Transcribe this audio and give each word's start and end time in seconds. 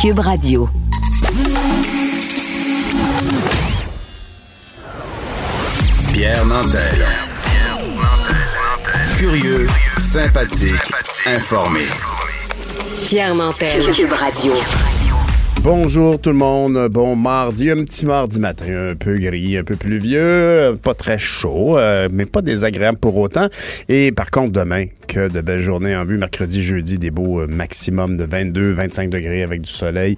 Cube 0.00 0.20
Radio. 0.20 0.66
Pierre 6.10 6.46
Nantel. 6.46 7.06
Curieux, 9.18 9.66
sympathique, 9.98 10.90
informé. 11.26 11.84
Pierre 13.06 13.34
Nantel. 13.34 13.82
Cube 13.92 14.12
Radio. 14.12 14.54
Bonjour 15.62 16.18
tout 16.18 16.30
le 16.30 16.36
monde, 16.36 16.88
bon 16.88 17.16
mardi, 17.16 17.70
un 17.70 17.84
petit 17.84 18.06
mardi 18.06 18.38
matin 18.38 18.92
un 18.92 18.94
peu 18.94 19.18
gris, 19.18 19.58
un 19.58 19.62
peu 19.62 19.76
pluvieux, 19.76 20.74
pas 20.82 20.94
très 20.94 21.18
chaud, 21.18 21.76
euh, 21.76 22.08
mais 22.10 22.24
pas 22.24 22.40
désagréable 22.40 22.96
pour 22.96 23.18
autant. 23.18 23.48
Et 23.90 24.10
par 24.10 24.30
contre 24.30 24.52
demain, 24.52 24.86
que 25.06 25.28
de 25.28 25.42
belles 25.42 25.60
journées 25.60 25.94
en 25.94 26.06
vue, 26.06 26.16
mercredi, 26.16 26.62
jeudi, 26.62 26.96
des 26.96 27.10
beaux 27.10 27.40
euh, 27.40 27.46
maximum 27.46 28.16
de 28.16 28.24
22, 28.24 28.70
25 28.72 29.10
degrés 29.10 29.42
avec 29.42 29.60
du 29.60 29.70
soleil. 29.70 30.16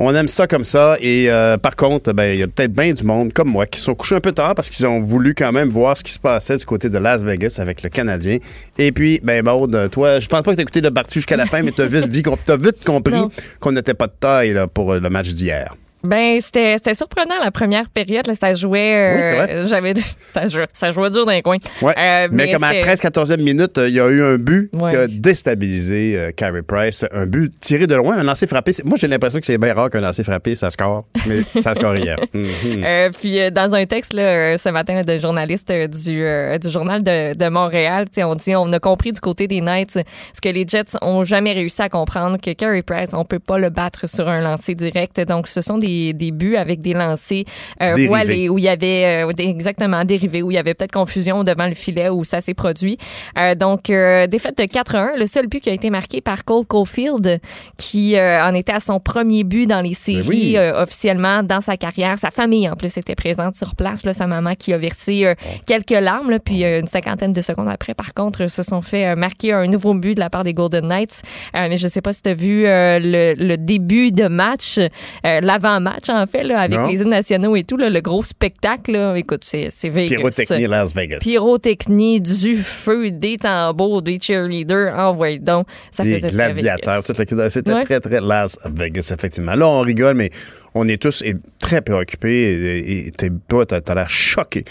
On 0.00 0.14
aime 0.14 0.28
ça 0.28 0.46
comme 0.46 0.62
ça. 0.62 0.96
Et 1.00 1.28
euh, 1.28 1.56
par 1.56 1.74
contre, 1.74 2.12
ben 2.12 2.32
il 2.32 2.38
y 2.38 2.42
a 2.44 2.46
peut-être 2.46 2.72
bien 2.72 2.92
du 2.92 3.02
monde 3.02 3.32
comme 3.32 3.48
moi 3.48 3.66
qui 3.66 3.80
sont 3.80 3.96
couchés 3.96 4.14
un 4.14 4.20
peu 4.20 4.30
tard 4.30 4.54
parce 4.54 4.70
qu'ils 4.70 4.86
ont 4.86 5.00
voulu 5.00 5.34
quand 5.34 5.50
même 5.50 5.68
voir 5.68 5.96
ce 5.96 6.04
qui 6.04 6.12
se 6.12 6.20
passait 6.20 6.56
du 6.56 6.64
côté 6.64 6.88
de 6.88 6.98
Las 6.98 7.24
Vegas 7.24 7.58
avec 7.60 7.82
le 7.82 7.88
Canadien. 7.88 8.38
Et 8.78 8.92
puis, 8.92 9.20
ben 9.24 9.44
Maude, 9.44 9.88
toi, 9.90 10.20
je 10.20 10.28
pense 10.28 10.42
pas 10.42 10.52
que 10.52 10.56
t'as 10.56 10.62
écouté 10.62 10.80
le 10.80 10.92
parti 10.92 11.14
jusqu'à 11.14 11.36
la 11.36 11.46
fin, 11.46 11.62
mais 11.62 11.72
t'as 11.72 11.86
vite, 11.86 12.06
vite, 12.06 12.84
compris 12.84 13.24
qu'on 13.58 13.72
n'était 13.72 13.94
pas 13.94 14.06
de 14.06 14.12
taille 14.20 14.52
là, 14.52 14.68
pour 14.68 14.92
euh, 14.92 15.00
le 15.00 15.10
match 15.10 15.30
d'hier. 15.30 15.74
Ben, 16.04 16.38
c'était, 16.40 16.74
c'était 16.76 16.94
surprenant 16.94 17.34
la 17.42 17.50
première 17.50 17.88
période. 17.90 18.26
Là, 18.26 18.34
ça 18.34 18.54
jouait. 18.54 18.94
euh, 18.94 19.16
Oui, 19.16 19.22
c'est 19.22 19.34
vrai. 19.36 19.68
J'avais, 19.68 19.94
ça, 20.34 20.46
jouait, 20.46 20.66
ça 20.72 20.90
jouait 20.90 21.10
dur 21.10 21.26
dans 21.26 21.32
les 21.32 21.42
coins. 21.42 21.56
Ouais. 21.82 21.92
Euh, 21.98 22.28
mais, 22.30 22.52
comme 22.52 22.62
à 22.64 22.70
c'était- 22.70 23.08
13-14e 23.08 23.42
minute, 23.42 23.76
euh, 23.78 23.88
il 23.88 23.94
y 23.94 24.00
a 24.00 24.08
eu 24.08 24.22
un 24.22 24.36
but 24.38 24.70
Ouais. 24.72 24.90
qui 24.92 24.96
a 24.96 25.06
déstabilisé 25.08 26.14
euh, 26.16 26.30
Carey 26.32 26.62
Price. 26.62 27.04
Un 27.12 27.26
but 27.26 27.52
tiré 27.60 27.86
de 27.86 27.94
loin, 27.94 28.18
un 28.18 28.22
lancer 28.22 28.46
frappé. 28.46 28.72
Moi, 28.84 28.96
j'ai 29.00 29.08
l'impression 29.08 29.40
que 29.40 29.46
c'est 29.46 29.58
bien 29.58 29.74
rare 29.74 29.90
qu'un 29.90 30.00
lancer 30.00 30.24
frappé, 30.24 30.54
ça 30.54 30.70
score. 30.70 31.04
Mais 31.26 31.42
ça 31.60 31.74
score 31.74 31.96
hier. 31.96 32.16
Mhm. 32.32 33.10
Puis 33.18 33.50
dans 33.52 33.74
un 33.74 33.86
texte 33.86 34.12
là, 34.12 34.56
ce 34.58 34.68
matin 34.68 35.02
de 35.02 35.18
journaliste 35.18 35.70
du, 35.72 36.22
du 36.60 36.70
journal 36.70 37.02
de, 37.02 37.34
de 37.34 37.48
Montréal, 37.48 38.06
on 38.18 38.34
dit 38.34 38.54
on 38.56 38.70
a 38.72 38.78
compris 38.78 39.12
du 39.12 39.20
côté 39.20 39.46
des 39.46 39.60
Knights 39.60 39.98
ce 40.34 40.40
que 40.40 40.48
les 40.48 40.64
Jets 40.66 40.96
ont 41.02 41.24
jamais 41.24 41.52
réussi 41.52 41.80
à 41.82 41.88
comprendre 41.88 42.36
que 42.40 42.52
Carey 42.52 42.82
Price 42.82 43.10
on 43.14 43.24
peut 43.24 43.38
pas 43.38 43.58
le 43.58 43.70
battre 43.70 44.08
sur 44.08 44.28
un 44.28 44.40
lancer 44.40 44.74
direct. 44.74 45.20
Donc 45.20 45.48
ce 45.48 45.60
sont 45.60 45.78
des, 45.78 45.87
des 46.14 46.30
buts 46.30 46.56
avec 46.56 46.80
des 46.80 46.94
lancers 46.94 47.44
euh, 47.82 47.94
voilés 48.06 48.48
où 48.48 48.58
il 48.58 48.64
y 48.64 48.68
avait 48.68 49.24
euh, 49.24 49.30
exactement 49.38 50.04
dérivés 50.04 50.42
où 50.42 50.50
il 50.50 50.54
y 50.54 50.58
avait 50.58 50.74
peut-être 50.74 50.92
confusion 50.92 51.44
devant 51.44 51.66
le 51.66 51.74
filet 51.74 52.08
où 52.08 52.24
ça 52.24 52.40
s'est 52.40 52.54
produit. 52.54 52.98
Euh, 53.38 53.54
donc 53.54 53.90
euh, 53.90 54.26
défaite 54.26 54.58
de 54.58 54.64
4-1, 54.64 55.18
le 55.18 55.26
seul 55.26 55.46
but 55.46 55.60
qui 55.60 55.70
a 55.70 55.72
été 55.72 55.90
marqué 55.90 56.20
par 56.20 56.44
Cole 56.44 56.66
Caulfield 56.66 57.40
qui 57.76 58.16
euh, 58.16 58.42
en 58.44 58.54
était 58.54 58.72
à 58.72 58.80
son 58.80 59.00
premier 59.00 59.44
but 59.44 59.66
dans 59.66 59.80
les 59.80 59.94
séries 59.94 60.22
Ben 60.22 60.28
oui. 60.28 60.54
euh, 60.56 60.82
officiellement 60.82 61.42
dans 61.42 61.60
sa 61.60 61.76
carrière. 61.76 62.18
Sa 62.18 62.30
famille, 62.30 62.68
en 62.68 62.76
plus, 62.76 62.96
était 62.96 63.14
présente 63.14 63.56
sur 63.56 63.74
place. 63.74 64.04
Là, 64.04 64.12
sa 64.12 64.26
maman 64.26 64.54
qui 64.54 64.72
a 64.72 64.78
versé 64.78 65.34
quelques 65.66 65.90
larmes. 65.90 66.30
là, 66.30 66.38
puis 66.38 66.64
une 66.64 66.86
cinquantaine 66.86 67.32
de 67.32 67.40
secondes 67.40 67.68
après, 67.68 67.94
par 67.94 68.14
contre, 68.14 68.48
se 68.50 68.62
sont 68.62 68.82
fait 68.82 69.14
marquer 69.16 69.52
un 69.52 69.66
nouveau 69.66 69.94
but 69.94 70.14
de 70.14 70.20
la 70.20 70.30
part 70.30 70.44
des 70.44 70.54
Golden 70.54 70.86
Knights. 70.86 71.22
Mais 71.54 71.76
je 71.76 71.88
sais 71.88 72.00
pas 72.00 72.12
si 72.12 72.22
tu 72.22 72.28
as 72.30 72.34
vu 72.34 72.62
le, 72.64 73.34
le 73.34 73.56
début 73.56 74.10
de 74.12 74.28
match, 74.28 74.78
euh, 74.78 75.40
l'avant-match, 75.78 76.08
en 76.08 76.26
fait, 76.26 76.44
là, 76.44 76.60
avec 76.60 76.78
Non. 76.78 76.88
les 76.88 77.00
hymnes 77.00 77.08
nationaux 77.08 77.56
et 77.56 77.64
tout, 77.64 77.76
là, 77.76 77.90
le 77.90 78.00
gros 78.00 78.22
spectacle. 78.22 78.92
Là, 78.92 79.14
écoute, 79.16 79.42
c'est 79.44 79.68
c'est 79.70 79.88
Vegas. 79.88 80.16
Pyrotechnie 80.16 80.66
Las 80.66 80.94
Vegas. 80.94 81.18
Pyrotechnie, 81.20 82.20
du 82.20 82.56
feu, 82.56 83.10
des 83.10 83.36
tambours, 83.36 84.02
des 84.02 84.18
cheerleaders. 84.20 84.94
Envoyez 84.96 85.38
donc. 85.38 85.66
Ça 85.90 86.02
Des 86.04 86.14
faisait 86.14 86.28
gladiateurs. 86.28 87.02
Vegas. 87.02 87.50
C'était 87.50 87.72
Ouais. 87.72 87.84
très, 87.84 88.00
très 88.00 88.20
Las 88.20 88.58
Vegas, 88.64 89.10
effectivement. 89.14 89.54
Là, 89.54 89.66
on 89.66 89.80
rigole, 89.80 90.14
mais 90.14 90.30
on 90.74 90.86
est 90.88 91.00
tous 91.00 91.22
très 91.58 91.80
préoccupés. 91.80 93.06
Et, 93.08 93.12
toi, 93.48 93.66
t'as 93.66 93.80
as, 93.86 93.94
l'air 93.94 94.10
choqué 94.10 94.64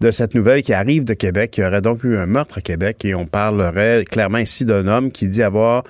de 0.00 0.10
cette 0.10 0.34
nouvelle 0.34 0.62
qui 0.62 0.72
arrive 0.72 1.04
de 1.04 1.14
Québec. 1.14 1.56
Il 1.58 1.62
y 1.62 1.66
aurait 1.66 1.80
donc 1.82 2.04
eu 2.04 2.16
un 2.16 2.26
meurtre 2.26 2.58
à 2.58 2.60
Québec 2.60 3.04
et 3.04 3.14
on 3.14 3.26
parlerait 3.26 4.04
clairement 4.10 4.38
ici 4.38 4.64
d'un 4.64 4.86
homme 4.86 5.10
qui 5.10 5.28
dit 5.28 5.42
avoir 5.42 5.84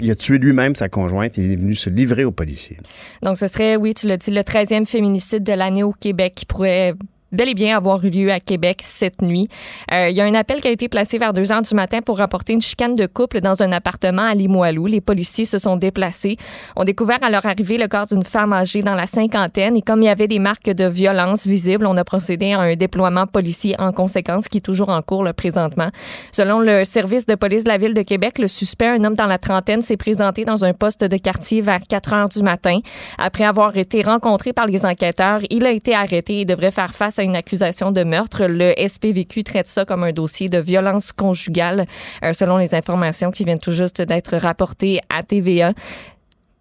Il 0.00 0.10
a 0.10 0.16
tué 0.16 0.38
lui-même 0.38 0.74
sa 0.74 0.88
conjointe 0.88 1.38
et 1.38 1.42
il 1.42 1.52
est 1.52 1.56
venu 1.56 1.74
se 1.74 1.90
livrer 1.90 2.24
aux 2.24 2.32
policiers. 2.32 2.78
Donc, 3.22 3.38
ce 3.38 3.46
serait, 3.46 3.76
oui, 3.76 3.94
tu 3.94 4.06
l'as 4.06 4.16
dit, 4.16 4.30
le 4.30 4.40
13e 4.40 4.86
féminicide 4.86 5.42
de 5.42 5.52
l'année 5.52 5.82
au 5.82 5.92
Québec 5.92 6.34
qui 6.34 6.46
pourrait 6.46 6.94
bel 7.34 7.48
et 7.48 7.54
bien 7.54 7.76
avoir 7.76 8.04
eu 8.04 8.10
lieu 8.10 8.32
à 8.32 8.40
Québec 8.40 8.80
cette 8.82 9.22
nuit. 9.22 9.48
Euh, 9.92 10.08
il 10.08 10.16
y 10.16 10.20
a 10.20 10.24
un 10.24 10.34
appel 10.34 10.60
qui 10.60 10.68
a 10.68 10.70
été 10.70 10.88
placé 10.88 11.18
vers 11.18 11.32
2 11.32 11.52
heures 11.52 11.62
du 11.62 11.74
matin 11.74 12.00
pour 12.00 12.18
rapporter 12.18 12.52
une 12.52 12.60
chicane 12.60 12.94
de 12.94 13.06
couple 13.06 13.40
dans 13.40 13.62
un 13.62 13.72
appartement 13.72 14.22
à 14.22 14.34
Limoilou. 14.34 14.86
Les 14.86 15.00
policiers 15.00 15.44
se 15.44 15.58
sont 15.58 15.76
déplacés, 15.76 16.36
ont 16.76 16.84
découvert 16.84 17.18
à 17.22 17.30
leur 17.30 17.44
arrivée 17.46 17.78
le 17.78 17.88
corps 17.88 18.06
d'une 18.06 18.24
femme 18.24 18.52
âgée 18.52 18.82
dans 18.82 18.94
la 18.94 19.06
cinquantaine 19.06 19.76
et 19.76 19.82
comme 19.82 20.02
il 20.02 20.06
y 20.06 20.08
avait 20.08 20.28
des 20.28 20.38
marques 20.38 20.70
de 20.70 20.86
violence 20.86 21.46
visibles, 21.46 21.86
on 21.86 21.96
a 21.96 22.04
procédé 22.04 22.52
à 22.52 22.60
un 22.60 22.74
déploiement 22.76 23.26
policier 23.26 23.74
en 23.78 23.92
conséquence 23.92 24.48
qui 24.48 24.58
est 24.58 24.60
toujours 24.60 24.88
en 24.88 25.02
cours 25.02 25.24
là, 25.24 25.32
présentement. 25.32 25.88
Selon 26.32 26.60
le 26.60 26.84
service 26.84 27.26
de 27.26 27.34
police 27.34 27.64
de 27.64 27.68
la 27.68 27.78
ville 27.78 27.94
de 27.94 28.02
Québec, 28.02 28.38
le 28.38 28.48
suspect, 28.48 28.88
un 28.88 29.04
homme 29.04 29.14
dans 29.14 29.26
la 29.26 29.38
trentaine, 29.38 29.82
s'est 29.82 29.96
présenté 29.96 30.44
dans 30.44 30.64
un 30.64 30.72
poste 30.72 31.04
de 31.04 31.16
quartier 31.16 31.60
vers 31.60 31.80
4 31.80 32.12
heures 32.12 32.28
du 32.28 32.42
matin. 32.42 32.78
Après 33.18 33.44
avoir 33.44 33.76
été 33.76 34.02
rencontré 34.02 34.52
par 34.52 34.66
les 34.66 34.84
enquêteurs, 34.86 35.40
il 35.50 35.66
a 35.66 35.70
été 35.70 35.94
arrêté 35.94 36.40
et 36.40 36.44
devrait 36.44 36.70
faire 36.70 36.94
face 36.94 37.18
à 37.18 37.23
une 37.24 37.36
accusation 37.36 37.90
de 37.90 38.04
meurtre. 38.04 38.46
Le 38.46 38.72
SPVQ 38.76 39.44
traite 39.44 39.66
ça 39.66 39.84
comme 39.84 40.04
un 40.04 40.12
dossier 40.12 40.48
de 40.48 40.58
violence 40.58 41.12
conjugale, 41.12 41.86
euh, 42.24 42.32
selon 42.32 42.56
les 42.56 42.74
informations 42.74 43.30
qui 43.30 43.44
viennent 43.44 43.58
tout 43.58 43.72
juste 43.72 44.00
d'être 44.02 44.36
rapportées 44.36 45.00
à 45.14 45.22
TVA. 45.22 45.72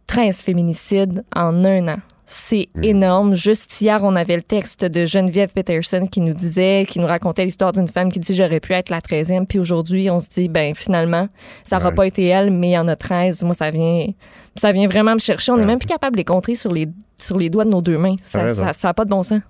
13 0.07 0.41
féminicides 0.41 1.23
en 1.35 1.63
un 1.65 1.87
an. 1.87 1.97
C'est 2.25 2.69
énorme. 2.81 3.35
Juste 3.35 3.79
hier, 3.81 3.99
on 4.03 4.15
avait 4.15 4.35
le 4.37 4.41
texte 4.41 4.85
de 4.85 5.05
Geneviève 5.05 5.51
Peterson 5.53 6.07
qui 6.09 6.21
nous 6.21 6.33
disait, 6.33 6.85
qui 6.89 6.99
nous 6.99 7.05
racontait 7.05 7.43
l'histoire 7.45 7.73
d'une 7.73 7.87
femme 7.87 8.11
qui 8.11 8.19
dit 8.19 8.33
j'aurais 8.33 8.59
pu 8.59 8.73
être 8.73 8.89
la 8.89 9.01
13e. 9.01 9.45
Puis 9.45 9.59
aujourd'hui, 9.59 10.09
on 10.09 10.19
se 10.19 10.29
dit, 10.29 10.47
ben 10.49 10.73
finalement, 10.73 11.27
ça 11.63 11.77
n'aura 11.77 11.89
Ouais. 11.89 11.95
pas 11.95 12.07
été 12.07 12.25
elle, 12.25 12.49
mais 12.51 12.69
il 12.69 12.73
y 12.73 12.77
en 12.77 12.87
a 12.87 12.95
13. 12.95 13.43
Moi, 13.43 13.53
ça 13.53 13.71
vient, 13.71 14.07
ça 14.55 14.71
vient 14.71 14.87
vraiment 14.87 15.13
me 15.13 15.19
chercher. 15.19 15.51
On 15.51 15.55
n'est 15.57 15.61
Ouais. 15.63 15.67
même 15.67 15.79
plus 15.79 15.87
capable 15.87 16.13
de 16.15 16.19
les 16.21 16.25
compter 16.25 16.55
sur 16.55 16.71
les, 16.73 16.87
sur 17.17 17.37
les 17.37 17.49
doigts 17.49 17.65
de 17.65 17.69
nos 17.71 17.81
deux 17.81 17.97
mains. 17.97 18.15
Ça 18.21 18.53
n'a 18.53 18.73
ça, 18.73 18.93
pas 18.93 19.03
de 19.05 19.09
bon 19.09 19.21
sens. 19.23 19.41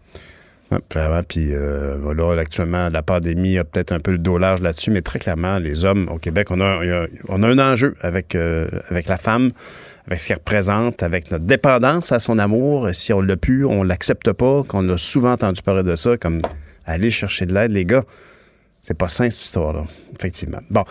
Puis 1.28 1.50
euh, 1.54 2.40
actuellement, 2.40 2.90
la 2.92 3.02
pandémie 3.02 3.58
a 3.58 3.64
peut-être 3.64 3.92
un 3.92 4.00
peu 4.00 4.12
le 4.12 4.18
dos 4.18 4.38
là-dessus, 4.38 4.92
mais 4.92 5.02
très 5.02 5.20
clairement, 5.20 5.60
les 5.60 5.86
hommes 5.86 6.08
au 6.12 6.18
Québec, 6.18 6.52
on 6.52 6.62
a, 6.62 7.08
un 7.30 7.60
enjeu 7.60 7.96
avec, 8.02 8.36
euh, 8.36 8.68
avec 8.90 9.08
la 9.08 9.18
femme, 9.18 9.52
avec 10.08 10.20
ce 10.20 10.30
qu'elle 10.30 10.38
représente, 10.38 11.04
avec 11.04 11.32
notre 11.32 11.46
dépendance 11.46 12.12
à 12.12 12.20
son 12.20 12.38
amour. 12.38 12.90
Si 12.94 13.14
on 13.14 13.22
l'a 13.22 13.38
pu, 13.38 13.66
on 13.66 13.84
l'accepte 13.84 14.32
pas, 14.32 14.64
qu'on 14.68 14.88
a 14.90 14.98
souvent 14.98 15.34
entendu 15.34 15.62
parler 15.62 15.84
de 15.84 15.96
ça, 15.96 16.18
comme 16.18 16.42
aller 16.86 17.12
chercher 17.12 17.46
de 17.46 17.54
l'aide, 17.54 17.72
les 17.72 17.86
gars. 17.86 18.04
C'est 18.86 18.98
pas 18.98 19.08
sain, 19.08 19.30
cette 19.30 19.42
histoire-là, 19.42 19.86
effectivement. 20.14 20.60
Bon. 20.70 20.84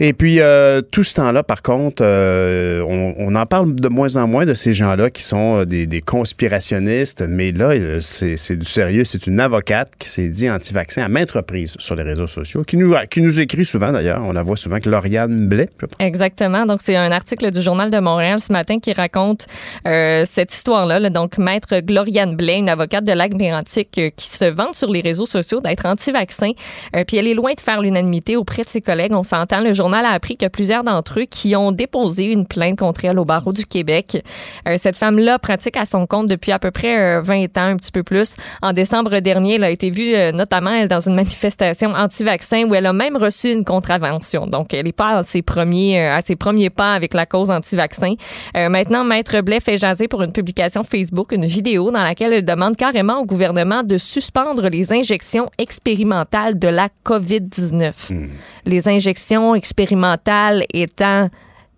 Et 0.00 0.12
puis, 0.12 0.40
euh, 0.40 0.82
tout 0.82 1.04
ce 1.04 1.14
temps-là, 1.14 1.44
par 1.44 1.62
contre, 1.62 2.02
euh, 2.04 2.82
on, 2.82 3.14
on 3.16 3.34
en 3.36 3.46
parle 3.46 3.76
de 3.76 3.88
moins 3.88 4.16
en 4.16 4.26
moins 4.26 4.44
de 4.44 4.54
ces 4.54 4.74
gens-là 4.74 5.08
qui 5.10 5.22
sont 5.22 5.60
euh, 5.60 5.64
des, 5.64 5.86
des 5.86 6.00
conspirationnistes, 6.00 7.22
mais 7.28 7.52
là, 7.52 7.70
euh, 7.70 8.00
c'est 8.00 8.56
du 8.56 8.66
sérieux. 8.66 9.04
C'est 9.04 9.28
une 9.28 9.38
avocate 9.38 9.92
qui 9.98 10.08
s'est 10.08 10.28
dit 10.28 10.50
anti-vaccin 10.50 11.04
à 11.04 11.08
maintes 11.08 11.30
reprises 11.30 11.74
sur 11.78 11.94
les 11.94 12.02
réseaux 12.02 12.26
sociaux, 12.26 12.64
qui 12.64 12.76
nous, 12.76 12.92
qui 13.08 13.22
nous 13.22 13.38
écrit 13.38 13.64
souvent 13.64 13.92
d'ailleurs. 13.92 14.22
On 14.24 14.32
la 14.32 14.42
voit 14.42 14.56
souvent 14.56 14.80
que 14.80 14.90
Lauriane 14.90 15.46
Blais. 15.46 15.68
Exactement. 16.00 16.64
Donc, 16.66 16.80
c'est 16.82 16.96
un 16.96 17.12
article 17.12 17.52
du 17.52 17.62
Journal 17.62 17.92
de 17.92 17.98
Montréal 18.00 18.40
ce 18.40 18.52
matin 18.52 18.80
qui 18.80 18.92
raconte 18.92 19.46
euh, 19.86 20.24
cette 20.26 20.52
histoire-là. 20.52 20.98
là. 20.98 21.10
Donc, 21.10 21.38
Maître 21.38 21.78
Gloriane 21.78 22.34
Blais, 22.34 22.58
une 22.58 22.68
avocate 22.68 23.04
de 23.04 23.12
Lac-Mérantic 23.12 23.96
euh, 23.98 24.10
qui 24.16 24.28
se 24.28 24.44
vante 24.44 24.74
sur 24.74 24.90
les 24.90 25.02
réseaux 25.02 25.26
sociaux 25.26 25.60
d'être 25.60 25.86
anti-vaccin. 25.86 26.50
Euh, 26.96 27.04
puis, 27.04 27.16
elle 27.16 27.26
est 27.26 27.34
loin 27.34 27.52
de 27.54 27.60
faire 27.60 27.80
l'unanimité 27.80 28.36
auprès 28.36 28.62
de 28.62 28.68
ses 28.68 28.80
collègues. 28.80 29.12
On 29.12 29.22
s'entend. 29.22 29.60
Le 29.60 29.74
journal 29.74 30.04
a 30.04 30.10
appris 30.10 30.36
a 30.42 30.50
plusieurs 30.50 30.84
d'entre 30.84 31.20
eux 31.20 31.24
qui 31.24 31.56
ont 31.56 31.72
déposé 31.72 32.32
une 32.32 32.46
plainte 32.46 32.78
contre 32.78 33.04
elle 33.04 33.18
au 33.18 33.24
barreau 33.24 33.52
du 33.52 33.64
Québec. 33.64 34.22
Euh, 34.68 34.76
cette 34.78 34.96
femme-là 34.96 35.38
pratique 35.38 35.76
à 35.76 35.86
son 35.86 36.06
compte 36.06 36.26
depuis 36.28 36.52
à 36.52 36.58
peu 36.58 36.70
près 36.70 37.16
euh, 37.18 37.22
20 37.22 37.56
ans, 37.58 37.68
un 37.68 37.76
petit 37.76 37.92
peu 37.92 38.02
plus. 38.02 38.36
En 38.62 38.72
décembre 38.72 39.18
dernier, 39.20 39.54
elle 39.54 39.64
a 39.64 39.70
été 39.70 39.90
vue 39.90 40.14
euh, 40.14 40.32
notamment 40.32 40.70
elle, 40.70 40.88
dans 40.88 41.00
une 41.00 41.14
manifestation 41.14 41.90
anti-vaccin 41.90 42.64
où 42.64 42.74
elle 42.74 42.86
a 42.86 42.92
même 42.92 43.16
reçu 43.16 43.50
une 43.52 43.64
contravention. 43.64 44.46
Donc, 44.46 44.72
elle 44.74 44.84
n'est 44.84 44.92
pas 44.92 45.18
à 45.18 45.22
ses 45.22 45.42
premiers, 45.42 46.00
euh, 46.00 46.16
à 46.16 46.20
ses 46.20 46.36
premiers 46.36 46.70
pas 46.70 46.94
avec 46.94 47.14
la 47.14 47.26
cause 47.26 47.50
anti-vaccin. 47.50 48.14
Euh, 48.56 48.68
maintenant, 48.68 49.04
Maître 49.04 49.40
Blais 49.40 49.60
fait 49.60 49.78
jaser 49.78 50.08
pour 50.08 50.22
une 50.22 50.32
publication 50.32 50.82
Facebook 50.82 51.32
une 51.32 51.46
vidéo 51.46 51.90
dans 51.90 52.02
laquelle 52.02 52.32
elle 52.32 52.44
demande 52.44 52.76
carrément 52.76 53.20
au 53.20 53.24
gouvernement 53.24 53.82
de 53.82 53.98
suspendre 53.98 54.68
les 54.68 54.92
injections 54.92 55.50
expérimentales 55.58 56.58
de 56.58 56.68
la 56.68 56.85
COVID-19. 57.04 58.28
Les 58.64 58.88
injections 58.88 59.54
expérimentales 59.54 60.64
étant 60.72 61.28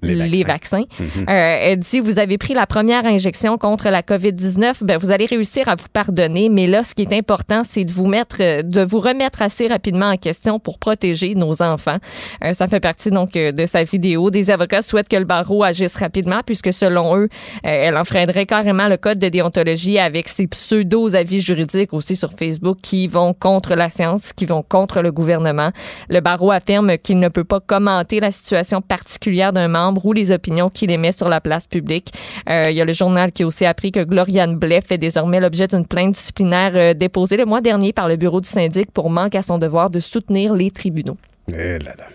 les, 0.02 0.44
vaccins. 0.44 0.84
Mhm. 0.98 1.06
Euh, 1.28 1.56
elle 1.60 1.78
dit, 1.78 2.00
vous 2.00 2.18
avez 2.18 2.38
pris 2.38 2.54
la 2.54 2.66
première 2.66 3.04
injection 3.06 3.58
contre 3.58 3.88
la 3.88 4.02
COVID-19, 4.02 4.84
ben, 4.84 4.98
vous 4.98 5.10
allez 5.10 5.26
réussir 5.26 5.68
à 5.68 5.74
vous 5.74 5.88
pardonner, 5.92 6.48
mais 6.48 6.66
là, 6.66 6.84
ce 6.84 6.94
qui 6.94 7.02
est 7.02 7.12
important, 7.12 7.62
c'est 7.64 7.84
de 7.84 7.90
vous 7.90 8.06
mettre, 8.06 8.36
euh, 8.40 8.62
de 8.62 8.82
vous 8.82 9.00
remettre 9.00 9.42
assez 9.42 9.66
rapidement 9.66 10.10
en 10.10 10.16
question 10.16 10.60
pour 10.60 10.78
protéger 10.78 11.34
nos 11.34 11.62
enfants. 11.62 11.98
Euh, 12.44 12.52
ça 12.52 12.68
fait 12.68 12.80
partie 12.80 13.10
donc 13.10 13.32
de 13.32 13.66
sa 13.66 13.84
vidéo. 13.84 14.30
Des 14.30 14.50
avocats 14.50 14.82
souhaitent 14.82 15.08
que 15.08 15.16
le 15.16 15.24
barreau 15.24 15.64
agisse 15.64 15.96
rapidement 15.96 16.40
puisque 16.44 16.72
selon 16.72 17.16
eux, 17.16 17.28
elle 17.62 17.96
enfreindrait 17.96 18.46
carrément 18.46 18.88
le 18.88 18.96
code 18.96 19.18
de 19.18 19.28
déontologie 19.28 19.98
avec 19.98 20.28
ses 20.28 20.46
pseudo-avis 20.46 21.40
juridiques 21.40 21.92
aussi 21.92 22.16
sur 22.16 22.32
Facebook 22.32 22.78
qui 22.82 23.08
vont 23.08 23.34
contre 23.34 23.74
la 23.74 23.88
science, 23.88 24.32
qui 24.32 24.46
vont 24.46 24.62
contre 24.62 25.02
le 25.02 25.12
gouvernement. 25.12 25.70
Le 26.08 26.20
barreau 26.20 26.50
affirme 26.50 26.98
qu'il 26.98 27.18
ne 27.18 27.28
peut 27.28 27.44
pas 27.44 27.60
commenter 27.60 28.20
la 28.20 28.30
situation 28.30 28.80
particulière 28.80 29.52
d'un 29.52 29.68
membre 29.68 29.87
ou 29.96 30.12
les 30.12 30.30
opinions 30.30 30.70
qu'il 30.70 30.90
émet 30.90 31.12
sur 31.12 31.28
la 31.28 31.40
place 31.40 31.66
publique. 31.66 32.12
Euh, 32.48 32.70
il 32.70 32.76
y 32.76 32.80
a 32.80 32.84
le 32.84 32.92
journal 32.92 33.32
qui 33.32 33.42
a 33.42 33.46
aussi 33.46 33.64
appris 33.64 33.92
que 33.92 34.04
Gloriane 34.04 34.56
Blais 34.56 34.80
fait 34.80 34.98
désormais 34.98 35.40
l'objet 35.40 35.66
d'une 35.66 35.86
plainte 35.86 36.12
disciplinaire 36.12 36.72
euh, 36.74 36.94
déposée 36.94 37.36
le 37.36 37.44
mois 37.44 37.60
dernier 37.60 37.92
par 37.92 38.08
le 38.08 38.16
bureau 38.16 38.40
du 38.40 38.48
syndic 38.48 38.90
pour 38.90 39.10
manque 39.10 39.34
à 39.34 39.42
son 39.42 39.58
devoir 39.58 39.90
de 39.90 40.00
soutenir 40.00 40.54
les 40.54 40.70
tribunaux. 40.70 41.16
Eh 41.52 41.78
là 41.78 41.94
là. 41.98 42.06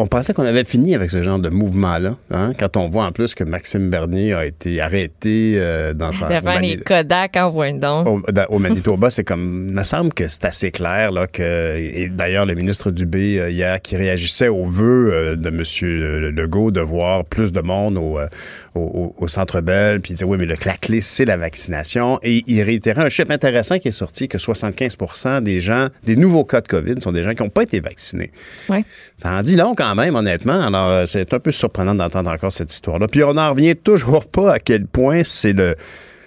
On 0.00 0.06
pensait 0.06 0.32
qu'on 0.32 0.44
avait 0.44 0.62
fini 0.62 0.94
avec 0.94 1.10
ce 1.10 1.22
genre 1.22 1.40
de 1.40 1.48
mouvement-là, 1.48 2.14
hein, 2.30 2.52
quand 2.56 2.76
on 2.76 2.88
voit 2.88 3.04
en 3.04 3.10
plus 3.10 3.34
que 3.34 3.42
Maxime 3.42 3.90
Bernier 3.90 4.32
a 4.32 4.46
été 4.46 4.80
arrêté 4.80 5.54
euh, 5.56 5.92
dans 5.92 6.12
son... 6.12 6.28
Devant 6.28 6.60
les 6.60 6.76
Kodak 6.76 7.36
en 7.36 7.50
donc. 7.74 8.06
Au, 8.06 8.22
au 8.48 8.58
Manitoba, 8.60 9.10
c'est 9.10 9.24
comme... 9.24 9.66
Il 9.68 9.74
me 9.74 9.82
semble 9.82 10.12
que 10.12 10.28
c'est 10.28 10.44
assez 10.44 10.70
clair, 10.70 11.10
là, 11.10 11.26
que... 11.26 11.76
Et 11.76 12.10
d'ailleurs, 12.10 12.46
le 12.46 12.54
ministre 12.54 12.92
Dubé, 12.92 13.40
euh, 13.40 13.50
hier, 13.50 13.80
qui 13.82 13.96
réagissait 13.96 14.46
aux 14.46 14.64
vœux 14.64 15.12
euh, 15.12 15.36
de 15.36 15.48
M. 15.48 16.32
Legault 16.32 16.70
de 16.70 16.80
voir 16.80 17.24
plus 17.24 17.52
de 17.52 17.60
monde 17.60 17.98
au, 17.98 18.20
au, 18.76 19.26
Centre 19.26 19.60
Bell, 19.60 20.00
puis 20.00 20.12
il 20.12 20.14
disait, 20.14 20.24
oui, 20.24 20.38
mais 20.38 20.46
le, 20.46 20.54
la 20.64 20.76
clé, 20.76 21.00
c'est 21.00 21.24
la 21.24 21.36
vaccination. 21.36 22.20
Et 22.22 22.44
il 22.46 22.62
réitérait 22.62 23.02
un 23.02 23.08
chiffre 23.08 23.32
intéressant 23.32 23.78
qui 23.80 23.88
est 23.88 23.92
sorti, 23.92 24.28
que 24.28 24.38
75% 24.38 25.42
des 25.42 25.60
gens, 25.60 25.88
des 26.04 26.14
nouveaux 26.14 26.44
cas 26.44 26.60
de 26.60 26.68
COVID 26.68 27.00
sont 27.02 27.12
des 27.12 27.24
gens 27.24 27.34
qui 27.34 27.42
n'ont 27.42 27.50
pas 27.50 27.64
été 27.64 27.80
vaccinés. 27.80 28.30
Ouais. 28.68 28.84
Ça 29.16 29.32
en 29.32 29.42
dit 29.42 29.56
long 29.56 29.74
quand 29.74 29.87
même, 29.94 30.16
honnêtement. 30.16 30.60
Alors, 30.60 30.90
euh, 30.90 31.04
c'est 31.06 31.32
un 31.32 31.38
peu 31.38 31.52
surprenant 31.52 31.94
d'entendre 31.94 32.30
encore 32.30 32.52
cette 32.52 32.72
histoire-là. 32.72 33.08
Puis 33.08 33.22
on 33.24 33.34
n'en 33.34 33.50
revient 33.50 33.76
toujours 33.76 34.26
pas 34.26 34.54
à 34.54 34.58
quel 34.58 34.86
point 34.86 35.22
c'est 35.24 35.52
le... 35.52 35.76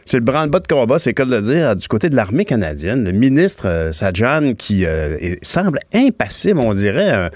C'est 0.04 0.18
le 0.18 0.24
branle-bas 0.24 0.60
de 0.60 0.68
combat, 0.68 0.98
c'est 0.98 1.14
cas 1.14 1.26
de 1.26 1.32
le 1.32 1.42
dire, 1.42 1.76
du 1.76 1.88
côté 1.88 2.10
de 2.10 2.16
l'armée 2.16 2.44
canadienne. 2.44 3.04
Le 3.04 3.12
ministre 3.12 3.68
euh, 3.68 3.92
Sajan 3.94 4.54
qui 4.58 4.84
euh, 4.84 5.36
semble 5.44 5.80
impassible, 5.94 6.60
on 6.60 6.74
dirait 6.74 7.30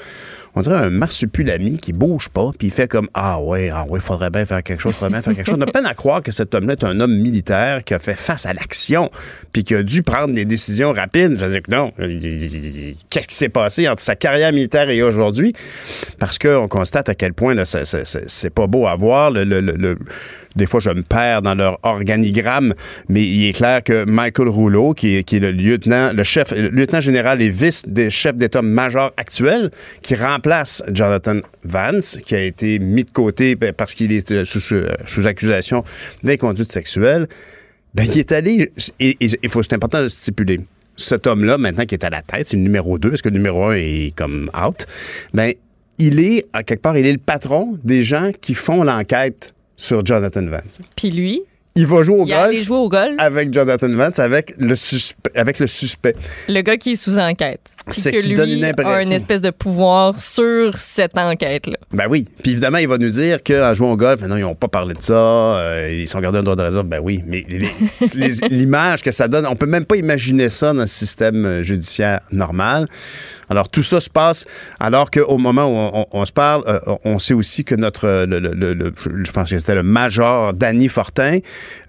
on 0.56 0.62
dirait 0.62 0.78
un 0.78 0.90
marsupilami 0.90 1.78
qui 1.78 1.94
bouge 1.94 2.30
pas, 2.30 2.52
puis 2.58 2.68
il 2.68 2.72
fait 2.72 2.88
comme 2.88 3.10
Ah 3.14 3.40
ouais, 3.42 3.70
ah 3.74 3.86
ouais, 3.88 4.00
faudrait 4.00 4.30
bien 4.30 4.46
faire 4.46 4.64
quelque 4.64 4.80
chose, 4.82 4.94
faudrait 4.94 5.10
bien 5.10 5.22
faire 5.22 5.36
quelque 5.36 5.48
chose. 5.48 5.58
On 5.58 5.62
a 5.62 5.72
peine 5.72 5.86
à 5.86 5.94
croire 5.94 6.22
que 6.22 6.32
cet 6.32 6.56
homme-là 6.56 6.74
est 6.74 6.84
un 6.84 7.00
homme 7.00 7.16
militaire 7.16 7.84
qui 7.84 7.94
a 7.94 8.00
fait 8.00 8.16
face 8.16 8.46
à 8.46 8.54
l'action, 8.54 9.12
puis 9.52 9.64
qui 9.64 9.76
a 9.76 9.84
dû 9.84 10.02
prendre 10.04 10.34
des 10.34 10.46
décisions 10.46 10.94
rapides. 10.94 11.38
Je 11.38 11.46
veux 11.46 11.60
que 11.60 11.72
non. 11.72 11.92
Qu'est-ce 13.10 13.28
qui 13.28 13.36
s'est 13.36 13.50
passé 13.50 13.90
entre 13.90 14.02
sa 14.02 14.16
carrière 14.16 14.52
militaire 14.54 14.90
et 14.90 15.02
aujourd'hui? 15.04 15.54
Parce 16.20 16.40
qu'on 16.40 16.68
constate 16.68 17.10
à 17.10 17.16
quel 17.16 17.34
point 17.34 17.56
c'est 17.66 18.54
pas 18.54 18.68
beau 18.68 18.88
à 18.88 18.96
voir. 18.96 19.32
le, 19.32 19.44
le, 19.44 19.60
le 19.60 19.98
des 20.56 20.66
fois, 20.66 20.80
je 20.80 20.90
me 20.90 21.04
perds 21.04 21.42
dans 21.42 21.54
leur 21.54 21.80
organigramme, 21.84 22.74
mais 23.10 23.24
il 23.24 23.50
est 23.50 23.54
clair 23.54 23.84
que 23.84 24.06
Michael 24.06 24.48
Rouleau, 24.48 24.94
qui 24.94 25.18
est, 25.18 25.24
qui 25.24 25.38
est 25.38 25.40
le 25.40 25.52
lieutenant, 25.52 26.14
le 26.14 26.24
chef, 26.24 26.52
le 26.52 26.70
lieutenant 26.70 27.02
général 27.02 27.42
et 27.42 27.50
vice 27.50 27.84
des 27.86 28.10
chefs 28.10 28.38
d'état-major 28.38 29.12
actuel, 29.18 29.72
qui 30.02 30.16
Jonathan 30.92 31.40
Vance, 31.64 32.18
qui 32.26 32.36
a 32.36 32.44
été 32.44 32.80
mis 32.80 33.04
de 33.04 33.12
côté 33.12 33.56
ben, 33.56 33.74
parce 33.74 33.94
qu'il 33.94 34.12
est 34.12 34.32
euh, 34.32 34.46
sous, 34.46 34.60
sous 34.60 35.28
accusation 35.28 35.84
d'inconduite 36.24 36.72
sexuelle, 36.72 37.28
ben, 37.94 38.04
il 38.04 38.20
est 38.20 38.32
allé, 38.32 38.72
et 39.00 39.18
il 39.20 39.50
faut, 39.50 39.64
c'est 39.64 39.74
important 39.74 40.02
de 40.02 40.08
stipuler, 40.08 40.60
cet 40.98 41.28
homme-là, 41.28 41.58
maintenant 41.58 41.86
qui 41.86 41.96
est 41.96 42.04
à 42.04 42.10
la 42.10 42.22
tête, 42.22 42.48
c'est 42.48 42.58
le 42.58 42.64
numéro 42.64 42.98
2, 42.98 43.10
parce 43.10 43.22
que 43.22 43.30
le 43.30 43.36
numéro 43.36 43.66
1 43.66 43.76
est 43.76 44.16
comme 44.16 44.50
out, 44.56 44.86
ben, 45.34 45.54
il 45.98 46.20
est, 46.20 46.46
à 46.54 46.64
quelque 46.64 46.82
part, 46.82 46.98
il 46.98 47.06
est 47.06 47.14
le 47.14 47.18
patron 47.18 47.74
des 47.84 48.04
gens 48.04 48.32
qui 48.42 48.54
font 48.54 48.84
l'enquête 48.84 49.54
sur 49.76 50.06
Jonathan 50.06 50.46
Vance. 50.46 50.80
Puis 50.96 51.12
lui? 51.12 51.42
Il 51.78 51.88
va 51.88 52.04
jouer 52.04 52.22
au, 52.22 52.26
il 52.26 52.34
golf 52.34 52.62
jouer 52.64 52.78
au 52.78 52.88
golf 52.88 53.16
avec 53.18 53.54
Jonathan 53.54 53.90
Vance, 53.90 54.20
avec 54.20 54.56
le, 54.58 54.78
suspect, 54.78 55.32
avec 55.36 55.60
le 55.60 55.68
suspect. 55.68 56.16
Le 56.48 56.62
gars 56.62 56.78
qui 56.78 56.94
est 56.94 56.96
sous 56.96 57.18
enquête. 57.18 57.60
C'est 57.90 58.14
que 58.14 58.26
lui 58.26 58.64
a 58.64 59.04
une 59.04 59.12
espèce 59.12 59.42
de 59.42 59.50
pouvoir 59.50 60.18
sur 60.18 60.78
cette 60.78 61.18
enquête-là. 61.18 61.76
Ben 61.92 62.06
oui. 62.10 62.30
Puis 62.42 62.54
évidemment, 62.54 62.78
il 62.78 62.88
va 62.88 62.98
nous 62.98 63.10
dire 63.10 63.44
qu'en 63.44 63.74
jouant 63.74 63.92
au 63.92 63.98
golf, 63.98 64.22
non, 64.22 64.38
ils 64.38 64.44
n'ont 64.44 64.56
pas 64.56 64.70
parlé 64.70 64.94
de 64.94 65.02
ça, 65.02 65.14
euh, 65.14 65.90
ils 65.92 66.08
sont 66.08 66.22
gardés 66.22 66.38
un 66.38 66.44
droit 66.44 66.56
de 66.56 66.62
réserve. 66.62 66.86
Ben 66.86 67.02
oui. 67.04 67.22
Mais 67.28 67.44
l'image 68.50 69.02
que 69.04 69.12
ça 69.12 69.28
donne, 69.28 69.46
on 69.46 69.58
peut 69.58 69.66
même 69.66 69.84
pas 69.84 69.98
imaginer 69.98 70.48
ça 70.48 70.72
dans 70.72 70.80
le 70.80 70.86
système 70.86 71.46
euh, 71.46 71.62
judiciaire 71.62 72.22
normal. 72.32 72.88
Alors, 73.50 73.70
tout 73.70 73.84
ça 73.84 74.00
se 74.00 74.10
passe 74.10 74.46
alors 74.80 75.12
qu'au 75.12 75.38
moment 75.38 75.66
où 75.66 76.06
on, 76.12 76.26
se 76.26 76.32
parle, 76.32 76.64
euh, 76.68 76.80
on 77.04 77.20
sait 77.20 77.34
aussi 77.34 77.64
que 77.64 77.76
notre, 77.76 78.26
le, 78.28 78.94
je 79.24 79.32
pense 79.32 79.50
que 79.50 79.58
c'était 79.58 79.76
le 79.76 79.84
major 79.84 80.54
Danny 80.54 80.88
Fortin, 80.88 81.40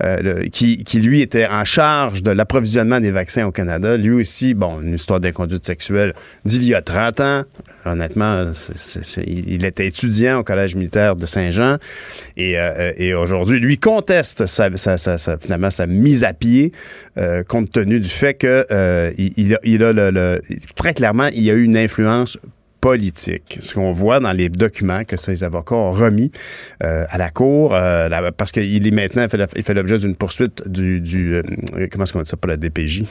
euh, 0.03 0.47
qui, 0.53 0.85
qui, 0.85 1.01
lui, 1.01 1.21
était 1.21 1.47
en 1.47 1.65
charge 1.65 2.23
de 2.23 2.31
l'approvisionnement 2.31 3.01
des 3.01 3.11
vaccins 3.11 3.47
au 3.47 3.53
Canada. 3.53 3.97
Lui 3.97 4.13
aussi, 4.13 4.55
bon, 4.55 4.81
une 4.81 4.95
histoire 4.95 5.21
d'inconduite 5.21 5.65
sexuelle 5.65 6.15
d'il 6.45 6.65
y 6.65 6.75
a 6.75 6.83
30 6.83 7.21
ans. 7.21 7.43
Honnêtement, 7.85 8.51
il 9.25 9.65
était 9.65 9.87
étudiant 9.87 10.41
au 10.41 10.43
Collège 10.43 10.75
militaire 10.75 11.15
de 11.15 11.25
Saint-Jean 11.25 11.77
et, 12.37 12.59
euh, 12.59 13.19
aujourd'hui, 13.21 13.61
lui 13.61 13.79
conteste 13.79 14.45
finalement 14.47 15.71
sa 15.71 15.87
mise 15.87 16.25
à 16.25 16.33
pied 16.33 16.73
compte 17.49 17.71
tenu 17.71 18.01
du 18.01 18.09
fait 18.09 18.35
que 18.35 18.67
il, 19.17 19.55
a, 19.55 19.59
il 19.63 19.85
a 19.85 19.93
le, 19.93 20.41
très 20.75 20.95
clairement, 20.95 21.29
il 21.33 21.46
y 21.47 21.51
a 21.51 21.55
eu 21.55 21.65
une 21.65 21.77
influence 21.77 22.39
politique. 22.87 23.59
Ce 23.61 23.75
qu'on 23.75 23.91
voit 23.91 24.21
dans 24.21 24.31
les 24.31 24.49
documents 24.49 25.03
que 25.05 25.17
ces 25.17 25.43
avocats 25.43 25.75
ont 25.75 25.91
remis 25.91 26.31
euh, 26.85 27.05
à 27.09 27.19
la 27.19 27.31
Cour, 27.31 27.75
euh, 27.75 28.31
parce 28.37 28.53
qu'il 28.53 28.87
est 28.87 28.91
maintenant, 28.93 29.27
il 29.57 29.63
fait 29.65 29.75
l'objet 29.75 29.99
d'une 29.99 30.15
poursuite 30.15 30.69
du, 30.69 31.01
du 31.01 31.35
euh, 31.35 31.43
comment 31.91 32.05
est-ce 32.05 32.13
qu'on 32.13 32.23
dit 32.23 32.31
ça, 32.31 32.37
pas 32.37 32.47
la 32.47 32.57
DPJ? 32.57 33.03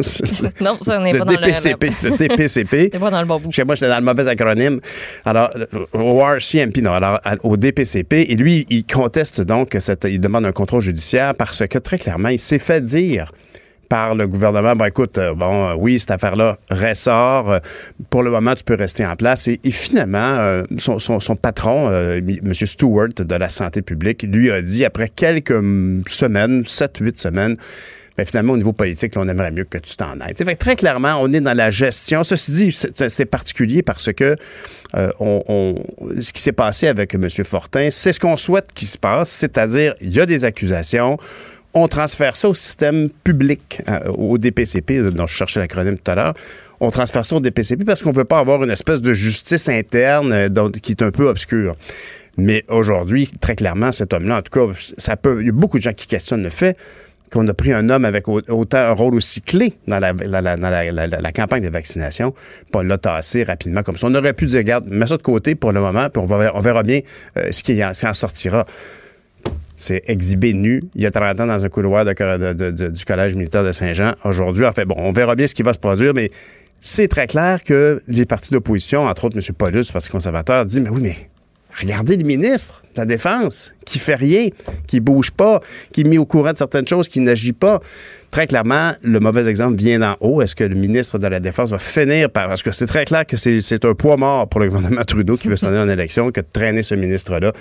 non, 0.60 0.76
ça 0.80 0.98
n'est 0.98 1.16
pas 1.16 1.24
dans 1.24 1.34
DPCP, 1.34 1.92
le... 2.02 2.10
le 2.10 2.16
DPCP. 2.16 2.90
Pas 2.98 3.10
dans 3.10 3.20
le 3.20 3.26
bon 3.26 3.38
bout. 3.38 3.52
Chez 3.52 3.62
moi, 3.62 3.76
j'étais 3.76 3.88
dans 3.88 4.00
le 4.00 4.04
mauvais 4.04 4.26
acronyme. 4.26 4.80
Alors, 5.24 5.50
au 5.92 6.20
RCMP, 6.20 6.78
non, 6.82 6.92
alors 6.92 7.20
au 7.44 7.56
DPCP, 7.56 8.26
et 8.30 8.36
lui, 8.36 8.66
il 8.68 8.84
conteste 8.84 9.42
donc, 9.42 9.76
cette, 9.78 10.08
il 10.10 10.20
demande 10.20 10.44
un 10.44 10.52
contrôle 10.52 10.82
judiciaire 10.82 11.36
parce 11.36 11.66
que 11.68 11.78
très 11.78 11.98
clairement, 11.98 12.30
il 12.30 12.40
s'est 12.40 12.58
fait 12.58 12.82
dire 12.82 13.30
par 13.90 14.14
le 14.14 14.28
gouvernement, 14.28 14.76
ben 14.76 14.86
écoute, 14.86 15.18
euh, 15.18 15.34
bon, 15.34 15.66
euh, 15.66 15.74
oui, 15.76 15.98
cette 15.98 16.12
affaire-là 16.12 16.58
ressort. 16.70 17.50
Euh, 17.50 17.58
pour 18.08 18.22
le 18.22 18.30
moment, 18.30 18.54
tu 18.54 18.62
peux 18.62 18.76
rester 18.76 19.04
en 19.04 19.16
place. 19.16 19.48
Et, 19.48 19.58
finalement, 19.70 20.62
son, 20.78 21.36
patron, 21.36 21.90
M. 21.92 22.54
Stewart 22.54 23.08
de 23.18 23.34
la 23.34 23.48
santé 23.48 23.82
publique, 23.82 24.22
lui 24.22 24.50
a 24.50 24.62
dit, 24.62 24.84
après 24.84 25.08
quelques 25.08 25.60
semaines, 26.06 26.62
7-8 26.62 27.16
semaines, 27.20 27.56
ben 28.16 28.24
finalement, 28.24 28.52
au 28.52 28.56
niveau 28.56 28.72
politique, 28.72 29.14
on 29.16 29.28
aimerait 29.28 29.50
mieux 29.50 29.64
que 29.64 29.78
tu 29.78 29.96
t'en 29.96 30.18
ailles. 30.20 30.34
Fait 30.36 30.54
très 30.54 30.76
clairement, 30.76 31.16
on 31.20 31.30
est 31.32 31.40
dans 31.40 31.56
la 31.56 31.70
gestion. 31.72 32.22
Ceci 32.22 32.52
dit, 32.52 32.78
c'est 33.08 33.26
particulier 33.26 33.82
parce 33.82 34.12
que 34.12 34.36
ce 34.94 36.32
qui 36.32 36.40
s'est 36.40 36.52
passé 36.52 36.86
avec 36.86 37.14
M. 37.14 37.28
Fortin, 37.44 37.88
c'est 37.90 38.12
ce 38.12 38.20
qu'on 38.20 38.36
souhaite 38.36 38.72
qu'il 38.72 38.88
se 38.88 38.98
passe, 38.98 39.30
c'est-à-dire, 39.30 39.94
il 40.00 40.14
y 40.14 40.20
a 40.20 40.26
des 40.26 40.44
accusations 40.44 41.18
on 41.74 41.88
transfère 41.88 42.36
ça 42.36 42.48
au 42.48 42.54
système 42.54 43.08
public, 43.24 43.82
euh, 43.88 44.10
au 44.10 44.38
DPCP, 44.38 45.10
dont 45.12 45.26
je 45.26 45.34
cherchais 45.34 45.60
l'acronyme 45.60 45.98
tout 45.98 46.10
à 46.10 46.14
l'heure. 46.14 46.34
On 46.80 46.90
transfère 46.90 47.26
ça 47.26 47.36
au 47.36 47.40
DPCP 47.40 47.84
parce 47.84 48.02
qu'on 48.02 48.10
ne 48.10 48.16
veut 48.16 48.24
pas 48.24 48.38
avoir 48.38 48.62
une 48.64 48.70
espèce 48.70 49.02
de 49.02 49.12
justice 49.12 49.68
interne 49.68 50.32
euh, 50.32 50.70
qui 50.82 50.92
est 50.92 51.02
un 51.02 51.10
peu 51.10 51.28
obscure. 51.28 51.76
Mais 52.36 52.64
aujourd'hui, 52.68 53.28
très 53.40 53.54
clairement, 53.54 53.92
cet 53.92 54.12
homme-là, 54.12 54.38
en 54.38 54.42
tout 54.42 54.52
cas, 54.52 54.72
ça 54.96 55.16
peut. 55.16 55.40
Il 55.40 55.46
y 55.46 55.50
a 55.50 55.52
beaucoup 55.52 55.78
de 55.78 55.82
gens 55.82 55.92
qui 55.92 56.06
questionnent 56.06 56.42
le 56.42 56.50
fait 56.50 56.76
qu'on 57.30 57.46
a 57.46 57.54
pris 57.54 57.72
un 57.72 57.88
homme 57.90 58.04
avec 58.04 58.26
autant 58.28 58.78
un 58.78 58.92
rôle 58.92 59.14
aussi 59.14 59.40
clé 59.40 59.74
dans 59.86 59.98
la, 60.00 61.32
campagne 61.32 61.62
de 61.62 61.68
vaccination, 61.68 62.32
puis 62.32 62.70
on 62.74 62.82
l'a 62.82 62.98
tassé 62.98 63.44
rapidement 63.44 63.82
comme 63.82 63.96
ça. 63.96 64.08
On 64.08 64.14
aurait 64.14 64.32
pu 64.32 64.46
dire, 64.46 64.58
regarde, 64.58 64.88
mets 64.88 65.06
ça 65.06 65.16
de 65.16 65.22
côté 65.22 65.54
pour 65.54 65.72
le 65.72 65.80
moment, 65.80 66.08
puis 66.10 66.20
on, 66.20 66.26
va, 66.26 66.60
verra 66.60 66.82
bien 66.82 67.00
euh, 67.36 67.52
ce 67.52 67.62
qui 67.62 67.80
en 67.84 68.14
sortira 68.14 68.66
c'est 69.80 70.02
exhibé 70.08 70.52
nu 70.52 70.82
il 70.94 71.00
y 71.00 71.06
a 71.06 71.10
30 71.10 71.40
ans 71.40 71.46
dans 71.46 71.64
un 71.64 71.68
couloir 71.70 72.04
du 72.04 72.14
Collège 72.14 73.34
militaire 73.34 73.64
de 73.64 73.72
Saint-Jean. 73.72 74.12
Aujourd'hui, 74.24 74.66
en 74.66 74.72
fait, 74.72 74.84
bon, 74.84 74.94
on 74.98 75.12
verra 75.12 75.34
bien 75.34 75.46
ce 75.46 75.54
qui 75.54 75.62
va 75.62 75.72
se 75.72 75.78
produire, 75.78 76.12
mais 76.12 76.30
c'est 76.80 77.08
très 77.08 77.26
clair 77.26 77.64
que 77.64 78.02
les 78.06 78.26
partis 78.26 78.50
d'opposition, 78.52 79.06
entre 79.06 79.24
autres 79.24 79.36
M. 79.36 79.54
Paulus, 79.56 79.90
Parti 79.90 80.10
conservateur, 80.10 80.66
disent, 80.66 80.80
mais 80.80 80.90
oui, 80.90 81.00
mais 81.02 81.16
regardez 81.80 82.16
le 82.18 82.24
ministre 82.24 82.82
de 82.94 83.00
la 83.00 83.06
Défense 83.06 83.72
qui 83.86 83.98
fait 83.98 84.16
rien, 84.16 84.48
qui 84.86 85.00
bouge 85.00 85.30
pas, 85.30 85.60
qui 85.92 86.02
est 86.02 86.04
mis 86.04 86.18
au 86.18 86.26
courant 86.26 86.52
de 86.52 86.58
certaines 86.58 86.86
choses, 86.86 87.08
qui 87.08 87.20
n'agit 87.20 87.52
pas. 87.52 87.80
Très 88.30 88.46
clairement, 88.46 88.92
le 89.02 89.18
mauvais 89.18 89.48
exemple 89.48 89.76
vient 89.76 89.98
d'en 89.98 90.16
haut. 90.20 90.42
Est-ce 90.42 90.54
que 90.54 90.64
le 90.64 90.74
ministre 90.74 91.18
de 91.18 91.26
la 91.26 91.40
Défense 91.40 91.70
va 91.70 91.78
finir 91.78 92.28
par... 92.28 92.48
Parce 92.48 92.62
que 92.62 92.72
c'est 92.72 92.86
très 92.86 93.06
clair 93.06 93.24
que 93.26 93.36
c'est 93.38 93.84
un 93.84 93.94
poids 93.94 94.18
mort 94.18 94.46
pour 94.46 94.60
le 94.60 94.68
gouvernement 94.68 95.04
Trudeau 95.04 95.38
qui 95.38 95.48
veut 95.48 95.56
s'en 95.56 95.68
aller 95.68 95.78
en 95.78 95.88
élection 95.88 96.30
que 96.30 96.40
de 96.42 96.46
traîner 96.52 96.82
ce 96.82 96.94
ministre-là. 96.94 97.52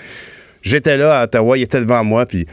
J'étais 0.61 0.97
là 0.97 1.19
à 1.19 1.23
Ottawa, 1.25 1.57
il 1.57 1.63
était 1.63 1.79
devant 1.79 2.03
moi, 2.03 2.25
puis 2.25 2.45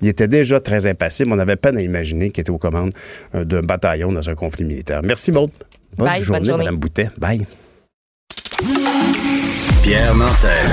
il 0.00 0.08
était 0.08 0.28
déjà 0.28 0.60
très 0.60 0.86
impassible. 0.86 1.32
On 1.32 1.36
n'avait 1.36 1.56
pas 1.56 1.70
à 1.70 1.80
imaginer 1.80 2.30
qu'il 2.30 2.42
était 2.42 2.50
aux 2.50 2.58
commandes 2.58 2.92
euh, 3.34 3.44
d'un 3.44 3.62
bataillon 3.62 4.12
dans 4.12 4.28
un 4.28 4.34
conflit 4.34 4.64
militaire. 4.64 5.00
Merci, 5.02 5.32
Maud. 5.32 5.50
Bonne, 5.96 6.06
Bye, 6.08 6.22
journée, 6.22 6.40
bonne 6.40 6.48
journée, 6.48 6.64
Mme 6.64 6.76
Boutet. 6.78 7.10
Bye. 7.18 7.46
Pierre 9.82 10.14
Nantel. 10.14 10.70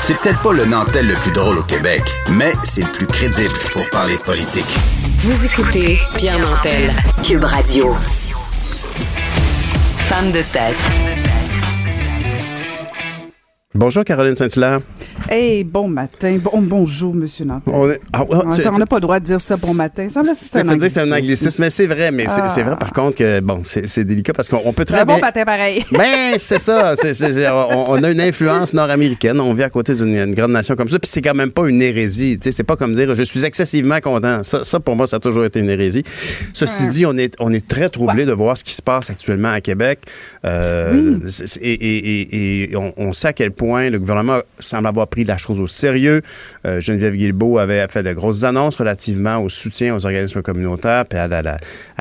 C'est 0.00 0.16
peut-être 0.18 0.40
pas 0.42 0.52
le 0.52 0.64
Nantel 0.64 1.06
le 1.06 1.14
plus 1.14 1.32
drôle 1.32 1.58
au 1.58 1.62
Québec, 1.62 2.02
mais 2.30 2.52
c'est 2.64 2.82
le 2.82 2.90
plus 2.90 3.06
crédible 3.06 3.52
pour 3.72 3.88
parler 3.90 4.16
de 4.16 4.22
politique. 4.22 4.64
Vous 5.18 5.44
écoutez 5.44 5.98
Pierre 6.16 6.38
Nantel, 6.38 6.92
Cube 7.22 7.44
Radio. 7.44 7.94
Femme 9.98 10.32
de 10.32 10.42
tête. 10.52 10.76
Bonjour, 13.72 14.02
Caroline 14.02 14.34
Saint-Hilaire. 14.34 14.80
Hey, 15.28 15.62
bon 15.62 15.86
matin. 15.86 16.36
Bon, 16.42 16.60
bonjour, 16.60 17.14
Monsieur 17.14 17.44
Nantel. 17.44 17.72
On 17.72 17.88
est- 17.88 18.00
ah, 18.12 18.24
ouais, 18.24 18.38
On 18.66 18.78
n'a 18.78 18.84
pas 18.86 18.96
le 18.96 19.00
droit 19.00 19.20
de 19.20 19.24
dire 19.26 19.40
ça 19.40 19.54
bon 19.64 19.74
matin. 19.74 20.08
Ça 20.08 20.22
c'est 20.24 20.56
un 20.56 20.68
anglicisme, 21.12 21.60
mais 21.62 21.70
c'est 21.70 21.86
vrai, 21.86 22.10
mais 22.10 22.26
c'est- 22.26 22.40
Ah. 22.42 22.48
c'est 22.48 22.64
vrai 22.64 22.74
par 22.76 22.92
contre 22.92 23.18
que, 23.18 23.38
bon, 23.38 23.62
c'est 23.62 24.02
délicat 24.02 24.32
parce 24.32 24.48
qu'on 24.48 24.72
peut 24.72 24.84
très 24.84 24.98
Un 24.98 25.04
bon 25.04 25.14
bien... 25.14 25.20
matin, 25.26 25.44
pareil. 25.44 25.84
Ben, 25.92 26.34
c'est 26.36 26.58
ça. 26.58 26.96
c'est- 26.96 27.14
c'est- 27.14 27.32
c'est- 27.32 27.48
on, 27.48 27.90
on 27.92 28.02
a 28.02 28.10
une 28.10 28.20
influence 28.20 28.74
nord-américaine. 28.74 29.38
On 29.38 29.54
vit 29.54 29.62
à 29.62 29.70
côté 29.70 29.94
d'une 29.94 30.16
une 30.16 30.34
grande 30.34 30.50
nation 30.50 30.74
comme 30.74 30.88
ça. 30.88 30.98
Puis 30.98 31.08
c'est 31.08 31.22
quand 31.22 31.34
même 31.36 31.52
pas 31.52 31.68
une 31.68 31.80
hérésie. 31.80 32.38
Tu 32.40 32.46
sais, 32.46 32.52
c'est 32.52 32.64
pas 32.64 32.74
comme 32.74 32.92
dire 32.94 33.14
je 33.14 33.22
suis 33.22 33.44
excessivement 33.44 34.00
content. 34.00 34.42
Ça, 34.42 34.64
ça, 34.64 34.80
pour 34.80 34.96
moi, 34.96 35.06
ça 35.06 35.18
a 35.18 35.20
toujours 35.20 35.44
été 35.44 35.60
une 35.60 35.70
hérésie. 35.70 36.02
Ceci 36.54 36.88
dit, 36.88 37.06
on 37.06 37.16
est, 37.16 37.36
on 37.38 37.52
est 37.52 37.64
très 37.68 37.88
troublé 37.88 38.24
de 38.24 38.32
voir 38.32 38.58
ce 38.58 38.64
qui 38.64 38.72
se 38.74 38.82
passe 38.82 39.10
actuellement 39.10 39.52
à 39.52 39.60
Québec. 39.60 40.00
Euh, 40.44 41.18
c'est- 41.28 41.46
c'est- 41.46 41.60
et 41.60 41.72
et- 41.72 42.20
et- 42.64 42.72
et 42.72 42.76
on, 42.76 42.92
on 42.96 43.12
sait 43.12 43.28
à 43.28 43.32
quel 43.32 43.52
point 43.52 43.59
le 43.62 43.98
gouvernement 43.98 44.40
semble 44.58 44.86
avoir 44.86 45.06
pris 45.08 45.24
la 45.24 45.36
chose 45.36 45.60
au 45.60 45.66
sérieux. 45.66 46.22
Euh, 46.66 46.80
Geneviève 46.80 47.14
Guilbeault 47.14 47.58
avait 47.58 47.86
fait 47.88 48.02
de 48.02 48.12
grosses 48.12 48.44
annonces 48.44 48.76
relativement 48.76 49.38
au 49.38 49.48
soutien 49.48 49.94
aux 49.94 50.06
organismes 50.06 50.42
communautaires 50.42 51.04
puis 51.06 51.18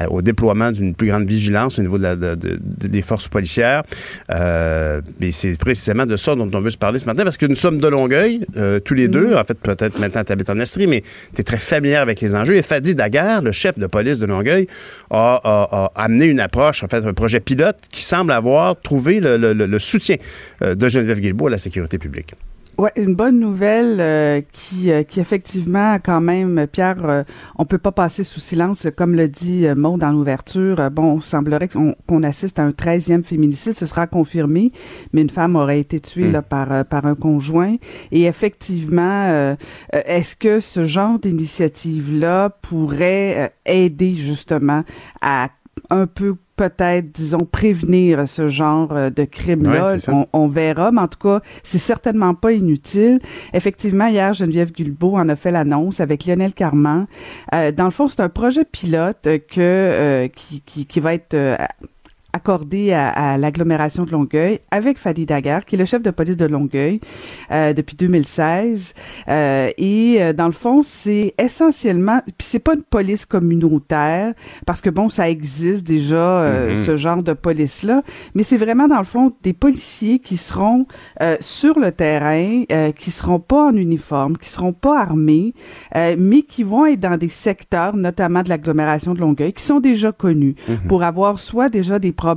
au 0.09 0.21
déploiement 0.21 0.71
d'une 0.71 0.95
plus 0.95 1.07
grande 1.07 1.27
vigilance 1.27 1.79
au 1.79 1.81
niveau 1.81 1.97
des 1.97 3.01
forces 3.01 3.27
policières. 3.27 3.83
Euh, 4.31 5.01
c'est 5.31 5.57
précisément 5.57 6.05
de 6.05 6.15
ça 6.15 6.35
dont 6.35 6.49
on 6.53 6.61
veut 6.61 6.69
se 6.69 6.77
parler 6.77 6.99
ce 6.99 7.05
matin 7.05 7.23
parce 7.23 7.37
que 7.37 7.45
nous 7.45 7.55
sommes 7.55 7.79
de 7.79 7.87
Longueuil, 7.87 8.45
euh, 8.57 8.79
tous 8.79 8.93
les 8.93 9.07
deux. 9.07 9.35
En 9.35 9.43
fait, 9.43 9.59
peut-être 9.59 9.99
maintenant 9.99 10.23
tu 10.23 10.31
habites 10.31 10.49
en 10.49 10.59
Estrie, 10.59 10.87
mais 10.87 11.03
tu 11.33 11.41
es 11.41 11.43
très 11.43 11.57
familière 11.57 12.01
avec 12.01 12.21
les 12.21 12.35
enjeux. 12.35 12.55
Et 12.55 12.61
Fadi 12.61 12.95
Daguerre, 12.95 13.41
le 13.41 13.51
chef 13.51 13.77
de 13.77 13.87
police 13.87 14.19
de 14.19 14.25
Longueuil, 14.25 14.67
a, 15.11 15.91
amené 15.95 16.25
une 16.25 16.39
approche, 16.39 16.83
en 16.83 16.87
fait, 16.87 17.05
un 17.05 17.13
projet 17.13 17.39
pilote 17.39 17.77
qui 17.91 18.03
semble 18.03 18.31
avoir 18.31 18.79
trouvé 18.79 19.19
le, 19.19 19.37
le- 19.37 19.79
soutien 19.79 20.17
de 20.61 20.89
Geneviève 20.89 21.19
Guilbeault 21.19 21.48
la 21.49 21.57
sécurité 21.57 21.97
publique. 21.97 22.35
Ouais, 22.79 22.93
une 22.95 23.13
bonne 23.13 23.41
nouvelle 23.41 23.97
euh, 23.99 24.39
qui, 24.53 24.89
euh, 24.89 25.03
qui 25.03 25.19
effectivement, 25.19 25.97
quand 26.01 26.21
même, 26.21 26.65
Pierre, 26.65 27.03
euh, 27.03 27.23
on 27.57 27.65
peut 27.65 27.77
pas 27.77 27.91
passer 27.91 28.23
sous 28.23 28.39
silence, 28.39 28.87
comme 28.95 29.15
le 29.15 29.27
dit 29.27 29.67
euh, 29.67 29.75
Maud 29.75 29.99
dans 29.99 30.13
l'ouverture. 30.13 30.89
bon, 30.89 31.17
il 31.17 31.21
semblerait 31.21 31.67
qu'on 31.67 32.23
assiste 32.23 32.57
à 32.57 32.63
un 32.63 32.69
13e 32.69 33.23
féminicide, 33.23 33.73
ce 33.75 33.85
sera 33.85 34.07
confirmé, 34.07 34.71
mais 35.11 35.23
une 35.23 35.29
femme 35.29 35.57
aurait 35.57 35.81
été 35.81 35.99
tuée 35.99 36.29
Mm. 36.29 36.31
là, 36.31 36.41
par, 36.41 36.85
par 36.85 37.05
un 37.05 37.15
conjoint. 37.15 37.75
Et 38.13 38.23
effectivement, 38.23 39.55
est-ce 39.91 40.37
que 40.37 40.61
ce 40.61 40.85
genre 40.85 41.19
d'initiative-là 41.19 42.49
pourrait 42.61 43.53
aider 43.65 44.15
justement 44.15 44.85
à 45.21 45.49
un 45.89 46.07
peu 46.07 46.35
peut-être, 46.59 47.09
disons, 47.13 47.47
prévenir 47.49 48.27
ce 48.27 48.49
genre 48.49 48.89
euh, 48.91 49.09
de 49.09 49.23
crime-là. 49.23 49.93
Ouais, 49.93 50.09
on, 50.09 50.27
on 50.33 50.47
verra, 50.49 50.91
mais 50.91 50.99
en 50.99 51.07
tout 51.07 51.19
cas, 51.19 51.39
c'est 51.63 51.77
certainement 51.77 52.33
pas 52.33 52.51
inutile. 52.51 53.19
Effectivement, 53.53 54.07
hier, 54.07 54.33
Geneviève 54.33 54.73
Guilbeault 54.73 55.15
en 55.15 55.29
a 55.29 55.37
fait 55.37 55.51
l'annonce 55.51 56.01
avec 56.01 56.25
Lionel 56.25 56.51
Carman. 56.51 57.07
Euh, 57.53 57.71
dans 57.71 57.85
le 57.85 57.91
fond, 57.91 58.09
c'est 58.09 58.19
un 58.19 58.27
projet 58.27 58.65
pilote 58.65 59.25
euh, 59.25 59.37
que 59.37 59.59
euh, 59.59 60.27
qui, 60.27 60.61
qui, 60.65 60.85
qui 60.85 60.99
va 60.99 61.13
être 61.13 61.33
accordé 62.39 62.93
à, 62.93 63.09
à 63.09 63.37
l'agglomération 63.37 64.05
de 64.05 64.11
Longueuil 64.11 64.59
avec 64.71 64.97
Fadi 64.97 65.25
Daguerre, 65.25 65.65
qui 65.65 65.75
est 65.75 65.77
le 65.77 65.83
chef 65.83 66.01
de 66.01 66.09
police 66.09 66.37
de 66.37 66.45
Longueuil 66.45 67.01
euh, 67.51 67.73
depuis 67.73 67.97
2016. 67.97 68.93
Euh, 69.27 69.69
et 69.77 70.17
euh, 70.21 70.31
dans 70.31 70.45
le 70.45 70.53
fond, 70.53 70.81
c'est 70.81 71.33
essentiellement, 71.37 72.21
puis 72.37 72.47
c'est 72.51 72.59
pas 72.59 72.75
une 72.75 72.83
police 72.83 73.25
communautaire, 73.25 74.33
parce 74.65 74.79
que 74.79 74.89
bon, 74.89 75.09
ça 75.09 75.29
existe 75.29 75.85
déjà 75.85 76.15
euh, 76.15 76.69
Mhm. 76.69 76.75
ce 76.85 76.97
genre 76.97 77.23
de 77.23 77.33
police-là, 77.33 78.03
mais 78.35 78.43
c'est 78.43 78.57
vraiment 78.57 78.87
dans 78.87 78.97
le 78.99 79.03
fond 79.03 79.33
des 79.43 79.53
policiers 79.53 80.19
qui 80.19 80.37
seront 80.37 80.85
sur 81.39 81.79
le 81.79 81.91
terrain, 81.91 82.63
qui 82.95 83.11
seront 83.11 83.39
pas 83.39 83.67
en 83.69 83.75
uniforme, 83.75 84.37
qui 84.37 84.47
seront 84.49 84.73
pas 84.73 84.99
armés, 85.01 85.53
mais 85.95 86.41
qui 86.43 86.63
vont 86.63 86.85
être 86.85 86.99
dans 86.99 87.17
des 87.17 87.27
secteurs, 87.27 87.95
notamment 87.95 88.43
de 88.43 88.49
l'agglomération 88.49 89.13
de 89.13 89.19
Longueuil, 89.19 89.53
qui 89.53 89.63
sont 89.63 89.79
déjà 89.79 90.11
connus 90.11 90.55
pour 90.87 91.03
avoir 91.03 91.39
soit 91.39 91.69
déjà 91.69 91.97
des 91.99 92.11
problèmes 92.11 92.28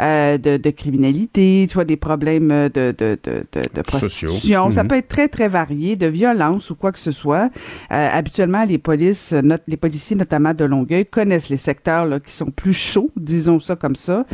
euh, 0.00 0.38
de, 0.38 0.56
de 0.56 0.70
criminalité, 0.70 1.66
soit 1.70 1.84
des 1.84 1.96
problèmes 1.96 2.50
euh, 2.50 2.68
de, 2.68 2.94
de, 2.96 3.18
de, 3.24 3.82
prostitution. 3.82 4.70
Ça 4.70 4.82
Mhm. 4.82 4.88
peut 4.88 4.96
être 4.96 5.08
très, 5.08 5.28
très 5.28 5.48
varié, 5.48 5.96
de 5.96 6.06
violence 6.06 6.70
ou 6.70 6.74
quoi 6.74 6.92
que 6.92 6.98
ce 6.98 7.10
soit. 7.12 7.50
Euh, 7.92 8.08
habituellement, 8.12 8.64
les 8.64 8.78
polices, 8.78 9.32
not- 9.32 9.56
les 9.66 9.76
policiers 9.76 10.16
notamment 10.16 10.54
de 10.54 10.64
Longueuil 10.64 11.06
connaissent 11.06 11.48
les 11.48 11.56
secteurs 11.56 12.06
là, 12.06 12.20
qui 12.20 12.32
sont 12.32 12.50
plus 12.50 12.72
chauds, 12.74 13.10
disons 13.16 13.60
ça 13.60 13.76
comme 13.76 13.96
ça. 13.96 14.24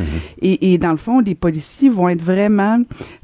Et, 0.41 0.73
et 0.73 0.77
dans 0.77 0.91
le 0.91 0.97
fond, 0.97 1.19
les 1.19 1.35
policiers 1.35 1.89
vont 1.89 2.09
être 2.09 2.21
vraiment 2.23 2.79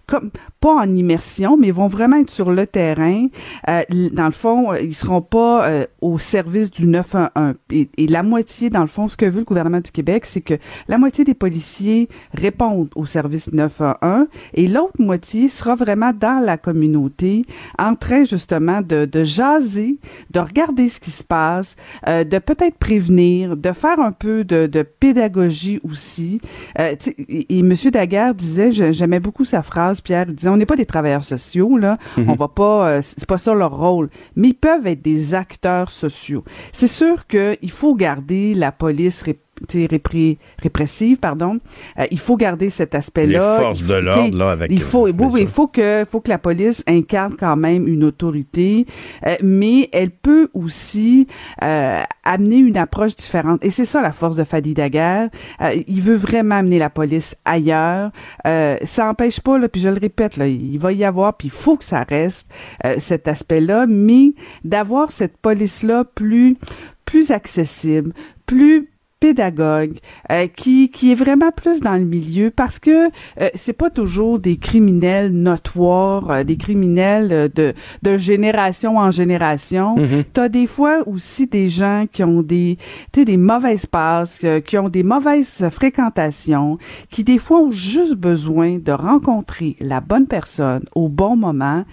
comme 0.07 0.31
pas 0.61 0.73
en 0.73 0.95
immersion, 0.95 1.57
mais 1.57 1.69
vont 1.69 1.89
vraiment 1.89 2.15
être 2.21 2.29
sur 2.29 2.49
le 2.51 2.65
terrain. 2.65 3.27
Euh, 3.69 3.81
dans 4.13 4.25
le 4.27 4.31
fond, 4.31 4.73
ils 4.75 4.93
seront 4.95 5.21
pas 5.21 5.67
euh, 5.67 5.85
au 6.01 6.17
service 6.17 6.71
du 6.71 6.87
911. 6.87 7.55
Et, 7.71 7.89
et 7.97 8.07
la 8.07 8.23
moitié, 8.23 8.69
dans 8.69 8.79
le 8.79 8.87
fond, 8.87 9.09
ce 9.09 9.17
que 9.17 9.25
veut 9.25 9.39
le 9.39 9.43
gouvernement 9.45 9.81
du 9.81 9.91
Québec, 9.91 10.25
c'est 10.25 10.39
que 10.39 10.53
la 10.87 10.97
moitié 10.97 11.25
des 11.25 11.33
policiers 11.37 12.09
répondent 12.33 12.89
au 12.95 13.05
service 13.05 13.51
911 13.53 14.27
et 14.53 14.67
l'autre 14.67 14.99
moitié 14.99 15.49
sera 15.49 15.75
vraiment 15.75 16.11
dans 16.13 16.43
la 16.43 16.57
communauté, 16.57 17.43
en 17.79 17.95
train 17.95 18.23
justement 18.23 18.81
de, 18.81 19.05
de 19.05 19.23
jaser, 19.23 19.97
de 20.31 20.39
regarder 20.39 20.87
ce 20.89 20.99
qui 20.99 21.11
se 21.11 21.23
passe, 21.23 21.75
euh, 22.07 22.23
de 22.23 22.39
peut-être 22.39 22.77
prévenir, 22.77 23.55
de 23.57 23.71
faire 23.71 23.99
un 23.99 24.11
peu 24.11 24.43
de, 24.43 24.67
de 24.67 24.81
pédagogie 24.83 25.79
aussi. 25.83 26.39
Euh, 26.79 26.95
et, 27.29 27.57
et 27.57 27.59
M. 27.59 27.73
Daguerre 27.91 28.33
disait, 28.35 28.71
j'aimais 28.71 29.19
beaucoup 29.19 29.45
sa 29.45 29.61
phrase, 29.61 30.01
Pierre, 30.01 30.25
il 30.27 30.35
disait, 30.35 30.49
on 30.49 30.57
n'est 30.57 30.65
pas 30.65 30.75
des 30.75 30.85
travailleurs 30.85 31.23
sociaux, 31.23 31.77
là, 31.77 31.97
on 32.17 32.33
va 32.35 32.47
pas, 32.47 32.89
euh, 32.89 32.99
c'est 33.01 33.25
pas 33.25 33.37
ça 33.37 33.53
leur 33.53 33.77
rôle, 33.77 34.09
mais 34.35 34.49
ils 34.49 34.53
peuvent 34.53 34.87
être 34.87 35.01
des 35.01 35.33
acteurs 35.35 35.91
sociaux. 35.91 36.43
C'est 36.71 36.87
sûr 36.87 37.27
qu'il 37.27 37.71
faut 37.71 37.95
garder 37.95 38.53
la 38.53 38.71
police 38.71 39.21
ré- 39.21 39.39
répré- 39.73 40.37
répressive, 40.61 41.17
pardon. 41.17 41.59
Euh, 41.99 42.05
il 42.11 42.19
faut 42.19 42.37
garder 42.37 42.69
cet 42.69 42.95
aspect-là. 42.95 43.57
Les 43.57 43.63
forces 43.63 43.83
de 43.83 43.93
l'ordre, 43.93 44.37
là, 44.37 44.51
avec, 44.51 44.71
Il 44.71 44.81
faut, 44.81 45.07
euh, 45.07 45.13
oui, 45.17 45.41
il 45.41 45.47
faut 45.47 45.67
que, 45.67 46.05
faut 46.09 46.21
que 46.21 46.29
la 46.29 46.37
police 46.37 46.83
incarne 46.87 47.35
quand 47.37 47.55
même 47.55 47.87
une 47.87 48.03
autorité, 48.03 48.85
euh, 49.25 49.35
mais 49.43 49.89
elle 49.91 50.11
peut 50.11 50.49
aussi 50.53 51.27
euh, 51.63 52.01
amener 52.23 52.57
une 52.57 52.77
approche 52.77 53.15
différente. 53.15 53.63
Et 53.63 53.69
c'est 53.69 53.85
ça 53.85 54.01
la 54.01 54.11
force 54.11 54.35
de 54.35 54.43
Fadi 54.43 54.73
Daguerre. 54.73 55.29
Euh, 55.61 55.81
il 55.87 56.01
veut 56.01 56.15
vraiment 56.15 56.55
amener 56.55 56.79
la 56.79 56.89
police 56.89 57.35
ailleurs. 57.45 58.11
Euh, 58.45 58.77
ça 58.83 59.09
empêche 59.09 59.39
pas, 59.39 59.57
là, 59.57 59.67
puis 59.69 59.81
je 59.81 59.89
le 59.89 59.99
répète, 59.99 60.37
là, 60.37 60.47
il 60.47 60.77
va 60.79 60.91
y 60.91 61.03
avoir, 61.03 61.35
puis 61.35 61.47
il 61.47 61.51
faut 61.51 61.77
que 61.77 61.85
ça 61.85 62.05
reste 62.07 62.51
euh, 62.85 62.95
cet 62.99 63.27
aspect-là, 63.27 63.85
mais 63.87 64.33
d'avoir 64.63 65.11
cette 65.11 65.37
police-là 65.37 66.03
plus, 66.03 66.57
plus 67.05 67.31
accessible, 67.31 68.13
plus 68.45 68.89
pédagogue 69.19 69.97
euh, 70.31 70.47
qui 70.55 70.89
qui 70.89 71.11
est 71.11 71.15
vraiment 71.15 71.51
plus 71.51 71.79
dans 71.81 71.95
le 71.95 72.05
milieu 72.05 72.51
parce 72.51 72.77
que 72.79 73.07
euh, 73.41 73.49
c'est 73.55 73.73
pas 73.73 73.89
toujours 73.89 74.39
des 74.39 74.57
criminels 74.57 75.31
notoires 75.31 76.29
euh, 76.29 76.43
des 76.43 76.55
criminels 76.57 77.29
euh, 77.31 77.47
de 77.53 77.73
de 78.03 78.17
génération 78.17 78.97
en 78.97 79.09
génération 79.11 79.95
Mhm. 79.97 80.23
t'as 80.33 80.49
des 80.49 80.67
fois 80.67 80.99
aussi 81.07 81.47
des 81.47 81.67
gens 81.69 82.05
qui 82.11 82.23
ont 82.23 82.41
des 82.43 82.77
tu 83.11 83.25
des 83.25 83.37
mauvaises 83.37 83.85
passes 83.85 84.45
qui 84.65 84.77
ont 84.77 84.89
des 84.89 85.03
mauvaises 85.03 85.67
fréquentations 85.71 86.77
qui 87.09 87.23
des 87.23 87.37
fois 87.39 87.59
ont 87.61 87.71
juste 87.71 88.15
besoin 88.15 88.77
de 88.77 88.91
rencontrer 88.91 89.75
la 89.79 89.99
bonne 89.99 90.27
personne 90.27 90.83
au 90.95 91.09
bon 91.09 91.35
moment 91.35 91.83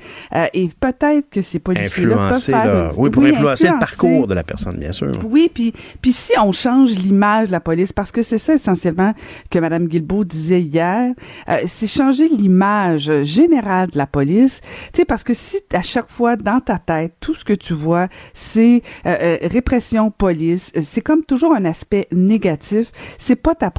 et 0.53 0.69
peut-être 0.81 1.31
que 1.31 1.41
ces 1.43 1.59
policiers 1.59 2.05
là 2.07 2.15
peuvent 2.17 2.25
Influencer, 2.25 2.53
faire 2.53 2.65
là. 2.67 2.89
une- 2.93 3.01
Oui, 3.01 3.11
pour 3.11 3.23
influencer 3.25 3.69
le 3.69 3.79
parcours 3.79 4.27
de 4.27 4.35
la 4.35 4.43
personne, 4.43 4.77
bien 4.79 4.93
sûr. 4.93 5.13
oui, 5.29 5.51
puis 5.53 5.73
puis 6.03 6.13
si 6.13 6.33
on 6.39 6.53
change 6.53 6.91
l'image 6.99 7.14
l'image 7.15 7.47
de 7.47 7.53
la 7.53 7.61
police, 7.61 7.93
parce 7.93 8.11
que 8.11 8.23
c'est 8.23 8.39
ça 8.39 8.55
essentiellement 8.55 9.15
que 9.49 9.59
Mme 9.61 9.87
Guilbeault 9.87 10.25
disait 10.25 10.61
hier, 10.61 11.15
euh, 11.49 11.59
c'est 11.67 11.87
changer 11.87 12.29
l'image 12.29 13.23
générale 13.23 13.91
de 13.91 13.99
la 13.99 14.07
police, 14.07 14.61
tu 14.93 15.01
sais, 15.01 15.05
parce 15.05 15.23
que 15.23 15.33
si 15.33 15.59
à 15.73 15.83
chaque 15.83 16.11
fois 16.11 16.35
dans 16.35 16.61
ta 16.61 16.79
tête, 16.79 17.15
tout 17.21 17.37
ce 17.37 17.45
que 17.45 17.53
tu 17.53 17.73
vois, 17.73 18.09
c'est 18.33 18.83
euh, 19.07 19.17
euh, 19.21 19.39
répression, 19.43 20.11
police, 20.11 20.73
c'est 20.81 21.03
comme 21.03 21.25
toujours 21.25 21.55
un 21.55 21.65
aspect 21.65 22.09
négatif, 22.11 22.91
c'est 23.17 23.37
pas 23.37 23.55
ta, 23.55 23.73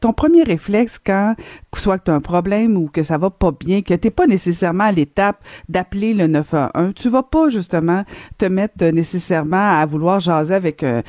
ton 0.00 0.12
premier 0.12 0.42
réflexe 0.42 0.98
quand 0.98 1.36
soit 1.76 1.98
que 1.98 2.04
tu 2.06 2.10
as 2.10 2.14
un 2.14 2.20
problème 2.20 2.76
ou 2.76 2.88
que 2.88 3.04
ça 3.04 3.18
va 3.18 3.30
pas 3.30 3.52
bien, 3.52 3.82
que 3.82 3.94
t'es 3.94 4.10
pas 4.10 4.26
nécessairement 4.26 4.84
à 4.84 4.92
l'étape 4.92 5.38
d'appeler 5.68 6.12
le 6.12 6.26
911, 6.26 6.94
tu 6.96 7.08
vas 7.08 7.22
pas 7.22 7.48
justement 7.50 8.04
te 8.36 8.46
mettre 8.46 8.84
nécessairement 8.86 9.78
à 9.78 9.86
vouloir 9.86 10.18
jaser 10.18 10.54
avec 10.54 10.82
un, 10.82 11.02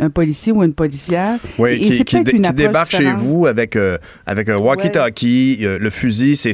un 0.00 0.10
policier 0.10 0.52
ou 0.52 0.64
une 0.64 0.74
policière. 0.74 0.87
Oui, 1.58 1.72
et, 1.72 1.78
qui, 1.78 2.04
qui, 2.04 2.24
qui 2.24 2.52
débarque 2.52 2.90
chez 2.90 3.12
vous 3.12 3.46
avec, 3.46 3.76
euh, 3.76 3.98
avec 4.26 4.48
un 4.48 4.56
walkie-talkie, 4.56 5.58
le 5.60 5.90
fusil, 5.90 6.36
c'est, 6.36 6.52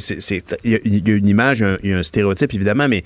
il 0.65 0.73
y, 0.73 1.11
a 1.11 1.15
une 1.15 1.29
image, 1.29 1.65
il 1.83 1.91
y 1.91 1.93
a 1.93 1.99
un, 1.99 2.03
stéréotype 2.03 2.53
évidemment, 2.55 2.89
mais 2.89 3.05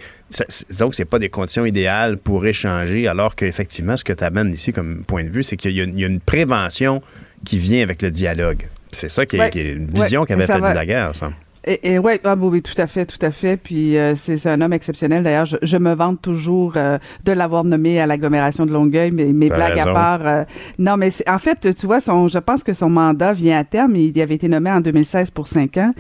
disons 0.69 0.91
que 0.91 0.97
c'est 0.97 1.05
pas 1.05 1.19
des 1.19 1.29
conditions 1.29 1.65
idéales 1.65 2.19
pour 2.19 2.47
échanger, 2.47 3.09
alors 3.09 3.35
qu'effectivement, 3.35 3.97
ce 3.97 4.05
que 4.05 4.13
tu 4.13 4.25
amènes 4.25 4.53
ici 4.53 4.73
comme 4.73 5.05
point 5.07 5.25
de 5.25 5.31
vue, 5.31 5.43
c'est 5.43 5.57
qu'il 5.57 5.73
y, 5.73 5.81
a 5.81 6.07
une 6.07 6.21
prévention 6.21 7.03
qui 7.45 7.59
vient 7.59 7.83
avec 7.83 8.03
le 8.03 8.11
dialogue. 8.11 8.69
C'est 8.93 9.11
ça 9.11 9.27
qui 9.27 9.37
est, 9.37 9.73
une 9.73 9.91
vision 9.91 10.25
qu'avait 10.25 10.47
fait 10.47 10.61
la 10.61 10.87
guerre, 10.87 11.15
ça. 11.15 11.33
Et, 11.69 11.93
et 11.93 11.99
ouais, 11.99 12.19
ah, 12.25 12.35
oui, 12.35 12.63
tout 12.63 12.81
à 12.81 12.87
fait, 12.87 13.05
tout 13.05 13.19
à 13.21 13.31
fait. 13.31 13.59
Puis 13.59 13.99
euh, 13.99 14.15
c'est 14.15 14.47
un 14.47 14.61
homme 14.63 14.73
exceptionnel. 14.73 15.23
D'ailleurs, 15.23 15.45
je, 15.45 15.59
je, 15.61 15.77
me 15.77 15.95
vante 15.95 16.23
toujours 16.23 16.73
euh, 16.77 16.99
de 17.25 17.33
l'avoir 17.33 17.63
nommé 17.65 18.01
à 18.01 18.07
l'agglomération 18.07 18.65
de 18.65 18.73
Longueuil, 18.73 19.11
mais 19.11 19.27
mes 19.27 19.49
blagues 19.49 19.79
à 19.79 19.93
part. 19.93 20.27
Euh, 20.27 20.45
non, 20.79 20.97
mais 20.97 21.11
en 21.29 21.37
fait, 21.37 21.75
tu 21.75 21.87
vois, 21.87 22.01
son, 22.01 22.27
je 22.27 22.39
pense 22.39 22.63
que 22.65 22.73
son 22.73 22.89
mandat 22.89 23.35
vient 23.35 23.59
à 23.59 23.65
terme. 23.65 23.97
Il 23.97 24.19
avait 24.19 24.37
été 24.37 24.49
nommé 24.49 24.71
en 24.71 24.81
2016 24.81 25.31
pour 25.31 25.47
cinq 25.47 25.77
ans. 25.77 25.93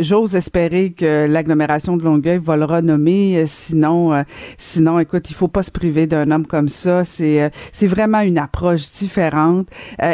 J'ose 0.00 0.34
espérer 0.34 0.90
que 0.90 1.26
l'agglomération 1.28 1.96
de 1.96 2.02
Longueuil 2.02 2.38
va 2.38 2.56
le 2.56 2.64
renommer. 2.64 3.44
sinon, 3.46 4.24
sinon, 4.58 4.98
écoute, 4.98 5.30
il 5.30 5.34
faut 5.34 5.48
pas 5.48 5.62
se 5.62 5.70
priver 5.70 6.08
d'un 6.08 6.30
homme 6.32 6.46
comme 6.46 6.68
ça. 6.68 7.04
C'est 7.04 7.52
c'est 7.70 7.86
vraiment 7.86 8.20
une 8.20 8.38
approche 8.38 8.90
différente. 8.90 9.68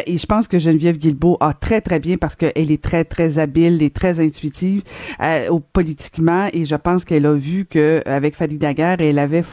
et 0.06 0.18
je 0.18 0.26
pense 0.26 0.46
que 0.46 0.58
Geneviève 0.58 0.98
Guilbeault 0.98 1.38
a 1.40 1.54
très 1.54 1.80
très 1.80 2.00
bien 2.00 2.18
parce 2.18 2.36
qu'elle 2.36 2.70
est 2.70 2.82
très 2.82 3.04
très 3.04 3.38
habile 3.38 3.82
et 3.82 3.90
très 3.90 4.20
intuitive 4.20 4.82
euh, 5.20 5.58
politiquement 5.72 6.48
et 6.52 6.64
je 6.64 6.76
pense 6.76 7.04
qu'elle 7.04 7.26
a 7.26 7.34
vu 7.34 7.64
que 7.64 8.02
avec 8.06 8.36
Fadi 8.36 8.58
Daguerre, 8.58 9.00
elle 9.00 9.18
avait 9.18 9.44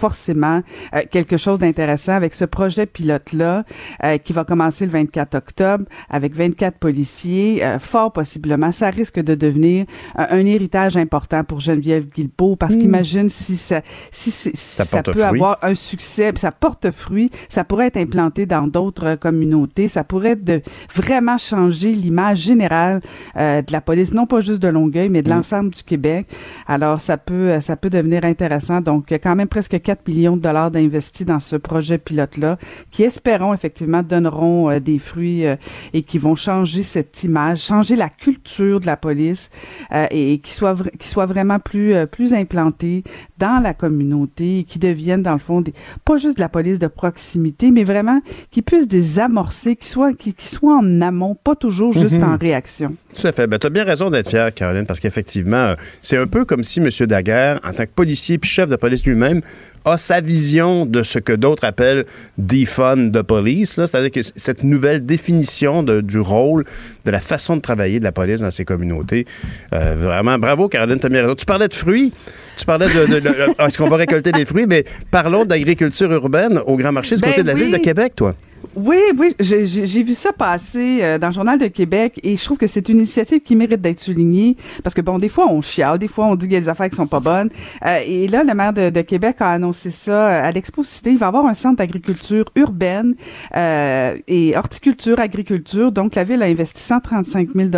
forcément 0.00 0.62
euh, 0.94 1.02
quelque 1.10 1.36
chose 1.36 1.58
d'intéressant 1.58 2.12
avec 2.12 2.32
ce 2.32 2.46
projet 2.46 2.86
pilote-là 2.86 3.64
euh, 4.02 4.16
qui 4.16 4.32
va 4.32 4.44
commencer 4.44 4.86
le 4.86 4.92
24 4.92 5.34
octobre 5.34 5.84
avec 6.08 6.34
24 6.34 6.78
policiers. 6.78 7.62
Euh, 7.62 7.78
fort 7.78 8.12
possiblement, 8.12 8.72
ça 8.72 8.88
risque 8.88 9.20
de 9.20 9.34
devenir 9.34 9.84
un 10.16 10.46
héritage 10.46 10.96
important 10.96 11.44
pour 11.44 11.60
Geneviève 11.60 12.08
Guilbeault 12.08 12.56
parce 12.56 12.76
hmm. 12.76 12.80
qu'imagine 12.80 13.28
si 13.28 13.56
ça, 13.56 13.82
si, 14.10 14.30
ça, 14.30 15.02
peut 15.02 15.24
avoir 15.24 15.58
un 15.62 15.74
succès, 15.74 16.32
ça 16.36 16.50
porte 16.50 16.90
fruit, 16.90 17.30
ça 17.48 17.64
pourrait 17.64 17.88
être 17.88 17.98
implanté 17.98 18.46
dans 18.46 18.66
d'autres 18.66 19.16
communautés, 19.16 19.88
ça 19.88 20.02
pourrait 20.02 20.36
de 20.36 20.62
vraiment 20.94 21.36
changer 21.36 21.92
l'image 21.92 22.38
générale 22.38 23.00
de 23.36 23.72
la 23.72 23.80
police, 23.80 24.14
non 24.14 24.26
pas 24.26 24.40
juste 24.40 24.62
de 24.62 24.68
Longueuil, 24.68 25.10
mais 25.10 25.22
de 25.22 25.30
hmm. 25.30 25.34
l'ensemble 25.34 25.70
du 25.70 25.82
Québec. 25.82 26.26
Alors 26.66 27.00
ça 27.00 27.18
peut, 27.18 27.60
ça 27.60 27.76
peut 27.76 27.90
devenir 27.90 28.24
intéressant. 28.24 28.80
Donc 28.80 29.10
quand 29.10 29.36
même 29.36 29.48
presque 29.48 29.80
4 29.90 30.06
millions 30.06 30.36
de 30.36 30.42
dollars 30.42 30.70
d'investis 30.70 31.26
dans 31.26 31.40
ce 31.40 31.56
projet 31.56 31.98
pilote-là, 31.98 32.58
qui 32.92 33.02
espérons 33.02 33.52
effectivement 33.52 34.04
donneront 34.04 34.70
euh, 34.70 34.78
des 34.78 35.00
fruits 35.00 35.44
euh, 35.44 35.56
et 35.92 36.02
qui 36.02 36.18
vont 36.18 36.36
changer 36.36 36.84
cette 36.84 37.24
image, 37.24 37.62
changer 37.62 37.96
la 37.96 38.08
culture 38.08 38.78
de 38.78 38.86
la 38.86 38.96
police 38.96 39.50
euh, 39.92 40.06
et, 40.12 40.38
qui 40.38 40.52
soit 40.52 40.76
qui 40.96 41.08
soit 41.08 41.26
vraiment 41.26 41.58
plus 41.58 41.94
plus 42.06 42.34
implantée 42.34 43.02
dans 43.38 43.60
la 43.60 43.74
communauté 43.74 44.60
et 44.60 44.64
qui 44.64 44.78
deviennent 44.78 45.24
dans 45.24 45.32
le 45.32 45.40
fond 45.40 45.60
des, 45.60 45.72
pas 46.04 46.18
juste 46.18 46.36
de 46.36 46.42
la 46.42 46.48
police 46.48 46.78
de 46.78 46.86
proximité, 46.86 47.72
mais 47.72 47.82
vraiment 47.82 48.20
qui 48.52 48.62
puissent 48.62 48.86
désamorcer, 48.86 49.74
qui 49.74 49.88
soit 49.88 50.14
qui, 50.14 50.34
qui 50.34 50.46
soit 50.46 50.76
en 50.76 51.00
amont, 51.00 51.34
pas 51.34 51.56
toujours 51.56 51.92
juste 51.92 52.18
mhm. 52.18 52.34
en 52.34 52.36
réaction. 52.36 52.94
Tout 53.14 53.26
à 53.26 53.32
fait. 53.32 53.48
Ben, 53.48 53.58
tu 53.58 53.66
as 53.66 53.70
bien 53.70 53.84
raison 53.84 54.08
d'être 54.08 54.28
fière, 54.28 54.54
Caroline, 54.54 54.86
parce 54.86 55.00
qu'effectivement, 55.00 55.74
c'est 56.00 56.16
un 56.16 56.28
peu 56.28 56.44
comme 56.44 56.62
si 56.62 56.78
M. 56.78 56.88
Daguerre, 57.08 57.58
en 57.64 57.72
tant 57.72 57.84
que 57.84 57.90
policier 57.90 58.38
puis 58.38 58.48
chef 58.48 58.70
de 58.70 58.76
police 58.76 59.04
lui-même, 59.04 59.40
a 59.84 59.96
sa 59.96 60.20
vision 60.20 60.86
de 60.86 61.02
ce 61.02 61.18
que 61.18 61.32
d'autres 61.32 61.64
appellent 61.64 62.04
defund 62.38 63.10
de 63.10 63.22
police, 63.22 63.74
c'est-à-dire 63.74 64.10
que 64.10 64.20
cette 64.22 64.62
nouvelle 64.62 65.04
définition 65.04 65.82
du 65.82 66.18
rôle, 66.18 66.64
de 67.04 67.10
la 67.10 67.20
façon 67.20 67.56
de 67.56 67.62
travailler 67.62 67.98
de 67.98 68.04
la 68.04 68.12
police 68.12 68.40
dans 68.40 68.50
ces 68.50 68.64
communautés. 68.64 69.26
Euh, 69.72 69.96
vraiment, 69.98 70.38
bravo, 70.38 70.68
Caroline, 70.68 70.98
tu 70.98 71.08
Tu 71.36 71.46
parlais 71.46 71.68
de 71.68 71.74
fruits. 71.74 72.12
Tu 72.56 72.64
parlais 72.64 72.86
de, 72.88 73.62
est-ce 73.66 73.78
qu'on 73.78 73.88
va 73.88 73.96
récolter 73.96 74.32
des 74.32 74.44
fruits, 74.44 74.66
mais 74.68 74.84
parlons 75.10 75.44
d'agriculture 75.44 76.10
urbaine 76.12 76.60
au 76.66 76.76
Grand 76.76 76.92
Marché 76.92 77.16
du 77.16 77.22
ben 77.22 77.30
côté 77.30 77.42
de 77.42 77.48
la 77.48 77.54
ville 77.54 77.70
de 77.70 77.78
Québec, 77.78 78.12
toi. 78.16 78.34
Oui, 78.76 78.98
oui, 79.18 79.34
j'ai 79.40 80.02
vu 80.04 80.14
ça 80.14 80.32
passer 80.32 81.00
euh, 81.02 81.18
dans 81.18 81.26
le 81.28 81.32
Journal 81.32 81.58
de 81.58 81.66
Québec 81.66 82.20
et 82.22 82.36
je 82.36 82.44
trouve 82.44 82.56
que 82.56 82.68
c'est 82.68 82.88
une 82.88 82.98
initiative 82.98 83.40
qui 83.40 83.56
mérite 83.56 83.80
d'être 83.80 83.98
soulignée 83.98 84.56
parce 84.84 84.94
que, 84.94 85.00
bon, 85.00 85.18
des 85.18 85.28
fois, 85.28 85.48
on 85.50 85.60
chiale, 85.60 85.98
des 85.98 86.06
fois, 86.06 86.26
on 86.26 86.36
dit 86.36 86.46
qu'il 86.46 86.54
y 86.54 86.56
a 86.56 86.60
des 86.60 86.68
affaires 86.68 86.88
qui 86.88 86.94
sont 86.94 87.08
pas 87.08 87.18
bonnes. 87.18 87.50
Euh, 87.84 87.98
et 88.06 88.28
là, 88.28 88.44
le 88.44 88.54
maire 88.54 88.72
de, 88.72 89.00
Québec 89.00 89.36
a 89.40 89.50
annoncé 89.50 89.90
ça 89.90 90.28
euh, 90.28 90.48
à 90.48 90.52
l'Expo 90.52 90.84
Cité. 90.84 91.10
Il 91.10 91.18
va 91.18 91.26
avoir 91.26 91.46
un 91.46 91.54
centre 91.54 91.78
d'agriculture 91.78 92.44
urbaine 92.54 93.16
et 93.56 94.54
horticulture, 94.56 95.18
agriculture. 95.18 95.90
Donc, 95.90 96.14
la 96.14 96.22
ville 96.22 96.42
a 96.42 96.46
investi 96.46 96.80
135 96.80 97.48
000 97.54 97.70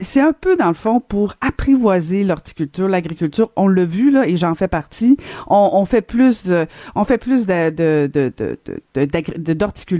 C'est 0.00 0.20
un 0.20 0.32
peu, 0.32 0.56
dans 0.56 0.68
le 0.68 0.74
fond, 0.74 0.98
pour 0.98 1.34
apprivoiser 1.40 2.24
l'horticulture, 2.24 2.88
l'agriculture. 2.88 3.50
On 3.54 3.68
l'a 3.68 3.84
vu, 3.84 4.10
là, 4.10 4.26
et 4.26 4.36
j'en 4.36 4.54
fais 4.54 4.68
partie. 4.68 5.16
On, 5.46 5.70
on, 5.72 5.84
fait 5.84 6.02
plus 6.02 6.46
de, 6.46 6.66
on 6.96 7.04
fait 7.04 7.18
plus 7.18 7.46
de, 7.46 7.70
de, 7.70 8.10
de, 8.12 9.54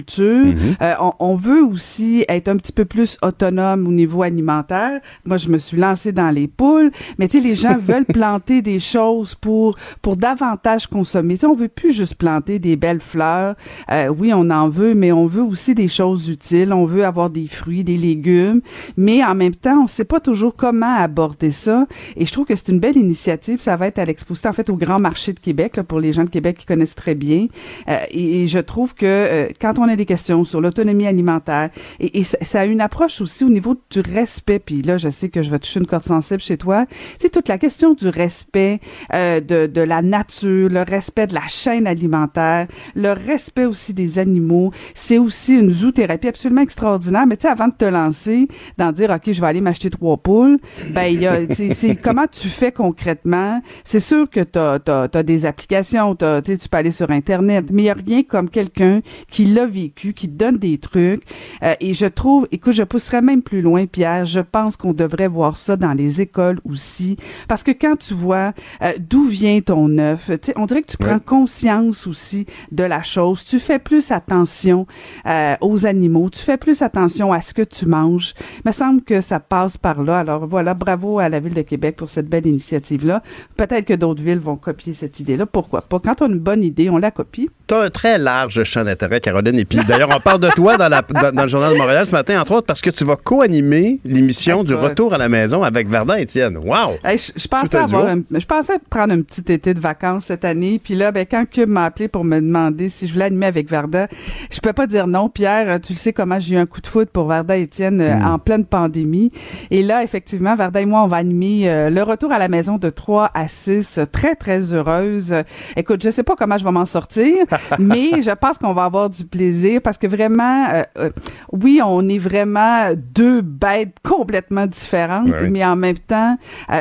Mhm. 0.08 0.76
Euh, 0.82 0.94
on, 1.18 1.34
veut 1.34 1.62
aussi 1.62 2.24
être 2.28 2.48
un 2.48 2.56
petit 2.56 2.72
peu 2.72 2.84
plus 2.84 3.16
autonome 3.22 3.86
au 3.86 3.92
niveau 3.92 4.22
alimentaire. 4.22 5.00
Moi, 5.24 5.36
je 5.36 5.48
me 5.48 5.58
suis 5.58 5.76
lancée 5.76 6.12
dans 6.12 6.30
les 6.30 6.48
poules, 6.48 6.90
mais 7.18 7.28
tu 7.28 7.38
sais, 7.40 7.48
les 7.48 7.54
gens 7.54 7.76
veulent 7.78 8.04
planter 8.04 8.62
des 8.62 8.78
choses 8.78 9.34
pour 9.34 9.76
pour 10.02 10.16
davantage 10.16 10.86
consommer. 10.86 11.34
Tu 11.34 11.40
sais, 11.40 11.46
on 11.46 11.54
veut 11.54 11.68
plus 11.68 11.92
juste 11.92 12.16
planter 12.16 12.58
des 12.58 12.76
belles 12.76 13.00
fleurs. 13.00 13.56
Euh, 13.90 14.08
oui, 14.08 14.32
on 14.34 14.50
en 14.50 14.68
veut, 14.68 14.94
mais 14.94 15.12
on 15.12 15.26
veut 15.26 15.42
aussi 15.42 15.74
des 15.74 15.88
choses 15.88 16.28
utiles. 16.28 16.72
On 16.72 16.84
veut 16.84 17.04
avoir 17.04 17.30
des 17.30 17.46
fruits, 17.46 17.84
des 17.84 17.96
légumes, 17.96 18.60
mais 18.96 19.24
en 19.24 19.34
même 19.34 19.54
temps, 19.54 19.84
on 19.84 19.86
sait 19.86 20.04
pas 20.04 20.20
toujours 20.20 20.56
comment 20.56 20.94
aborder 20.94 21.50
ça. 21.50 21.86
Et 22.16 22.26
je 22.26 22.32
trouve 22.32 22.46
que 22.46 22.56
c'est 22.56 22.68
une 22.68 22.80
belle 22.80 22.96
initiative. 22.96 23.60
Ça 23.60 23.76
va 23.76 23.86
être 23.86 23.98
à 23.98 24.04
l'exposition, 24.04 24.50
en 24.50 24.52
fait, 24.52 24.70
au 24.70 24.76
Grand 24.76 24.98
Marché 24.98 25.32
de 25.32 25.40
Québec, 25.40 25.76
là, 25.76 25.84
pour 25.84 26.00
les 26.00 26.12
gens 26.12 26.24
de 26.24 26.30
Québec 26.30 26.58
qui 26.58 26.66
connaissent 26.66 26.94
très 26.94 27.14
bien. 27.14 27.46
Euh, 27.88 27.98
et, 28.10 28.46
je 28.46 28.58
trouve 28.58 28.94
que 28.94 29.48
quand 29.60 29.78
on 29.78 29.88
a 29.90 29.96
des 29.96 30.06
questions 30.06 30.44
sur 30.44 30.60
l'autonomie 30.60 31.06
alimentaire. 31.06 31.70
Et, 32.00 32.22
ça, 32.24 32.60
a 32.60 32.64
une 32.64 32.80
approche 32.80 33.20
aussi 33.20 33.44
au 33.44 33.48
niveau 33.48 33.76
du 33.90 34.00
respect. 34.00 34.58
Puis 34.58 34.82
là, 34.82 34.98
je 34.98 35.08
sais 35.08 35.28
que 35.28 35.42
je 35.42 35.50
vais 35.50 35.58
toucher 35.58 35.80
une 35.80 35.86
corde 35.86 36.04
sensible 36.04 36.40
chez 36.40 36.56
toi. 36.56 36.86
C'est 37.18 37.30
toute 37.30 37.48
la 37.48 37.58
question 37.58 37.94
du 37.94 38.08
respect 38.08 38.80
euh, 39.14 39.40
de, 39.40 39.66
de 39.66 39.80
la 39.80 40.02
nature, 40.02 40.68
le 40.68 40.82
respect 40.82 41.26
de 41.26 41.34
la 41.34 41.46
chaîne 41.48 41.86
alimentaire, 41.86 42.66
le 42.94 43.12
respect 43.12 43.66
aussi 43.66 43.94
des 43.94 44.18
animaux. 44.18 44.72
C'est 44.94 45.18
aussi 45.18 45.54
une 45.54 45.70
zoothérapie 45.70 46.28
absolument 46.28 46.62
extraordinaire. 46.62 47.26
Mais 47.26 47.36
tu 47.36 47.42
sais, 47.42 47.48
avant 47.48 47.68
de 47.68 47.74
te 47.74 47.84
lancer, 47.84 48.48
d'en 48.78 48.92
dire, 48.92 49.10
OK, 49.10 49.32
je 49.32 49.40
vais 49.40 49.46
aller 49.46 49.60
m'acheter 49.60 49.90
trois 49.90 50.16
poules, 50.16 50.58
ben, 50.90 51.04
il 51.04 51.20
y 51.20 51.26
a, 51.26 51.38
c'est 51.50 51.96
comment 52.02 52.26
tu 52.30 52.48
fais 52.48 52.72
concrètement? 52.72 53.60
C'est 53.84 54.00
sûr 54.00 54.28
que 54.28 54.40
tu 54.40 54.58
as, 54.58 55.22
des 55.22 55.46
applications, 55.46 56.16
as, 56.20 56.42
tu 56.42 56.56
peux 56.68 56.78
aller 56.78 56.90
sur 56.90 57.10
Internet, 57.10 57.66
mais 57.72 57.82
il 57.82 57.84
n'y 57.84 57.90
a 57.90 57.94
rien 57.94 58.22
comme 58.22 58.48
quelqu'un 58.48 59.00
qui 59.30 59.44
l'a 59.44 59.66
vécu, 59.66 59.79
qui 59.88 60.28
donne 60.28 60.58
des 60.58 60.78
trucs. 60.78 61.22
Euh, 61.62 61.74
et 61.80 61.94
je 61.94 62.06
trouve, 62.06 62.46
écoute, 62.50 62.72
je 62.72 62.82
pousserais 62.82 63.22
même 63.22 63.42
plus 63.42 63.62
loin, 63.62 63.86
Pierre. 63.86 64.24
Je 64.24 64.40
pense 64.40 64.76
qu'on 64.76 64.92
devrait 64.92 65.28
voir 65.28 65.56
ça 65.56 65.76
dans 65.76 65.92
les 65.92 66.20
écoles 66.20 66.60
aussi, 66.64 67.16
parce 67.48 67.62
que 67.62 67.70
quand 67.70 67.96
tu 67.96 68.14
vois 68.14 68.52
euh, 68.82 68.92
d'où 68.98 69.24
vient 69.24 69.60
ton 69.60 69.98
œuf, 69.98 70.30
on 70.56 70.66
dirait 70.66 70.82
que 70.82 70.90
tu 70.90 70.96
prends 70.96 71.18
conscience 71.18 72.06
aussi 72.06 72.46
de 72.72 72.84
la 72.84 73.02
chose. 73.02 73.44
Tu 73.44 73.58
fais 73.58 73.78
plus 73.78 74.10
attention 74.10 74.86
euh, 75.26 75.56
aux 75.60 75.86
animaux, 75.86 76.30
tu 76.30 76.40
fais 76.40 76.56
plus 76.56 76.82
attention 76.82 77.32
à 77.32 77.40
ce 77.40 77.54
que 77.54 77.62
tu 77.62 77.86
manges. 77.86 78.34
Il 78.56 78.62
me 78.66 78.72
semble 78.72 79.02
que 79.02 79.20
ça 79.20 79.40
passe 79.40 79.76
par 79.76 80.02
là. 80.02 80.18
Alors 80.18 80.46
voilà, 80.46 80.74
bravo 80.74 81.18
à 81.18 81.28
la 81.28 81.40
ville 81.40 81.54
de 81.54 81.62
Québec 81.62 81.96
pour 81.96 82.10
cette 82.10 82.28
belle 82.28 82.46
initiative-là. 82.46 83.22
Peut-être 83.56 83.86
que 83.86 83.94
d'autres 83.94 84.22
villes 84.22 84.38
vont 84.38 84.56
copier 84.56 84.92
cette 84.92 85.20
idée-là. 85.20 85.46
Pourquoi 85.46 85.82
pas? 85.82 85.98
Quand 85.98 86.22
on 86.22 86.26
a 86.26 86.28
une 86.28 86.38
bonne 86.38 86.62
idée, 86.62 86.90
on 86.90 86.98
la 86.98 87.10
copie. 87.10 87.50
as 87.70 87.76
un 87.76 87.90
très 87.90 88.18
large 88.18 88.62
champ 88.64 88.84
d'intérêt, 88.84 89.20
Caroline. 89.20 89.58
Et 89.58 89.64
puis 89.70 89.78
d'ailleurs, 89.86 90.10
on 90.12 90.18
parle 90.18 90.40
de 90.40 90.48
toi 90.48 90.76
dans, 90.76 90.88
la, 90.88 91.00
dans, 91.00 91.42
le 91.42 91.48
Journal 91.48 91.72
de 91.72 91.78
Montréal 91.78 92.04
ce 92.04 92.10
matin, 92.10 92.40
entre 92.40 92.56
autres, 92.56 92.66
parce 92.66 92.80
que 92.80 92.90
tu 92.90 93.04
vas 93.04 93.14
co-animer 93.14 94.00
l'émission 94.04 94.64
du 94.64 94.74
Retour 94.74 95.14
à 95.14 95.18
la 95.18 95.28
maison 95.28 95.62
avec 95.62 95.88
Verdun 95.88 96.16
Étienne. 96.16 96.58
Wow! 96.58 96.98
je, 97.04 97.46
pensais 97.46 97.76
avoir 97.76 98.16
je 98.32 98.46
pensais 98.46 98.80
prendre 98.90 99.14
un 99.14 99.22
petit 99.22 99.52
été 99.52 99.72
de 99.72 99.78
vacances 99.78 100.24
cette 100.24 100.44
année. 100.44 100.80
Puis 100.82 100.96
là, 100.96 101.12
ben, 101.12 101.24
quand 101.30 101.44
Cube 101.48 101.68
m'a 101.68 101.84
appelé 101.84 102.08
pour 102.08 102.24
me 102.24 102.40
demander 102.40 102.88
si 102.88 103.06
je 103.06 103.12
voulais 103.12 103.26
animer 103.26 103.46
avec 103.46 103.70
Verdun, 103.70 104.08
je 104.50 104.58
peux 104.58 104.72
pas 104.72 104.88
dire 104.88 105.06
non. 105.06 105.28
Pierre, 105.28 105.80
tu 105.80 105.92
le 105.92 105.98
sais 105.98 106.12
comment 106.12 106.40
j'ai 106.40 106.56
eu 106.56 106.58
un 106.58 106.66
coup 106.66 106.80
de 106.80 106.88
foot 106.88 107.08
pour 107.08 107.28
Verdun 107.28 107.54
Étienne 107.54 108.00
euh, 108.00 108.16
hmm. 108.16 108.26
en 108.26 108.38
pleine 108.40 108.64
pandémie. 108.64 109.30
Et 109.70 109.84
là, 109.84 110.02
effectivement, 110.02 110.56
Verdun 110.56 110.80
et 110.80 110.86
moi, 110.86 111.04
on 111.04 111.06
va 111.06 111.18
animer 111.18 111.70
euh, 111.70 111.90
le 111.90 112.02
retour 112.02 112.32
à 112.32 112.38
la 112.38 112.48
maison 112.48 112.76
de 112.76 112.90
3 112.90 113.30
à 113.34 113.46
6. 113.46 114.00
Très, 114.10 114.34
très 114.34 114.72
heureuse. 114.72 115.32
Écoute, 115.76 116.02
je 116.02 116.10
sais 116.10 116.24
pas 116.24 116.34
comment 116.34 116.58
je 116.58 116.64
vais 116.64 116.72
m'en 116.72 116.86
sortir, 116.86 117.36
mais 117.78 118.20
je 118.20 118.32
pense 118.32 118.58
qu'on 118.58 118.72
va 118.72 118.84
avoir 118.84 119.10
du 119.10 119.24
plaisir 119.24 119.59
parce 119.82 119.98
que 119.98 120.06
vraiment, 120.06 120.68
euh, 120.98 121.10
oui, 121.52 121.80
on 121.84 122.08
est 122.08 122.18
vraiment 122.18 122.92
deux 122.96 123.40
bêtes 123.42 123.96
complètement 124.02 124.66
différentes, 124.66 125.28
mais 125.50 125.64
en 125.64 125.76
même 125.76 125.98
temps, 125.98 126.36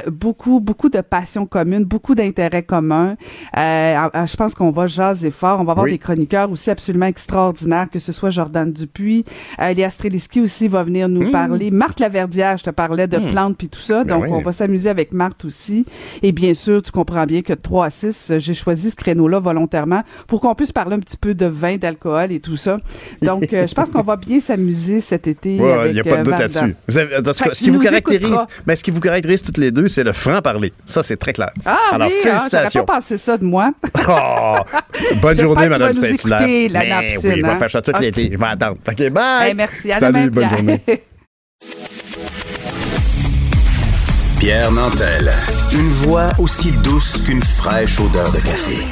beaucoup, 0.08 0.60
beaucoup 0.60 0.90
de 0.90 1.02
passions 1.02 1.46
communes, 1.46 1.84
beaucoup 1.84 2.16
d'intérêts 2.16 2.64
communs. 2.64 3.16
je 3.56 4.36
pense 4.36 4.54
qu'on 4.54 4.72
va 4.72 4.88
jaser 4.88 5.32
fort. 5.32 5.60
On 5.62 5.64
va 5.64 5.72
avoir 5.72 5.86
des 5.86 5.98
chroniqueurs 5.98 6.52
aussi 6.52 6.70
absolument 6.70 7.08
extraordinaires, 7.08 7.88
que 7.92 8.00
ce 8.00 8.12
soit 8.12 8.30
Jordan 8.30 8.72
Dupuis, 8.72 9.26
Elias 9.58 9.92
Streliski 9.92 10.42
aussi 10.42 10.68
va 10.68 10.84
venir 10.84 11.10
nous 11.10 11.28
hmm. 11.28 11.32
parler. 11.32 11.72
Marc 11.72 12.00
Laverdière, 12.00 12.58
je 12.58 12.64
te 12.64 12.70
parlais 12.70 13.08
de 13.08 13.18
hmm. 13.18 13.32
plantes 13.32 13.58
puis 13.58 13.70
tout 13.70 13.80
ça. 13.80 14.04
Ben 14.04 14.20
donc, 14.20 14.30
on 14.30 14.42
va 14.42 14.52
s'amuser 14.52 14.90
avec 14.90 15.14
Marc 15.14 15.46
aussi. 15.46 15.86
Et 16.22 16.32
bien 16.32 16.54
sûr, 16.54 16.82
tu 16.82 16.92
comprends 16.92 17.26
bien 17.26 17.42
que 17.42 17.54
3 17.54 17.86
à 17.86 17.90
6, 17.90 18.34
j'ai 18.38 18.54
choisi 18.54 18.92
ce 18.92 18.96
créneau-là 18.96 19.40
volontairement 19.40 20.04
pour 20.28 20.42
qu'on 20.42 20.56
puisse 20.56 20.72
parler 20.72 20.96
un 20.96 21.00
petit 21.00 21.18
peu 21.18 21.34
de 21.34 21.46
vin, 21.46 21.78
d'alcool 21.78 22.32
et 22.32 22.40
tout 22.40 22.56
ça. 22.56 22.69
Donc, 23.22 23.52
euh, 23.54 23.68
je 23.68 23.74
pense 23.74 23.90
qu'on 23.90 24.02
va 24.04 24.16
bien 24.16 24.40
s'amuser 24.40 25.02
cet 25.02 25.28
été. 25.28 25.56
Il 25.56 25.94
n'y 25.94 26.00
a 26.00 26.04
pas 26.04 26.18
de 26.18 26.20
euh, 26.20 26.24
doute 26.24 26.40
là-dessus. 26.40 26.76
ce 26.88 27.64
qui 27.64 27.70
vous 27.70 27.80
caractérise, 27.80 28.46
mais 28.66 28.76
ce 28.76 28.84
qui 28.84 28.92
vous 28.92 29.00
caractérise 29.00 29.42
toutes 29.44 29.58
les 29.58 29.72
deux, 29.72 29.88
c'est 29.88 30.04
le 30.04 30.14
franc-parler. 30.14 30.74
Ça, 30.86 31.04
c'est 31.04 31.18
très 31.18 31.34
clair. 31.34 31.52
Ah 31.66 31.78
Alors, 31.94 32.08
oui, 32.08 32.14
hein, 32.20 32.24
félicitations. 32.24 32.86
pas 32.86 32.96
pensé 32.96 33.18
ça 33.18 33.38
de 33.38 33.46
moi. 33.46 33.72
oh, 34.10 34.58
bonne 35.22 35.40
journée, 35.40 35.70
Madame 35.70 35.94
Saint-Hilaire. 35.94 36.70
La 36.72 36.80
ben, 36.80 37.02
oui, 37.24 37.42
je 37.42 37.46
vais 37.46 37.56
faire 37.56 37.72
ça 37.72 37.82
tout 37.82 37.94
l'été. 38.00 38.30
Je 38.32 38.38
vais 38.38 38.46
attendre. 38.46 38.78
OK, 38.88 39.10
bye. 39.10 39.54
merci. 39.54 39.92
À 39.92 40.00
Salut, 40.00 40.30
bonne 40.30 40.50
journée. 40.50 40.82
Pierre 44.40 44.72
Nantel. 44.72 45.34
Une 45.74 45.90
voix 45.90 46.30
aussi 46.40 46.72
douce 46.72 47.22
qu'une 47.22 47.44
fraîche 47.44 48.00
odeur 48.00 48.32
de 48.32 48.38
café. 48.38 48.86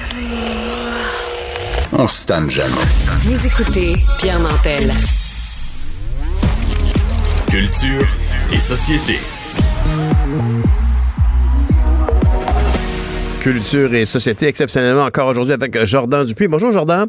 On 1.94 2.08
se 2.08 2.26
tanne 2.26 2.50
jamais. 2.50 2.74
Vous 3.22 3.46
écoutez 3.46 3.96
Pierre 4.20 4.40
Nantel. 4.40 4.92
Culture 7.50 8.06
et 8.54 8.60
société. 8.60 9.20
Culture 13.40 13.94
et 13.94 14.06
société, 14.06 14.48
exceptionnellement 14.48 15.06
encore 15.06 15.28
aujourd'hui 15.28 15.54
avec 15.54 15.86
Jordan 15.86 16.26
Dupuis. 16.26 16.48
Bonjour 16.48 16.74
Jordan. 16.74 17.08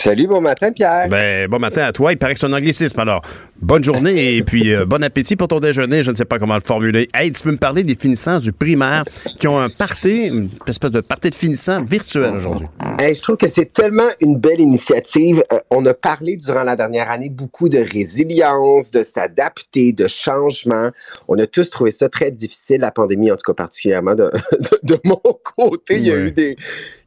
Salut, 0.00 0.28
bon 0.28 0.40
matin, 0.40 0.70
Pierre. 0.70 1.08
Ben, 1.08 1.48
bon 1.48 1.58
matin 1.58 1.82
à 1.82 1.92
toi. 1.92 2.12
Il 2.12 2.18
paraît 2.18 2.34
que 2.34 2.38
c'est 2.38 2.46
un 2.46 2.52
anglicisme. 2.52 3.00
Alors, 3.00 3.20
bonne 3.60 3.82
journée 3.82 4.36
et 4.36 4.44
puis 4.44 4.72
euh, 4.72 4.84
bon 4.86 5.02
appétit 5.02 5.34
pour 5.34 5.48
ton 5.48 5.58
déjeuner. 5.58 6.04
Je 6.04 6.12
ne 6.12 6.16
sais 6.16 6.24
pas 6.24 6.38
comment 6.38 6.54
le 6.54 6.60
formuler. 6.60 7.08
Hey, 7.12 7.32
tu 7.32 7.42
peux 7.42 7.50
me 7.50 7.56
parler 7.56 7.82
des 7.82 7.96
finissants 7.96 8.38
du 8.38 8.52
primaire 8.52 9.04
qui 9.40 9.48
ont 9.48 9.58
un 9.58 9.68
party, 9.68 10.28
une 10.28 10.48
espèce 10.68 10.92
de 10.92 11.00
party 11.00 11.30
de 11.30 11.34
finissants 11.34 11.82
virtuel 11.82 12.32
aujourd'hui? 12.32 12.68
Hey, 13.00 13.16
je 13.16 13.20
trouve 13.20 13.38
que 13.38 13.48
c'est 13.48 13.72
tellement 13.72 14.08
une 14.20 14.38
belle 14.38 14.60
initiative. 14.60 15.42
Euh, 15.52 15.58
on 15.70 15.84
a 15.84 15.94
parlé 15.94 16.36
durant 16.36 16.62
la 16.62 16.76
dernière 16.76 17.10
année 17.10 17.28
beaucoup 17.28 17.68
de 17.68 17.78
résilience, 17.78 18.92
de 18.92 19.02
s'adapter, 19.02 19.92
de 19.92 20.06
changement. 20.06 20.90
On 21.26 21.36
a 21.40 21.48
tous 21.48 21.70
trouvé 21.70 21.90
ça 21.90 22.08
très 22.08 22.30
difficile, 22.30 22.82
la 22.82 22.92
pandémie, 22.92 23.32
en 23.32 23.36
tout 23.36 23.52
cas 23.52 23.54
particulièrement 23.54 24.14
de, 24.14 24.30
de, 24.84 24.96
mon 25.02 25.20
côté. 25.56 25.96
Il 25.96 26.06
y 26.06 26.12
a 26.12 26.16
eu 26.16 26.30
des, 26.30 26.56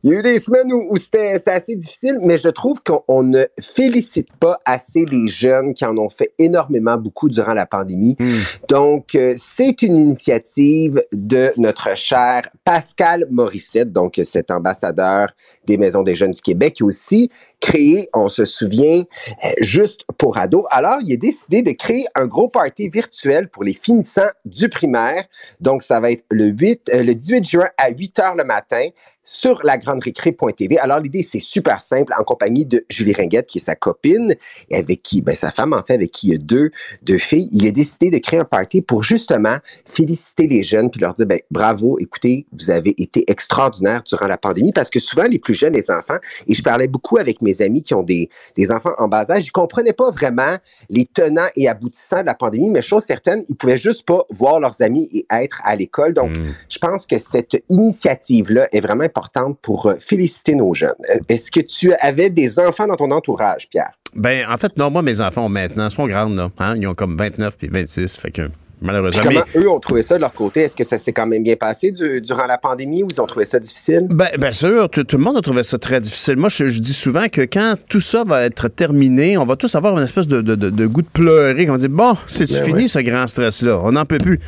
il 0.04 0.10
y 0.10 0.14
a 0.14 0.20
eu 0.20 0.22
des 0.24 0.40
semaines 0.40 0.74
où, 0.74 0.88
où 0.90 0.98
c'était 0.98 1.42
assez 1.46 1.76
difficile, 1.76 2.18
mais 2.22 2.38
je 2.38 2.50
trouve 2.50 2.82
qu'on 2.82 3.24
ne 3.24 3.46
félicite 3.62 4.30
pas 4.40 4.60
assez 4.66 5.06
les 5.06 5.28
jeunes 5.28 5.74
qui 5.74 5.86
en 5.86 5.98
ont 5.98 6.10
fait 6.10 6.34
énormément 6.40 6.98
beaucoup 6.98 7.30
durant 7.30 7.54
la 7.54 7.66
pandémie. 7.66 8.16
Hmm. 8.20 8.40
Donc, 8.68 9.16
euh, 9.16 9.36
c'est 9.38 9.82
une 9.82 9.98
initiative 9.98 11.02
de 11.12 11.52
notre 11.58 11.96
cher 11.96 12.50
Pascal 12.64 13.28
Morissette, 13.30 13.92
donc 13.92 14.20
cet 14.24 14.52
ambassadeur 14.52 15.30
des 15.68 15.78
Maisons 15.78 16.04
des 16.04 16.16
Jeunes 16.16 16.32
du 16.32 16.42
Québec, 16.42 16.76
qui 16.76 16.84
aussi 16.84 17.30
créé, 17.62 18.10
on 18.13 18.28
se 18.28 18.43
souvient, 18.43 19.04
euh, 19.45 19.50
juste 19.62 20.04
pour 20.17 20.38
ados. 20.38 20.65
Alors, 20.71 20.97
il 21.06 21.13
a 21.13 21.17
décidé 21.17 21.62
de 21.62 21.71
créer 21.71 22.06
un 22.15 22.26
gros 22.26 22.50
party 22.50 22.89
virtuel 22.89 23.47
pour 23.47 23.63
les 23.63 23.74
finissants 23.74 24.32
du 24.43 24.67
primaire. 24.67 25.24
Donc, 25.62 25.84
ça 25.84 26.00
va 26.02 26.12
être 26.12 26.26
le 26.32 26.47
8, 26.47 26.91
euh, 26.93 27.04
le 27.04 27.15
18 27.15 27.47
juin 27.47 27.69
à 27.78 27.89
8 27.89 28.19
heures 28.19 28.36
le 28.36 28.43
matin 28.43 28.89
sur 29.24 29.60
la 29.63 29.78
grande 29.78 30.04
récré.tv. 30.04 30.78
Alors, 30.80 31.00
l'idée, 31.00 31.24
c'est 31.24 31.39
super 31.39 31.82
simple, 31.82 32.13
en 32.19 32.24
compagnie 32.24 32.65
de 32.65 32.86
Julie 32.89 33.13
Ringuette, 33.13 33.47
qui 33.47 33.60
est 33.60 33.62
sa 33.62 33.76
copine, 33.76 34.36
et 34.69 34.76
avec 34.76 35.04
qui, 35.04 35.21
ben, 35.21 35.36
sa 35.36 35.52
femme, 35.52 35.74
en 35.74 35.84
fait, 35.84 35.93
avec 35.93 36.12
qui 36.12 36.28
il 36.28 36.32
y 36.32 36.36
a 36.36 36.38
deux, 36.38 36.71
deux 37.04 37.17
filles. 37.17 37.50
Il 37.52 37.67
a 37.67 37.71
décidé 37.71 38.10
de 38.10 38.17
créer 38.17 38.39
un 38.39 38.45
party 38.45 38.82
pour 38.82 39.04
justement 39.04 39.58
féliciter 39.86 40.47
les 40.47 40.63
jeunes, 40.63 40.89
puis 40.89 41.00
leur 41.00 41.13
dire, 41.13 41.26
ben, 41.26 41.39
bravo, 41.52 41.97
écoutez, 42.00 42.45
vous 42.52 42.71
avez 42.71 42.95
été 43.02 43.24
extraordinaires 43.30 44.04
durant 44.04 44.28
la 44.28 44.38
pandémie, 44.38 44.71
parce 44.71 44.89
que 44.89 45.00
souvent, 45.00 45.26
les 45.26 45.39
plus 45.39 45.54
jeunes, 45.54 45.74
les 45.74 45.91
enfants, 45.91 46.17
et 46.47 46.54
je 46.54 46.63
parlais 46.63 46.88
beaucoup 46.88 47.17
avec 47.17 47.41
mes 47.41 47.51
amis 47.60 47.82
qui 47.82 47.94
ont 47.94 48.04
des, 48.04 48.30
des 48.56 48.72
enfants 48.72 48.94
en 49.00 49.08
bas 49.08 49.26
âge, 49.30 49.46
ils 49.46 49.52
comprenaient 49.52 49.94
pas 49.94 50.12
vraiment 50.12 50.56
les 50.90 51.06
tenants 51.06 51.50
et 51.56 51.68
aboutissants 51.68 52.22
de 52.22 52.28
la 52.28 52.36
pandémie, 52.36 52.70
mais 52.70 52.82
chose 52.82 53.04
certaine, 53.04 53.44
ils 53.50 53.56
pouvaient 53.56 53.78
juste 53.78 54.06
pas 54.06 54.24
voir 54.30 54.60
leurs 54.60 54.82
amis 54.82 55.10
et 55.12 55.26
être 55.32 55.62
à 55.64 55.76
l'école. 55.76 56.14
Donc, 56.14 56.30
hmm. 56.30 56.54
je 56.70 56.78
pense 56.78 57.06
que 57.06 57.18
cette 57.18 57.64
initiative-là 57.70 58.68
est 58.72 58.80
vraiment 58.80 59.04
importante 59.04 59.58
pour 59.62 59.88
euh, 59.88 59.96
féliciter 60.00 60.56
nos 60.56 60.74
jeunes. 60.74 60.92
Euh, 61.10 61.20
est-ce 61.30 61.52
que 61.52 61.60
tu 61.60 61.94
avais 61.96 62.30
des 62.30 62.60
enfants 62.60 62.88
dans 62.88 62.96
ton 62.96 63.12
entourage, 63.12 63.70
Pierre? 63.70 63.92
Ben, 64.16 64.46
en 64.50 64.58
fait, 64.58 64.78
non, 64.78 64.92
moi, 64.92 65.02
mes 65.02 65.22
enfants 65.22 65.48
maintenant 65.48 65.90
sont 65.90 66.08
grandes, 66.08 66.36
là. 66.36 66.52
Hein? 66.60 66.76
Ils 66.78 66.88
ont 66.88 66.96
comme 66.96 67.16
29 67.16 67.58
puis 67.58 67.70
26. 67.70 68.18
Fait 68.18 68.32
que 68.32 68.50
malheureusement. 68.82 69.22
comment 69.24 69.44
eux 69.56 69.70
ont 69.70 69.80
trouvé 69.80 70.02
ça 70.02 70.15
de 70.15 70.22
leur 70.22 70.34
côté? 70.34 70.62
Est-ce 70.62 70.76
que 70.76 70.84
ça 70.84 70.98
s'est 70.98 71.13
quand 71.13 71.28
même 71.28 71.44
bien 71.44 71.56
passé 71.56 71.91
durant 71.91 72.48
la 72.48 72.58
pandémie 72.58 73.04
ou 73.04 73.08
ils 73.10 73.22
ont 73.22 73.26
trouvé 73.26 73.46
ça 73.46 73.60
difficile? 73.60 74.08
Ben, 74.10 74.30
bien 74.38 74.52
sûr, 74.52 74.89
tout, 74.89 75.06
le 75.12 75.17
monde 75.17 75.38
a 75.38 75.41
trouvé 75.41 75.63
ça 75.63 75.78
très 75.78 76.02
difficile. 76.02 76.38
Moi, 76.38 76.50
je, 76.50 76.65
dis 76.65 76.94
souvent 76.94 77.28
que 77.30 77.41
quand 77.41 77.76
tout 77.88 78.02
ça 78.02 78.24
va 78.26 78.44
être 78.44 78.67
terminé, 78.67 79.38
on 79.38 79.46
va 79.46 79.56
tous 79.56 79.74
avoir 79.76 79.98
une 79.98 80.04
espèce 80.04 80.28
de, 80.28 80.86
goût 80.88 81.02
de 81.02 81.08
pleurer. 81.08 81.70
On 81.70 81.74
va 81.74 81.78
dire, 81.78 81.89
bon, 81.89 82.15
c'est 82.28 82.50
ben 82.50 82.63
fini 82.63 82.89
ce 82.89 83.00
grand 83.00 83.28
stress-là? 83.28 83.80
On 83.84 83.91
n'en 83.91 84.06
peut 84.06 84.17
plus. 84.17 84.39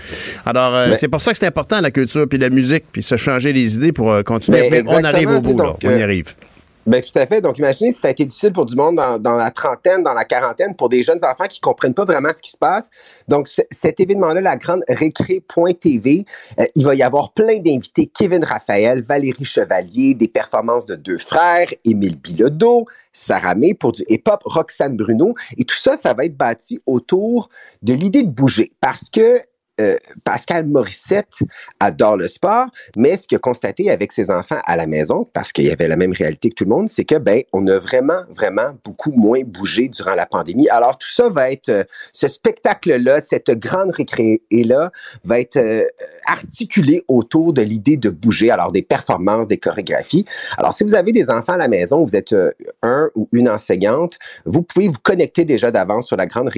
Alors, 0.45 0.73
euh, 0.75 0.87
ben 0.87 0.95
c'est 0.95 1.07
pour 1.07 1.21
ça 1.21 1.31
que 1.31 1.37
c'est 1.37 1.47
important 1.47 1.79
la 1.81 1.91
culture, 1.91 2.27
puis 2.27 2.37
la 2.37 2.49
musique, 2.49 2.85
puis 2.91 3.03
se 3.03 3.17
changer 3.17 3.53
les 3.53 3.75
idées 3.75 3.91
pour 3.91 4.11
euh, 4.11 4.23
continuer. 4.23 4.69
Ben, 4.69 4.83
on 4.87 5.03
arrive 5.03 5.29
au 5.29 5.41
bout, 5.41 5.57
là. 5.57 5.75
On 5.83 5.89
y 5.89 5.93
euh, 5.93 6.03
arrive. 6.03 6.33
Ben 6.85 7.01
tout 7.01 7.17
à 7.17 7.25
fait. 7.25 7.39
Donc 7.39 7.57
imaginez 7.59 7.91
si 7.91 7.99
ça 7.99 8.09
a 8.09 8.11
été 8.11 8.25
difficile 8.25 8.51
pour 8.51 8.65
du 8.65 8.75
monde 8.75 8.95
dans, 8.95 9.35
la 9.37 9.51
trentaine, 9.51 10.03
dans 10.03 10.13
la 10.13 10.25
quarantaine, 10.25 10.75
pour 10.75 10.89
des 10.89 11.01
jeunes 11.01 11.23
enfants 11.23 11.45
qui 11.49 11.61
comprennent 11.61 11.93
pas 11.93 12.03
vraiment 12.03 12.29
ce 12.35 12.41
qui 12.41 12.51
se 12.51 12.57
passe. 12.57 12.89
Donc 13.29 13.47
cet 13.47 13.99
événement-là, 13.99 14.41
la 14.41 14.57
grande 14.57 14.83
récré.tv, 14.89 16.25
euh, 16.59 16.65
il 16.75 16.85
va 16.85 16.95
y 16.95 17.03
avoir 17.03 17.31
plein 17.31 17.59
d'invités. 17.59 18.07
Kevin 18.07 18.43
Raphaël, 18.43 19.01
Valérie 19.01 19.45
Chevalier, 19.45 20.13
des 20.13 20.27
performances 20.27 20.85
de 20.85 20.95
deux 20.95 21.17
frères, 21.17 21.69
Émile 21.85 22.17
Bilodeau, 22.17 22.85
Sarah 23.13 23.55
May 23.55 23.73
pour 23.73 23.93
du 23.93 24.03
hip-hop, 24.09 24.41
Roxane 24.43 24.97
Bruno. 24.97 25.35
Et 25.57 25.63
tout 25.63 25.77
ça, 25.77 25.95
ça 25.95 26.13
va 26.13 26.25
être 26.25 26.35
bâti 26.35 26.81
autour 26.85 27.49
de 27.81 27.93
l'idée 27.93 28.23
de 28.23 28.29
bouger. 28.29 28.73
Parce 28.81 29.09
que 29.09 29.39
euh, 29.81 29.97
Pascal 30.23 30.65
Morissette 30.65 31.39
adore 31.79 32.17
le 32.17 32.27
sport, 32.27 32.67
mais 32.95 33.17
ce 33.17 33.27
qu'il 33.27 33.35
a 33.35 33.39
constaté 33.39 33.89
avec 33.89 34.11
ses 34.11 34.31
enfants 34.31 34.59
à 34.65 34.75
la 34.75 34.87
maison, 34.87 35.27
parce 35.33 35.51
qu'il 35.51 35.65
y 35.65 35.71
avait 35.71 35.87
la 35.87 35.95
même 35.95 36.11
réalité 36.11 36.49
que 36.49 36.55
tout 36.55 36.63
le 36.63 36.69
monde, 36.69 36.89
c'est 36.89 37.05
que 37.05 37.15
ben 37.15 37.41
on 37.53 37.65
a 37.67 37.79
vraiment 37.79 38.21
vraiment 38.35 38.75
beaucoup 38.83 39.11
moins 39.11 39.41
bougé 39.45 39.89
durant 39.89 40.15
la 40.15 40.25
pandémie. 40.25 40.69
Alors 40.69 40.97
tout 40.97 41.09
ça 41.09 41.29
va 41.29 41.51
être 41.51 41.69
euh, 41.69 41.83
ce 42.11 42.27
spectacle-là, 42.27 43.21
cette 43.21 43.51
grande 43.51 43.91
récré 43.91 44.41
là, 44.51 44.91
va 45.23 45.39
être 45.39 45.57
euh, 45.57 45.85
articulé 46.27 47.03
autour 47.07 47.53
de 47.53 47.61
l'idée 47.61 47.97
de 47.97 48.09
bouger. 48.09 48.51
Alors 48.51 48.71
des 48.71 48.83
performances, 48.83 49.47
des 49.47 49.57
chorégraphies. 49.57 50.25
Alors 50.57 50.73
si 50.73 50.83
vous 50.83 50.95
avez 50.95 51.11
des 51.11 51.29
enfants 51.29 51.53
à 51.53 51.57
la 51.57 51.67
maison, 51.67 52.05
vous 52.05 52.15
êtes 52.15 52.35
un 52.81 53.09
ou 53.15 53.27
une 53.31 53.49
enseignante, 53.49 54.17
vous 54.45 54.61
pouvez 54.61 54.87
vous 54.87 54.99
connecter 55.01 55.45
déjà 55.45 55.71
d'avance 55.71 56.07
sur 56.07 56.17
la 56.17 56.25
grande 56.25 56.51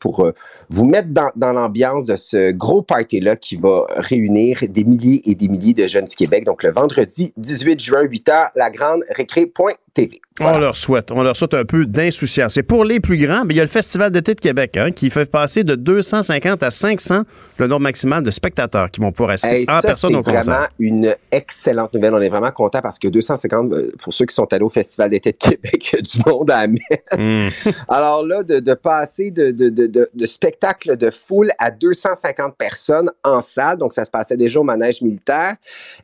pour 0.00 0.32
vous 0.68 0.86
mettre 0.86 1.08
dans, 1.08 1.30
dans 1.36 1.52
l'ambiance 1.52 2.06
de 2.06 2.16
ce 2.16 2.27
gros 2.34 2.82
party-là 2.82 3.36
qui 3.36 3.56
va 3.56 3.86
réunir 3.90 4.60
des 4.68 4.84
milliers 4.84 5.28
et 5.30 5.34
des 5.34 5.48
milliers 5.48 5.74
de 5.74 5.86
jeunes 5.86 6.06
du 6.06 6.14
Québec. 6.14 6.44
Donc, 6.44 6.62
le 6.62 6.70
vendredi 6.70 7.32
18 7.36 7.80
juin, 7.80 8.04
8h, 8.04 8.50
la 8.54 8.70
grande 8.70 9.04
récré.tv. 9.10 9.78
TV. 9.98 10.20
On 10.40 10.58
leur 10.58 10.76
souhaite. 10.76 11.10
On 11.10 11.22
leur 11.22 11.36
souhaite 11.36 11.54
un 11.54 11.64
peu 11.64 11.84
d'insouciance. 11.84 12.56
Et 12.56 12.62
pour 12.62 12.84
les 12.84 13.00
plus 13.00 13.16
grands, 13.16 13.40
ben, 13.40 13.50
il 13.50 13.56
y 13.56 13.60
a 13.60 13.64
le 13.64 13.68
Festival 13.68 14.10
d'été 14.10 14.34
de 14.34 14.40
Québec 14.40 14.76
hein, 14.76 14.92
qui 14.92 15.10
fait 15.10 15.30
passer 15.30 15.64
de 15.64 15.74
250 15.74 16.62
à 16.62 16.70
500 16.70 17.22
le 17.58 17.66
nombre 17.66 17.82
maximal 17.82 18.22
de 18.22 18.30
spectateurs 18.30 18.90
qui 18.90 19.00
vont 19.00 19.10
pouvoir 19.10 19.30
assister 19.30 19.62
Hey, 19.62 19.64
en 19.68 19.80
ça, 19.80 19.82
personne 19.82 20.14
au 20.14 20.22
C'est 20.22 20.30
vraiment 20.30 20.58
concert. 20.58 20.68
une 20.78 21.14
excellente 21.32 21.92
nouvelle. 21.92 22.14
On 22.14 22.20
est 22.20 22.28
vraiment 22.28 22.52
content 22.52 22.80
parce 22.80 22.98
que 22.98 23.08
250, 23.08 23.72
euh, 23.72 23.90
pour 24.00 24.12
ceux 24.12 24.26
qui 24.26 24.34
sont 24.34 24.52
allés 24.52 24.62
au 24.62 24.68
Festival 24.68 25.10
d'été 25.10 25.32
de 25.32 25.38
Québec, 25.38 25.90
il 25.92 25.96
y 25.96 25.98
a 25.98 26.02
du 26.02 26.18
monde 26.24 26.50
à 26.50 26.60
la 26.60 26.68
messe. 26.68 27.54
Mm. 27.64 27.70
Alors 27.88 28.24
là, 28.24 28.42
de, 28.44 28.60
de 28.60 28.74
passer 28.74 29.30
de, 29.32 29.50
de, 29.50 29.70
de, 29.70 30.26
spectacle 30.26 30.96
de 30.96 31.10
foule 31.10 31.50
à 31.58 31.70
250 31.70 32.56
personnes 32.56 33.10
en 33.24 33.40
salle, 33.40 33.78
donc 33.78 33.92
ça 33.92 34.04
se 34.04 34.10
passait 34.10 34.36
déjà 34.36 34.60
au 34.60 34.64
manège 34.64 35.02
militaire, 35.02 35.56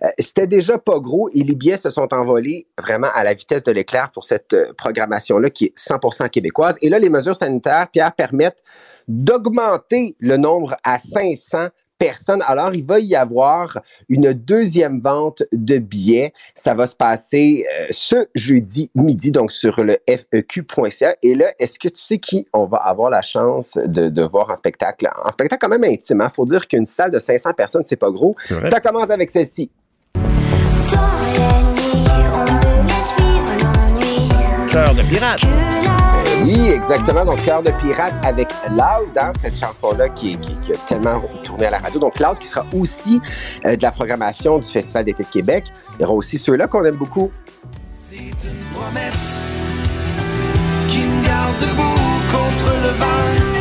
euh, 0.02 0.08
c'était 0.18 0.46
déjà 0.46 0.78
pas 0.78 0.98
gros 0.98 1.28
et 1.32 1.42
les 1.42 1.54
billets 1.54 1.76
se 1.76 1.90
sont 1.90 2.12
envolés 2.12 2.66
vraiment 2.82 3.08
à 3.14 3.22
la 3.22 3.34
vitesse 3.34 3.62
de 3.62 3.70
l'éclair 3.84 4.10
pour 4.10 4.24
cette 4.24 4.54
euh, 4.54 4.72
programmation-là 4.76 5.50
qui 5.50 5.66
est 5.66 5.78
100% 5.78 6.30
québécoise. 6.30 6.76
Et 6.80 6.88
là, 6.88 6.98
les 6.98 7.10
mesures 7.10 7.36
sanitaires, 7.36 7.88
Pierre, 7.92 8.12
permettent 8.12 8.62
d'augmenter 9.06 10.16
le 10.18 10.36
nombre 10.36 10.76
à 10.82 10.98
500 10.98 11.68
personnes. 11.98 12.42
Alors, 12.46 12.74
il 12.74 12.84
va 12.84 12.98
y 12.98 13.14
avoir 13.14 13.80
une 14.08 14.32
deuxième 14.32 15.00
vente 15.00 15.42
de 15.52 15.78
billets. 15.78 16.32
Ça 16.54 16.74
va 16.74 16.86
se 16.86 16.96
passer 16.96 17.64
euh, 17.80 17.86
ce 17.90 18.26
jeudi 18.34 18.90
midi, 18.94 19.30
donc 19.30 19.52
sur 19.52 19.84
le 19.84 19.98
feq.ca. 20.08 21.16
Et 21.22 21.34
là, 21.34 21.52
est-ce 21.58 21.78
que 21.78 21.88
tu 21.88 22.00
sais 22.02 22.18
qui 22.18 22.46
on 22.52 22.66
va 22.66 22.78
avoir 22.78 23.10
la 23.10 23.22
chance 23.22 23.78
de, 23.84 24.08
de 24.08 24.22
voir 24.22 24.50
en 24.50 24.56
spectacle? 24.56 25.08
En 25.24 25.30
spectacle 25.30 25.60
quand 25.60 25.78
même 25.78 25.84
intime. 25.84 26.22
Il 26.24 26.34
faut 26.34 26.46
dire 26.46 26.66
qu'une 26.66 26.86
salle 26.86 27.10
de 27.10 27.18
500 27.18 27.52
personnes, 27.52 27.84
c'est 27.86 27.96
pas 27.96 28.10
gros. 28.10 28.34
Ça 28.64 28.80
commence 28.80 29.10
avec 29.10 29.30
celle-ci. 29.30 29.70
De 34.74 35.02
pirate. 35.08 35.40
Oui, 36.44 36.68
exactement. 36.70 37.24
Donc, 37.24 37.40
Cœur 37.44 37.62
de 37.62 37.70
pirate 37.80 38.14
avec 38.24 38.48
Loud, 38.70 39.16
hein, 39.16 39.32
cette 39.40 39.56
chanson-là 39.56 40.08
qui, 40.08 40.36
qui- 40.38 40.56
qui 40.56 40.72
a 40.72 40.76
tellement 40.88 41.22
tourné 41.44 41.66
à 41.66 41.70
la 41.70 41.78
radio. 41.78 42.00
Donc, 42.00 42.18
Loud 42.18 42.38
qui 42.38 42.48
sera 42.48 42.66
aussi 42.74 43.20
euh, 43.66 43.76
de 43.76 43.82
la 43.82 43.92
programmation 43.92 44.58
du 44.58 44.68
Festival 44.68 45.04
d'été 45.04 45.22
de 45.22 45.28
Québec. 45.28 45.66
Il 45.94 46.02
y 46.02 46.04
aura 46.04 46.14
aussi 46.14 46.38
ceux-là 46.38 46.66
qu'on 46.66 46.84
aime 46.84 46.96
beaucoup. 46.96 47.30
C'est 47.94 48.16
une 48.16 48.64
promesse 48.74 49.38
qui 50.88 50.98
me 51.04 51.24
garde 51.24 51.54
debout 51.60 52.32
contre 52.32 52.72
le 52.82 52.88
vent. 52.98 53.53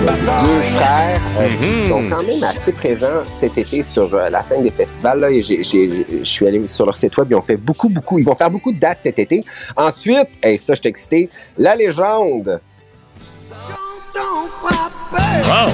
Deux 0.00 0.60
frères 0.76 1.20
euh, 1.38 1.48
qui 1.48 1.82
Mhm. 1.82 1.88
sont 1.88 2.02
quand 2.08 2.22
même 2.22 2.42
assez 2.42 2.72
présents 2.72 3.22
cet 3.38 3.58
été 3.58 3.82
sur 3.82 4.14
euh, 4.14 4.30
la 4.30 4.42
scène 4.42 4.62
des 4.62 4.70
festivals. 4.70 5.26
Je 5.30 6.22
suis 6.24 6.46
allé 6.46 6.66
sur 6.66 6.86
leur 6.86 6.96
site 6.96 7.16
web, 7.18 7.28
ils 7.30 7.34
ont 7.34 7.42
fait 7.42 7.58
beaucoup, 7.58 7.90
beaucoup. 7.90 8.18
Ils 8.18 8.24
vont 8.24 8.34
faire 8.34 8.50
beaucoup 8.50 8.72
de 8.72 8.78
dates 8.80 9.00
cet 9.02 9.18
été. 9.18 9.44
Ensuite, 9.76 10.28
et 10.42 10.56
ça, 10.56 10.74
je 10.74 10.88
excité, 10.88 11.28
la 11.58 11.76
légende. 11.76 12.60
Wow! 15.12 15.70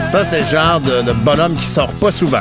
Ça, 0.00 0.24
c'est 0.24 0.40
le 0.40 0.46
genre 0.46 0.80
de, 0.80 1.02
de 1.02 1.12
bonhomme 1.12 1.56
qui 1.56 1.64
sort 1.66 1.90
pas 2.00 2.10
souvent. 2.10 2.40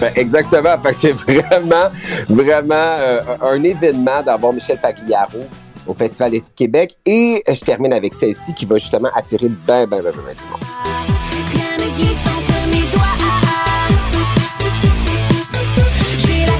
Ben, 0.00 0.12
exactement. 0.14 0.76
C'est 0.92 1.12
vraiment, 1.26 1.90
vraiment 2.28 2.74
euh, 3.00 3.20
un 3.42 3.62
événement 3.62 4.22
d'avoir 4.24 4.52
Michel 4.52 4.78
Pagliaro 4.80 5.40
au 5.86 5.94
Festival 5.94 6.32
d'été 6.32 6.46
de 6.48 6.54
Québec. 6.54 6.96
Et 7.06 7.42
euh, 7.48 7.54
je 7.54 7.60
termine 7.60 7.92
avec 7.92 8.14
celle-ci 8.14 8.54
qui 8.54 8.64
va 8.64 8.78
justement 8.78 9.10
attirer 9.14 9.48
ben, 9.48 9.86
ben, 9.86 10.02
ben, 10.02 10.12
ben, 10.12 10.22
ben 10.26 10.34
du 10.34 10.46
monde. 10.50 10.60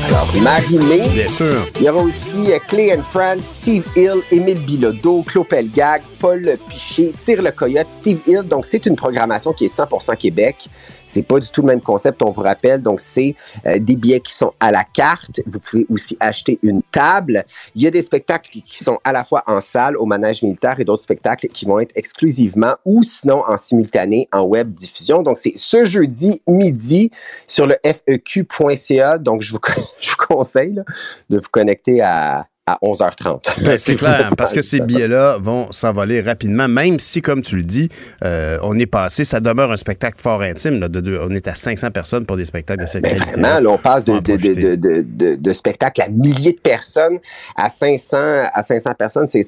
Alors, 0.07 0.43
Marie-Mé. 0.43 1.09
Bien 1.09 1.29
sûr. 1.29 1.47
Il 1.77 1.83
y 1.83 1.89
aura 1.89 2.03
aussi 2.03 2.53
euh, 2.53 2.59
Clay 2.69 2.95
and 2.95 3.03
Friends, 3.03 3.41
Steve 3.55 3.85
Hill, 3.97 4.17
Émile 4.31 4.61
Bilodeau, 4.61 5.23
Claude 5.23 5.47
Pelgag, 5.47 6.03
Paul 6.21 6.43
Piché, 6.69 7.13
Tire 7.25 7.43
le 7.43 7.51
Coyote, 7.51 7.87
Steve 7.89 8.21
Hill. 8.27 8.43
Donc, 8.43 8.67
c'est 8.67 8.85
une 8.85 8.97
programmation 8.97 9.53
qui 9.53 9.65
est 9.65 9.75
100% 9.75 10.17
Québec. 10.17 10.69
C'est 11.13 11.23
pas 11.23 11.39
du 11.39 11.51
tout 11.51 11.61
le 11.61 11.67
même 11.67 11.83
concept, 11.83 12.23
on 12.23 12.31
vous 12.31 12.41
rappelle. 12.41 12.81
Donc, 12.81 12.99
c'est 13.01 13.37
euh, 13.67 13.79
des 13.79 13.97
billets 13.97 14.21
qui 14.21 14.35
sont 14.35 14.55
à 14.61 14.71
la 14.71 14.83
carte. 14.83 15.43
Vous 15.47 15.61
pouvez 15.61 15.87
aussi 15.91 16.17
acheter 16.21 16.59
une 16.63 16.81
table. 16.91 17.45
Il 17.75 17.83
y 17.83 17.87
a 17.87 17.91
des 17.91 18.01
spectacles 18.01 18.61
qui 18.65 18.83
sont 18.83 18.99
à 19.05 19.13
la 19.13 19.23
fois 19.23 19.43
en 19.47 19.61
salle, 19.61 19.99
au 19.99 20.07
manège 20.07 20.43
militaire 20.43 20.81
et 20.81 20.85
d'autres 20.85 21.03
spectacles 21.03 21.49
qui 21.49 21.67
vont 21.67 21.81
être 21.81 21.93
exclusivement 21.97 22.77
ou 22.87 23.03
sinon 23.03 23.45
en 23.47 23.59
simultané 23.59 24.27
en 24.33 24.45
web 24.45 24.73
diffusion. 24.73 25.23
Donc, 25.23 25.37
c'est 25.37 25.53
ce 25.55 25.85
jeudi 25.85 26.41
midi 26.47 27.11
sur 27.47 27.67
le 27.67 27.77
feq.ca. 27.85 29.19
Donc, 29.19 29.43
je 29.43 29.53
vous, 29.53 29.61
je 30.01 30.11
vous 30.11 30.27
conseille 30.35 30.73
là, 30.73 30.85
de 31.29 31.37
vous 31.37 31.51
connecter 31.51 32.01
à, 32.01 32.47
à 32.67 32.79
11h30. 32.83 33.61
Ben, 33.65 33.77
c'est 33.77 33.97
clair, 33.97 34.31
parce 34.37 34.53
que 34.53 34.63
ces 34.63 34.81
billets-là 34.81 35.37
vont 35.41 35.73
s'envoler 35.73 36.21
rapidement, 36.21 36.69
même 36.69 37.01
si, 37.01 37.21
comme 37.21 37.43
tu 37.43 37.57
le 37.57 37.65
dis, 37.65 37.89
euh, 38.25 38.59
on 38.63 38.79
est 38.79 38.87
passé, 38.87 39.25
ça 39.25 39.41
demeure 39.41 39.73
un 39.73 39.77
spectacle 39.77 40.19
fort 40.21 40.43
intime. 40.43 40.79
Là, 40.79 40.87
de, 40.89 41.01
de- 41.01 41.21
on 41.21 41.31
est 41.31 41.49
à 41.49 41.57
500 41.57 41.91
personnes 41.91 42.25
pour 42.25 42.37
des 42.37 42.45
spectacles 42.45 42.83
de 42.83 42.87
cette 42.87 43.03
Ben, 43.03 43.15
qualité. 43.19 43.33
vraiment, 43.41 43.59
là, 43.61 43.69
on 43.71 43.79
passe 43.79 44.05
de, 44.05 44.13
Faut 44.13 44.19
en 44.19 44.21
de, 44.21 44.33
de, 44.33 44.37
profiter. 44.37 44.77
de, 44.77 45.03
de, 45.03 45.35
de 45.35 45.53
spectacles 45.53 46.03
à 46.03 46.09
milliers 46.09 46.53
de 46.53 46.61
personnes 46.61 47.19
à 47.57 47.69
500, 47.69 48.17
à 48.53 48.63
500 48.63 48.93
personnes. 48.97 49.27
C'est 49.29 49.45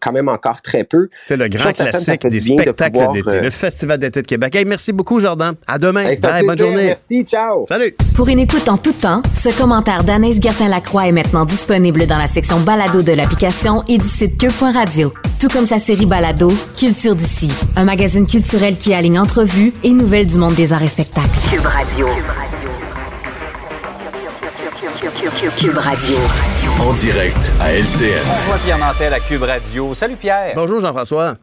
quand 0.00 0.12
même 0.12 0.28
encore 0.30 0.62
très 0.62 0.84
peu. 0.84 1.10
C'est 1.28 1.36
le 1.36 1.48
grand 1.48 1.70
classique 1.72 2.26
des 2.26 2.40
spectacles 2.40 3.12
d'été, 3.12 3.28
euh, 3.30 3.40
le 3.42 3.50
Festival 3.50 3.98
d'été 3.98 4.22
de 4.22 4.26
Québec. 4.26 4.54
Hey, 4.56 4.64
merci 4.64 4.92
beaucoup, 4.94 5.20
Jordan. 5.20 5.54
À 5.66 5.78
demain. 5.78 6.04
Bye, 6.20 6.46
bonne 6.46 6.56
journée. 6.58 6.86
Merci, 6.86 7.24
ciao. 7.24 7.66
Salut. 7.68 7.94
Pour 8.16 8.26
une 8.28 8.38
écoute 8.38 8.68
en 8.70 8.78
tout 8.78 8.92
temps, 8.92 9.20
ce 9.34 9.54
commentaire 9.56 10.02
d'Anaïs 10.02 10.40
Gertin-Lacroix 10.40 11.08
est 11.08 11.12
maintenant 11.12 11.44
disponible 11.44 12.06
dans 12.06 12.16
la 12.18 12.26
section 12.26 12.53
balado 12.60 13.02
de 13.02 13.12
l'application 13.12 13.84
et 13.88 13.98
du 13.98 14.04
site 14.04 14.38
cube.radio. 14.38 15.12
Tout 15.40 15.48
comme 15.48 15.66
sa 15.66 15.78
série 15.78 16.06
balado, 16.06 16.52
Culture 16.78 17.14
d'ici, 17.14 17.50
un 17.76 17.84
magazine 17.84 18.26
culturel 18.26 18.76
qui 18.76 18.94
aligne 18.94 19.18
entrevues 19.18 19.72
et 19.82 19.90
nouvelles 19.90 20.26
du 20.26 20.38
monde 20.38 20.54
des 20.54 20.72
arts 20.72 20.82
et 20.82 20.88
spectacles. 20.88 21.28
Cube 21.50 21.66
Radio. 21.66 22.08
Cube 25.56 25.78
Radio. 25.78 26.16
En 26.80 26.92
direct 26.94 27.52
à 27.60 27.72
LCN. 27.72 28.24
Moi, 28.46 28.56
Pierre 28.64 28.78
Nantel 28.78 29.14
à 29.14 29.20
Cube 29.20 29.42
Radio. 29.42 29.94
Salut 29.94 30.16
Pierre. 30.16 30.52
Bonjour, 30.56 30.80
Jean-François. 30.80 31.36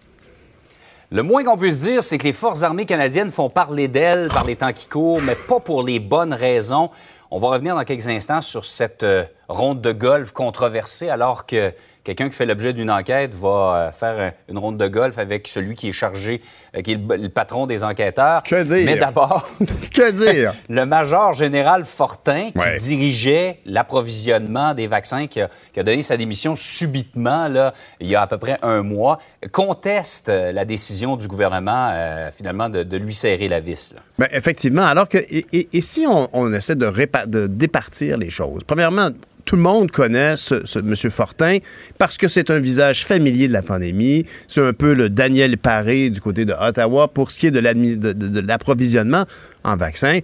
Le 1.11 1.23
moins 1.23 1.43
qu'on 1.43 1.57
puisse 1.57 1.79
dire, 1.79 2.01
c'est 2.01 2.17
que 2.17 2.23
les 2.23 2.31
forces 2.31 2.63
armées 2.63 2.85
canadiennes 2.85 3.31
font 3.31 3.49
parler 3.49 3.87
d'elles 3.87 4.29
par 4.29 4.45
les 4.45 4.55
temps 4.55 4.71
qui 4.71 4.87
courent, 4.87 5.21
mais 5.21 5.35
pas 5.35 5.59
pour 5.59 5.83
les 5.83 5.99
bonnes 5.99 6.33
raisons. 6.33 6.89
On 7.33 7.39
va 7.39 7.47
revenir 7.47 7.75
dans 7.75 7.85
quelques 7.85 8.09
instants 8.09 8.41
sur 8.41 8.65
cette 8.65 9.03
euh, 9.03 9.23
ronde 9.47 9.79
de 9.79 9.93
golf 9.93 10.33
controversée 10.33 11.07
alors 11.07 11.45
que 11.45 11.73
quelqu'un 12.03 12.29
qui 12.29 12.35
fait 12.35 12.45
l'objet 12.45 12.73
d'une 12.73 12.89
enquête 12.91 13.33
va 13.35 13.49
euh, 13.49 13.91
faire 13.91 14.15
euh, 14.17 14.29
une 14.49 14.57
ronde 14.57 14.77
de 14.77 14.87
golf 14.87 15.17
avec 15.17 15.47
celui 15.47 15.75
qui 15.75 15.89
est 15.89 15.93
chargé, 15.93 16.41
euh, 16.75 16.81
qui 16.81 16.93
est 16.93 16.95
le, 16.95 17.15
le 17.17 17.29
patron 17.29 17.67
des 17.67 17.83
enquêteurs. 17.83 18.41
Que 18.43 18.63
dire? 18.63 18.85
Mais 18.85 18.97
d'abord, 18.97 19.49
Que 19.93 20.11
dire? 20.11 20.53
le 20.69 20.85
major 20.85 21.33
général 21.33 21.85
Fortin, 21.85 22.51
qui 22.51 22.57
Ouais. 22.57 22.77
dirigeait 22.79 23.59
l'approvisionnement 23.65 24.73
des 24.73 24.87
vaccins, 24.87 25.27
qui 25.27 25.41
a, 25.41 25.49
qui 25.73 25.79
a 25.79 25.83
donné 25.83 26.01
sa 26.01 26.17
démission 26.17 26.55
subitement, 26.55 27.47
là, 27.47 27.73
il 27.99 28.07
y 28.07 28.15
a 28.15 28.21
à 28.21 28.27
peu 28.27 28.37
près 28.37 28.57
un 28.61 28.81
mois, 28.83 29.19
conteste 29.51 30.29
la 30.29 30.65
décision 30.65 31.17
du 31.17 31.27
gouvernement, 31.27 31.89
euh, 31.93 32.29
finalement, 32.35 32.69
de, 32.69 32.83
de 32.83 32.97
lui 32.97 33.13
serrer 33.13 33.47
la 33.47 33.59
vis. 33.59 33.93
là. 33.95 34.01
Ben, 34.17 34.27
effectivement. 34.31 34.83
Alors 34.83 35.07
que, 35.07 35.17
et, 35.17 35.45
et- 35.53 35.69
et 35.73 35.81
si 35.81 36.05
on, 36.07 36.29
on 36.33 36.51
essaie 36.53 36.75
de, 36.75 36.91
de 37.27 37.47
départir 37.47 38.17
les 38.17 38.29
choses? 38.29 38.63
Premièrement, 38.65 39.09
tout 39.45 39.55
le 39.55 39.61
monde 39.61 39.91
connaît 39.91 40.35
ce, 40.37 40.79
M. 40.79 40.95
Fortin 41.11 41.57
parce 41.97 42.17
que 42.17 42.27
c'est 42.27 42.49
un 42.49 42.59
visage 42.59 43.05
familier 43.05 43.47
de 43.47 43.53
la 43.53 43.61
pandémie. 43.61 44.25
C'est 44.47 44.65
un 44.65 44.73
peu 44.73 44.93
le 44.93 45.09
Daniel 45.09 45.57
Paré 45.57 46.09
du 46.09 46.21
côté 46.21 46.45
de 46.45 46.53
Ottawa 46.53 47.07
pour 47.07 47.31
ce 47.31 47.39
qui 47.39 47.47
est 47.47 47.51
de 47.51 48.39
l'approvisionnement 48.39 49.25
en 49.63 49.75
vaccins. 49.75 50.19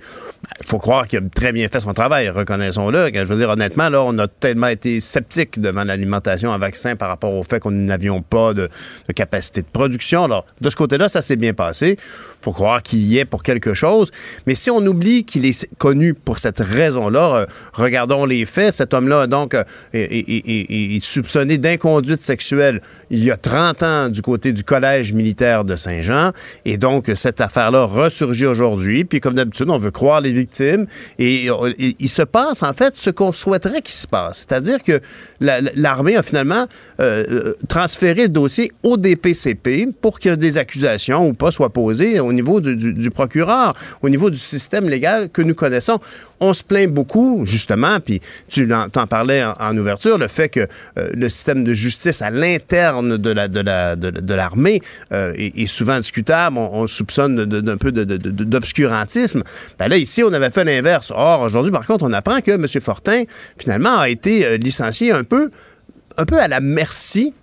Il 0.60 0.66
faut 0.66 0.80
croire 0.80 1.08
qu'il 1.08 1.20
a 1.20 1.22
très 1.34 1.52
bien 1.52 1.68
fait 1.68 1.80
son 1.80 1.94
travail, 1.94 2.30
reconnaissons-le. 2.30 3.12
Je 3.14 3.24
veux 3.24 3.36
dire, 3.36 3.50
honnêtement, 3.50 3.90
là, 3.90 4.02
on 4.04 4.18
a 4.18 4.28
tellement 4.28 4.68
été 4.68 5.00
sceptiques 5.00 5.60
devant 5.60 5.84
l'alimentation 5.84 6.50
en 6.50 6.58
vaccins 6.58 6.96
par 6.96 7.10
rapport 7.10 7.34
au 7.34 7.44
fait 7.44 7.60
qu'on 7.60 7.72
n'avions 7.72 8.22
pas 8.22 8.54
de, 8.54 8.70
capacité 9.16 9.62
de 9.62 9.68
production. 9.72 10.24
Alors, 10.24 10.46
de 10.62 10.70
ce 10.70 10.76
côté-là, 10.76 11.10
ça 11.10 11.22
s'est 11.22 11.36
bien 11.36 11.54
passé. 11.54 11.98
faut 12.42 12.52
croire 12.52 12.82
qu'il 12.82 13.00
y 13.00 13.18
est 13.18 13.26
pour 13.26 13.44
quelque 13.44 13.74
chose. 13.74 14.12
Mais 14.46 14.56
si 14.56 14.70
on 14.70 14.80
oublie 14.86 15.26
qu'il 15.26 15.46
est 15.46 15.68
connu 15.78 16.14
pour 16.14 16.40
cette 16.40 16.60
raison-là, 16.60 17.36
euh, 17.36 17.46
regardons 17.74 18.26
les 18.26 18.46
faits. 18.46 18.74
Cet 18.74 18.94
homme-là, 18.94 19.28
donc, 19.28 19.54
euh, 19.54 19.64
est 19.94 21.04
soupçonné 21.04 21.58
d'inconduite 21.58 22.22
sexuelle 22.22 22.82
il 23.10 23.24
y 23.24 23.32
a 23.32 23.38
30 23.38 23.84
ans 23.84 24.10
du 24.10 24.22
côté 24.22 24.54
du 24.54 24.64
Collège 24.64 25.14
militaire 25.14 25.64
de 25.64 25.76
Saint-Jean. 25.76 26.32
Et 26.66 26.78
donc, 26.78 27.12
cette 27.16 27.42
affaire-là 27.42 27.84
ressurgit 27.86 28.46
aujourd'hui. 28.46 29.04
Puis, 29.04 29.20
comme 29.28 29.36
d'habitude, 29.36 29.70
on 29.70 29.78
veut 29.78 29.92
croire 29.92 30.22
les 30.22 30.32
victimes. 30.32 30.86
Et 31.20 31.50
euh, 31.50 31.74
il 31.78 31.96
il 32.00 32.08
se 32.08 32.22
passe, 32.22 32.64
en 32.64 32.72
fait, 32.72 32.96
ce 32.96 33.10
qu'on 33.10 33.34
souhaiterait 33.34 33.82
qu'il 33.82 33.94
se 33.94 34.08
passe. 34.08 34.46
C'est-à-dire 34.48 34.82
que 34.82 35.02
la- 35.42 35.60
la- 35.60 35.72
l'armée 35.76 36.16
a 36.16 36.24
finalement 36.24 36.66
euh, 37.02 37.26
euh, 37.30 37.54
transféré 37.68 38.24
le 38.24 38.30
dossier 38.30 38.72
au 38.84 38.96
DPCP 38.96 39.90
pour 40.02 40.20
que 40.22 40.34
des 40.36 40.58
accusations 40.58 41.28
ou 41.28 41.34
pas 41.34 41.52
soient 41.52 41.74
posées 41.74 42.22
au 42.22 42.32
niveau 42.32 42.62
du 42.62 43.12
procureur, 43.12 43.74
au 44.02 44.08
niveau 44.08 44.30
du 44.30 44.38
système 44.38 44.88
légal 44.88 45.30
que 45.30 45.42
nous 45.42 45.56
connaissons. 45.56 46.00
On 46.40 46.54
se 46.54 46.64
plaint 46.64 46.92
beaucoup, 46.92 47.46
justement, 47.46 48.00
puis 48.00 48.22
tu 48.48 48.72
en, 48.74 48.90
t'en 48.90 49.08
parlais 49.08 49.44
en, 49.44 49.78
ouverture, 49.78 50.18
le 50.18 50.28
fait 50.28 50.50
que 50.50 50.68
euh, 50.98 51.10
le 51.16 51.30
système 51.30 51.64
de 51.64 51.74
justice 51.74 52.22
à 52.22 52.30
l'interne 52.30 53.18
de 53.18 53.30
la 53.30 53.48
de 53.48 53.60
la 53.60 53.96
de, 53.96 54.10
de 54.10 54.34
l'armée 54.34 54.82
euh, 55.12 55.34
est, 55.36 55.68
souvent 55.68 55.98
discutable. 55.98 56.58
On, 56.58 56.88
soupçonne 56.88 57.46
d'un 57.46 57.78
peu 57.78 57.92
d'obscurantisme. 57.92 59.44
Ben 59.80 59.88
là, 59.88 59.98
ici, 59.98 60.24
on 60.24 60.32
avait 60.32 60.50
fait 60.50 60.64
l'inverse. 60.64 61.12
Or, 61.14 61.42
aujourd'hui, 61.42 61.72
par 61.72 61.86
contre, 61.86 62.06
on 62.06 62.14
apprend 62.14 62.40
que 62.42 62.52
M. 62.52 62.66
Fortin, 62.82 63.24
finalement, 63.58 64.00
a 64.00 64.10
été 64.10 64.46
euh, 64.46 64.58
licencié 64.58 65.12
un 65.12 65.24
peu 65.24 65.52
à 66.18 66.48
la 66.48 66.62
merci, 66.62 67.34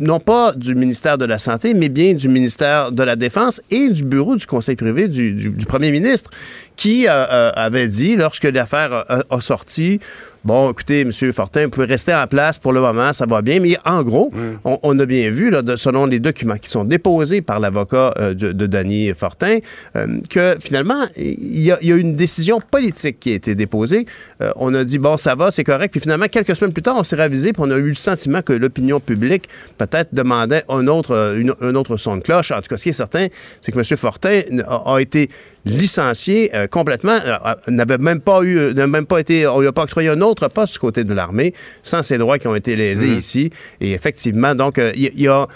non 0.00 0.18
pas 0.18 0.52
du 0.54 0.74
ministère 0.74 1.18
de 1.18 1.26
la 1.26 1.38
Santé, 1.38 1.74
mais 1.74 1.90
bien 1.90 2.14
du 2.14 2.28
ministère 2.28 2.90
de 2.90 3.02
la 3.02 3.16
Défense 3.16 3.60
et 3.70 3.90
du 3.90 4.02
bureau 4.02 4.36
du 4.36 4.46
Conseil 4.46 4.76
privé 4.76 5.08
du 5.08 5.66
premier 5.66 5.90
ministre, 5.90 6.30
qui 6.78 7.08
euh, 7.08 7.10
euh, 7.10 7.50
avait 7.56 7.88
dit, 7.88 8.14
lorsque 8.14 8.44
l'affaire 8.44 9.04
a, 9.08 9.22
a 9.28 9.40
sorti, 9.40 9.98
bon, 10.44 10.70
écoutez, 10.70 11.00
M. 11.00 11.10
Fortin, 11.32 11.64
vous 11.64 11.70
pouvez 11.70 11.86
rester 11.86 12.14
en 12.14 12.26
place 12.28 12.56
pour 12.56 12.72
le 12.72 12.80
moment, 12.80 13.12
ça 13.12 13.26
va 13.26 13.42
bien, 13.42 13.58
mais 13.58 13.76
en 13.84 14.04
gros, 14.04 14.32
on, 14.64 14.78
on 14.84 14.98
a 15.00 15.04
bien 15.04 15.28
vu, 15.32 15.50
là, 15.50 15.62
de- 15.62 15.74
selon 15.74 16.06
les 16.06 16.20
documents 16.20 16.56
qui 16.56 16.70
sont 16.70 16.84
déposés 16.84 17.42
par 17.42 17.58
l'avocat 17.58 18.14
euh, 18.18 18.32
de, 18.32 18.52
de 18.52 18.66
Danny 18.66 19.10
Fortin, 19.12 19.58
euh, 19.96 20.06
que 20.30 20.56
finalement, 20.60 21.04
il 21.16 21.60
y, 21.64 21.72
a, 21.72 21.78
il 21.82 21.88
y 21.88 21.92
a 21.92 21.96
une 21.96 22.14
décision 22.14 22.60
politique 22.60 23.18
qui 23.18 23.32
a 23.32 23.34
été 23.34 23.56
déposée. 23.56 24.06
Euh, 24.40 24.52
on 24.54 24.72
a 24.72 24.84
dit, 24.84 24.98
bon, 24.98 25.16
ça 25.16 25.34
va, 25.34 25.50
c'est 25.50 25.64
correct. 25.64 25.90
Puis 25.90 26.00
finalement, 26.00 26.28
quelques 26.28 26.54
semaines 26.54 26.72
plus 26.72 26.82
tard, 26.84 26.94
on 26.96 27.02
s'est 27.02 27.16
ravisé, 27.16 27.52
puis 27.52 27.62
on 27.66 27.70
a 27.72 27.76
eu 27.76 27.88
le 27.88 27.94
sentiment 27.94 28.40
que 28.40 28.52
l'opinion 28.52 29.00
publique 29.00 29.48
peut-être 29.78 30.14
demandait 30.14 30.62
un 30.68 30.86
autre, 30.86 31.34
une- 31.36 31.54
un 31.60 31.74
autre 31.74 31.96
son 31.96 32.16
de 32.18 32.22
cloche. 32.22 32.52
En 32.52 32.60
tout 32.62 32.68
cas, 32.68 32.76
ce 32.76 32.84
qui 32.84 32.88
est 32.90 32.92
certain, 32.92 33.26
c'est 33.60 33.72
que 33.72 33.78
M. 33.78 33.84
Fortin 33.96 34.42
a, 34.68 34.94
a 34.94 35.00
été 35.00 35.28
licencié 35.68 36.50
euh, 36.54 36.66
complètement, 36.66 37.18
euh, 37.24 37.36
euh, 37.46 37.54
n'avait 37.68 37.98
même 37.98 38.20
pas 38.20 38.42
eu, 38.42 38.72
n'a 38.74 38.86
même 38.86 39.06
pas 39.06 39.18
été, 39.20 39.46
on 39.46 39.60
lui 39.60 39.68
a 39.68 39.72
pas 39.72 39.82
octroyé 39.82 40.08
un 40.08 40.20
autre 40.20 40.48
poste 40.48 40.72
du 40.72 40.78
côté 40.78 41.04
de 41.04 41.14
l'armée, 41.14 41.54
sans 41.82 42.02
ses 42.02 42.18
droits 42.18 42.38
qui 42.38 42.48
ont 42.48 42.54
été 42.54 42.74
lésés 42.76 43.08
ici. 43.14 43.50
Et 43.80 43.92
effectivement, 43.92 44.54
donc, 44.54 44.80
il 44.94 45.02
y, 45.04 45.12
il 45.14 45.20
y 45.22 45.28
a, 45.28 45.46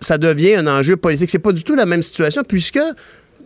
ça 0.00 0.18
devient 0.18 0.54
un 0.56 0.66
enjeu 0.66 0.96
politique. 0.96 1.30
C'est 1.30 1.38
pas 1.38 1.52
du 1.52 1.62
tout 1.62 1.74
la 1.74 1.86
même 1.86 2.02
situation, 2.02 2.42
puisque 2.46 2.80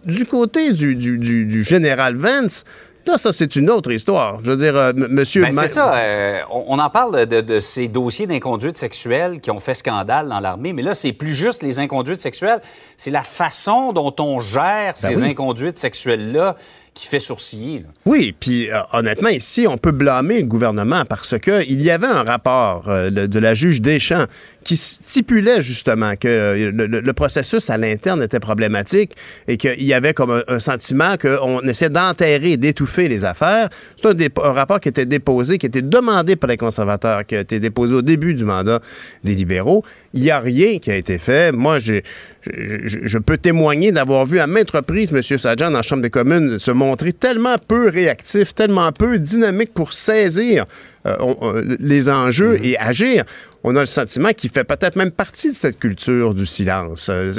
du 0.06 0.24
côté 0.24 0.72
du, 0.72 0.94
du, 0.96 1.18
du- 1.18 1.46
du 1.46 1.64
général 1.64 2.16
Vance, 2.16 2.64
là, 3.06 3.18
ça, 3.18 3.32
c'est 3.32 3.56
une 3.56 3.70
autre 3.70 3.90
histoire. 3.92 4.38
Je 4.42 4.50
veux 4.50 4.56
dire, 4.56 4.76
euh, 4.76 4.92
monsieur... 4.94 5.42
Ben, 5.42 5.52
c'est 5.52 5.66
ça. 5.66 5.94
euh, 5.94 6.40
on, 6.50 6.78
en 6.78 6.90
parle 6.90 7.26
de, 7.26 7.40
de 7.40 7.60
ces 7.60 7.88
dossiers 7.88 8.26
d'inconduite 8.26 8.76
sexuelle 8.76 9.40
qui 9.40 9.50
ont 9.50 9.60
fait 9.60 9.74
scandale 9.74 10.28
dans 10.28 10.40
l'armée, 10.40 10.72
mais 10.72 10.82
là, 10.82 10.94
c'est 10.94 11.12
plus 11.12 11.34
juste 11.34 11.62
les 11.62 11.78
inconduites 11.78 12.20
sexuelles. 12.20 12.60
C'est 12.96 13.10
la 13.10 13.22
façon 13.22 13.92
dont 13.92 14.14
on 14.18 14.40
gère 14.40 14.96
ces 14.96 15.14
Ben 15.14 15.22
oui. 15.22 15.30
inconduites 15.30 15.78
sexuelles-là 15.78 16.56
qui 16.94 17.06
fait 17.06 17.20
sourciller. 17.20 17.84
Oui, 18.04 18.34
puis 18.38 18.70
euh, 18.70 18.80
honnêtement, 18.92 19.30
ici, 19.30 19.66
on 19.66 19.78
peut 19.78 19.92
blâmer 19.92 20.40
le 20.40 20.46
gouvernement 20.46 21.04
parce 21.06 21.38
que 21.38 21.64
il 21.68 21.80
y 21.80 21.90
avait 21.90 22.06
un 22.06 22.22
rapport 22.22 22.84
euh, 22.88 23.10
de 23.10 23.38
la 23.38 23.54
juge 23.54 23.80
Deschamps 23.80 24.26
qui 24.62 24.76
stipulait 24.76 25.62
justement 25.62 26.14
que 26.16 26.28
euh, 26.28 26.70
le, 26.72 27.12
processus 27.12 27.70
à 27.70 27.78
l'interne 27.78 28.22
était 28.22 28.40
problématique 28.40 29.12
et 29.48 29.56
qu'il 29.56 29.82
y 29.82 29.94
avait 29.94 30.12
comme 30.12 30.42
un, 30.46 30.60
sentiment 30.60 31.16
qu'on 31.16 31.60
essayait 31.60 31.90
d'enterrer, 31.90 32.56
d'étouffer 32.58 33.08
les 33.08 33.24
affaires. 33.24 33.70
C'est 33.96 34.08
un, 34.08 34.44
un 34.44 34.52
rapport 34.52 34.80
qui 34.80 34.90
était 34.90 35.06
déposé, 35.06 35.58
qui 35.58 35.66
était 35.66 35.82
demandé 35.82 36.36
par 36.36 36.48
les 36.48 36.56
conservateurs, 36.58 37.24
qui 37.24 37.36
a 37.36 37.40
été 37.40 37.58
déposé 37.58 37.94
au 37.94 38.02
début 38.02 38.34
du 38.34 38.44
mandat 38.44 38.80
des 39.24 39.34
libéraux. 39.34 39.82
Il 40.14 40.20
n'y 40.22 40.30
a 40.30 40.40
rien 40.40 40.78
qui 40.78 40.90
a 40.90 40.96
été 40.96 41.18
fait. 41.18 41.52
Moi, 41.52 41.78
je, 41.78 41.94
je- 42.42 42.98
je 43.02 43.18
peux 43.18 43.38
témoigner 43.38 43.92
d'avoir 43.92 44.26
vu 44.26 44.38
à 44.40 44.46
maintes 44.46 44.70
reprises 44.70 45.10
M. 45.12 45.22
Sajan 45.22 45.70
dans 45.70 45.78
la 45.78 45.82
Chambre 45.82 46.02
des 46.02 46.10
communes 46.10 46.58
se 46.58 46.70
montrer 46.70 47.12
tellement 47.12 47.56
peu 47.66 47.88
réactif, 47.88 48.54
tellement 48.54 48.92
peu 48.92 49.18
dynamique 49.18 49.72
pour 49.72 49.92
saisir 49.92 50.66
euh, 51.06 51.16
on- 51.20 51.36
on- 51.40 51.64
les 51.80 52.08
enjeux 52.10 52.58
et 52.62 52.78
agir. 52.78 53.24
On 53.64 53.76
a 53.76 53.80
le 53.80 53.86
sentiment 53.86 54.32
qu'il 54.32 54.50
fait 54.50 54.64
peut-être 54.64 54.96
même 54.96 55.12
partie 55.12 55.50
de 55.50 55.54
cette 55.54 55.78
culture 55.78 56.34
du 56.34 56.46
silence. 56.46 57.08
Euh, 57.08 57.32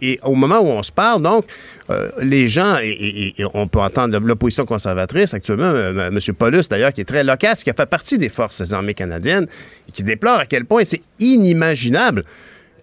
Et, 0.00 0.20
au 0.22 0.34
moment 0.34 0.60
où 0.60 0.68
on 0.68 0.82
se 0.82 0.92
parle, 0.92 1.22
donc, 1.22 1.44
euh, 1.90 2.10
les 2.20 2.48
gens, 2.48 2.76
et 2.80 3.34
on 3.54 3.66
peut 3.66 3.80
entendre 3.80 4.18
l'opposition 4.20 4.64
conservatrice 4.64 5.34
actuellement, 5.34 5.64
euh, 5.64 6.08
M. 6.08 6.18
Paulus 6.38 6.68
d'ailleurs, 6.68 6.92
qui 6.92 7.00
est 7.00 7.04
très 7.04 7.24
loquace, 7.24 7.64
qui 7.64 7.70
a 7.70 7.74
fait 7.74 7.86
partie 7.86 8.18
des 8.18 8.28
forces 8.28 8.72
armées 8.72 8.94
canadiennes, 8.94 9.46
et 9.88 9.92
qui 9.92 10.02
déplore 10.04 10.38
à 10.38 10.46
quel 10.46 10.64
point 10.64 10.84
c'est 10.84 11.02
inimaginable 11.18 12.24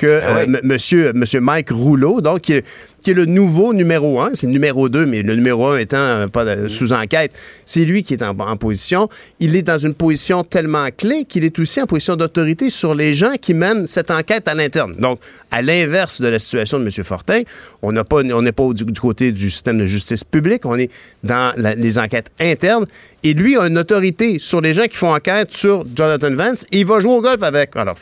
que 0.01 0.19
Ah 0.23 0.33
oui. 0.33 0.39
euh, 0.41 0.43
M- 0.43 0.59
monsieur, 0.63 1.13
monsieur 1.13 1.39
Mike 1.39 1.69
Rouleau, 1.71 2.21
donc, 2.21 2.41
qui 2.41 2.53
est, 2.53 2.65
qui 3.03 3.11
est 3.11 3.13
le 3.15 3.25
nouveau 3.25 3.73
numéro 3.73 4.21
un, 4.21 4.29
c'est 4.33 4.45
le 4.47 4.51
numéro 4.53 4.87
deux, 4.89 5.05
mais 5.05 5.21
le 5.23 5.33
numéro 5.35 5.67
un 5.67 5.77
étant 5.77 5.97
euh, 5.97 6.27
pas 6.27 6.43
de- 6.45 6.67
sous 6.67 6.93
enquête, 6.93 7.31
c'est 7.65 7.85
lui 7.85 8.03
qui 8.03 8.13
est 8.13 8.21
en, 8.23 8.37
en 8.39 8.57
position. 8.57 9.09
Il 9.39 9.55
est 9.55 9.61
dans 9.63 9.77
une 9.77 9.93
position 9.95 10.43
tellement 10.43 10.87
clé 10.95 11.25
qu'il 11.27 11.43
est 11.43 11.57
aussi 11.59 11.81
en 11.81 11.85
position 11.87 12.15
d'autorité 12.15 12.69
sur 12.69 12.93
les 12.95 13.13
gens 13.15 13.33
qui 13.41 13.53
mènent 13.53 13.87
cette 13.87 14.11
enquête 14.11 14.47
à 14.47 14.53
l'interne. 14.53 14.93
Donc, 14.99 15.19
à 15.49 15.61
l'inverse 15.61 16.21
de 16.21 16.27
la 16.27 16.37
situation 16.39 16.79
de 16.79 16.83
M. 16.85 16.91
Fortin, 17.03 17.41
on 17.81 17.91
n'a 17.91 18.03
pas, 18.03 18.17
on 18.23 18.41
n'est 18.41 18.51
pas 18.51 18.71
du, 18.73 18.85
du 18.85 18.99
côté 18.99 19.31
du 19.31 19.49
système 19.49 19.77
de 19.79 19.85
justice 19.85 20.23
publique, 20.23 20.65
on 20.65 20.75
est 20.77 20.91
dans 21.23 21.53
la- 21.57 21.75
les 21.75 21.97
enquêtes 21.97 22.27
internes. 22.39 22.85
Et 23.23 23.33
lui 23.33 23.55
a 23.57 23.67
une 23.67 23.77
autorité 23.77 24.37
sur 24.39 24.61
les 24.61 24.73
gens 24.73 24.85
qui 24.87 24.97
font 24.97 25.13
enquête 25.13 25.53
sur 25.53 25.85
Jonathan 25.95 26.31
Vance. 26.35 26.65
Et 26.71 26.79
il 26.79 26.85
va 26.85 26.99
jouer 26.99 27.11
au 27.13 27.21
golf 27.21 27.41
avec. 27.43 27.75
Alors, 27.75 27.95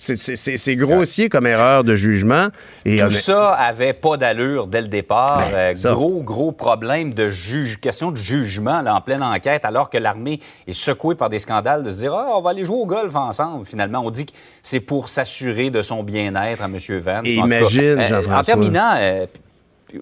c'est- 0.00 0.76
grossier 0.76 1.28
comme 1.28 1.46
erreur 1.46 1.84
de 1.84 1.94
jugement. 1.94 2.48
Et 2.84 2.98
Tout 2.98 3.10
ça 3.10 3.52
avait 3.52 3.92
pas 3.92 4.16
d'allure 4.16 4.66
dès 4.66 4.80
le 4.80 4.88
départ. 4.88 5.38
Ben, 5.52 5.76
Euh, 5.84 5.92
gros, 5.92 6.22
gros 6.22 6.52
problème 6.52 7.12
de 7.12 7.28
juge, 7.28 7.78
question 7.80 8.10
de 8.10 8.16
jugement 8.16 8.80
là, 8.80 8.94
en 8.94 9.00
pleine 9.00 9.22
enquête, 9.22 9.64
alors 9.64 9.90
que 9.90 9.98
l'armée 9.98 10.40
est 10.66 10.72
secouée 10.72 11.14
par 11.14 11.28
des 11.28 11.38
scandales 11.38 11.82
de 11.82 11.90
se 11.90 11.98
dire 11.98 12.14
Ah, 12.14 12.28
on 12.34 12.40
va 12.40 12.50
aller 12.50 12.64
jouer 12.64 12.78
au 12.78 12.86
golf 12.86 13.14
ensemble. 13.14 13.66
Finalement, 13.66 14.00
on 14.04 14.10
dit 14.10 14.26
que 14.26 14.32
c'est 14.62 14.80
pour 14.80 15.08
s'assurer 15.08 15.70
de 15.70 15.82
son 15.82 16.02
bien-être 16.02 16.62
à 16.62 16.66
M. 16.66 16.76
Cas, 16.78 17.20
imagine, 17.24 17.80
euh, 18.00 18.06
Jean-François. 18.06 18.38
En 18.38 18.42
terminant, 18.42 18.92
euh, 18.96 19.26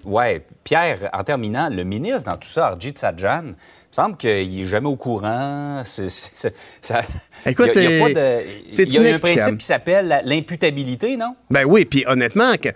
ouais, 0.05 0.45
Pierre, 0.65 1.11
en 1.13 1.25
terminant, 1.25 1.69
le 1.71 1.83
ministre 1.85 2.31
dans 2.31 2.37
tout 2.37 2.49
ça, 2.49 2.69
Arjit 2.69 2.95
Sajjan, 2.97 3.55
me 3.91 3.95
semble 3.95 4.17
qu'il 4.17 4.61
est 4.63 4.65
jamais 4.67 4.87
au 4.89 4.97
courant. 4.97 5.81
C'est- 5.85 6.11
c'est- 6.11 6.31
c'est- 6.35 6.55
ça- 6.81 7.01
Écoute, 7.47 7.71
il 7.75 7.83
y 7.83 7.87
a- 7.87 7.97
y 7.97 8.01
pas 8.01 8.09
de- 8.21 8.41
c'est 8.69 8.83
Il 8.85 8.95
y 8.95 8.99
a 8.99 9.15
un 9.15 9.19
principe 9.19 9.59
qui 9.59 9.67
s'appelle 9.67 10.21
l'imputabilité, 10.25 11.17
non? 11.17 11.35
Ben 11.51 11.65
oui, 11.67 11.85
puis 11.85 12.05
honnêtement, 12.07 12.55
que 12.61 12.69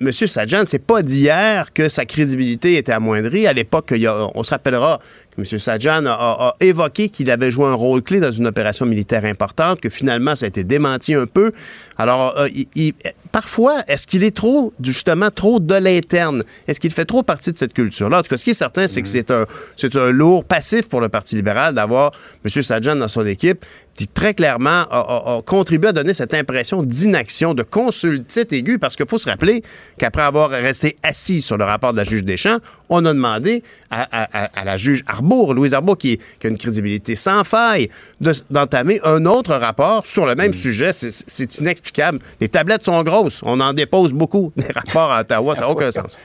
M. 0.00 0.12
Sajjan, 0.12 0.64
c'est 0.66 0.84
pas 0.84 1.02
d'hier 1.02 1.72
que 1.72 1.88
sa 1.88 2.04
crédibilité 2.04 2.76
était 2.76 2.92
amoindrie. 2.92 3.46
À 3.46 3.52
l'époque, 3.52 3.88
il 3.92 4.02
y 4.02 4.06
a- 4.06 4.26
on 4.34 4.42
se 4.42 4.50
rappellera 4.50 5.00
M. 5.40 5.58
Sajjan 5.58 6.04
a, 6.06 6.54
évoqué 6.60 7.08
qu'il 7.08 7.30
avait 7.30 7.50
joué 7.50 7.66
un 7.66 7.74
rôle 7.74 8.02
clé 8.02 8.20
dans 8.20 8.30
une 8.32 8.46
opération 8.46 8.86
militaire 8.86 9.24
importante, 9.24 9.80
que 9.80 9.88
finalement, 9.88 10.36
ça 10.36 10.44
a 10.46 10.48
été 10.48 10.64
démenti 10.64 11.14
un 11.14 11.26
peu. 11.26 11.52
Alors, 11.96 12.38
euh, 12.38 12.48
il- 12.54 12.68
il- 12.74 12.92
parfois, 13.32 13.82
est-ce 13.88 14.06
qu'il 14.06 14.24
est 14.24 14.34
trop, 14.36 14.72
justement, 14.82 15.30
trop 15.30 15.60
de 15.60 15.74
l'interne? 15.74 16.42
Est-ce 16.66 16.80
qu'il 16.80 16.92
fait 16.92 17.04
trop 17.04 17.22
partie 17.22 17.52
de 17.52 17.58
cette 17.58 17.72
culture-là? 17.74 18.18
En 18.18 18.22
tout 18.22 18.28
cas, 18.30 18.36
ce 18.36 18.44
qui 18.44 18.50
est 18.50 18.54
certain, 18.54 18.86
c'est 18.86 19.02
que 19.02 19.08
c'est 19.08 19.30
un, 19.30 19.46
c'est 19.76 19.94
un 19.96 20.10
lourd 20.10 20.44
passif 20.44 20.88
pour 20.88 21.00
le 21.00 21.08
Parti 21.08 21.36
libéral 21.36 21.74
d'avoir 21.74 22.12
M. 22.44 22.50
Sajjan 22.62 22.96
dans 22.96 23.08
son 23.08 23.24
équipe 23.26 23.64
qui 23.94 24.06
très 24.08 24.32
clairement 24.34 24.70
a, 24.70 24.86
a- 24.90 25.36
a 25.38 25.42
contribué 25.42 25.88
à 25.90 25.92
donner 25.92 26.14
cette 26.14 26.32
impression 26.32 26.82
d'inaction, 26.82 27.52
de 27.54 27.62
consultite 27.62 28.52
aiguë, 28.52 28.78
parce 28.78 28.96
qu'il 28.96 29.06
faut 29.06 29.18
se 29.18 29.28
rappeler 29.28 29.62
qu'après 29.98 30.22
avoir 30.22 30.50
resté 30.50 30.96
assis 31.02 31.40
sur 31.42 31.58
le 31.58 31.64
rapport 31.64 31.92
de 31.92 31.98
la 31.98 32.04
juge 32.04 32.24
Deschamps, 32.24 32.58
on 32.88 33.04
a 33.04 33.12
demandé 33.12 33.62
à, 33.90 34.02
à- 34.10 34.44
à- 34.44 34.60
à 34.60 34.64
la 34.64 34.76
juge 34.76 35.02
Arbour, 35.30 35.54
Louise 35.54 35.74
Arbour, 35.74 35.96
qui, 35.96 36.18
qui 36.40 36.46
a 36.46 36.50
une 36.50 36.58
crédibilité 36.58 37.14
sans 37.14 37.44
faille, 37.44 37.88
de- 38.20 38.34
d'entamer 38.50 39.00
un 39.04 39.24
autre 39.26 39.54
rapport 39.54 40.04
sur 40.06 40.26
le 40.26 40.34
même 40.34 40.52
sujet. 40.52 40.92
C'est- 40.92 41.58
inexplicable. 41.60 42.18
Les 42.40 42.48
tablettes 42.48 42.84
sont 42.84 43.00
grosses. 43.04 43.40
On 43.44 43.60
en 43.60 43.72
dépose 43.72 44.12
beaucoup 44.12 44.52
des 44.56 44.66
rapports 44.72 45.12
à 45.12 45.20
Ottawa. 45.20 45.54
Ça 45.54 45.60
n'a 45.62 45.68
aucun 45.70 45.90
sens. 45.92 46.18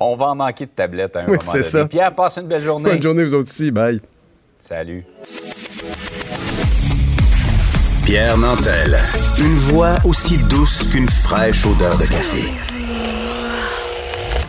On 0.00 0.16
va 0.16 0.26
en 0.28 0.34
manquer 0.34 0.64
de 0.64 0.70
tablettes 0.70 1.14
à 1.16 1.20
un 1.20 1.24
Oui, 1.24 1.30
moment 1.32 1.40
c'est 1.42 1.58
donné. 1.58 1.64
ça. 1.64 1.88
Pierre, 1.88 2.14
passe 2.14 2.38
une 2.38 2.46
belle 2.46 2.62
journée. 2.62 2.90
Bonne 2.90 3.02
journée, 3.02 3.22
vous 3.24 3.34
autres 3.34 3.50
aussi. 3.50 3.70
Bye. 3.70 4.00
Salut. 4.58 5.04
Pierre 8.06 8.38
Nantel. 8.38 8.98
Une 9.38 9.54
voix 9.54 9.96
aussi 10.04 10.38
douce 10.38 10.86
qu'une 10.90 11.08
fraîche 11.08 11.66
odeur 11.66 11.98
de 11.98 12.04
café. 12.04 12.50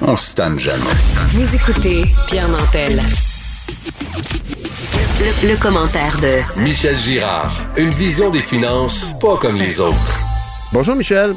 On 0.01 0.15
se 0.15 0.33
tanne 0.33 0.57
jamais. 0.57 0.81
Vous 1.27 1.53
écoutez 1.55 2.05
Pierre 2.27 2.47
Nantel. 2.49 3.01
Le, 3.83 5.49
le 5.49 5.59
commentaire 5.59 6.15
de 6.21 6.61
Michel 6.61 6.95
Girard. 6.95 7.51
Une 7.77 7.89
vision 7.89 8.29
des 8.29 8.41
finances 8.41 9.11
pas 9.19 9.37
comme 9.37 9.55
les 9.55 9.79
autres. 9.79 10.19
Bonjour, 10.71 10.95
Michel. 10.95 11.33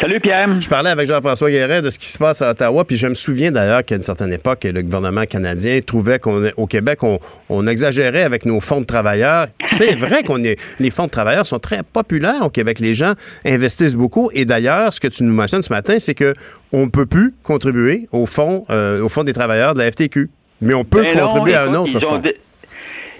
Salut 0.00 0.18
Pierre. 0.18 0.60
Je 0.60 0.68
parlais 0.68 0.90
avec 0.90 1.06
Jean-François 1.06 1.48
Guérin 1.48 1.80
de 1.80 1.90
ce 1.90 1.98
qui 2.00 2.08
se 2.08 2.18
passe 2.18 2.42
à 2.42 2.50
Ottawa, 2.50 2.84
puis 2.84 2.96
je 2.96 3.06
me 3.06 3.14
souviens 3.14 3.52
d'ailleurs 3.52 3.84
qu'à 3.84 3.94
une 3.94 4.02
certaine 4.02 4.32
époque, 4.32 4.64
le 4.64 4.82
gouvernement 4.82 5.26
canadien 5.26 5.78
trouvait 5.86 6.18
qu'au 6.18 6.66
Québec, 6.66 7.04
on, 7.04 7.20
on 7.48 7.64
exagérait 7.68 8.22
avec 8.22 8.46
nos 8.46 8.58
fonds 8.58 8.80
de 8.80 8.86
travailleurs. 8.86 9.46
C'est 9.64 9.94
vrai 9.94 10.24
qu'on 10.24 10.42
est, 10.42 10.58
les 10.80 10.90
fonds 10.90 11.04
de 11.04 11.10
travailleurs 11.10 11.46
sont 11.46 11.60
très 11.60 11.84
populaires 11.84 12.46
au 12.46 12.50
Québec. 12.50 12.80
Les 12.80 12.94
gens 12.94 13.12
investissent 13.44 13.94
beaucoup. 13.94 14.30
Et 14.32 14.44
d'ailleurs, 14.44 14.92
ce 14.92 14.98
que 14.98 15.08
tu 15.08 15.22
nous 15.22 15.34
mentionnes 15.34 15.62
ce 15.62 15.72
matin, 15.72 16.00
c'est 16.00 16.14
que 16.14 16.34
on 16.72 16.88
peut 16.88 17.06
plus 17.06 17.32
contribuer 17.44 18.08
au 18.10 18.26
fonds, 18.26 18.64
euh, 18.70 19.02
au 19.02 19.08
fonds 19.08 19.22
des 19.22 19.34
travailleurs 19.34 19.74
de 19.74 19.80
la 19.80 19.92
FTQ. 19.92 20.30
Mais 20.60 20.74
on 20.74 20.84
peut 20.84 21.02
Ben 21.02 21.16
non, 21.18 21.26
contribuer 21.28 21.54
à 21.54 21.62
un 21.64 21.74
autre 21.74 21.90
ils 21.90 21.96
ont 22.04 22.08
fonds. 22.10 22.18
dé- 22.18 22.36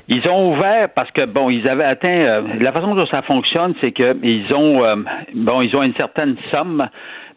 Ils 0.08 0.28
ont 0.28 0.52
ouvert 0.54 0.88
parce 0.94 1.10
que 1.12 1.24
bon, 1.26 1.50
ils 1.50 1.66
avaient 1.68 1.84
atteint. 1.84 2.08
euh, 2.08 2.42
la 2.60 2.72
façon 2.72 2.94
dont 2.94 3.06
ça 3.06 3.22
fonctionne, 3.22 3.74
c'est 3.80 3.92
que 3.92 4.16
ils 4.22 4.46
ont 4.54 4.84
euh, 4.84 4.96
bon, 5.34 5.60
ils 5.62 5.74
ont 5.76 5.82
une 5.82 5.94
certaine 5.98 6.36
somme, 6.52 6.82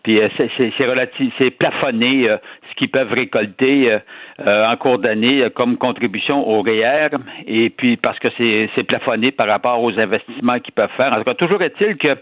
puis 0.01 0.19
euh, 0.19 0.27
c'est- 0.37 0.85
relatif, 0.85 1.31
c'est 1.37 1.51
plafonné 1.51 2.27
euh, 2.29 2.37
ce 2.69 2.75
qu'ils 2.75 2.89
peuvent 2.89 3.11
récolter 3.13 3.91
euh, 3.91 3.99
euh, 4.39 4.65
en 4.67 4.75
cours 4.77 4.97
d'année 4.99 5.43
euh, 5.43 5.49
comme 5.49 5.77
contribution 5.77 6.47
au 6.47 6.61
REER, 6.61 7.09
et 7.47 7.69
puis 7.69 7.97
parce 7.97 8.17
que 8.19 8.27
c'est 8.37 8.83
plafonné 8.83 9.31
par 9.31 9.47
rapport 9.47 9.81
aux 9.83 9.97
investissements 9.99 10.59
qu'ils 10.59 10.73
peuvent 10.73 10.89
faire. 10.97 11.13
En 11.13 11.17
tout 11.17 11.23
cas, 11.23 11.33
toujours 11.35 11.61
est-il 11.61 11.97
que 11.97 12.15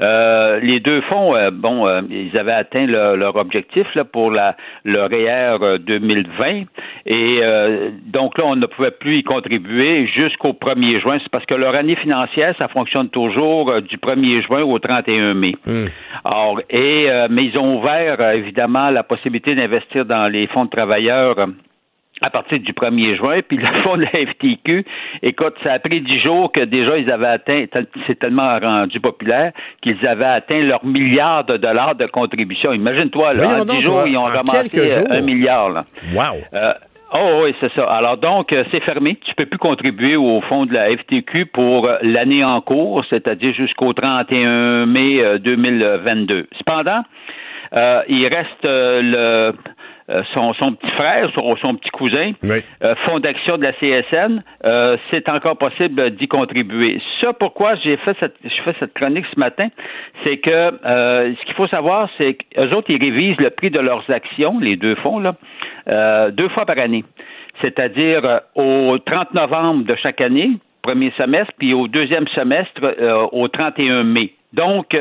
euh, 0.00 0.60
les 0.60 0.80
deux 0.80 1.00
fonds, 1.02 1.34
euh, 1.34 1.50
bon, 1.50 1.86
euh, 1.86 2.02
ils 2.10 2.38
avaient 2.38 2.52
atteint 2.52 2.86
le- 2.86 3.16
leur 3.16 3.36
objectif 3.36 3.86
là, 3.94 4.04
pour 4.04 4.30
la, 4.30 4.56
le 4.84 5.00
REER 5.02 5.58
euh, 5.62 5.78
2020, 5.78 6.64
et 7.06 7.38
euh, 7.42 7.90
donc 8.06 8.36
là, 8.38 8.44
on 8.46 8.56
ne 8.56 8.66
pouvait 8.66 8.90
plus 8.90 9.18
y 9.18 9.22
contribuer 9.22 10.06
jusqu'au 10.06 10.52
1er 10.52 11.00
juin. 11.00 11.18
C'est 11.22 11.30
parce 11.30 11.46
que 11.46 11.54
leur 11.54 11.74
année 11.74 11.96
financière, 11.96 12.54
ça 12.58 12.68
fonctionne 12.68 13.08
toujours 13.08 13.70
euh, 13.70 13.80
du 13.80 13.96
1er 13.96 14.42
juin 14.46 14.62
au 14.62 14.78
31 14.78 15.34
mai. 15.34 15.54
Alors, 16.24 16.60
et 16.70 17.06
euh, 17.08 17.28
mais 17.30 17.44
ils 17.46 17.58
ont 17.58 17.78
ouvert 17.78 18.16
euh, 18.20 18.32
évidemment 18.32 18.90
la 18.90 19.02
possibilité 19.02 19.54
d'investir 19.54 20.04
dans 20.04 20.28
les 20.30 20.46
fonds 20.48 20.64
de 20.64 20.70
travailleurs. 20.70 21.36
À 22.22 22.30
partir 22.30 22.58
du 22.60 22.72
1er 22.72 23.16
juin, 23.16 23.40
puis 23.46 23.56
le 23.56 23.66
fonds 23.82 23.96
de 23.96 24.02
la 24.02 24.32
FTQ, 24.32 24.84
écoute, 25.22 25.54
ça 25.64 25.74
a 25.74 25.78
pris 25.78 26.00
dix 26.00 26.20
jours 26.20 26.52
que 26.52 26.60
déjà 26.60 26.96
ils 26.96 27.10
avaient 27.10 27.26
atteint, 27.26 27.64
c'est 28.06 28.18
tellement 28.18 28.58
rendu 28.58 29.00
populaire, 29.00 29.52
qu'ils 29.82 30.06
avaient 30.06 30.24
atteint 30.24 30.60
leur 30.60 30.84
milliard 30.84 31.44
de 31.44 31.56
dollars 31.56 31.96
de 31.96 32.06
contribution. 32.06 32.72
Imagine-toi, 32.72 33.34
là, 33.34 33.60
en 33.60 33.64
dix 33.64 33.84
jours, 33.84 34.02
toi, 34.02 34.08
ils 34.08 34.16
ont 34.16 34.22
ramassé 34.22 34.98
euh, 34.98 35.04
un 35.10 35.20
milliard. 35.20 35.70
Là. 35.70 35.84
Wow. 36.12 36.36
Euh, 36.54 36.72
oh 37.14 37.40
oui, 37.44 37.54
c'est 37.60 37.72
ça. 37.74 37.84
Alors 37.84 38.16
donc, 38.16 38.52
euh, 38.52 38.64
c'est 38.70 38.82
fermé. 38.84 39.18
Tu 39.26 39.34
peux 39.34 39.46
plus 39.46 39.58
contribuer 39.58 40.16
au 40.16 40.40
fonds 40.42 40.66
de 40.66 40.72
la 40.72 40.96
FTQ 40.96 41.46
pour 41.46 41.86
euh, 41.86 41.96
l'année 42.02 42.44
en 42.44 42.60
cours, 42.60 43.04
c'est-à-dire 43.10 43.52
jusqu'au 43.54 43.92
31 43.92 44.86
mai 44.86 45.20
euh, 45.20 45.38
2022. 45.38 46.46
Cependant, 46.58 47.02
euh, 47.74 48.02
il 48.08 48.24
reste 48.28 48.62
le 48.62 49.52
son, 50.34 50.52
son 50.54 50.74
petit 50.74 50.90
frère, 50.92 51.30
son, 51.34 51.56
son 51.56 51.74
petit 51.76 51.90
cousin, 51.90 52.32
euh, 52.44 52.94
fonds 53.06 53.20
d'action 53.20 53.56
de 53.56 53.62
la 53.62 53.72
CSN, 53.72 54.42
euh, 54.64 54.96
c'est 55.10 55.28
encore 55.28 55.56
possible 55.56 56.10
d'y 56.10 56.28
contribuer. 56.28 57.00
Ça, 57.20 57.32
pourquoi 57.32 57.74
j'ai 57.76 57.96
fait 57.98 58.16
cette, 58.20 58.34
je 58.44 58.62
fais 58.62 58.74
cette 58.78 58.92
chronique 58.94 59.24
ce 59.32 59.40
matin, 59.40 59.68
c'est 60.22 60.38
que 60.38 60.50
euh, 60.50 61.34
ce 61.34 61.44
qu'il 61.46 61.54
faut 61.54 61.68
savoir, 61.68 62.08
c'est 62.18 62.34
qu'eux 62.34 62.70
autres, 62.74 62.90
ils 62.90 63.00
révisent 63.02 63.38
le 63.38 63.50
prix 63.50 63.70
de 63.70 63.80
leurs 63.80 64.04
actions, 64.10 64.58
les 64.60 64.76
deux 64.76 64.94
fonds, 64.96 65.20
là, 65.20 65.34
euh, 65.92 66.30
deux 66.30 66.48
fois 66.50 66.66
par 66.66 66.78
année. 66.78 67.04
C'est-à-dire 67.62 68.24
euh, 68.24 68.38
au 68.54 68.98
30 68.98 69.34
novembre 69.34 69.84
de 69.84 69.94
chaque 69.96 70.20
année, 70.20 70.50
premier 70.82 71.12
semestre, 71.16 71.52
puis 71.58 71.72
au 71.72 71.88
deuxième 71.88 72.28
semestre, 72.28 72.80
euh, 72.82 73.26
au 73.32 73.48
31 73.48 74.04
mai. 74.04 74.32
Donc, 74.52 74.96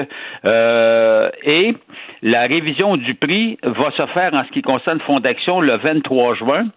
euh, 0.45 1.29
et 1.43 1.75
la 2.23 2.43
révision 2.43 2.95
du 2.95 3.15
prix 3.15 3.57
va 3.63 3.91
se 3.91 4.05
faire 4.07 4.33
en 4.33 4.45
ce 4.45 4.51
qui 4.51 4.61
concerne 4.61 4.99
Fonds 5.01 5.19
d'action 5.19 5.59
le 5.59 5.75
23 5.75 6.35
juin. 6.35 6.67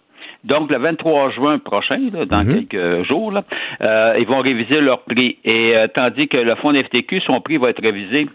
Donc, 0.45 0.71
le 0.71 0.79
23 0.79 1.31
juin 1.31 1.59
prochain, 1.59 1.99
là, 2.13 2.25
dans 2.25 2.45
quelques 2.45 3.07
jours, 3.07 3.33
là, 3.33 3.45
euh, 3.83 4.17
ils 4.19 4.27
vont 4.27 4.41
réviser 4.41 4.81
leur 4.81 5.03
prix. 5.03 5.39
Et 5.45 5.77
euh, 5.77 5.87
tandis 5.89 6.29
que 6.29 6.37
le 6.37 6.55
fonds 6.57 6.75
FTQ, 6.75 7.21
son 7.21 7.41
prix 7.41 7.59
va 7.59 7.71
être 7.71 7.83
révisé 7.83 8.29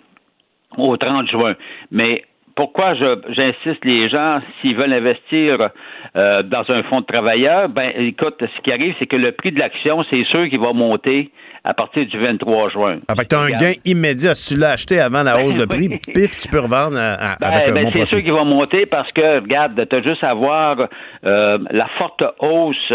au 0.78 0.96
30 0.96 1.30
juin. 1.30 1.56
Mais 1.92 2.24
pourquoi 2.56 2.94
je- 2.96 3.22
j'insiste 3.30 3.84
les 3.86 4.10
gens, 4.10 4.40
s'ils 4.62 4.76
veulent 4.76 4.94
investir 4.94 5.70
euh, 6.16 6.44
dans 6.44 6.64
un 6.70 6.84
fonds 6.84 7.02
de 7.02 7.06
travailleurs, 7.06 7.70
ben 7.70 7.92
écoute, 7.98 8.36
ce 8.40 8.62
qui 8.64 8.72
arrive, 8.74 8.94
c'est 9.00 9.06
que 9.08 9.16
le 9.16 9.32
prix 9.32 9.52
de 9.52 9.60
l'action, 9.60 10.04
c'est 10.10 10.24
sûr 10.26 10.48
qu'il 10.50 10.60
va 10.60 10.74
monter 10.74 11.30
à 11.64 11.74
partir 11.76 12.06
du 12.08 12.18
23 12.18 12.70
juin. 12.70 12.96
Ah, 13.08 13.14
fait 13.16 13.24
que 13.24 13.30
tu 13.30 13.36
as 13.36 13.40
un 13.42 13.50
gain 13.52 13.74
immédiat. 13.86 14.34
Si 14.34 14.56
tu 14.56 14.60
l'as 14.60 14.72
acheté 14.72 15.00
avant 15.00 15.22
la 15.22 15.44
hausse 15.44 15.58
de 15.58 15.66
prix, 15.66 15.90
pif, 16.14 16.36
tu 16.38 16.48
peux 16.50 16.60
revendre 16.60 16.98
à- 16.98 17.34
à- 17.34 17.36
Ben, 17.40 17.48
avec 17.48 17.68
un 17.70 17.74
ben, 17.74 17.84
bon 17.84 17.90
c'est 17.94 18.06
sûr 18.08 18.22
qu'il 18.24 18.34
va 18.34 18.44
monter 18.44 18.88
parce 18.88 19.12
que, 19.12 19.42
regarde, 19.42 19.88
tu 19.88 19.96
as 19.96 20.02
juste 20.02 20.24
à 20.24 20.34
voir 20.34 20.76
euh, 21.24 21.60
la 21.70 21.88
forte 22.00 22.24
hausse 22.40 22.92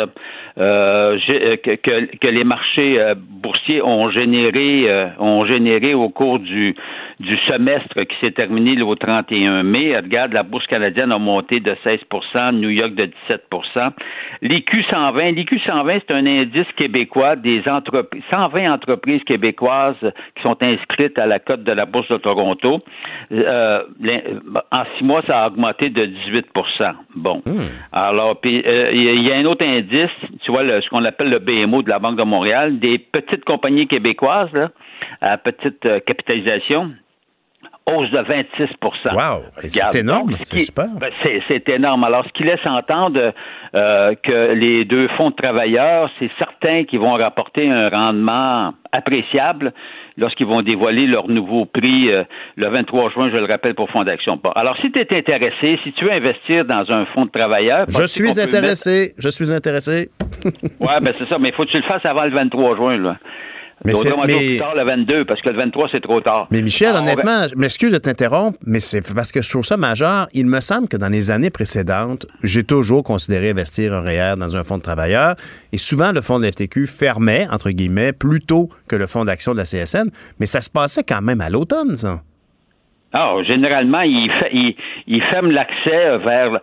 euh, 0.59 1.17
que, 1.63 1.75
que- 1.77 2.17
que 2.17 2.27
les 2.27 2.43
marchés 2.45 2.99
euh, 2.99 3.15
boursiers 3.17 3.83
ont 3.83 4.11
généré, 4.11 4.91
euh, 4.91 5.07
ont 5.21 5.45
généré 5.47 5.95
au 5.95 6.09
cours 6.09 6.39
du, 6.41 6.75
du 7.21 7.37
semestre 7.49 7.95
qui 8.03 8.17
s'est 8.21 8.33
terminé 8.33 8.75
le 8.75 8.85
31 8.97 9.46
mai. 9.63 9.97
Regarde, 9.97 10.33
la 10.33 10.43
bourse 10.43 10.67
canadienne 10.67 11.13
a 11.13 11.19
monté 11.19 11.61
de 11.61 11.75
16% 11.85 12.53
New 12.53 12.71
York 12.71 12.95
de 12.95 13.07
17 13.29 13.45
L'IQ 14.43 14.83
120, 14.91 15.31
l'IQ 15.33 15.59
120, 15.67 15.99
c'est 16.07 16.15
un 16.15 16.27
indice 16.27 16.67
québécois 16.77 17.37
des 17.37 17.63
entreprises, 17.69 18.23
120 18.31 18.73
entreprises 18.73 19.23
québécoises 19.25 19.97
qui 20.37 20.43
sont 20.43 20.57
inscrites 20.63 21.19
à 21.19 21.27
la 21.27 21.39
cote 21.39 21.65
de 21.65 21.73
la 21.73 21.87
bourse 21.87 22.09
de 22.09 22.17
Toronto. 22.19 22.81
Euh, 23.33 23.83
en 24.73 24.83
six 24.97 25.05
mois, 25.05 25.23
ça 25.27 25.45
a 25.45 25.47
augmenté 25.49 25.91
de 25.91 26.07
18% 26.07 26.95
Bon. 27.15 27.43
Alors, 27.93 28.41
puis 28.41 28.63
euh, 28.67 28.91
il 28.93 29.03
y 29.05 29.09
a- 29.09 29.13
il 29.13 29.23
y 29.23 29.33
a 29.33 29.37
un 29.37 29.45
autre 29.47 29.65
indice, 29.65 30.11
tu 30.43 30.51
vois, 30.51 30.63
le- 30.63 30.81
ce 30.81 30.89
qu'on 30.91 31.05
appelle 31.05 31.31
le 31.31 31.39
BMO 31.39 31.83
de 31.83 31.91
la 31.91 31.99
Banque 31.99 32.17
de 32.17 32.23
Montréal, 32.23 32.79
des 32.79 32.99
petites 32.99 33.45
compagnies 33.45 33.87
québécoises 33.87 34.53
là, 34.53 34.71
à 35.21 35.39
petite 35.39 35.85
euh, 35.87 36.01
capitalisation. 36.01 36.93
Hausse 37.89 38.11
de 38.11 38.19
26 38.19 38.69
Wow! 39.13 39.45
C'est 39.69 40.01
énorme, 40.01 40.37
ce 40.43 40.45
c'est 40.45 40.59
super. 40.59 40.87
ben, 41.01 41.11
c'est, 41.23 41.69
énorme. 41.69 42.03
Alors, 42.03 42.25
ce 42.27 42.33
qui 42.33 42.43
laisse 42.43 42.59
entendre 42.67 43.33
euh, 43.77 44.15
que 44.25 44.55
les 44.55 44.85
deux 44.85 45.07
fonds 45.17 45.31
de 45.31 45.37
travailleurs, 45.37 46.11
c'est 46.19 46.31
certain 46.37 46.83
qu'ils 46.83 46.99
vont 46.99 47.13
rapporter 47.13 47.71
un 47.71 47.89
rendement 47.89 48.75
appréciable 48.91 49.73
lorsqu'ils 50.19 50.47
vont 50.47 50.63
dévoiler 50.63 51.07
leur 51.07 51.29
nouveau 51.29 51.65
prix 51.65 52.11
euh, 52.11 52.25
le 52.57 52.69
23 52.69 53.11
juin, 53.11 53.31
je 53.31 53.37
le 53.37 53.45
rappelle, 53.45 53.77
pour 53.77 53.89
Fonds 53.91 54.03
d'action. 54.03 54.41
Alors, 54.57 54.77
si 54.79 54.91
tu 54.91 54.99
es 54.99 55.17
intéressé, 55.17 55.79
si 55.85 55.93
tu 55.93 56.07
veux 56.07 56.13
investir 56.13 56.65
dans 56.65 56.91
un 56.91 57.07
fonds 57.07 57.27
de 57.27 57.31
travailleurs... 57.31 57.87
Je 57.89 58.07
suis 58.07 58.41
intéressé. 58.41 59.15
Je 59.17 59.29
suis 59.29 59.53
intéressé. 59.53 60.11
Ouais, 60.81 61.01
ben 61.01 61.15
c'est 61.17 61.27
ça, 61.27 61.37
mais 61.41 61.51
il 61.51 61.55
faut 61.55 61.65
que 61.65 61.71
tu 61.71 61.77
le 61.77 61.85
fasses 61.85 62.05
avant 62.05 62.25
le 62.25 62.31
23 62.31 62.77
juin, 62.77 62.97
là. 62.99 63.17
Mais 63.85 63.93
c'est- 63.95 64.09
mais- 64.27 64.59
tard, 64.59 64.75
le 64.75 64.85
22, 64.85 65.25
parce 65.27 65.41
que 65.43 65.51
le 65.51 65.57
23, 65.59 65.89
c'est 65.93 66.01
trop 66.01 66.21
tard. 66.23 66.49
Mais 66.51 66.63
Michel, 66.63 66.89
Alors, 66.89 67.03
on 67.03 67.05
va- 67.05 67.13
honnêtement, 67.13 67.47
je 67.51 67.57
m'excuse 67.57 67.93
de 67.93 67.99
t'interrompre, 67.99 68.59
mais 68.67 68.81
c'est 68.81 69.03
parce 69.15 69.31
que 69.33 69.43
je 69.43 69.51
trouve 69.51 69.65
ça 69.65 69.77
majeur. 69.77 70.29
Il 70.33 70.47
me 70.47 70.61
semble 70.61 70.89
que 70.89 70.97
dans 70.97 71.11
les 71.11 71.31
années 71.31 71.51
précédentes, 71.51 72.27
j'ai 72.43 72.65
toujours 72.65 73.05
considéré 73.05 73.51
investir 73.51 73.93
un 73.93 74.01
REER 74.01 74.35
dans 74.39 74.57
un 74.57 74.65
fonds 74.65 74.79
de 74.79 74.83
travailleurs. 74.83 75.37
Et 75.73 75.79
souvent, 75.79 76.11
le 76.13 76.23
fonds 76.23 76.39
de 76.39 76.45
la 76.45 76.53
FTQ 76.53 76.87
fermait, 76.87 77.47
entre 77.53 77.71
guillemets, 77.71 78.13
plus 78.15 78.41
tôt 78.41 78.71
que 78.89 78.97
le 78.97 79.07
fonds 79.07 79.27
d'action 79.27 79.53
de 79.53 79.59
la 79.59 79.65
CSN. 79.67 80.11
Mais 80.41 80.47
ça 80.47 80.63
se 80.63 80.71
passait 80.71 81.05
quand 81.05 81.21
même 81.21 81.43
à 81.43 81.51
l'automne, 81.51 81.97
ça. 81.97 82.23
Ah, 83.13 83.35
généralement, 83.47 84.01
il, 84.03 84.31
il, 84.53 84.75
il 85.07 85.23
ferme 85.33 85.51
l'accès 85.51 86.19
vers 86.25 86.61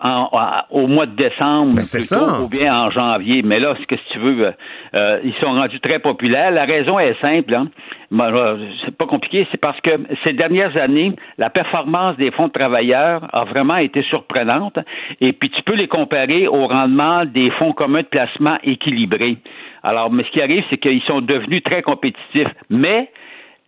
en- 0.00 0.28
au 0.70 0.86
mois 0.86 1.06
de 1.06 1.14
décembre, 1.16 1.74
Ben, 1.76 1.82
plutôt, 1.84 2.44
ou 2.44 2.48
bien 2.48 2.74
en 2.76 2.90
janvier. 2.90 3.42
Mais 3.42 3.60
là, 3.60 3.74
ce 3.80 3.86
que 3.86 3.94
tu 4.12 4.18
veux, 4.18 4.46
euh, 4.46 4.52
euh, 4.94 5.20
ils 5.24 5.34
sont 5.34 5.52
rendus 5.52 5.80
très 5.80 5.98
populaires. 5.98 6.50
La 6.50 6.64
raison 6.64 6.98
est 6.98 7.18
simple. 7.20 7.54
Hein. 7.54 7.68
Ben, 8.10 8.30
là, 8.30 8.56
c'est 8.84 8.96
pas 8.96 9.06
compliqué. 9.06 9.46
C'est 9.50 9.60
parce 9.60 9.80
que 9.80 9.90
ces 10.24 10.32
dernières 10.32 10.76
années, 10.76 11.12
la 11.38 11.48
performance 11.50 12.16
des 12.16 12.30
fonds 12.32 12.48
de 12.48 12.52
travailleurs 12.52 13.28
a 13.32 13.44
vraiment 13.44 13.76
été 13.76 14.02
surprenante. 14.02 14.78
Et 15.20 15.32
puis, 15.32 15.50
tu 15.50 15.62
peux 15.62 15.74
les 15.76 15.88
comparer 15.88 16.48
au 16.48 16.66
rendement 16.66 17.24
des 17.24 17.50
fonds 17.52 17.72
communs 17.72 18.02
de 18.02 18.06
placement 18.06 18.58
équilibrés. 18.62 19.36
Alors, 19.82 20.10
mais 20.10 20.24
ce 20.24 20.30
qui 20.30 20.42
arrive, 20.42 20.64
c'est 20.70 20.78
qu'ils 20.78 21.02
sont 21.02 21.20
devenus 21.20 21.62
très 21.62 21.82
compétitifs. 21.82 22.48
Mais 22.70 23.10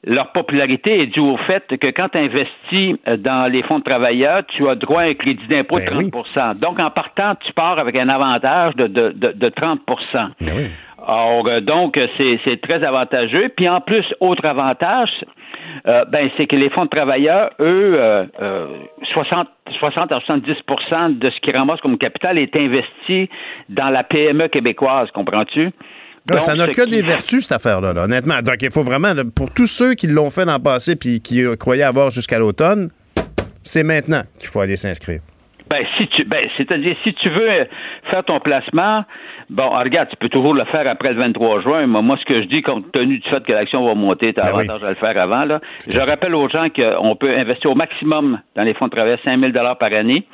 leur 0.07 0.31
popularité 0.33 1.01
est 1.03 1.07
due 1.07 1.21
au 1.21 1.37
fait 1.37 1.67
que 1.67 1.89
quand 1.89 2.11
tu 2.11 2.19
investis 2.19 2.97
euh, 3.09 3.17
dans 3.17 3.51
les 3.51 3.63
fonds 3.65 3.81
de 3.81 3.85
travailleurs, 3.85 4.45
tu 4.47 4.69
as 4.69 4.77
droit 4.77 5.03
à 5.03 5.07
un 5.07 5.15
crédit 5.15 5.47
d'impôt 5.49 5.79
de 5.79 5.85
30% 5.85 6.61
Donc, 6.61 6.79
en 6.79 6.91
partant, 6.91 7.35
tu 7.45 7.53
pars 7.53 7.79
avec 7.79 7.97
un 7.97 8.09
avantage 8.09 8.77
de, 8.77 8.87
de, 8.87 9.11
de, 9.11 9.33
de 9.33 9.49
30% 9.49 10.31
Or, 11.09 11.47
euh, 11.47 11.61
donc, 11.61 11.99
c'est 12.17 12.41
c'est 12.45 12.61
très 12.61 12.83
avantageux. 12.83 13.49
Puis, 13.57 13.69
en 13.69 13.81
plus, 13.81 14.05
autre 14.21 14.45
avantage, 14.47 15.11
euh, 15.87 16.05
ben, 16.07 16.29
c'est 16.37 16.47
que 16.47 16.57
les 16.57 16.71
fonds 16.71 16.85
de 16.85 16.91
travailleurs, 16.91 17.51
eux, 17.61 17.97
euh, 17.99 18.25
euh, 18.41 18.67
60, 19.13 19.49
60 19.79 20.13
à 20.13 20.19
70% 20.19 21.19
de 21.19 21.31
ce 21.31 21.41
qu'ils 21.41 21.57
ramassent 21.57 21.81
comme 21.81 21.99
capital 21.99 22.39
est 22.39 22.57
investi 22.57 23.29
dans 23.69 23.91
la 23.91 24.03
PME 24.03 24.49
québécoise, 24.49 25.11
comprends-tu? 25.13 25.71
Ouais, 26.35 26.41
ça 26.41 26.55
n'a 26.55 26.67
que 26.69 26.83
qui- 26.85 26.91
des 26.91 27.03
vertus, 27.03 27.43
cette 27.43 27.53
affaire-là, 27.53 27.93
là, 27.93 28.05
honnêtement. 28.05 28.41
Donc, 28.43 28.57
il 28.61 28.71
faut 28.73 28.83
vraiment, 28.83 29.13
pour 29.35 29.51
tous 29.53 29.67
ceux 29.67 29.95
qui 29.95 30.07
l'ont 30.09 30.31
fait 30.31 30.45
dans 30.45 30.57
le 30.57 30.63
passé 30.63 30.97
puis 30.97 31.21
qui 31.21 31.45
croyaient 31.59 31.83
avoir 31.85 32.11
jusqu'à 32.11 32.39
l'automne, 32.39 32.91
c'est 33.63 33.85
maintenant 33.85 34.23
qu'il 34.39 34.49
faut 34.49 34.61
aller 34.61 34.77
s'inscrire. 34.77 35.21
Ben, 35.69 35.85
si 35.99 36.07
tu, 36.09 36.25
ben, 36.25 36.49
c'est-à-dire, 36.57 36.97
si 37.03 37.13
tu 37.15 37.29
veux 37.29 37.67
faire 38.11 38.25
ton 38.25 38.39
placement, 38.39 39.05
bon, 39.51 39.71
ah, 39.73 39.83
regarde, 39.83 40.09
tu 40.11 40.17
peux 40.17 40.29
toujours 40.29 40.55
le 40.55 40.65
faire 40.67 40.87
après 40.89 41.13
le 41.13 41.19
23 41.21 41.61
juin. 41.63 41.87
Moi, 41.87 42.03
moi 42.03 42.17
ce 42.21 42.25
que 42.25 42.43
je 42.43 42.47
dis, 42.49 42.63
compte 42.63 42.91
tenu 42.93 43.19
du 43.19 43.29
fait 43.29 43.45
que 43.45 43.53
l'action 43.53 43.85
va 43.87 43.95
monter, 43.95 44.33
tu 44.35 44.41
as 44.41 44.47
Ben 44.47 44.53
oui. 44.57 44.65
avantage 44.65 44.85
à 44.85 44.91
le 44.91 44.97
faire 44.97 45.19
avant, 45.21 45.45
là. 45.45 45.61
Je 45.89 45.99
rappelle 45.99 46.35
aux 46.35 46.49
gens 46.49 46.67
qu'on 46.75 47.17
peut 47.17 47.31
investir 47.37 47.71
au 47.71 47.75
maximum 47.75 48.39
dans 48.57 48.63
les 48.63 48.75
fonds 48.75 48.87
de 48.87 48.91
travail 48.93 49.17
5 49.25 49.39
000 49.41 49.53
par 49.79 49.93
année, 49.93 50.25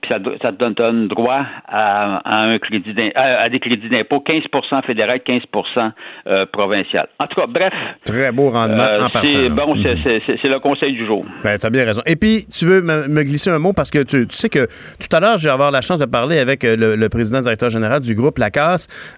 puis 0.00 0.10
ça, 0.10 0.18
te 0.52 0.56
donne, 0.56 0.74
donne 0.74 1.08
droit 1.08 1.42
à, 1.68 2.16
à 2.24 2.42
un 2.44 2.58
crédit 2.58 2.94
à, 3.14 3.42
à 3.42 3.48
des 3.48 3.60
crédits 3.60 3.88
d'impôt, 3.88 4.22
15% 4.26 4.84
fédéral, 4.84 5.18
15% 5.26 5.90
euh, 6.26 6.46
provincial. 6.52 7.08
En 7.22 7.26
tout 7.26 7.40
cas, 7.40 7.46
bref. 7.46 7.72
Très 8.04 8.32
beau 8.32 8.50
rendement 8.50 8.82
euh, 8.82 9.04
en 9.06 9.08
partant. 9.08 9.28
bon, 9.50 9.76
c'est- 9.82 9.92
Mhm. 9.92 10.36
c'est 10.42 10.48
le 10.48 10.58
conseil 10.60 10.92
du 10.92 11.06
jour. 11.06 11.24
Ben, 11.44 11.56
t'as 11.58 11.70
bien 11.70 11.84
raison. 11.84 12.02
Et 12.06 12.16
puis, 12.16 12.44
tu 12.52 12.64
veux 12.64 12.80
me, 12.82 13.08
me 13.08 13.22
glisser 13.22 13.50
un 13.50 13.58
mot 13.58 13.72
parce 13.72 13.90
que 13.90 14.02
tu, 14.02 14.26
tu 14.26 14.34
sais 14.36 14.48
que 14.48 14.66
tout 14.66 15.14
à 15.14 15.20
l'heure, 15.20 15.38
je 15.38 15.44
vais 15.44 15.52
avoir 15.52 15.70
la 15.70 15.80
chance 15.80 15.98
de 15.98 16.06
parler 16.06 16.38
avec 16.38 16.64
euh, 16.64 16.76
le, 16.76 16.96
le 16.96 17.08
président 17.08 17.40
directeur 17.40 17.70
général 17.70 18.00
du 18.00 18.14
groupe 18.14 18.38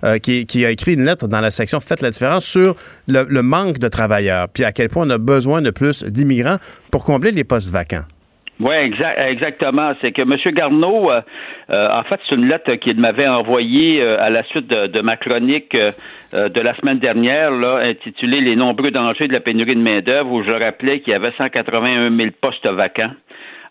Euh, 0.05 0.19
qui, 0.19 0.65
a 0.65 0.71
écrit 0.71 0.95
une 0.95 1.05
lettre 1.05 1.29
dans 1.29 1.41
la 1.41 1.51
section 1.51 1.81
Faites 1.81 2.01
la 2.01 2.11
différence 2.11 2.47
sur 2.47 2.75
le, 3.09 3.43
manque 3.43 3.79
de 3.79 3.89
travailleurs, 3.89 4.49
puis 4.53 4.65
à 4.65 4.73
quel 4.73 4.89
point 4.89 5.07
on 5.07 5.11
a 5.11 5.19
besoin 5.19 5.63
de 5.63 5.71
plus 5.71 6.03
d'immigrants 6.05 6.57
pour 6.91 7.05
combler 7.05 7.31
les 7.31 7.45
postes 7.45 7.71
vacants. 7.71 8.05
Oui, 8.61 8.75
exact, 8.75 9.19
exactement. 9.19 9.93
C'est 10.01 10.13
que 10.13 10.23
M. 10.23 10.37
Garneau, 10.55 11.11
euh, 11.11 11.21
euh, 11.71 11.89
en 11.91 12.05
fait, 12.05 12.21
c'est 12.29 12.37
une 12.37 12.47
lettre 12.47 12.73
qu'il 12.75 12.99
m'avait 12.99 13.27
envoyée 13.27 14.01
à 14.03 14.31
la 14.31 14.45
suite 14.45 14.69
de, 14.69 15.01
ma 15.01 15.17
chronique 15.17 15.77
de 15.77 16.61
la 16.61 16.75
semaine 16.77 16.99
dernière, 16.99 17.53
intitulée 17.53 18.41
Les 18.41 18.55
nombreux 18.55 18.93
dangers 18.93 19.27
de 19.27 19.33
la 19.33 19.41
pénurie 19.41 19.75
de 19.75 19.81
main-d'œuvre, 19.81 20.31
où 20.31 20.45
je 20.45 20.53
rappelais 20.53 21.01
qu'il 21.01 21.13
y 21.13 21.17
avait 21.17 21.33
181 21.37 22.17
000 22.17 22.31
postes 22.41 22.67
vacants. 22.67 23.11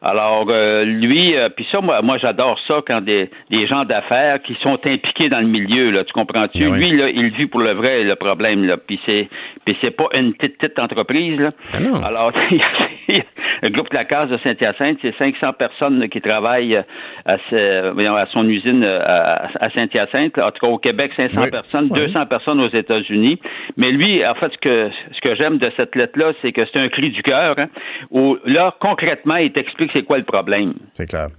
Alors, 0.04 0.46
euh, 0.50 0.84
lui, 0.84 1.36
euh, 1.38 1.48
puis 1.50 1.66
ça, 1.72 1.80
moi, 1.80 2.02
moi 2.02 2.18
j'adore 2.18 2.60
ça 2.68 2.82
quand 2.86 3.02
des, 3.02 3.30
des 3.50 3.68
gens 3.68 3.86
d'affaires 3.86 4.42
qui 4.42 4.54
sont 4.62 4.78
impliqués 4.86 5.30
dans 5.30 5.40
le 5.40 5.48
milieu, 5.48 5.92
là, 5.92 6.04
tu 6.04 6.12
comprends-tu? 6.14 6.60
Ben 6.60 6.72
oui. 6.72 6.80
Lui, 6.92 6.98
là, 6.98 7.10
il 7.10 7.30
vit 7.30 7.46
pour 7.48 7.62
le 7.62 7.72
vrai, 7.72 8.04
le 8.04 8.16
problème, 8.16 8.66
là, 8.66 8.76
puis 8.78 9.00
c'est, 9.06 9.30
puis 9.66 9.78
c'est 9.82 9.92
pas 9.96 10.08
une 10.14 10.34
petite, 10.34 10.58
petite 10.58 10.80
entreprise, 10.82 11.40
là. 11.40 11.52
Non. 11.80 12.04
Alors, 12.04 12.32
il 12.52 12.58
y 12.58 12.62
a- 12.62 13.24
le 13.62 13.70
groupe 13.70 13.94
La 13.94 14.04
Case 14.04 14.28
de 14.28 14.38
Saint-Hyacinthe, 14.40 14.98
c'est 15.02 15.16
500 15.18 15.54
personnes 15.58 16.00
là, 16.00 16.08
qui 16.10 16.20
travaillent 16.20 16.76
euh, 16.76 16.82
à, 17.26 17.38
ce- 17.50 18.14
à 18.18 18.26
son 18.34 18.46
usine 18.50 18.84
euh, 18.84 19.00
à, 19.06 19.48
à 19.62 19.70
Saint-Hyacinthe. 19.70 20.38
En 20.38 20.52
tout 20.52 20.60
cas, 20.66 20.68
au 20.68 20.78
Québec, 20.80 21.12
500 21.16 21.42
Oui. 21.44 21.50
personnes, 21.50 21.88
200 21.90 22.26
personnes 22.26 22.60
aux 22.60 22.68
États-Unis. 22.70 23.40
Mais 23.78 23.92
lui, 23.92 24.26
en 24.26 24.36
fait, 24.36 24.52
ce 24.52 24.58
que, 24.58 24.90
ce 25.14 25.22
que 25.22 25.36
j'aime 25.36 25.60
de 25.60 25.72
cette 25.78 25.96
lettre-là, 25.96 26.34
c'est 26.42 26.52
que 26.52 26.62
c'est 26.66 26.80
un 26.80 26.90
cri 26.90 27.10
du 27.12 27.22
cœur, 27.24 27.56
hein, 27.58 27.68
où 28.12 28.38
là, 28.46 28.76
concrètement, 28.82 29.38
il 29.38 29.52
t'explique 29.54 29.93
c'est 29.94 30.04
quoi 30.04 30.18
le 30.18 30.26
problème? 30.26 30.74
C'est 30.94 31.08
clair. 31.08 31.30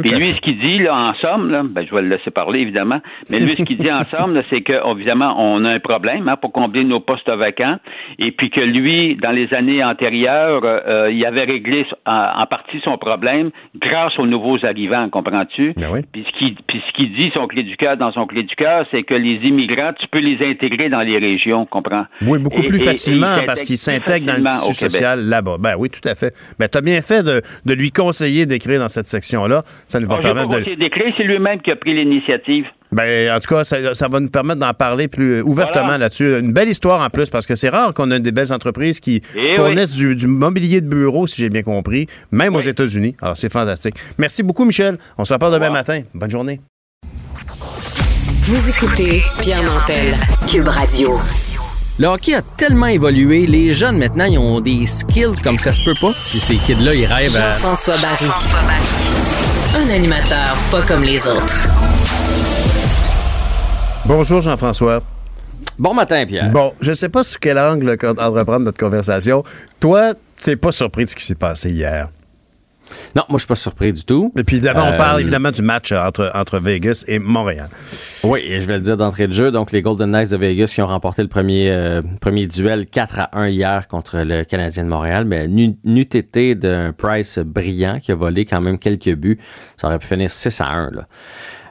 Puis 0.00 0.10
lui, 0.10 0.26
fait. 0.28 0.32
ce 0.34 0.40
qu'il 0.40 0.58
dit, 0.58 0.78
là, 0.78 0.94
en 0.94 1.14
somme, 1.14 1.50
là, 1.50 1.62
ben, 1.64 1.84
je 1.88 1.94
vais 1.94 2.02
le 2.02 2.08
laisser 2.08 2.30
parler, 2.30 2.60
évidemment, 2.60 3.00
mais 3.30 3.40
lui, 3.40 3.54
ce 3.56 3.62
qu'il 3.62 3.76
dit 3.78 3.90
en 3.92 4.04
somme, 4.04 4.40
c'est 4.50 4.62
que, 4.62 4.72
évidemment, 4.96 5.34
on 5.38 5.64
a 5.64 5.70
un 5.70 5.80
problème 5.80 6.28
hein, 6.28 6.36
pour 6.36 6.52
combler 6.52 6.84
nos 6.84 7.00
postes 7.00 7.28
vacants, 7.30 7.76
et 8.18 8.32
puis 8.32 8.50
que 8.50 8.60
lui, 8.60 9.16
dans 9.16 9.30
les 9.32 9.52
années 9.54 9.82
antérieures, 9.84 10.62
euh, 10.64 11.10
il 11.12 11.24
avait 11.26 11.44
réglé 11.44 11.84
en, 12.06 12.42
en 12.42 12.46
partie 12.46 12.80
son 12.84 12.96
problème 12.98 13.50
grâce 13.80 14.18
aux 14.18 14.26
nouveaux 14.26 14.64
arrivants, 14.64 15.08
comprends-tu? 15.10 15.72
Ben 15.76 15.88
oui. 15.92 16.00
Puis 16.12 16.24
ce 16.32 16.92
qu'il 16.96 17.12
dit, 17.14 17.30
son 17.36 17.46
clé 17.46 17.62
du 17.62 17.76
cœur, 17.76 17.96
dans 17.96 18.12
son 18.12 18.26
clé 18.26 18.42
du 18.42 18.54
cœur, 18.56 18.86
c'est 18.90 19.02
que 19.02 19.14
les 19.14 19.36
immigrants, 19.46 19.92
tu 19.98 20.06
peux 20.08 20.18
les 20.20 20.38
intégrer 20.46 20.88
dans 20.88 21.00
les 21.00 21.18
régions, 21.18 21.66
comprends? 21.66 22.04
Oui, 22.26 22.38
beaucoup 22.38 22.60
Et- 22.62 22.68
plus 22.68 22.82
et- 22.82 22.86
facilement 22.86 23.36
parce 23.46 23.62
qu'il 23.62 23.76
s'intègrent 23.76 24.02
s'intègre 24.02 24.26
dans 24.26 24.42
le 24.44 24.48
tissu 24.48 24.74
social 24.74 25.20
là-bas. 25.20 25.56
Ben 25.58 25.74
oui, 25.78 25.88
tout 25.90 26.06
à 26.08 26.14
fait. 26.14 26.34
Ben, 26.58 26.68
tu 26.68 26.78
as 26.78 26.80
bien 26.80 27.00
fait 27.02 27.22
de, 27.22 27.40
de 27.64 27.74
lui 27.74 27.90
conseiller 27.90 28.46
d'écrire 28.46 28.80
dans 28.80 28.88
cette 28.88 29.06
section-là. 29.06 29.62
Ça 29.92 30.00
nous 30.00 30.08
va 30.08 30.16
permettre 30.18 30.48
de. 30.48 30.64
c'est 31.18 31.22
lui-même 31.22 31.60
qui 31.60 31.70
a 31.70 31.76
pris 31.76 31.92
l'initiative. 31.92 32.64
Ben, 32.92 33.30
en 33.30 33.40
tout 33.40 33.54
cas, 33.54 33.62
ça, 33.62 33.92
ça 33.92 34.08
va 34.08 34.20
nous 34.20 34.30
permettre 34.30 34.60
d'en 34.60 34.72
parler 34.72 35.06
plus 35.06 35.42
ouvertement 35.42 35.84
Voilà. 35.84 35.98
là-dessus. 35.98 36.38
Une 36.38 36.52
belle 36.54 36.70
histoire 36.70 37.02
en 37.02 37.10
plus, 37.10 37.28
parce 37.28 37.46
que 37.46 37.54
c'est 37.54 37.68
rare 37.68 37.92
qu'on 37.92 38.10
ait 38.10 38.18
des 38.20 38.32
belles 38.32 38.54
entreprises 38.54 39.00
qui 39.00 39.20
Eh 39.36 39.54
fournissent 39.54 39.92
du, 39.92 40.14
du 40.16 40.26
mobilier 40.28 40.80
de 40.80 40.88
bureau, 40.88 41.26
si 41.26 41.42
j'ai 41.42 41.50
bien 41.50 41.62
compris, 41.62 42.06
même 42.30 42.56
aux 42.56 42.60
États-Unis. 42.62 43.16
Alors, 43.20 43.36
c'est 43.36 43.52
fantastique. 43.52 43.96
Merci 44.16 44.42
beaucoup, 44.42 44.64
Michel. 44.64 44.96
On 45.18 45.26
se 45.26 45.34
reparle 45.34 45.52
demain 45.52 45.68
matin. 45.70 46.00
Bonne 46.14 46.30
journée. 46.30 46.60
Vous 48.44 48.70
écoutez 48.70 49.22
Pierre 49.42 49.62
Nantel, 49.62 50.14
Cube 50.50 50.68
Radio. 50.68 51.18
Le 51.98 52.06
hockey 52.06 52.34
a 52.34 52.40
tellement 52.56 52.86
évolué, 52.86 53.46
les 53.46 53.74
jeunes 53.74 53.98
maintenant, 53.98 54.24
ils 54.24 54.38
ont 54.38 54.60
des 54.60 54.86
skills 54.86 55.40
comme 55.44 55.58
ça 55.58 55.72
se 55.74 55.82
peut 55.84 55.94
pas. 56.00 56.12
Puis 56.30 56.40
ces 56.40 56.56
kids-là, 56.56 56.94
ils 56.94 57.04
rêvent 57.04 57.36
à... 57.36 57.50
Jean-François 57.50 57.96
Barry. 58.02 59.11
Un 59.74 59.88
animateur 59.88 60.54
pas 60.70 60.82
comme 60.82 61.02
les 61.02 61.26
autres. 61.26 61.58
Bonjour, 64.04 64.40
Jean-François. 64.40 65.02
Bon 65.78 65.94
matin, 65.94 66.26
Pierre. 66.26 66.50
Bon, 66.50 66.72
je 66.80 66.92
sais 66.92 67.08
pas 67.08 67.22
sous 67.22 67.38
quel 67.40 67.58
angle 67.58 67.96
qu'on- 67.96 68.10
entreprendre 68.10 68.60
notre 68.66 68.78
conversation. 68.78 69.42
Toi, 69.80 70.12
tu 70.42 70.50
n'es 70.50 70.56
pas 70.56 70.72
surpris 70.72 71.04
de 71.04 71.10
ce 71.10 71.16
qui 71.16 71.24
s'est 71.24 71.34
passé 71.34 71.70
hier? 71.70 72.08
Non, 73.16 73.22
moi, 73.28 73.36
je 73.38 73.42
suis 73.42 73.46
pas 73.48 73.54
surpris 73.54 73.92
du 73.92 74.04
tout. 74.04 74.32
Et 74.36 74.44
puis, 74.44 74.60
on 74.64 74.66
Euh, 74.68 74.96
parle 74.96 75.20
évidemment 75.20 75.50
du 75.50 75.62
match 75.62 75.92
euh, 75.92 76.00
entre, 76.00 76.30
entre 76.34 76.58
Vegas 76.58 77.04
et 77.08 77.18
Montréal. 77.18 77.68
Oui, 78.24 78.40
et 78.46 78.60
je 78.60 78.66
vais 78.66 78.74
le 78.74 78.80
dire 78.80 78.96
d'entrée 78.96 79.26
de 79.28 79.32
jeu. 79.32 79.50
Donc, 79.50 79.72
les 79.72 79.82
Golden 79.82 80.10
Knights 80.10 80.30
de 80.30 80.36
Vegas 80.36 80.72
qui 80.74 80.80
ont 80.82 80.86
remporté 80.86 81.22
le 81.22 81.28
premier, 81.28 81.70
euh, 81.70 82.02
premier 82.20 82.46
duel 82.46 82.86
4 82.86 83.18
à 83.20 83.30
1 83.38 83.48
hier 83.48 83.88
contre 83.88 84.18
le 84.18 84.44
Canadien 84.44 84.84
de 84.84 84.88
Montréal, 84.88 85.24
mais 85.24 85.48
n'eût 85.48 85.76
n'eût 85.84 86.02
été 86.02 86.54
d'un 86.54 86.92
Price 86.92 87.38
brillant 87.38 87.98
qui 88.00 88.12
a 88.12 88.14
volé 88.14 88.44
quand 88.44 88.60
même 88.60 88.78
quelques 88.78 89.14
buts. 89.14 89.38
Ça 89.76 89.88
aurait 89.88 89.98
pu 89.98 90.06
finir 90.06 90.30
6 90.30 90.60
à 90.60 90.66
1. 90.68 90.90
Là. 90.92 91.06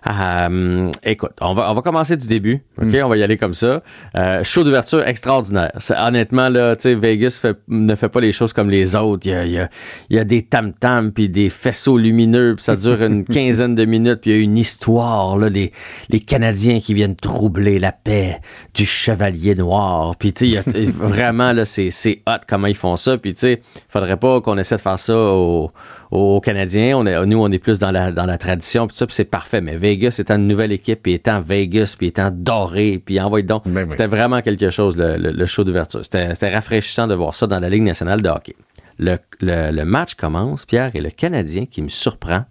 Euh, 0.09 0.89
écoute, 1.03 1.33
on 1.41 1.53
va, 1.53 1.69
on 1.69 1.75
va 1.75 1.81
commencer 1.81 2.17
du 2.17 2.25
début. 2.25 2.63
OK, 2.81 2.95
on 3.03 3.07
va 3.07 3.17
y 3.17 3.23
aller 3.23 3.37
comme 3.37 3.53
ça. 3.53 3.83
Euh, 4.15 4.43
show 4.43 4.63
d'ouverture 4.63 5.07
extraordinaire. 5.07 5.71
Honnêtement, 5.95 6.49
là, 6.49 6.75
tu 6.75 6.83
sais, 6.83 6.95
Vegas 6.95 7.37
fait- 7.39 7.59
ne 7.67 7.93
fait 7.95 8.09
pas 8.09 8.19
les 8.19 8.31
choses 8.31 8.51
comme 8.51 8.69
les 8.69 8.95
autres. 8.95 9.27
Il 9.27 9.31
y 9.31 9.35
a, 9.35 9.45
il 9.45 9.51
y 9.51 9.59
a- 9.59 9.69
il 10.09 10.15
y 10.15 10.19
a 10.19 10.23
des 10.23 10.41
tam-tams, 10.41 11.11
puis 11.11 11.29
des 11.29 11.49
faisceaux 11.51 11.99
lumineux, 11.99 12.55
puis 12.55 12.63
ça 12.63 12.75
dure 12.75 13.01
une 13.03 13.25
quinzaine 13.25 13.75
de 13.75 13.85
minutes, 13.85 14.21
puis 14.21 14.31
il 14.31 14.37
y 14.37 14.39
a 14.39 14.43
une 14.43 14.57
histoire, 14.57 15.37
là, 15.37 15.49
les, 15.49 15.71
les 16.09 16.19
Canadiens 16.19 16.79
qui 16.79 16.95
viennent 16.95 17.15
troubler 17.15 17.77
la 17.77 17.91
paix 17.91 18.39
du 18.73 18.85
chevalier 18.85 19.53
noir. 19.53 20.15
Puis, 20.17 20.33
tu 20.33 20.51
sais, 20.51 20.61
il 20.73 20.83
y 20.85 20.87
a- 20.87 20.91
vraiment, 20.91 21.53
là, 21.53 21.63
c'est 21.65 21.91
c'est 21.91 22.21
hot 22.27 22.39
comment 22.47 22.67
ils 22.67 22.75
font 22.75 22.95
ça. 22.95 23.17
Puis, 23.19 23.33
tu 23.33 23.41
sais, 23.41 23.61
faudrait 23.87 24.17
pas 24.17 24.41
qu'on 24.41 24.57
essaie 24.57 24.77
de 24.77 24.81
faire 24.81 24.97
ça 24.99 25.15
au 25.15 25.71
aux 26.11 26.41
Canadiens. 26.41 26.97
On 26.97 27.05
est, 27.05 27.25
nous, 27.25 27.37
on 27.41 27.51
est 27.51 27.59
plus 27.59 27.79
dans 27.79 27.91
la, 27.91 28.11
dans 28.11 28.25
la 28.25 28.37
tradition, 28.37 28.85
puis 28.87 28.95
ça, 28.97 29.07
puis 29.07 29.15
c'est 29.15 29.25
parfait. 29.25 29.61
Mais 29.61 29.77
Vegas 29.77 30.17
étant 30.19 30.35
une 30.35 30.47
nouvelle 30.47 30.71
équipe, 30.71 31.01
puis 31.03 31.13
étant 31.13 31.39
Vegas, 31.41 31.95
puis 31.97 32.07
étant 32.07 32.29
doré, 32.31 33.01
puis 33.03 33.19
envoyé 33.19 33.43
donc, 33.45 33.63
Ben 33.65 33.83
oui. 33.83 33.87
c'était 33.91 34.07
vraiment 34.07 34.41
quelque 34.41 34.69
chose, 34.69 34.97
le, 34.97 35.17
le- 35.17 35.31
le 35.31 35.45
show 35.45 35.63
d'ouverture. 35.63 36.01
C'était 36.03 36.33
c'était 36.33 36.53
rafraîchissant 36.53 37.07
de 37.07 37.15
voir 37.15 37.33
ça 37.33 37.47
dans 37.47 37.59
la 37.59 37.69
Ligue 37.69 37.83
nationale 37.83 38.21
de 38.21 38.29
hockey. 38.29 38.55
Le, 38.99 39.17
le- 39.39 39.71
le 39.71 39.85
match 39.85 40.15
commence, 40.15 40.65
Pierre, 40.65 40.91
et 40.95 41.01
le 41.01 41.09
Canadien 41.09 41.65
qui 41.65 41.81
me 41.81 41.89
surprend. 41.89 42.43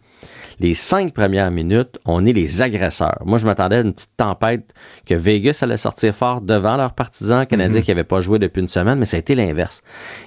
Les 0.60 0.74
cinq 0.74 1.14
premières 1.14 1.50
minutes, 1.50 1.98
on 2.04 2.26
est 2.26 2.34
les 2.34 2.60
agresseurs. 2.60 3.22
Moi, 3.24 3.38
je 3.38 3.46
m'attendais 3.46 3.76
à 3.76 3.80
une 3.80 3.94
petite 3.94 4.14
tempête 4.18 4.74
que 5.06 5.14
Vegas 5.14 5.60
allait 5.62 5.78
sortir 5.78 6.14
fort 6.14 6.42
devant 6.42 6.76
leurs 6.76 6.92
partisans 6.92 7.46
canadiens 7.46 7.80
qui 7.80 7.90
n'avaient 7.90 8.04
pas 8.04 8.20
joué 8.20 8.38
depuis 8.38 8.60
une 8.60 8.68
semaine, 8.68 8.98
mais 8.98 9.06
ça 9.06 9.16
a 9.16 9.20
été 9.20 9.34
l'inverse. 9.34 9.82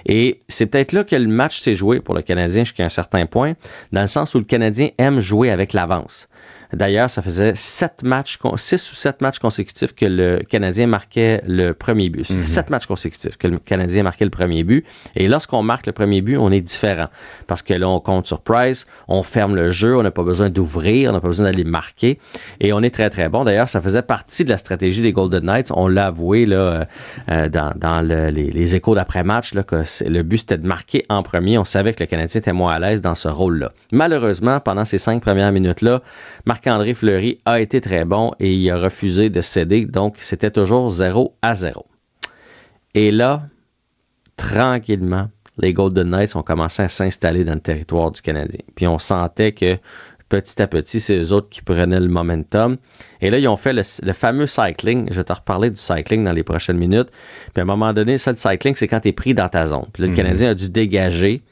Et 0.06 0.40
c'est 0.48 0.66
peut-être 0.66 0.90
là 0.90 1.04
que 1.04 1.14
le 1.14 1.28
match 1.28 1.60
s'est 1.60 1.76
joué 1.76 2.00
pour 2.00 2.16
le 2.16 2.22
Canadien 2.22 2.64
jusqu'à 2.64 2.84
un 2.84 2.88
certain 2.88 3.26
point, 3.26 3.54
dans 3.92 4.02
le 4.02 4.08
sens 4.08 4.34
où 4.34 4.38
le 4.38 4.44
Canadien 4.44 4.88
aime 4.98 5.20
jouer 5.20 5.50
avec 5.50 5.72
l'avance. 5.72 6.28
D'ailleurs, 6.74 7.10
ça 7.10 7.22
faisait 7.22 7.52
sept 7.54 8.02
matchs, 8.02 8.38
six 8.56 8.90
ou 8.92 8.94
sept 8.94 9.20
matchs 9.20 9.38
consécutifs 9.38 9.94
que 9.94 10.06
le 10.06 10.38
Canadien 10.48 10.86
marquait 10.86 11.42
le 11.46 11.72
premier 11.72 12.08
but. 12.10 12.24
Sept 12.26 12.70
matchs 12.70 12.86
consécutifs 12.86 13.36
que 13.36 13.46
le 13.48 13.58
Canadien 13.58 14.02
marquait 14.02 14.24
le 14.24 14.30
premier 14.30 14.64
but. 14.64 14.84
Et 15.16 15.28
lorsqu'on 15.28 15.62
marque 15.62 15.86
le 15.86 15.92
premier 15.92 16.20
but, 16.20 16.36
on 16.36 16.50
est 16.50 16.60
différent. 16.60 17.06
Parce 17.46 17.62
que 17.62 17.74
là, 17.74 17.88
on 17.88 18.00
compte 18.00 18.26
sur 18.26 18.40
Price, 18.40 18.86
on 19.08 19.22
ferme 19.22 19.54
le 19.56 19.70
jeu, 19.70 19.96
on 19.96 20.02
n'a 20.02 20.10
pas 20.10 20.22
besoin 20.22 20.50
d'ouvrir, 20.50 21.10
on 21.10 21.12
n'a 21.12 21.20
pas 21.20 21.28
besoin 21.28 21.46
d'aller 21.46 21.64
marquer. 21.64 22.18
Et 22.60 22.72
on 22.72 22.82
est 22.82 22.90
très, 22.94 23.10
très 23.10 23.28
bon. 23.28 23.44
D'ailleurs, 23.44 23.68
ça 23.68 23.80
faisait 23.80 24.02
partie 24.02 24.44
de 24.44 24.50
la 24.50 24.58
stratégie 24.58 25.02
des 25.02 25.12
Golden 25.12 25.44
Knights. 25.44 25.70
On 25.74 25.88
l'a 25.88 26.06
avoué 26.06 26.46
là, 26.46 26.56
euh, 26.56 26.84
euh, 27.30 27.48
dans, 27.48 27.72
dans 27.76 28.00
le- 28.02 28.30
les, 28.30 28.50
les 28.50 28.76
échos 28.76 28.94
d'après-match, 28.94 29.52
que 29.66 29.82
le 30.08 30.22
but, 30.22 30.38
c'était 30.38 30.58
de 30.58 30.66
marquer 30.66 31.04
en 31.08 31.22
premier. 31.22 31.58
On 31.58 31.64
savait 31.64 31.92
que 31.94 32.02
le 32.02 32.06
Canadien 32.06 32.38
était 32.40 32.52
moins 32.52 32.72
à 32.74 32.78
l'aise 32.78 33.00
dans 33.00 33.14
ce 33.14 33.28
rôle-là. 33.28 33.72
Malheureusement, 33.92 34.60
pendant 34.60 34.84
ces 34.84 34.98
cinq 34.98 35.22
premières 35.22 35.52
minutes-là, 35.52 36.02
Marc-André 36.64 36.94
Fleury 36.94 37.40
a 37.44 37.60
été 37.60 37.82
très 37.82 38.06
bon 38.06 38.32
et 38.40 38.54
il 38.54 38.70
a 38.70 38.78
refusé 38.78 39.28
de 39.28 39.42
céder. 39.42 39.84
Donc, 39.84 40.16
c'était 40.20 40.50
toujours 40.50 40.88
0 40.88 41.36
à 41.42 41.54
0. 41.54 41.84
Et 42.94 43.10
là, 43.10 43.42
tranquillement, 44.38 45.28
les 45.58 45.74
Golden 45.74 46.08
Knights 46.08 46.36
ont 46.36 46.42
commencé 46.42 46.82
à 46.82 46.88
s'installer 46.88 47.44
dans 47.44 47.52
le 47.54 47.60
territoire 47.60 48.10
du 48.12 48.22
Canadien. 48.22 48.60
Puis 48.76 48.86
on 48.86 48.98
sentait 48.98 49.52
que 49.52 49.76
petit 50.30 50.62
à 50.62 50.66
petit, 50.66 51.00
c'est 51.00 51.18
eux 51.18 51.32
autres 51.32 51.50
qui 51.50 51.60
prenaient 51.60 52.00
le 52.00 52.08
momentum. 52.08 52.78
Et 53.20 53.30
là, 53.30 53.38
ils 53.38 53.48
ont 53.48 53.58
fait 53.58 53.74
le, 53.74 53.82
le 54.02 54.12
fameux 54.14 54.46
cycling. 54.46 55.08
Je 55.10 55.16
vais 55.16 55.24
te 55.24 55.32
reparler 55.34 55.68
du 55.68 55.76
cycling 55.76 56.24
dans 56.24 56.32
les 56.32 56.44
prochaines 56.44 56.78
minutes. 56.78 57.08
Puis 57.52 57.60
à 57.60 57.62
un 57.62 57.66
moment 57.66 57.92
donné, 57.92 58.16
ça, 58.16 58.30
le 58.30 58.38
cycling, 58.38 58.74
c'est 58.74 58.88
quand 58.88 59.00
tu 59.00 59.08
es 59.08 59.12
pris 59.12 59.34
dans 59.34 59.50
ta 59.50 59.66
zone. 59.66 59.86
Puis 59.92 60.02
là, 60.02 60.08
le 60.08 60.16
Canadien 60.16 60.50
a 60.50 60.54
dû 60.54 60.70
dégager. 60.70 61.42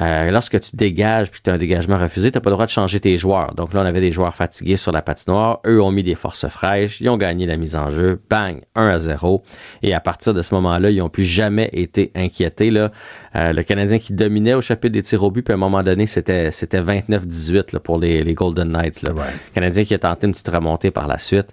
Euh, 0.00 0.30
lorsque 0.30 0.58
tu 0.60 0.74
dégages 0.74 1.30
puis 1.30 1.40
que 1.40 1.44
tu 1.44 1.50
as 1.50 1.54
un 1.54 1.58
dégagement 1.58 1.98
refusé, 1.98 2.30
tu 2.30 2.38
n'as 2.38 2.40
pas 2.40 2.50
le 2.50 2.54
droit 2.54 2.64
de 2.64 2.70
changer 2.70 2.98
tes 2.98 3.18
joueurs. 3.18 3.54
Donc 3.54 3.74
là, 3.74 3.82
on 3.82 3.84
avait 3.84 4.00
des 4.00 4.12
joueurs 4.12 4.34
fatigués 4.34 4.76
sur 4.76 4.90
la 4.90 5.02
patinoire. 5.02 5.60
Eux 5.66 5.82
ont 5.82 5.90
mis 5.90 6.02
des 6.02 6.14
forces 6.14 6.48
fraîches. 6.48 7.00
Ils 7.00 7.10
ont 7.10 7.18
gagné 7.18 7.46
la 7.46 7.56
mise 7.56 7.76
en 7.76 7.90
jeu. 7.90 8.20
Bang, 8.30 8.62
1 8.74 8.88
à 8.88 8.98
0. 8.98 9.42
Et 9.82 9.92
à 9.92 10.00
partir 10.00 10.32
de 10.32 10.40
ce 10.40 10.54
moment-là, 10.54 10.90
ils 10.90 10.98
n'ont 10.98 11.10
plus 11.10 11.24
jamais 11.24 11.68
été 11.72 12.10
inquiétés. 12.14 12.70
Là. 12.70 12.90
Euh, 13.36 13.52
le 13.52 13.62
Canadien 13.62 13.98
qui 13.98 14.14
dominait 14.14 14.54
au 14.54 14.62
chapitre 14.62 14.94
des 14.94 15.02
tirs 15.02 15.22
au 15.22 15.30
but, 15.30 15.42
puis 15.42 15.52
à 15.52 15.56
un 15.56 15.58
moment 15.58 15.82
donné, 15.82 16.06
c'était, 16.06 16.50
c'était 16.50 16.80
29-18 16.80 17.74
là, 17.74 17.80
pour 17.80 17.98
les, 17.98 18.22
les 18.22 18.34
Golden 18.34 18.70
Knights. 18.70 19.02
Là. 19.02 19.12
Le 19.12 19.54
Canadien 19.54 19.84
qui 19.84 19.94
a 19.94 19.98
tenté 19.98 20.26
une 20.26 20.32
petite 20.32 20.48
remontée 20.48 20.90
par 20.90 21.06
la 21.06 21.18
suite. 21.18 21.48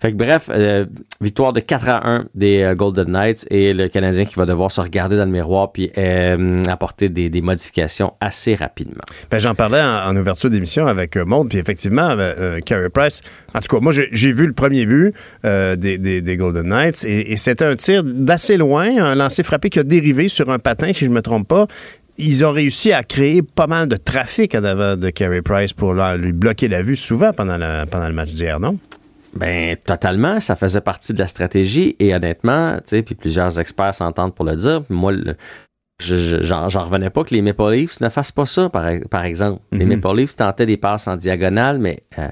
Fait 0.00 0.12
que 0.12 0.16
bref, 0.16 0.48
euh, 0.48 0.86
victoire 1.20 1.52
de 1.52 1.60
4 1.60 1.88
à 1.88 2.08
1 2.08 2.26
des 2.34 2.72
Golden 2.76 3.10
Knights 3.10 3.46
et 3.50 3.74
le 3.74 3.88
Canadien 3.88 4.24
qui 4.24 4.36
va 4.36 4.46
devoir 4.46 4.72
se 4.72 4.80
regarder 4.80 5.16
dans 5.16 5.26
le 5.26 5.30
miroir 5.30 5.72
puis 5.72 5.90
apporter 6.68 7.08
des, 7.08 7.28
des, 7.28 7.40
modifications 7.42 7.79
assez 7.82 8.54
rapidement. 8.54 9.04
Ben, 9.30 9.38
j'en 9.38 9.54
parlais 9.54 9.82
en, 9.82 10.10
en 10.10 10.16
ouverture 10.16 10.50
d'émission 10.50 10.86
avec 10.86 11.16
euh, 11.16 11.24
Monde, 11.24 11.48
puis 11.48 11.58
effectivement, 11.58 12.10
euh, 12.10 12.60
Carey 12.60 12.88
Price, 12.88 13.22
en 13.54 13.60
tout 13.60 13.76
cas, 13.76 13.80
moi 13.80 13.92
j'ai 13.92 14.32
vu 14.32 14.46
le 14.46 14.52
premier 14.52 14.86
but 14.86 15.14
des, 15.44 15.98
des, 15.98 16.20
des, 16.22 16.36
Golden 16.36 16.68
Knights 16.68 17.04
et, 17.04 17.32
et 17.32 17.36
c'était 17.36 17.64
un 17.64 17.76
tir 17.76 18.02
d'assez 18.04 18.56
loin, 18.56 19.04
un 19.04 19.14
lancer 19.14 19.42
frappé 19.42 19.70
qui 19.70 19.78
a 19.78 19.82
dérivé 19.82 20.28
sur 20.28 20.50
un 20.50 20.58
patin, 20.58 20.92
si 20.92 21.04
je 21.04 21.10
me 21.10 21.22
trompe 21.22 21.48
pas 21.48 21.66
ils 22.20 22.44
ont 22.44 22.52
réussi 22.52 22.92
à 22.92 23.02
créer 23.02 23.42
pas 23.42 23.66
mal 23.66 23.88
de 23.88 23.96
trafic 23.96 24.54
en 24.54 24.64
avant 24.64 24.96
de 24.96 25.10
Carey 25.10 25.42
Price 25.42 25.72
pour 25.72 25.94
lui 25.94 26.32
bloquer 26.32 26.68
la 26.68 26.82
vue 26.82 26.96
souvent 26.96 27.32
pendant, 27.32 27.56
la, 27.56 27.86
pendant 27.86 28.08
le 28.08 28.14
match 28.14 28.30
d'hier, 28.30 28.60
non? 28.60 28.78
Ben 29.32 29.76
totalement, 29.76 30.40
ça 30.40 30.56
faisait 30.56 30.80
partie 30.80 31.14
de 31.14 31.20
la 31.20 31.28
stratégie 31.28 31.96
et 32.00 32.14
honnêtement, 32.14 32.76
tu 32.78 32.96
sais, 32.96 33.02
puis 33.02 33.14
plusieurs 33.14 33.60
experts 33.60 33.94
s'entendent 33.94 34.34
pour 34.34 34.44
le 34.44 34.56
dire. 34.56 34.82
Moi, 34.90 35.12
le, 35.12 35.36
j'en 36.00 36.68
revenais 36.84 37.10
pas 37.10 37.24
que 37.24 37.34
les 37.34 37.42
Maple 37.42 37.70
Leafs 37.72 38.00
ne 38.00 38.08
fassent 38.08 38.32
pas 38.32 38.46
ça, 38.46 38.68
par, 38.68 38.84
par 39.10 39.24
exemple. 39.24 39.60
Mm 39.70 39.76
-hmm. 39.76 39.78
Les 39.78 39.84
Mhm. 39.86 40.00
Maple 40.00 40.16
Leafs 40.16 40.36
tentaient 40.36 40.66
des 40.66 40.76
passes 40.76 41.08
en 41.08 41.16
diagonale, 41.16 41.78
mais 41.78 42.02
euh, 42.18 42.28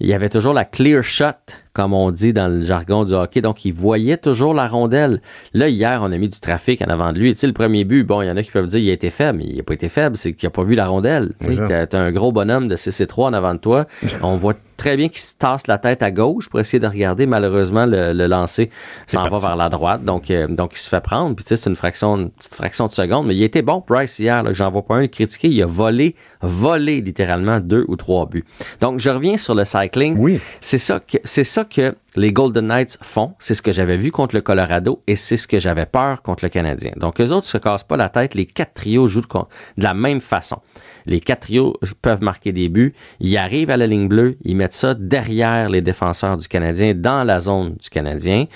il 0.00 0.06
y 0.08 0.14
avait 0.14 0.28
toujours 0.28 0.54
la 0.54 0.64
clear 0.64 1.02
shot, 1.02 1.38
comme 1.72 1.94
on 1.94 2.10
dit 2.10 2.32
dans 2.32 2.48
le 2.48 2.62
jargon 2.64 3.04
du 3.04 3.14
hockey. 3.14 3.40
Donc, 3.40 3.64
il 3.64 3.72
voyait 3.72 4.16
toujours 4.16 4.54
la 4.54 4.68
rondelle. 4.68 5.20
Là, 5.54 5.68
hier, 5.68 6.00
on 6.02 6.12
a 6.12 6.18
mis 6.18 6.28
du 6.28 6.40
trafic 6.40 6.82
en 6.82 6.90
avant 6.90 7.12
de 7.12 7.18
lui. 7.18 7.32
Tu 7.34 7.40
sais, 7.40 7.46
le 7.46 7.52
premier 7.52 7.84
but, 7.84 8.04
bon, 8.04 8.22
il 8.22 8.28
y 8.28 8.30
en 8.30 8.36
a 8.36 8.42
qui 8.42 8.50
peuvent 8.50 8.66
dire 8.66 8.80
qu'il 8.80 8.90
a 8.90 8.92
été 8.92 9.10
faible, 9.10 9.38
mais 9.38 9.44
il 9.44 9.56
n'a 9.56 9.62
pas 9.62 9.74
été 9.74 9.88
faible, 9.88 10.16
c'est 10.16 10.32
qu'il 10.32 10.46
n'a 10.46 10.50
pas 10.50 10.62
vu 10.62 10.74
la 10.74 10.86
rondelle. 10.86 11.32
Tu 11.40 11.60
as 11.60 11.98
un 11.98 12.12
gros 12.12 12.32
bonhomme 12.32 12.68
de 12.68 12.76
6 12.76 13.00
et 13.00 13.06
3 13.06 13.30
en 13.30 13.32
avant 13.32 13.54
de 13.54 13.58
toi. 13.58 13.86
on 14.22 14.36
voit 14.36 14.54
très 14.76 14.96
bien 14.96 15.08
qu'il 15.08 15.20
se 15.20 15.34
tasse 15.36 15.66
la 15.66 15.78
tête 15.78 16.02
à 16.02 16.10
gauche 16.10 16.48
pour 16.48 16.58
essayer 16.58 16.80
de 16.80 16.86
regarder. 16.86 17.26
Malheureusement, 17.26 17.86
le, 17.86 18.12
le 18.12 18.26
lancer 18.26 18.70
s'en 19.06 19.28
va 19.28 19.38
vers 19.38 19.56
la 19.56 19.68
droite. 19.68 20.04
Donc, 20.04 20.30
euh, 20.30 20.48
donc, 20.48 20.72
il 20.74 20.78
se 20.78 20.88
fait 20.88 21.00
prendre. 21.00 21.36
Puis, 21.36 21.44
tu 21.44 21.50
sais, 21.50 21.56
c'est 21.56 21.70
une 21.70 21.76
fraction, 21.76 22.16
une 22.16 22.30
petite 22.30 22.54
fraction 22.54 22.86
de 22.88 22.92
seconde. 22.92 23.26
Mais 23.26 23.36
il 23.36 23.42
était 23.42 23.62
bon, 23.62 23.80
Price, 23.80 24.18
hier. 24.18 24.42
J'en 24.52 24.70
vois 24.70 24.82
pas 24.82 24.96
un 24.96 25.06
critiquer. 25.06 25.48
Il 25.48 25.62
a 25.62 25.66
volé, 25.66 26.16
volé 26.40 27.00
littéralement 27.00 27.60
deux 27.60 27.84
ou 27.88 27.96
trois 27.96 28.26
buts. 28.26 28.44
Donc, 28.80 28.98
je 28.98 29.08
reviens 29.08 29.36
sur 29.36 29.54
le 29.54 29.64
cycling. 29.64 30.16
Oui. 30.18 30.40
C'est 30.60 30.78
ça 30.78 31.00
c'est 31.24 31.44
ça 31.44 31.61
que 31.64 31.94
les 32.14 32.32
Golden 32.32 32.66
Knights 32.66 32.98
font. 33.00 33.34
C'est 33.38 33.54
ce 33.54 33.62
que 33.62 33.72
j'avais 33.72 33.96
vu 33.96 34.10
contre 34.10 34.34
le 34.34 34.40
Colorado 34.40 35.02
et 35.06 35.16
c'est 35.16 35.36
ce 35.36 35.46
que 35.46 35.58
j'avais 35.58 35.86
peur 35.86 36.22
contre 36.22 36.44
le 36.44 36.48
Canadien. 36.48 36.92
Donc, 36.96 37.20
eux 37.20 37.30
autres 37.30 37.46
se 37.46 37.58
cassent 37.58 37.84
pas 37.84 37.96
la 37.96 38.08
tête. 38.08 38.34
Les 38.34 38.46
quatre 38.46 38.74
trios 38.74 39.06
jouent 39.06 39.22
de, 39.22 39.26
de 39.26 39.82
la 39.82 39.94
même 39.94 40.20
façon. 40.20 40.58
Les 41.06 41.20
quatre 41.20 41.40
trios 41.40 41.74
peuvent 42.00 42.22
marquer 42.22 42.52
des 42.52 42.68
buts. 42.68 42.94
Ils 43.20 43.36
arrivent 43.36 43.70
à 43.70 43.76
la 43.76 43.86
ligne 43.86 44.08
bleue. 44.08 44.36
Ils 44.44 44.56
mettent 44.56 44.72
ça 44.72 44.94
derrière 44.94 45.68
les 45.68 45.80
défenseurs 45.80 46.36
du 46.36 46.48
Canadien, 46.48 46.94
dans 46.94 47.24
la 47.24 47.40
zone 47.40 47.74
du 47.82 47.90
Canadien. 47.90 48.46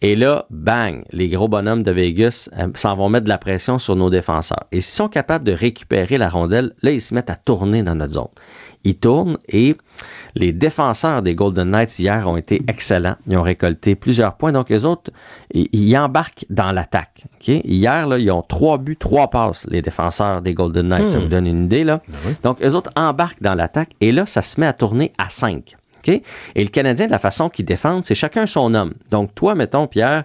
Et 0.00 0.14
là, 0.14 0.46
bang, 0.50 1.02
les 1.10 1.28
gros 1.28 1.48
bonhommes 1.48 1.82
de 1.82 1.90
Vegas 1.90 2.48
euh, 2.56 2.68
s'en 2.76 2.94
vont 2.94 3.08
mettre 3.08 3.24
de 3.24 3.28
la 3.28 3.38
pression 3.38 3.80
sur 3.80 3.96
nos 3.96 4.10
défenseurs. 4.10 4.66
Et 4.70 4.80
s'ils 4.80 4.96
sont 4.96 5.08
capables 5.08 5.44
de 5.44 5.52
récupérer 5.52 6.18
la 6.18 6.28
rondelle, 6.28 6.72
là, 6.82 6.92
ils 6.92 7.00
se 7.00 7.14
mettent 7.14 7.30
à 7.30 7.34
tourner 7.34 7.82
dans 7.82 7.96
notre 7.96 8.12
zone. 8.12 8.28
Ils 8.84 8.96
tournent 8.96 9.38
et 9.48 9.76
les 10.34 10.52
défenseurs 10.52 11.22
des 11.22 11.34
Golden 11.34 11.70
Knights 11.70 11.98
hier 11.98 12.28
ont 12.28 12.36
été 12.36 12.62
excellents. 12.68 13.16
Ils 13.26 13.36
ont 13.36 13.42
récolté 13.42 13.94
plusieurs 13.94 14.36
points. 14.36 14.52
Donc, 14.52 14.70
les 14.70 14.84
autres, 14.84 15.10
ils, 15.52 15.96
embarquent 15.96 16.46
dans 16.50 16.72
l'attaque. 16.72 17.24
Okay? 17.40 17.60
Hier, 17.64 18.06
là, 18.06 18.18
ils 18.18 18.30
ont 18.30 18.42
trois 18.42 18.78
buts, 18.78 18.96
trois 18.96 19.28
passes, 19.30 19.66
les 19.68 19.82
défenseurs 19.82 20.42
des 20.42 20.54
Golden 20.54 20.88
Knights. 20.88 21.06
Hmm. 21.06 21.10
Ça 21.10 21.18
vous 21.18 21.28
donne 21.28 21.46
une 21.46 21.64
idée, 21.64 21.84
là. 21.84 22.00
Donc, 22.42 22.60
les 22.60 22.74
autres 22.74 22.90
embarquent 22.96 23.42
dans 23.42 23.54
l'attaque 23.54 23.90
et 24.00 24.12
là, 24.12 24.26
ça 24.26 24.42
se 24.42 24.60
met 24.60 24.66
à 24.66 24.72
tourner 24.72 25.12
à 25.18 25.30
5. 25.30 25.77
Okay? 25.98 26.22
Et 26.54 26.62
le 26.62 26.70
Canadien, 26.70 27.06
de 27.06 27.12
la 27.12 27.18
façon 27.18 27.48
qu'ils 27.48 27.64
défendent, 27.64 28.04
c'est 28.04 28.14
chacun 28.14 28.46
son 28.46 28.74
homme. 28.74 28.94
Donc, 29.10 29.34
toi, 29.34 29.54
mettons, 29.54 29.86
Pierre, 29.86 30.24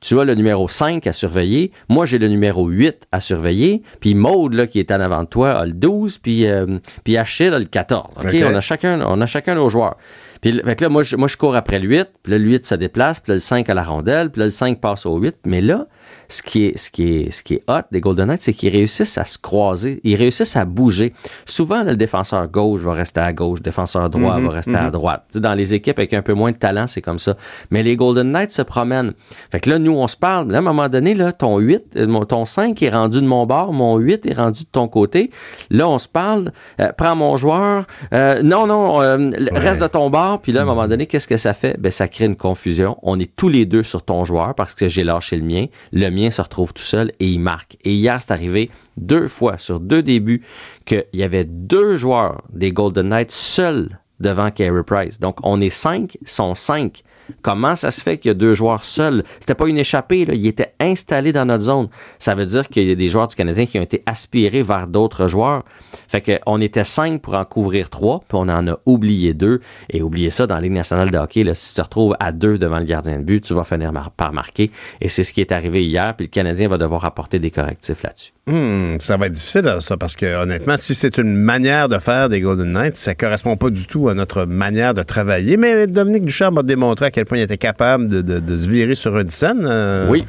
tu 0.00 0.20
as 0.20 0.24
le 0.24 0.34
numéro 0.34 0.68
5 0.68 1.06
à 1.06 1.12
surveiller. 1.12 1.72
Moi, 1.88 2.04
j'ai 2.04 2.18
le 2.18 2.28
numéro 2.28 2.68
8 2.68 3.08
à 3.10 3.20
surveiller. 3.20 3.82
Puis 4.00 4.14
Maude, 4.14 4.54
là, 4.54 4.66
qui 4.66 4.78
est 4.78 4.92
en 4.92 5.00
avant 5.00 5.22
de 5.22 5.28
toi, 5.28 5.52
a 5.52 5.64
le 5.64 5.72
12. 5.72 6.18
Puis, 6.18 6.46
euh, 6.46 6.78
puis 7.04 7.16
Achille 7.16 7.54
a 7.54 7.58
le 7.58 7.64
14. 7.64 8.10
OK? 8.16 8.24
OK. 8.26 8.34
On, 8.44 8.54
a 8.54 8.60
chacun, 8.60 9.00
on 9.06 9.20
a 9.20 9.26
chacun 9.26 9.54
nos 9.54 9.70
joueurs. 9.70 9.96
Puis 10.42 10.60
fait 10.62 10.76
que 10.76 10.84
là, 10.84 10.90
moi 10.90 11.02
je, 11.02 11.16
moi, 11.16 11.26
je 11.26 11.38
cours 11.38 11.56
après 11.56 11.78
le 11.78 11.88
8. 11.88 12.08
Puis 12.22 12.32
là, 12.32 12.38
le 12.38 12.44
8 12.44 12.66
se 12.66 12.74
déplace. 12.74 13.20
Puis 13.20 13.30
là, 13.30 13.34
le 13.36 13.40
5 13.40 13.68
à 13.70 13.74
la 13.74 13.82
rondelle. 13.82 14.30
Puis 14.30 14.40
là, 14.40 14.44
le 14.46 14.50
5 14.50 14.78
passe 14.80 15.06
au 15.06 15.16
8. 15.16 15.36
Mais 15.46 15.62
là, 15.62 15.86
ce 16.28 16.42
qui 16.42 16.66
est, 16.66 16.78
ce 16.78 16.90
qui 16.90 17.16
est, 17.16 17.30
ce 17.30 17.42
qui 17.42 17.54
est 17.54 17.62
hot 17.68 17.82
des 17.92 18.00
Golden 18.00 18.28
Knights, 18.28 18.42
c'est 18.42 18.52
qu'ils 18.52 18.70
réussissent 18.70 19.18
à 19.18 19.24
se 19.24 19.38
croiser. 19.38 20.00
Ils 20.04 20.16
réussissent 20.16 20.56
à 20.56 20.64
bouger. 20.64 21.14
Souvent, 21.46 21.82
là, 21.82 21.92
le 21.92 21.96
défenseur 21.96 22.48
gauche 22.48 22.80
va 22.80 22.92
rester 22.92 23.20
à 23.20 23.32
gauche. 23.32 23.60
Le 23.60 23.64
défenseur 23.64 24.10
droit 24.10 24.34
Mhm, 24.38 24.46
va 24.46 24.52
rester 24.52 24.74
à 24.74 24.84
mhm. 24.84 24.90
droite. 24.90 25.24
Dans 25.34 25.54
les 25.54 25.74
équipes 25.74 25.98
avec 25.98 26.14
un 26.14 26.22
peu 26.22 26.34
moins 26.34 26.52
de 26.52 26.56
talent, 26.56 26.86
c'est 26.86 27.02
comme 27.02 27.18
ça. 27.18 27.36
Mais 27.70 27.82
les 27.82 27.96
Golden 27.96 28.30
Knights 28.30 28.52
se 28.52 28.62
promènent. 28.62 29.12
Fait 29.50 29.60
que 29.60 29.70
là, 29.70 29.78
nous, 29.78 29.92
on 29.92 30.08
se 30.08 30.16
parle. 30.16 30.50
Là, 30.50 30.58
à 30.58 30.60
un 30.60 30.62
moment 30.62 30.88
donné, 30.88 31.14
là, 31.14 31.32
ton 31.32 31.58
8, 31.58 31.96
euh, 31.96 32.24
ton 32.24 32.46
5 32.46 32.80
est 32.82 32.90
rendu 32.90 33.20
de 33.20 33.26
mon 33.26 33.46
bord, 33.46 33.72
mon 33.72 33.96
8 33.96 34.26
est 34.26 34.34
rendu 34.34 34.64
de 34.64 34.68
ton 34.70 34.88
côté. 34.88 35.30
Là, 35.70 35.88
on 35.88 35.98
se 35.98 36.08
parle. 36.08 36.52
Euh, 36.80 36.92
prends 36.96 37.16
mon 37.16 37.36
joueur. 37.36 37.84
Euh, 38.12 38.42
non, 38.42 38.66
non, 38.66 39.00
euh, 39.00 39.30
reste 39.52 39.82
de 39.82 39.86
ton 39.86 40.10
bord. 40.10 40.40
Puis 40.40 40.52
là, 40.52 40.60
à 40.60 40.62
un 40.64 40.66
moment 40.66 40.88
donné, 40.88 41.06
qu'est-ce 41.06 41.28
que 41.28 41.36
ça 41.36 41.54
fait? 41.54 41.78
Ben, 41.78 41.90
ça 41.90 42.08
crée 42.08 42.26
une 42.26 42.36
confusion. 42.36 42.98
On 43.02 43.18
est 43.18 43.34
tous 43.34 43.48
les 43.48 43.66
deux 43.66 43.82
sur 43.82 44.02
ton 44.02 44.24
joueur 44.24 44.54
parce 44.54 44.74
que 44.74 44.88
j'ai 44.88 45.04
lâché 45.04 45.36
le 45.36 45.44
mien. 45.44 45.66
Le 45.92 46.10
se 46.30 46.42
retrouve 46.42 46.72
tout 46.72 46.82
seul 46.82 47.12
et 47.20 47.26
il 47.26 47.40
marque. 47.40 47.76
Et 47.84 47.92
hier, 47.92 48.20
c'est 48.20 48.32
arrivé 48.32 48.70
deux 48.96 49.28
fois 49.28 49.58
sur 49.58 49.80
deux 49.80 50.02
débuts 50.02 50.42
qu'il 50.84 51.04
y 51.12 51.22
avait 51.22 51.44
deux 51.44 51.96
joueurs 51.96 52.42
des 52.52 52.72
Golden 52.72 53.08
Knights 53.08 53.30
seuls 53.30 53.98
devant 54.20 54.50
Carey 54.50 54.82
Price. 54.84 55.18
Donc, 55.20 55.38
on 55.42 55.60
est 55.60 55.70
cinq, 55.70 56.18
sont 56.24 56.54
cinq. 56.54 57.04
Comment 57.42 57.76
ça 57.76 57.90
se 57.90 58.00
fait 58.00 58.18
qu'il 58.18 58.28
y 58.28 58.32
a 58.32 58.34
deux 58.34 58.54
joueurs 58.54 58.84
seuls? 58.84 59.24
C'était 59.40 59.54
pas 59.54 59.68
une 59.68 59.78
échappée, 59.78 60.24
là. 60.26 60.34
Ils 60.34 60.46
étaient 60.46 60.74
installés 60.80 61.32
dans 61.32 61.44
notre 61.44 61.64
zone. 61.64 61.88
Ça 62.18 62.34
veut 62.34 62.46
dire 62.46 62.68
qu'il 62.68 62.88
y 62.88 62.92
a 62.92 62.94
des 62.94 63.08
joueurs 63.08 63.28
du 63.28 63.36
Canadien 63.36 63.66
qui 63.66 63.78
ont 63.78 63.82
été 63.82 64.02
aspirés 64.06 64.62
vers 64.62 64.86
d'autres 64.86 65.28
joueurs. 65.28 65.64
Fait 66.08 66.20
que 66.20 66.38
on 66.46 66.60
était 66.60 66.84
cinq 66.84 67.20
pour 67.20 67.34
en 67.34 67.44
couvrir 67.44 67.90
trois, 67.90 68.20
puis 68.20 68.38
on 68.40 68.48
en 68.48 68.68
a 68.68 68.78
oublié 68.86 69.34
deux. 69.34 69.60
Et 69.90 70.02
oubliez 70.02 70.30
ça, 70.30 70.46
dans 70.46 70.56
la 70.56 70.60
Ligue 70.60 70.72
nationale 70.72 71.10
de 71.10 71.18
hockey, 71.18 71.44
si 71.54 71.70
tu 71.70 71.76
te 71.76 71.82
retrouves 71.82 72.16
à 72.20 72.32
deux 72.32 72.58
devant 72.58 72.78
le 72.78 72.84
gardien 72.84 73.18
de 73.18 73.24
but, 73.24 73.42
tu 73.42 73.54
vas 73.54 73.64
finir 73.64 73.92
par 74.16 74.32
marquer. 74.32 74.70
Et 75.00 75.08
c'est 75.08 75.24
ce 75.24 75.32
qui 75.32 75.40
est 75.40 75.52
arrivé 75.52 75.84
hier, 75.84 76.14
puis 76.16 76.26
le 76.26 76.30
Canadien 76.30 76.68
va 76.68 76.78
devoir 76.78 77.04
apporter 77.04 77.38
des 77.38 77.50
correctifs 77.50 78.02
là-dessus. 78.02 78.32
Hmm, 78.46 78.98
ça 78.98 79.16
va 79.16 79.26
être 79.26 79.32
difficile, 79.32 79.76
ça, 79.80 79.96
parce 79.96 80.16
que 80.16 80.42
honnêtement, 80.42 80.76
si 80.76 80.94
c'est 80.94 81.16
une 81.18 81.34
manière 81.34 81.88
de 81.88 81.98
faire 81.98 82.28
des 82.28 82.40
Golden 82.40 82.72
Knights, 82.72 82.96
ça 82.96 83.14
correspond 83.14 83.56
pas 83.56 83.70
du 83.70 83.86
tout 83.86 84.08
à 84.08 84.14
notre 84.14 84.44
manière 84.44 84.92
de 84.92 85.02
travailler. 85.02 85.56
Mais 85.56 85.86
Dominique 85.86 86.24
Ducharme 86.24 86.58
a 86.58 86.62
démontré 86.62 87.10
quel 87.14 87.26
point 87.26 87.38
il 87.38 87.42
était 87.42 87.58
capable 87.58 88.08
de, 88.08 88.56
se 88.56 88.68
virer 88.68 88.96
sur 88.96 89.14
scène. 89.28 89.62
euh, 89.64 90.08
Oui, 90.10 90.24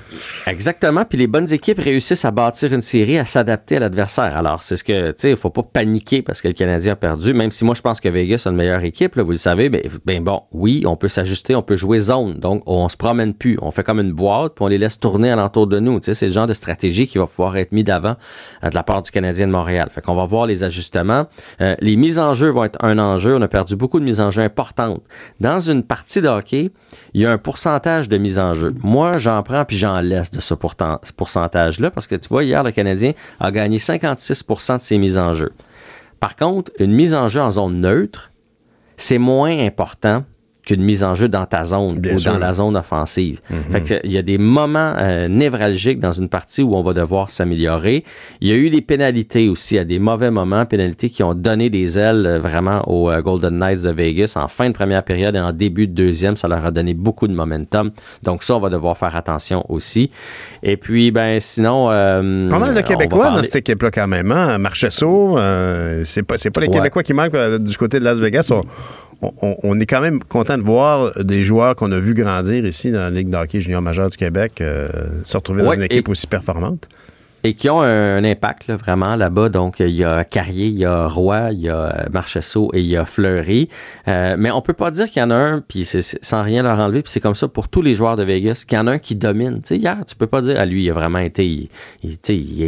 exactement. 0.46 1.04
Puis 1.04 1.18
les 1.18 1.26
bonnes 1.26 1.52
équipes 1.52 1.80
réussissent 1.80 2.26
à 2.26 2.32
bâtir 2.32 2.74
une 2.74 2.82
série, 2.82 3.18
à 3.18 3.26
s'adapter 3.26 3.78
à 3.78 3.80
l'adversaire. 3.80 4.38
Alors, 4.38 4.62
c'est 4.62 4.76
ce 4.76 4.84
que, 4.84 5.08
tu 5.08 5.14
sais, 5.18 5.32
il 5.32 5.38
faut 5.38 5.50
pas 5.50 5.64
paniquer 5.64 6.22
parce 6.22 6.44
que 6.44 6.48
le 6.48 6.54
Canadien 6.54 6.94
a 6.94 6.96
perdu, 6.96 7.34
même 7.34 7.50
si 7.50 7.66
moi, 7.66 7.74
je 7.74 7.82
pense 7.82 8.00
que 8.00 8.08
Vegas 8.08 8.44
a 8.46 8.52
une 8.52 8.56
meilleure 8.56 8.84
équipe, 8.84 9.16
là, 9.16 9.24
vous 9.24 9.32
le 9.32 9.38
savez. 9.38 9.70
Ben, 9.70 9.82
ben 10.06 10.24
bon, 10.24 10.44
oui, 10.52 10.84
on 10.86 10.96
peut 10.96 11.08
s'ajuster, 11.08 11.56
on 11.56 11.64
peut 11.64 11.76
jouer 11.76 12.00
zone. 12.00 12.36
Donc, 12.36 12.62
on 12.68 12.88
se 12.88 12.98
promène 12.98 13.34
plus. 13.34 13.58
On 13.64 13.72
fait 13.72 13.84
comme 13.84 14.00
une 14.00 14.14
boîte, 14.14 14.54
puis 14.54 14.64
on 14.64 14.68
les 14.68 14.78
laisse 14.78 15.00
tourner 15.00 15.32
alentour 15.32 15.66
de 15.66 15.80
nous. 15.80 16.00
Tu 16.00 16.06
sais, 16.06 16.14
c'est 16.14 16.28
le 16.28 16.34
genre 16.34 16.48
de 16.48 16.54
stratégie 16.54 17.08
qui 17.08 17.18
va 17.18 17.26
pouvoir 17.26 17.58
être 17.58 17.72
mis 17.72 17.84
d'avant 17.84 18.16
euh, 18.64 18.70
de 18.70 18.76
la 18.76 18.84
part 18.84 19.02
du 19.02 19.10
Canadien 19.10 19.48
de 19.48 19.52
Montréal. 19.52 19.90
Fait 19.90 20.02
qu'on 20.02 20.14
va 20.14 20.26
voir 20.26 20.46
les 20.46 20.64
ajustements. 20.64 21.26
Euh, 21.62 21.76
les 21.80 21.96
mises 21.96 22.20
en 22.20 22.36
jeu 22.36 22.50
vont 22.50 22.64
être 22.64 22.78
un 22.86 23.00
enjeu. 23.00 23.36
On 23.36 23.42
a 23.42 23.48
perdu 23.48 23.76
beaucoup 23.76 24.00
de 24.00 24.06
mises 24.06 24.22
en 24.22 24.30
jeu 24.30 24.44
importantes. 24.44 25.02
Dans 25.40 25.60
une 25.60 25.82
partie 25.82 26.22
de 26.22 26.28
hockey, 26.28 26.70
il 27.14 27.22
y 27.22 27.26
a 27.26 27.32
un 27.32 27.38
pourcentage 27.38 28.10
de 28.10 28.18
mise 28.18 28.40
en 28.40 28.54
jeu. 28.54 28.74
Moi, 28.82 29.18
j'en 29.18 29.42
prends 29.44 29.66
puis 29.66 29.78
j'en 29.78 30.00
laisse 30.02 30.32
de 30.32 30.42
ce 30.42 30.54
pourcentage-là 30.54 31.92
parce 31.92 32.08
que 32.08 32.16
tu 32.16 32.30
vois, 32.30 32.44
hier, 32.44 32.64
le 32.64 32.72
Canadien 32.72 33.14
a 33.40 33.52
gagné 33.52 33.78
56% 33.78 34.78
de 34.78 34.82
ses 34.82 34.98
mises 34.98 35.18
en 35.18 35.34
jeu. 35.34 35.54
Par 36.20 36.36
contre, 36.36 36.72
une 36.80 36.92
mise 36.92 37.14
en 37.14 37.28
jeu 37.28 37.42
en 37.42 37.52
zone 37.52 37.80
neutre, 37.82 38.32
c'est 38.98 39.18
moins 39.18 39.58
important 39.58 40.24
qu'une 40.66 40.82
mise 40.84 41.04
en 41.04 41.14
jeu 41.16 41.28
dans 41.30 41.46
ta 41.46 41.64
zone 41.64 42.00
Bien 42.00 42.16
ou 42.16 42.18
sûr. 42.18 42.32
dans 42.34 42.40
la 42.40 42.54
zone 42.54 42.76
offensive. 42.76 43.40
Mhm. 43.50 43.58
Fait 43.72 43.82
que 43.82 43.94
il 44.04 44.12
y 44.12 44.18
a 44.18 44.22
des 44.22 44.38
moments 44.38 44.94
euh, 44.98 45.28
névralgiques 45.28 46.00
dans 46.00 46.12
une 46.12 46.28
partie 46.30 46.64
où 46.64 46.76
on 46.76 46.82
va 46.82 46.94
devoir 46.94 47.30
s'améliorer. 47.30 48.04
Il 48.42 48.48
y 48.48 48.52
a 48.52 48.56
eu 48.56 48.70
des 48.70 48.82
pénalités 48.82 49.48
aussi 49.48 49.78
à 49.78 49.84
des 49.84 50.00
mauvais 50.00 50.32
moments, 50.32 50.66
pénalités 50.66 51.10
qui 51.10 51.24
ont 51.24 51.34
donné 51.36 51.70
des 51.70 52.00
ailes 52.00 52.26
euh, 52.26 52.40
vraiment 52.40 52.82
aux 52.90 53.10
euh, 53.10 53.22
Golden 53.22 53.58
Knights 53.60 53.84
de 53.84 53.92
Vegas 53.92 54.34
en 54.36 54.48
fin 54.48 54.68
de 54.70 54.74
première 54.74 55.04
période 55.04 55.36
et 55.36 55.40
en 55.40 55.52
début 55.52 55.88
de 55.88 55.94
deuxième. 55.94 56.36
Ça 56.36 56.48
leur 56.48 56.66
a 56.66 56.72
donné 56.72 56.94
beaucoup 56.94 57.28
de 57.28 57.34
momentum. 57.34 57.92
Donc 58.24 58.44
ça, 58.44 58.56
on 58.56 58.60
va 58.60 58.70
devoir 58.70 58.98
faire 58.98 59.16
attention 59.16 59.64
aussi. 59.70 60.10
Et 60.64 60.78
puis, 60.78 61.12
ben 61.12 61.40
sinon... 61.40 61.90
euh, 61.92 62.50
Pas 62.50 62.60
mal 62.60 62.74
de 62.74 62.82
Québécois 62.82 63.26
dans 63.26 63.30
parler- 63.34 63.44
cette 63.44 63.58
équipe-là 63.58 63.92
quand 63.92 64.08
même. 64.08 64.32
Hein? 64.32 64.58
Marchesso, 64.58 65.38
euh, 65.38 66.02
c'est 66.04 66.24
pas, 66.24 66.38
c'est 66.38 66.50
pas 66.52 66.62
les 66.62 66.68
Ouais. 66.68 66.74
Québécois 66.74 67.04
qui 67.04 67.14
manquent 67.14 67.36
du 67.60 67.78
côté 67.78 68.00
de 68.00 68.04
Las 68.04 68.18
Vegas. 68.20 68.50
On, 68.52 68.64
on- 69.42 69.58
on 69.64 69.80
est 69.80 69.86
quand 69.86 70.02
même 70.02 70.20
content 70.24 70.58
de 70.58 70.64
voir 70.64 71.12
des 71.24 71.44
joueurs 71.44 71.76
qu'on 71.76 71.92
a 71.92 72.00
vu 72.00 72.14
grandir 72.14 72.66
ici 72.66 72.92
dans 72.92 73.00
la 73.00 73.10
Ligue 73.10 73.30
de 73.30 73.38
hockey 73.38 73.62
junior 73.62 73.82
majeur 73.82 74.10
du 74.10 74.18
Québec 74.18 74.62
euh, 74.62 74.88
se 75.24 75.38
retrouver 75.38 75.62
dans 75.64 75.70
une 75.74 75.84
équipe 75.84 76.08
et- 76.08 76.12
aussi 76.12 76.28
performante. 76.28 76.88
Et 77.46 77.54
qui 77.54 77.70
ont 77.70 77.82
un, 77.82 78.18
un 78.18 78.24
impact 78.24 78.68
là, 78.68 78.76
vraiment 78.76 79.16
là-bas. 79.16 79.50
Donc, 79.50 79.80
il 79.80 79.92
y 79.92 80.04
a 80.04 80.24
Carrier, 80.24 80.68
il 80.68 80.80
y 80.80 80.86
a 80.86 81.08
Roy, 81.08 81.52
il 81.52 81.62
y 81.62 81.70
a 81.70 82.08
Marchesso 82.12 82.72
et 82.74 82.80
il 82.80 82.88
y 82.88 82.98
a 82.98 83.06
Fleury. 83.06 83.70
Euh, 84.08 84.36
mais 84.38 84.50
on 84.52 84.62
peut 84.62 84.74
pas 84.74 84.90
dire 84.92 85.08
qu'il 85.08 85.22
y 85.22 85.24
en 85.24 85.32
a 85.32 85.36
un, 85.36 85.62
puis 85.62 85.86
sans 85.86 86.42
rien 86.42 86.64
leur 86.64 86.80
enlever, 86.80 87.04
puis 87.04 87.12
c'est 87.12 87.20
comme 87.20 87.36
ça 87.36 87.48
pour 87.48 87.70
tous 87.70 87.82
les 87.82 87.94
joueurs 87.94 88.18
de 88.18 88.24
Vegas, 88.24 88.66
qu'il 88.68 88.78
y 88.78 88.82
en 88.82 88.88
a 88.88 88.94
un 88.94 88.98
qui 88.98 89.16
domine. 89.16 89.62
Tu 89.62 89.68
sais, 89.70 89.78
hier, 89.78 89.98
tu 90.08 90.16
peux 90.16 90.28
pas 90.28 90.42
dire, 90.42 90.60
à 90.60 90.66
lui, 90.66 90.84
il 90.84 90.90
a 90.90 90.94
vraiment 90.94 91.20
été, 91.20 91.46
il, 91.46 91.70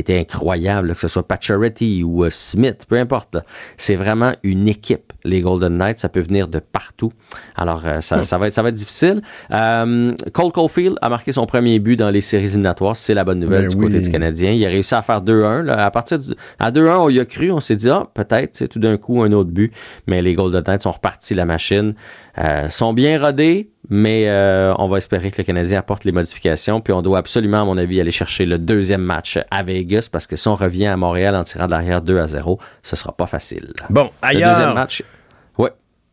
incroyable, 0.09 0.89
là, 0.89 0.93
que 0.93 1.01
ce 1.01 1.07
soit 1.07 1.27
Pacioretty 1.27 2.03
ou 2.03 2.23
euh, 2.23 2.29
Smith, 2.29 2.85
peu 2.87 2.97
importe. 2.97 3.37
C'est 3.77 3.95
vraiment 3.95 4.33
une 4.43 4.67
équipe, 4.67 5.13
les 5.23 5.41
Golden 5.41 5.77
Knights. 5.77 5.99
Ça 5.99 6.09
peut 6.09 6.19
venir 6.19 6.47
de 6.47 6.59
partout. 6.59 7.11
Alors, 7.55 7.83
euh, 7.85 8.01
ça, 8.01 8.23
ça, 8.23 8.37
va 8.37 8.47
être, 8.47 8.53
ça 8.53 8.61
va 8.61 8.69
être 8.69 8.75
difficile. 8.75 9.21
Euh, 9.51 10.13
Cole 10.33 10.51
Caulfield 10.51 10.97
a 11.01 11.09
marqué 11.09 11.31
son 11.31 11.45
premier 11.45 11.79
but 11.79 11.95
dans 11.95 12.09
les 12.09 12.21
séries 12.21 12.45
éliminatoires. 12.45 12.95
C'est 12.95 13.13
la 13.13 13.23
bonne 13.23 13.39
nouvelle 13.39 13.63
Ben 13.63 13.69
du 13.69 13.75
oui. 13.75 13.85
côté 13.87 13.99
du 14.01 14.11
Canadien. 14.11 14.51
Il 14.51 14.66
a 14.67 14.69
réussi 14.69 14.93
à 14.95 15.01
faire 15.01 15.21
2-1. 15.21 15.61
là. 15.63 15.85
À 15.85 15.91
partir 15.91 16.19
du, 16.19 16.31
à 16.59 16.71
2-1, 16.71 16.97
on 16.99 17.09
y 17.09 17.19
a 17.19 17.25
cru. 17.25 17.51
On 17.51 17.59
s'est 17.59 17.75
dit, 17.75 17.89
ah, 17.89 18.07
peut-être, 18.13 18.55
c'est 18.55 18.67
tout 18.67 18.79
d'un 18.79 18.97
coup, 18.97 19.21
un 19.23 19.31
autre 19.31 19.49
but. 19.49 19.73
Mais 20.07 20.21
les 20.21 20.33
Golden 20.33 20.63
Knights 20.63 20.83
sont 20.83 20.91
repartis 20.91 21.33
la 21.35 21.45
machine. 21.45 21.95
Euh, 22.39 22.69
sont 22.69 22.93
bien 22.93 23.19
rodés, 23.19 23.71
mais 23.89 24.25
euh, 24.27 24.71
on 24.77 24.87
va 24.87 24.97
espérer 24.97 25.31
que 25.31 25.41
le 25.41 25.43
Canadien 25.43 25.79
apporte 25.79 26.03
les 26.05 26.11
modifications. 26.11 26.81
Puis 26.81 26.93
on 26.93 27.01
doit 27.01 27.17
absolument, 27.17 27.61
à 27.63 27.65
mon 27.65 27.77
avis, 27.77 27.99
aller 27.99 28.11
chercher 28.11 28.45
le 28.45 28.59
deuxième 28.59 29.01
match 29.01 29.39
à 29.49 29.63
Vegas 29.63 30.07
parce 30.11 30.27
que 30.27 30.35
si 30.35 30.47
on 30.47 30.53
revient 30.53 30.85
à 30.85 30.97
Montréal 30.97 31.35
en 31.35 31.43
tirant 31.43 31.65
de 31.65 31.71
l'arrière 31.71 32.01
2 32.03 32.19
à 32.19 32.27
0, 32.27 32.59
ce 32.83 32.95
sera 32.95 33.11
pas 33.11 33.25
facile. 33.25 33.73
Bon, 33.89 34.09
Le 34.21 34.27
ailleurs. 34.27 34.55
deuxième 34.55 34.73
match. 34.75 35.03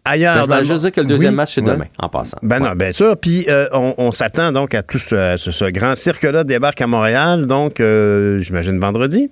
Ailleurs. 0.05 0.47
Ben, 0.47 0.57
je 0.57 0.61
le 0.61 0.65
juste 0.67 0.81
dire 0.83 0.93
que 0.93 1.01
le 1.01 1.07
deuxième 1.07 1.33
Oui, 1.33 1.37
match, 1.37 1.55
c'est 1.55 1.63
ouais. 1.63 1.73
demain, 1.73 1.87
en 1.99 2.09
passant. 2.09 2.37
Ben 2.43 2.59
non, 2.61 2.73
bien 2.75 2.93
sûr. 2.93 3.17
Puis 3.17 3.47
euh, 3.49 3.67
on, 3.73 3.95
on 3.97 4.11
s'attend 4.11 4.53
donc 4.53 4.75
à 4.75 4.83
tout 4.83 4.99
ce, 4.99 5.37
ce- 5.39 5.51
ce 5.51 5.65
grand 5.71 5.95
cirque-là 5.95 6.45
débarque 6.45 6.81
à 6.83 6.87
Montréal, 6.87 7.47
donc 7.47 7.81
euh, 7.81 8.39
j'imagine 8.39 8.79
vendredi. 8.79 9.31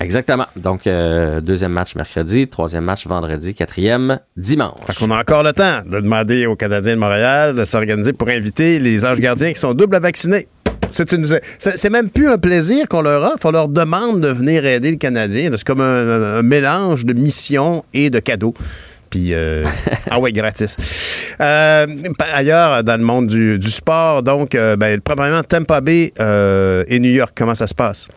Exactement. 0.00 0.46
Donc, 0.56 0.86
euh, 0.88 1.40
deuxième 1.40 1.70
match 1.72 1.94
mercredi, 1.94 2.48
troisième 2.48 2.84
match 2.84 3.06
vendredi, 3.06 3.54
quatrième 3.54 4.18
dimanche. 4.36 4.74
Fait 4.86 4.96
qu'on 4.96 5.12
a 5.12 5.20
encore 5.20 5.44
le 5.44 5.52
temps 5.52 5.78
de 5.86 6.00
demander 6.00 6.46
aux 6.46 6.56
Canadiens 6.56 6.94
de 6.94 7.00
Montréal 7.00 7.54
de 7.54 7.64
s'organiser 7.64 8.12
pour 8.12 8.28
inviter 8.28 8.80
les 8.80 9.04
anges 9.04 9.20
gardiens 9.20 9.52
qui 9.52 9.60
sont 9.60 9.74
double 9.74 9.98
vaccinés. 10.00 10.48
C'est 10.90 11.12
une, 11.12 11.24
c'est 11.58 11.88
même 11.90 12.10
plus 12.10 12.28
un 12.28 12.36
plaisir 12.36 12.86
qu'on 12.88 13.00
leur 13.00 13.22
offre. 13.32 13.46
On 13.46 13.50
leur 13.52 13.68
demande 13.68 14.20
de 14.20 14.28
venir 14.28 14.66
aider 14.66 14.90
le 14.90 14.96
Canadien. 14.98 15.48
C'est 15.52 15.64
comme 15.64 15.80
un, 15.80 16.38
un 16.38 16.42
mélange 16.42 17.06
de 17.06 17.12
mission 17.14 17.82
et 17.94 18.10
de 18.10 18.18
cadeaux. 18.18 18.52
Puis, 19.12 19.34
euh, 19.34 19.66
ah 20.10 20.18
ouais, 20.18 20.32
gratis. 20.32 20.74
Euh, 21.38 21.86
ailleurs, 22.34 22.82
dans 22.82 22.98
le 22.98 23.04
monde 23.04 23.26
du, 23.26 23.58
du 23.58 23.68
sport, 23.70 24.22
donc, 24.22 24.54
euh, 24.54 24.74
ben, 24.76 25.00
premièrement, 25.02 25.42
Tampa 25.42 25.82
Bay 25.82 26.14
euh, 26.18 26.82
et 26.88 26.98
New 26.98 27.10
York, 27.10 27.32
comment 27.36 27.54
ça 27.54 27.66
se 27.66 27.74
passe? 27.74 28.08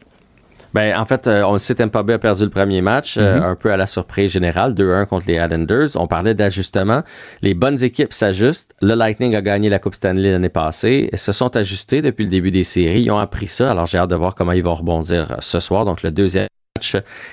Ben, 0.74 0.98
en 0.98 1.04
fait, 1.06 1.28
on 1.28 1.52
le 1.54 1.60
sait, 1.60 1.76
Tampa 1.76 2.02
Bay 2.02 2.14
a 2.14 2.18
perdu 2.20 2.44
le 2.46 2.50
premier 2.50 2.82
match, 2.82 3.18
Mhm. 3.18 3.44
un 3.44 3.56
peu 3.56 3.72
à 3.74 3.78
la 3.78 3.88
surprise 3.88 4.32
générale, 4.32 4.74
2-1 4.74 5.06
contre 5.06 5.26
les 5.28 5.36
Islanders. 5.36 5.90
On 5.96 6.08
parlait 6.08 6.34
d'ajustement. 6.34 7.04
Les 7.42 7.54
bonnes 7.54 7.82
équipes 7.84 8.14
s'ajustent. 8.14 8.74
Le 8.82 8.94
Lightning 8.96 9.36
a 9.36 9.42
gagné 9.42 9.68
la 9.70 9.80
Coupe 9.80 9.96
Stanley 9.96 10.32
l'année 10.32 10.48
passée 10.50 11.10
et 11.12 11.18
se 11.18 11.34
sont 11.34 11.56
ajustés 11.58 12.02
depuis 12.02 12.24
le 12.24 12.30
début 12.30 12.52
des 12.52 12.64
séries. 12.64 13.02
Ils 13.04 13.12
ont 13.12 13.20
appris 13.20 13.48
ça. 13.48 13.70
Alors, 13.72 13.86
j'ai 13.86 13.98
hâte 13.98 14.10
de 14.10 14.16
voir 14.16 14.34
comment 14.34 14.54
ils 14.54 14.64
vont 14.64 14.76
rebondir 14.76 15.36
ce 15.40 15.60
soir. 15.60 15.84
Donc, 15.84 16.04
le 16.04 16.12
deuxième 16.12 16.48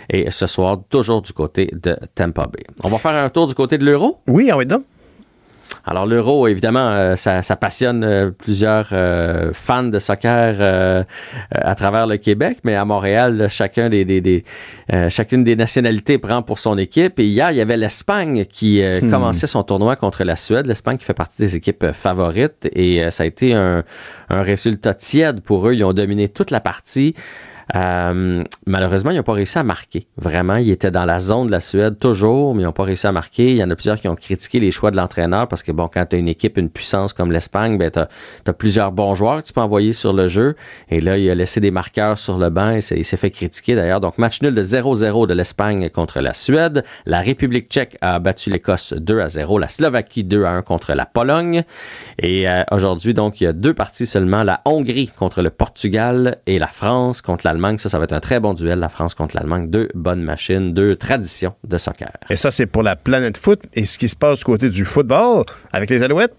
est 0.09 0.31
ce 0.31 0.47
soir, 0.47 0.79
toujours 0.89 1.21
du 1.21 1.33
côté 1.33 1.69
de 1.73 1.97
Tampa 2.15 2.47
Bay. 2.47 2.63
On 2.85 2.89
va 2.89 2.99
faire 2.99 3.13
un 3.15 3.29
tour 3.29 3.49
du 3.49 3.55
côté 3.55 3.77
de 3.77 3.85
l'Euro? 3.85 4.21
Oui, 4.29 4.51
ah 4.53 4.57
oui, 4.57 4.67
donc. 4.67 4.85
Alors 5.85 6.07
l'euro, 6.07 6.47
évidemment, 6.47 6.91
euh, 6.91 7.17
ça, 7.17 7.43
ça 7.43 7.57
passionne 7.57 8.05
euh, 8.05 8.31
plusieurs 8.31 8.91
euh, 8.93 9.51
fans 9.53 9.83
de 9.83 9.99
soccer 9.99 11.05
à 11.51 11.75
travers 11.75 12.07
le 12.07 12.19
Québec, 12.19 12.59
mais 12.63 12.77
à 12.77 12.85
Montréal, 12.85 13.37
là, 13.37 13.49
chacun 13.49 13.89
des, 13.89 14.05
des, 14.05 14.21
des, 14.21 14.45
chacune 15.09 15.43
des 15.43 15.57
nationalités 15.57 16.19
prend 16.19 16.43
pour 16.43 16.61
son 16.61 16.79
équipe. 16.79 17.19
Et 17.19 17.25
hier, 17.25 17.51
il 17.51 17.57
y 17.57 17.61
avait 17.61 17.77
l'Espagne 17.77 18.45
qui 18.45 18.81
Hmm. 18.81 19.11
commençait 19.11 19.49
son 19.49 19.65
tournoi 19.65 19.97
contre 19.97 20.23
la 20.23 20.37
Suède. 20.37 20.67
L'Espagne 20.67 20.99
qui 20.99 21.05
fait 21.05 21.15
partie 21.15 21.43
des 21.43 21.57
équipes 21.57 21.91
favorites 21.93 22.69
et 22.73 23.11
ça 23.11 23.25
a 23.25 23.27
été 23.27 23.55
un, 23.55 23.83
un 24.29 24.43
résultat 24.43 24.95
tiède 24.95 25.41
pour 25.41 25.67
eux. 25.69 25.75
Ils 25.75 25.83
ont 25.83 25.93
dominé 25.95 26.29
toute 26.29 26.53
la 26.53 26.61
partie. 26.61 27.15
Euh, 27.75 28.45
malheureusement, 28.67 29.11
ils 29.11 29.17
n'ont 29.17 29.23
pas 29.23 29.33
réussi 29.33 29.59
à 29.59 29.63
marquer. 29.63 30.07
Vraiment, 30.17 30.57
ils 30.57 30.71
étaient 30.71 30.91
dans 30.91 31.05
la 31.05 31.21
zone 31.21 31.47
de 31.47 31.53
la 31.53 31.61
Suède 31.61 31.99
toujours, 31.99 32.55
mais 32.55 32.63
ils 32.63 32.67
n'ont 32.67 32.73
pas 32.73 32.85
réussi 32.85 33.07
à 33.07 33.13
marquer. 33.13 33.51
Il 33.51 33.57
y 33.57 33.65
en 33.65 33.71
a 33.71 33.77
plusieurs 33.77 34.01
qui 34.01 34.09
ont 34.09 34.17
critiqué 34.17 34.61
les 34.61 34.71
choix 34.71 34.91
de 34.91 34.97
l'entraîneur 34.97 35.49
parce 35.49 35.63
que, 35.63 35.73
bon, 35.73 35.89
quand 35.93 36.05
tu 36.07 36.17
as 36.17 36.19
une 36.19 36.29
équipe, 36.29 36.59
une 36.59 36.69
puissance 36.69 37.13
comme 37.13 37.33
l'Espagne, 37.33 37.79
ben, 37.79 37.91
tu 37.91 37.99
as, 37.99 38.53
plusieurs 38.53 38.93
bons 38.93 39.15
joueurs 39.15 39.43
que 39.43 39.47
tu 39.47 39.53
peux 39.53 39.61
envoyer 39.61 39.93
sur 39.93 40.13
le 40.13 40.29
jeu. 40.29 40.57
Et 40.91 41.01
là, 41.01 41.19
il 41.19 41.29
a 41.31 41.35
laissé 41.35 41.61
des 41.61 41.71
marqueurs 41.71 42.19
sur 42.19 42.39
le 42.39 42.51
banc 42.51 42.73
et 42.73 42.81
il 42.97 43.05
s'est 43.05 43.17
fait 43.17 43.31
critiquer 43.31 43.75
d'ailleurs. 43.75 44.01
Donc, 44.01 44.19
match 44.19 44.43
nul 44.43 44.55
de 44.55 44.63
0-0 44.63 45.27
de 45.27 45.35
l'Espagne 45.35 45.89
contre 45.91 46.21
la 46.21 46.35
Suède. 46.35 46.85
La 47.07 47.21
République 47.21 47.69
tchèque 47.69 47.97
a 48.01 48.19
battu 48.19 48.51
l'Écosse 48.51 48.93
2 48.93 49.21
à 49.21 49.29
0. 49.29 49.59
La 49.59 49.69
Slovaquie 49.69 50.25
2 50.25 50.45
à 50.45 50.51
1 50.51 50.63
contre 50.63 50.93
la 50.93 51.07
Pologne. 51.07 51.63
Et 52.19 52.49
euh, 52.49 52.63
aujourd'hui, 52.71 53.15
donc, 53.15 53.41
il 53.41 53.45
y 53.45 53.47
a 53.47 53.53
deux 53.53 53.75
parties 53.75 54.07
seulement. 54.07 54.43
La 54.43 54.61
Hongrie 54.65 55.11
contre 55.17 55.43
le 55.43 55.51
Portugal 55.51 56.39
et 56.47 56.59
la 56.59 56.67
France 56.67 57.23
contre 57.23 57.47
l'Allemagne. 57.53 57.79
Ça, 57.79 57.89
ça 57.89 57.99
va 57.99 58.05
être 58.05 58.13
un 58.13 58.21
très 58.21 58.41
bon 58.41 58.55
duel, 58.55 58.79
la 58.79 58.89
France 58.89 59.15
contre 59.15 59.37
l'Allemagne. 59.37 59.69
Deux 59.71 59.89
bonnes 59.95 60.23
machines, 60.23 60.73
deux 60.75 60.97
traditions 60.97 61.55
de 61.65 61.79
soccer. 61.79 62.11
Et 62.31 62.37
ça, 62.37 62.51
c'est 62.51 62.67
pour 62.67 62.83
la 62.83 62.97
planète 62.97 63.37
foot. 63.37 63.61
Et 63.75 63.85
ce 63.85 63.99
qui 63.99 64.09
se 64.09 64.17
passe 64.17 64.39
du 64.39 64.45
côté 64.45 64.69
du 64.69 64.85
football 64.85 65.45
avec 65.73 65.91
les 65.91 66.03
Alouettes? 66.03 66.35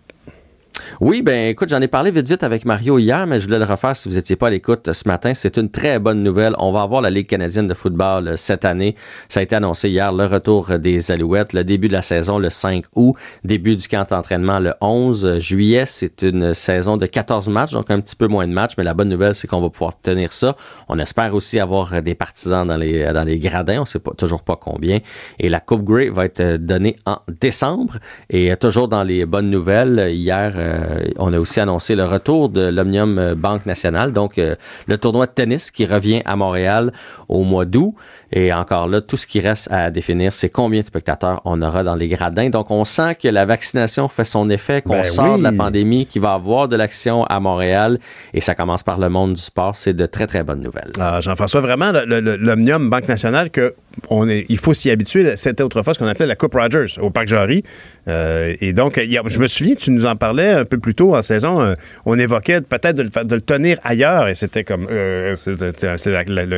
Oui, 1.02 1.22
ben 1.22 1.50
écoute, 1.50 1.70
j'en 1.70 1.82
ai 1.82 1.88
parlé 1.88 2.12
vite 2.12 2.28
vite 2.28 2.44
avec 2.44 2.66
Mario 2.66 2.98
hier, 3.00 3.26
mais 3.28 3.40
je 3.40 3.46
voulais 3.46 3.60
le 3.60 3.66
refaire 3.66 3.96
si 3.96 4.10
vous 4.10 4.16
n'étiez 4.16 4.36
pas 4.36 4.48
à 4.48 4.50
l'écoute 4.50 4.92
ce 4.92 5.08
matin. 5.08 5.34
C'est 5.34 5.58
une 5.58 5.70
très 5.70 6.00
bonne 6.00 6.24
nouvelle. 6.24 6.56
On 6.60 6.72
va 6.72 6.82
avoir 6.82 7.02
la 7.02 7.10
Ligue 7.10 7.28
canadienne 7.28 7.68
de 7.68 7.74
football 7.74 8.28
euh, 8.28 8.36
cette 8.36 8.66
année. 8.66 8.96
Ça 9.30 9.40
a 9.40 9.44
été 9.44 9.56
annoncé 9.56 9.90
hier, 9.90 10.14
le 10.14 10.26
retour 10.26 10.80
des 10.80 11.12
Alouettes, 11.12 11.54
le 11.54 11.64
début 11.64 11.88
de 11.88 11.94
la 11.94 12.02
saison 12.02 12.38
le 12.38 12.50
5 12.50 12.86
août, 12.96 13.16
début 13.44 13.76
du 13.76 13.88
camp 13.88 14.08
d'entraînement 14.10 14.60
le 14.60 14.74
11 14.82 15.40
juillet. 15.40 15.86
C'est 15.86 16.22
une 16.22 16.54
saison 16.54 16.98
de 16.98 17.06
14 17.06 17.50
matchs, 17.50 17.72
donc 17.72 17.90
un 17.90 18.00
petit 18.00 18.16
peu 18.16 18.28
moins 18.28 18.48
de 18.48 18.54
matchs, 18.54 18.74
mais 18.78 18.84
la 18.84 18.94
bonne 18.94 19.10
nouvelle, 19.10 19.36
c'est 19.36 19.48
qu'on 19.48 19.62
va 19.62 19.70
pouvoir 19.70 20.00
tenir 20.00 20.32
ça. 20.34 20.56
On 20.90 21.00
espère 21.00 21.34
aussi 21.34 21.60
avoir 21.60 21.94
euh, 21.94 22.02
des 22.02 22.16
partisans 22.16 22.68
dans 22.68 22.78
les, 22.78 23.12
dans 23.14 23.24
les 23.24 23.40
gradins, 23.40 23.82
on 23.82 23.86
sait 23.86 24.00
pas, 24.00 24.12
toujours 24.12 24.44
pas 24.44 24.56
combien. 24.56 25.00
Et 25.40 25.50
la 25.50 25.60
Coupe 25.60 25.84
Grey 25.84 26.10
va 26.10 26.26
être 26.26 26.40
euh, 26.40 26.58
donnée 26.58 26.98
en 27.06 27.20
décembre. 27.28 27.98
Et 28.30 28.52
euh, 28.52 28.56
toujours 28.56 28.88
dans 28.88 29.04
les 29.04 29.26
bonnes 29.26 29.50
nouvelles, 29.50 30.00
euh, 30.00 30.10
hier, 30.10 30.54
euh, 30.56 30.83
on 31.18 31.34
a 31.34 31.40
aussi 31.40 31.60
annoncé 31.60 31.96
le 31.96 32.06
retour 32.06 32.50
de 32.50 32.62
l'Omnium 32.62 33.18
euh, 33.18 33.36
Banque 33.36 33.66
Nationale, 33.66 34.14
donc 34.14 34.38
euh, 34.38 34.56
le 34.88 34.98
tournoi 34.98 35.26
de 35.26 35.32
tennis 35.32 35.72
qui 35.72 35.86
revient 35.86 36.22
à 36.26 36.36
Montréal 36.36 36.92
au 37.30 37.44
mois 37.44 37.66
d'août. 37.66 37.96
Et 38.36 38.52
encore 38.52 38.88
là, 38.88 39.00
tout 39.00 39.16
ce 39.16 39.28
qui 39.28 39.40
reste 39.40 39.72
à 39.72 39.92
définir, 39.92 40.34
c'est 40.34 40.50
combien 40.50 40.82
de 40.82 40.86
spectateurs 40.86 41.42
on 41.46 41.62
aura 41.62 41.84
dans 41.84 41.94
les 41.94 42.08
gradins. 42.08 42.50
Donc, 42.50 42.72
on 42.72 42.84
sent 42.84 43.16
que 43.22 43.28
la 43.28 43.46
vaccination 43.46 44.08
fait 44.08 44.24
son 44.24 44.50
effet, 44.50 44.82
qu'on 44.82 44.94
Ben 44.94 45.04
sort 45.04 45.38
de 45.38 45.44
la 45.44 45.52
pandémie, 45.52 46.08
qu'il 46.08 46.24
va 46.24 46.34
avoir 46.34 46.68
de 46.68 46.76
l'action 46.76 47.26
à 47.26 47.40
Montréal. 47.40 48.00
Et 48.34 48.42
ça 48.42 48.56
commence 48.56 48.82
par 48.82 49.00
le 49.00 49.10
monde 49.10 49.36
du 49.36 49.42
sport. 49.42 49.76
C'est 49.76 49.94
de 49.94 50.08
très, 50.08 50.26
très 50.26 50.44
bonnes 50.44 50.62
nouvelles. 50.62 50.92
Ah, 51.00 51.22
Jean-François, 51.22 51.62
vraiment, 51.62 51.92
l'Omnium 51.92 52.90
Banque 52.90 53.08
Nationale, 53.08 53.52
que 53.52 53.76
il 54.10 54.58
faut 54.58 54.74
s'y 54.74 54.90
habituer. 54.90 55.36
C'était 55.36 55.64
autrefois 55.64 55.94
ce 55.94 56.00
qu'on 56.00 56.08
appelait 56.08 56.26
la 56.26 56.36
Coupe 56.36 56.54
Rogers 56.54 57.00
au 57.00 57.10
Parc 57.10 57.28
Jarry. 57.28 57.64
Euh, 58.08 58.56
et 58.60 58.74
donc, 58.74 59.00
je 59.00 59.40
me 59.40 59.48
souviens, 59.48 59.76
tu 59.76 59.92
nous 59.92 60.06
en 60.06 60.16
parlais 60.16 60.50
un 60.50 60.66
peu 60.66 60.78
plus 60.78 60.96
tôt 60.96 61.16
en 61.16 61.22
saison. 61.22 61.62
euh, 61.62 61.76
on 62.06 62.18
évoquait 62.18 62.62
peut-être 62.62 62.96
de, 62.96 63.36
le 63.36 63.42
tenir 63.42 63.78
ailleurs. 63.84 64.28
Et 64.28 64.36
c'était 64.36 64.64
comme, 64.64 64.88
euh, 64.90 65.36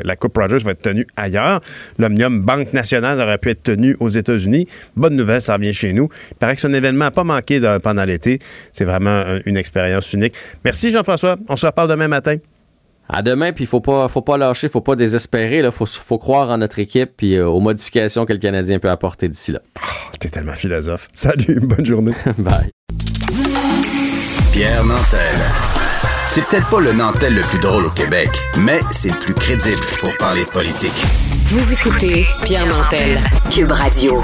la, 0.04 0.16
Coupe 0.16 0.38
Rogers 0.38 0.64
va 0.64 0.72
être 0.72 0.82
tenue 0.82 1.08
ailleurs. 1.16 1.62
L'Omnium 1.98 2.42
Banque 2.42 2.74
Nationale 2.74 3.20
aurait 3.20 3.38
pu 3.38 3.50
être 3.50 3.64
tenue 3.64 3.96
aux 4.00 4.10
États-Unis. 4.10 4.68
Bonne 4.96 5.16
nouvelle, 5.16 5.42
ça 5.42 5.56
revient 5.56 5.74
chez 5.74 5.94
nous. 5.94 6.10
Il 6.32 6.36
paraît 6.36 6.56
que 6.56 6.62
c'est 6.62 6.68
un 6.68 6.74
événement 6.74 7.06
à 7.06 7.12
pas 7.12 7.24
manquer 7.24 7.60
pendant 7.82 8.06
l'été. 8.06 8.40
C'est 8.72 8.86
vraiment 8.86 9.24
une 9.46 9.58
expérience 9.58 10.12
unique. 10.14 10.34
Merci, 10.64 10.92
Jean-François. 10.92 11.36
On 11.50 11.56
se 11.56 11.66
reparle 11.66 11.90
demain 11.90 12.08
matin. 12.08 12.38
À 13.10 13.22
demain, 13.22 13.54
puis 13.54 13.66
il 13.66 13.68
faut 13.68 13.82
pas, 13.82 14.08
faut 14.08 14.22
pas 14.22 14.38
lâcher, 14.38 14.68
faut 14.68 14.82
pas 14.82 14.96
désespérer. 14.96 15.60
Il 15.60 15.72
faut, 15.72 15.86
faut 15.86 16.18
croire 16.18 16.50
en 16.50 16.58
notre 16.58 16.80
équipe 16.80 17.12
puis 17.18 17.36
euh, 17.36 17.48
aux 17.48 17.60
modifications 17.60 18.26
que 18.26 18.34
le 18.34 18.40
Canadien 18.40 18.80
peut 18.80 18.90
apporter 18.90 19.30
d'ici 19.30 19.52
là. 19.52 19.60
T'es 20.20 20.30
tellement 20.30 20.54
philosophe. 20.54 21.08
Salut, 21.14 21.60
bonne 21.62 21.86
journée. 21.86 22.14
Bye. 22.38 22.72
Pierre 24.52 24.86
Nantel. 24.86 25.36
C'est 26.30 26.44
peut-être 26.46 26.70
pas 26.70 26.82
le 26.82 26.94
Nantel 26.94 27.34
le 27.36 27.42
plus 27.44 27.60
drôle 27.60 27.86
au 27.86 27.90
Québec, 27.92 28.30
mais 28.58 28.80
c'est 28.92 29.10
le 29.10 29.20
plus 29.20 29.34
crédible 29.34 29.82
pour 30.00 30.16
parler 30.18 30.44
de 30.44 30.50
politique. 30.50 30.94
Vous 31.46 31.74
écoutez 31.74 32.26
Pierre 32.44 32.66
Nantel, 32.66 33.20
Cube 33.52 33.72
Radio. 33.72 34.24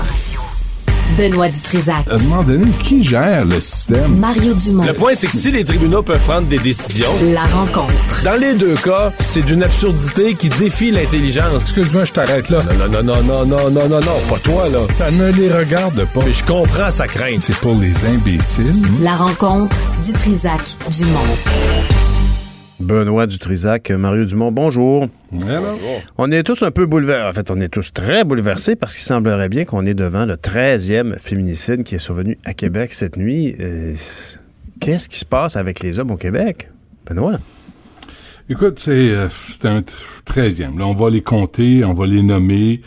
Benoît 1.22 1.50
Dutrisac. 1.50 2.08
À 2.10 2.16
un 2.16 2.18
moment 2.24 2.42
donné, 2.42 2.66
qui 2.84 3.04
gère 3.04 3.46
le 3.46 3.62
système? 3.62 4.18
Mario 4.18 4.56
Dumont. 4.56 4.86
Le 4.86 4.94
point, 4.94 5.12
c'est 5.16 5.28
que 5.28 5.34
si 5.38 5.52
les 5.52 5.64
tribunaux 5.64 6.02
peuvent 6.02 6.18
prendre 6.24 6.48
des 6.48 6.58
décisions, 6.58 7.12
La 7.22 7.44
rencontre. 7.44 7.94
dans 8.24 8.40
les 8.42 8.56
deux 8.56 8.74
cas, 8.74 9.12
c'est 9.20 9.44
d'une 9.46 9.62
absurdité 9.62 10.34
qui 10.34 10.50
défie 10.50 10.90
l'intelligence. 10.90 11.62
Excuse-moi, 11.62 12.06
je 12.06 12.12
t'arrête 12.14 12.50
là. 12.50 12.64
Non, 12.80 12.88
non, 12.90 13.04
non, 13.04 13.22
non, 13.24 13.46
non, 13.46 13.70
non, 13.70 13.88
non, 13.88 14.00
non, 14.00 14.20
pas 14.30 14.40
toi, 14.44 14.68
là. 14.70 14.80
Ça 14.90 15.12
ne 15.12 15.28
les 15.32 15.54
regarde 15.54 16.08
pas. 16.12 16.22
Mais 16.26 16.34
je 16.34 16.44
comprends 16.44 16.90
sa 16.90 17.06
crainte. 17.08 17.42
C'est 17.42 17.58
pour 17.58 17.76
les 17.80 18.04
imbéciles. 18.04 18.82
La 19.02 19.14
rencontre 19.14 19.76
Dutrisac 20.04 20.76
Dumont. 20.90 22.01
Benoît 22.82 23.28
Dutrisac, 23.28 23.92
Mario 23.92 24.26
Dumont, 24.26 24.52
bonjour. 24.52 25.08
Alors, 25.48 25.78
On 26.18 26.32
est 26.32 26.44
tous 26.44 26.64
un 26.64 26.72
peu 26.72 26.88
bouleversés. 26.88 27.30
En 27.30 27.34
fait, 27.34 27.52
on 27.52 27.62
est 27.62 27.70
tous 27.70 27.94
très 27.94 28.24
bouleversés 28.24 28.76
parce 28.76 28.96
qu'il 28.96 29.04
semblerait 29.04 29.50
bien 29.50 29.66
qu'on 29.66 29.86
est 29.86 29.94
devant 29.94 30.26
le 30.26 30.36
13e 30.36 31.20
féminicide 31.20 31.84
qui 31.84 31.96
est 31.96 32.00
survenu 32.00 32.38
à 32.44 32.54
Québec 32.54 32.94
cette 32.94 33.18
nuit. 33.18 33.56
Euh, 33.60 33.94
Qu'est-ce 34.80 35.10
qui 35.10 35.20
se 35.20 35.26
passe 35.26 35.56
avec 35.58 35.82
les 35.82 36.00
hommes 36.00 36.12
au 36.12 36.18
Québec? 36.18 36.70
Benoît? 37.08 37.40
écoute, 38.50 38.80
c'est 38.80 39.12
euh, 39.12 39.28
un 39.64 39.82
treizième. 40.26 40.80
Là, 40.80 40.88
on 40.88 40.96
va 40.96 41.10
les 41.10 41.22
compter, 41.22 41.86
on 41.86 41.94
va 41.94 42.08
les 42.08 42.24
nommer. 42.24 42.82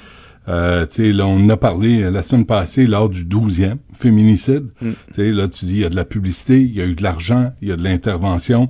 Euh, 0.49 0.87
là, 0.99 1.27
on 1.27 1.49
a 1.49 1.57
parlé 1.57 2.03
euh, 2.03 2.11
la 2.11 2.23
semaine 2.23 2.45
passée 2.45 2.87
lors 2.87 3.09
du 3.09 3.25
12e 3.25 3.77
féminicide. 3.95 4.67
Tu 4.83 4.95
sais, 5.13 5.31
là, 5.31 5.49
tu 5.49 5.65
dis, 5.65 5.73
il 5.75 5.81
y 5.81 5.85
a 5.85 5.89
de 5.89 5.97
la 5.97 6.05
publicité, 6.05 6.61
il 6.61 6.75
y 6.75 6.83
a 6.83 6.85
eu 6.85 6.95
de 6.97 7.03
l'argent, 7.03 7.53
il 7.63 7.69
y 7.69 7.73
a 7.73 7.77
de 7.77 7.83
l'intervention. 7.85 8.69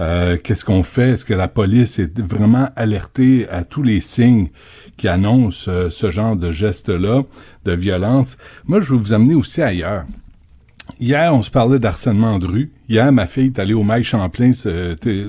Euh, 0.00 0.36
Qu'est-ce 0.42 0.64
qu'on 0.64 0.82
fait? 0.82 1.10
Est-ce 1.10 1.24
que 1.24 1.34
la 1.34 1.48
police 1.48 1.98
est 1.98 2.18
vraiment 2.20 2.68
alertée 2.76 3.48
à 3.48 3.64
tous 3.64 3.82
les 3.82 4.00
signes 4.00 4.48
qui 4.96 5.08
annoncent 5.08 5.70
euh, 5.70 5.90
ce 5.90 6.10
genre 6.10 6.36
de 6.36 6.50
geste-là, 6.50 7.22
de 7.64 7.72
violence? 7.72 8.36
Moi, 8.66 8.80
je 8.80 8.92
vais 8.92 8.98
vous 8.98 9.12
amener 9.12 9.34
aussi 9.34 9.62
ailleurs. 9.62 10.04
Hier, 11.00 11.34
on 11.34 11.42
se 11.42 11.50
parlait 11.50 11.78
d'harcèlement 11.78 12.38
de 12.38 12.46
rue. 12.46 12.72
Hier, 12.88 13.10
ma 13.12 13.26
fille 13.26 13.46
est 13.46 13.58
allée 13.58 13.72
au 13.74 13.82
Mail 13.82 14.04
Champlain 14.04 14.50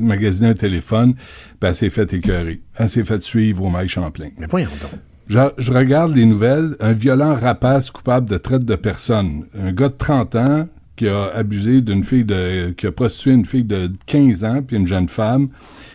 magasiner 0.02 0.50
un 0.50 0.54
téléphone, 0.54 1.14
puis 1.14 1.70
elle 1.70 1.76
s'est 1.76 1.90
fait 1.90 2.12
écœurer. 2.14 2.62
Elle 2.76 2.90
s'est 2.90 3.06
fait 3.06 3.24
suivre 3.24 3.64
au 3.64 3.70
Mail 3.70 3.88
Champlain. 3.88 4.30
Mais 4.38 4.48
voyons 4.50 4.70
donc. 4.82 4.92
Je, 5.28 5.40
je 5.58 5.72
regarde 5.72 6.16
les 6.16 6.26
nouvelles. 6.26 6.76
Un 6.80 6.94
violent 6.94 7.36
rapace 7.36 7.90
coupable 7.90 8.30
de 8.30 8.38
traite 8.38 8.66
de 8.66 8.76
personnes. 8.76 9.46
Un 9.60 9.72
gars 9.72 9.90
de 9.90 9.96
30 9.98 10.36
ans 10.36 10.68
qui 10.96 11.08
a 11.08 11.26
abusé 11.26 11.82
d'une 11.82 12.04
fille 12.04 12.26
de... 12.26 12.72
qui 12.72 12.88
a 12.88 12.92
prostitué 12.92 13.32
une 13.32 13.46
fille 13.46 13.64
de 13.64 13.92
15 14.06 14.44
ans 14.44 14.62
puis 14.62 14.78
une 14.78 14.88
jeune 14.88 15.10
femme. 15.10 15.50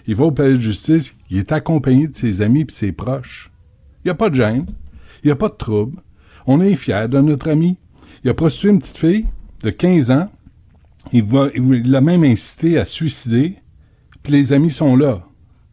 Il 0.07 0.16
va 0.16 0.26
au 0.26 0.30
palais 0.30 0.55
de 0.55 0.61
justice. 0.61 1.14
Il 1.30 1.38
est 1.38 1.53
accompagné 1.53 2.09
de 2.09 2.16
ses 2.16 2.42
amis 2.42 2.64
puis 2.64 2.74
ses 2.74 2.92
proches. 2.92 3.51
Il 4.05 4.09
n'y 4.09 4.11
a 4.11 4.14
pas 4.14 4.30
de 4.30 4.34
gêne. 4.34 4.66
Il 5.22 5.26
n'y 5.26 5.32
a 5.32 5.36
pas 5.36 5.48
de 5.48 5.55
trouble. 5.55 6.01
On 6.46 6.61
est 6.61 6.76
fiers 6.76 7.09
de 7.09 7.20
notre 7.20 7.51
ami. 7.51 7.76
Il 8.24 8.30
a 8.30 8.34
prostitué 8.34 8.70
une 8.70 8.78
petite 8.78 8.98
fille 8.98 9.26
de 9.62 9.70
15 9.70 10.11
ans. 10.11 10.30
Il 11.12 11.24
il 11.55 11.90
l'a 11.90 12.01
même 12.01 12.24
incité 12.24 12.78
à 12.78 12.84
suicider. 12.84 13.57
Puis 14.22 14.32
les 14.32 14.53
amis 14.53 14.70
sont 14.70 14.96
là. 14.96 15.24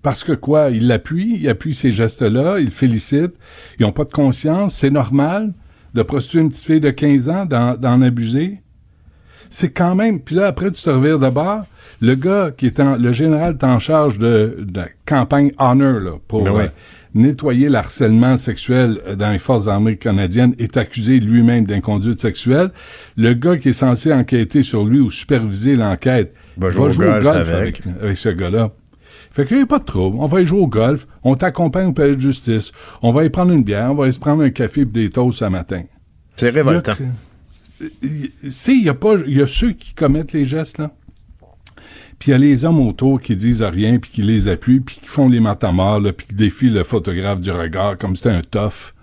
Parce 0.01 0.23
que 0.23 0.32
quoi? 0.32 0.69
Il 0.69 0.88
l'appuie, 0.88 1.38
il 1.41 1.49
appuie 1.49 1.73
ces 1.73 1.91
gestes-là, 1.91 2.59
il 2.59 2.65
le 2.65 2.71
félicite. 2.71 3.34
Ils 3.80 3.86
n'ont 3.86 3.91
pas 3.91 4.05
de 4.05 4.13
conscience. 4.13 4.75
C'est 4.75 4.89
normal 4.89 5.53
de 5.93 6.01
prostituer 6.01 6.41
une 6.41 6.49
petite 6.49 6.65
fille 6.65 6.80
de 6.80 6.91
15 6.91 7.30
ans, 7.30 7.45
d'en 7.45 8.01
abuser. 8.01 8.61
C'est 9.50 9.72
quand 9.72 9.95
même... 9.95 10.20
Puis 10.20 10.36
là, 10.36 10.48
après, 10.48 10.72
tu 10.72 10.82
te 10.82 10.89
revires 10.89 11.20
de 11.20 11.30
bord. 11.30 11.64
Le 12.02 12.16
gars 12.16 12.52
qui 12.56 12.68
est 12.68 12.80
en... 12.80 12.98
Le 12.98 13.12
général 13.12 13.58
est 13.60 13.64
en 13.64 13.80
charge 13.80 14.18
de, 14.20 14.58
de 14.60 14.80
la 14.80 14.88
campagne 15.06 15.52
Honor, 15.58 16.00
là, 16.00 16.12
pour 16.28 16.43
Ben 16.43 16.56
euh, 16.56 16.68
nettoyer 17.16 17.70
l'harcèlement 17.70 18.38
sexuel 18.38 19.00
euh, 19.08 19.16
dans 19.16 19.32
les 19.32 19.39
forces 19.39 19.68
armées 19.68 19.98
canadiennes, 19.98 20.54
est 20.60 20.78
accusé 20.78 21.20
lui-même 21.20 21.66
d'inconduite 21.66 22.20
sexuelle. 22.20 22.72
Le 23.16 23.34
gars 23.34 23.58
qui 23.58 23.70
est 23.70 23.74
censé 23.74 24.14
enquêter 24.14 24.64
sur 24.64 24.86
lui 24.86 25.00
ou 25.00 25.10
superviser 25.10 25.76
l'enquête 25.76 26.34
Va 26.58 26.70
jouer 26.70 26.91
au 26.91 26.93
golf 26.93 27.28
avec. 27.28 27.82
avec 28.02 28.18
ce 28.18 28.30
gars-là. 28.30 28.72
Fait 29.32 29.45
qu'il 29.45 29.58
n'y 29.58 29.64
a 29.64 29.68
pas 29.68 29.80
de 29.80 29.86
trouble. 29.86 30.18
On 30.20 30.26
va 30.26 30.41
y 30.41 30.45
jouer 30.45 30.62
au 30.62 30.68
golf. 30.68 31.08
On 31.24 31.36
t'accompagne 31.36 31.88
au 31.89 31.93
palais 31.93 32.16
de 32.16 32.22
justice. 32.22 32.72
On 33.04 33.12
va 33.12 33.24
y 33.24 33.30
prendre 33.30 33.52
une 33.52 33.64
bière. 33.64 33.91
On 33.91 33.95
va 33.95 34.08
y 34.08 34.14
se 34.14 34.20
prendre 34.20 34.41
un 34.43 34.50
café 34.50 34.82
et 34.82 34.86
des 34.86 35.10
toasts 35.10 35.39
ce 35.39 35.45
matin. 35.45 35.84
C'est 36.36 36.50
révoltant. 36.50 36.93
Tu 37.80 38.32
sais, 38.49 38.73
il 38.73 38.84
y 38.84 38.89
a 38.89 38.93
pas, 38.93 39.15
y 39.25 39.41
a 39.41 39.47
ceux 39.47 39.73
qui 39.73 39.93
commettent 39.93 40.34
les 40.34 40.45
gestes, 40.45 40.78
là. 40.78 40.91
Puis 42.19 42.30
il 42.30 42.32
y 42.32 42.34
a 42.34 42.39
les 42.39 42.65
hommes 42.65 42.80
autour 42.80 43.21
qui 43.21 43.36
disent 43.36 43.61
rien, 43.61 43.99
puis 43.99 44.09
qui 44.09 44.23
les 44.23 44.47
appuient, 44.47 44.80
puis 44.80 44.99
qui 45.01 45.07
font 45.07 45.30
les 45.30 45.39
matamores, 45.39 45.99
là, 45.99 46.13
puis 46.13 46.28
qui 46.28 46.36
défient 46.36 46.69
le 46.69 46.84
photographe 46.84 47.41
du 47.41 47.51
regard 47.51 47.97
comme 47.97 48.15
c'était 48.15 48.32
un 48.32 48.41
tough. 48.41 48.93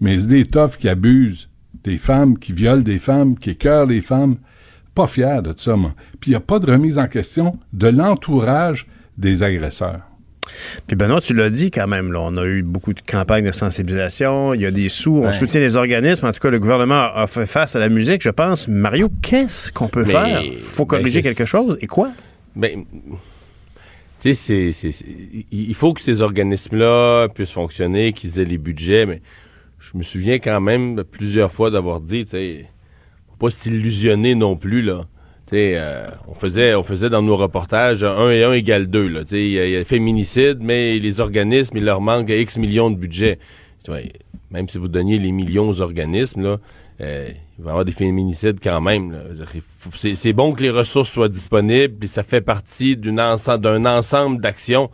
Mais 0.00 0.20
c'est 0.20 0.28
des 0.28 0.44
toughs 0.44 0.76
qui 0.78 0.88
abusent 0.88 1.48
des 1.82 1.98
femmes, 1.98 2.38
qui 2.38 2.52
violent 2.52 2.82
des 2.82 3.00
femmes, 3.00 3.36
qui 3.36 3.50
écœurent 3.50 3.86
les 3.86 4.00
femmes. 4.00 4.36
Pas 4.94 5.06
fier 5.06 5.42
de 5.42 5.52
ça, 5.56 5.74
moi. 5.74 5.94
Puis 6.20 6.30
il 6.30 6.34
n'y 6.34 6.36
a 6.36 6.40
pas 6.40 6.60
de 6.60 6.70
remise 6.70 6.98
en 6.98 7.08
question 7.08 7.58
de 7.72 7.88
l'entourage 7.88 8.86
des 9.18 9.42
agresseurs. 9.42 10.02
Puis 10.86 10.96
Benoît, 10.96 11.20
tu 11.20 11.34
l'as 11.34 11.50
dit 11.50 11.70
quand 11.70 11.86
même, 11.86 12.12
là, 12.12 12.20
on 12.22 12.36
a 12.36 12.44
eu 12.44 12.62
beaucoup 12.62 12.92
de 12.92 13.00
campagnes 13.00 13.44
de 13.46 13.52
sensibilisation, 13.52 14.54
il 14.54 14.60
y 14.62 14.66
a 14.66 14.70
des 14.70 14.88
sous, 14.88 15.16
on 15.18 15.26
Ouais. 15.26 15.32
soutient 15.32 15.60
les 15.60 15.76
organismes. 15.76 16.26
En 16.26 16.32
tout 16.32 16.40
cas, 16.40 16.50
le 16.50 16.58
gouvernement 16.58 17.10
a 17.14 17.26
fait 17.26 17.46
face 17.46 17.76
à 17.76 17.78
la 17.78 17.88
musique, 17.88 18.22
je 18.22 18.30
pense. 18.30 18.66
Mario, 18.68 19.08
qu'est-ce 19.22 19.70
qu'on 19.72 19.88
peut 19.88 20.04
Mais- 20.04 20.12
faire? 20.12 20.42
faut 20.60 20.84
ben, 20.84 20.98
corriger 20.98 21.22
quelque 21.22 21.44
chose. 21.44 21.78
Et 21.80 21.86
quoi? 21.86 22.10
Ben, 22.56 22.84
tu 24.20 24.34
sais, 24.34 24.70
il 25.50 25.74
faut 25.74 25.92
que 25.94 26.00
ces 26.00 26.20
organismes-là 26.20 27.28
puissent 27.28 27.50
fonctionner, 27.50 28.12
qu'ils 28.12 28.38
aient 28.38 28.44
les 28.44 28.58
budgets, 28.58 29.06
mais 29.06 29.20
je 29.80 29.96
me 29.96 30.02
souviens 30.02 30.38
quand 30.38 30.60
même 30.60 31.02
plusieurs 31.04 31.50
fois 31.52 31.70
d'avoir 31.70 32.00
dit, 32.00 32.24
tu 32.24 32.30
sais, 32.32 32.66
faut 33.30 33.46
pas 33.46 33.50
s'illusionner 33.50 34.34
non 34.34 34.56
plus, 34.56 34.82
là. 34.82 35.06
Euh, 35.52 36.08
on 36.28 36.34
faisait, 36.34 36.74
on 36.74 36.82
faisait 36.82 37.10
dans 37.10 37.22
nos 37.22 37.36
reportages 37.36 38.04
1 38.04 38.30
et 38.30 38.44
1 38.44 38.52
égale 38.52 38.86
2, 38.86 39.06
là. 39.08 39.20
Tu 39.20 39.28
sais, 39.28 39.40
il 39.42 39.52
y, 39.52 39.72
y 39.72 39.76
a 39.76 39.84
féminicide, 39.84 40.58
mais 40.60 40.98
les 40.98 41.20
organismes, 41.20 41.76
il 41.76 41.84
leur 41.84 42.00
manque 42.00 42.30
X 42.30 42.56
millions 42.58 42.90
de 42.90 42.96
budget. 42.96 43.38
Même 44.50 44.68
si 44.68 44.78
vous 44.78 44.88
donniez 44.88 45.18
les 45.18 45.32
millions 45.32 45.68
aux 45.68 45.80
organismes, 45.80 46.58
euh, 47.00 47.28
il 47.58 47.64
va 47.64 47.70
y 47.70 47.70
avoir 47.70 47.84
des 47.84 47.92
féminicides 47.92 48.58
quand 48.62 48.80
même. 48.80 49.16
C'est 49.94 50.32
bon 50.32 50.52
que 50.52 50.62
les 50.62 50.70
ressources 50.70 51.10
soient 51.10 51.28
disponibles, 51.28 51.94
puis 51.94 52.08
ça 52.08 52.22
fait 52.22 52.40
partie 52.40 52.96
d'un 52.96 53.18
ensemble 53.26 54.40
d'actions, 54.40 54.90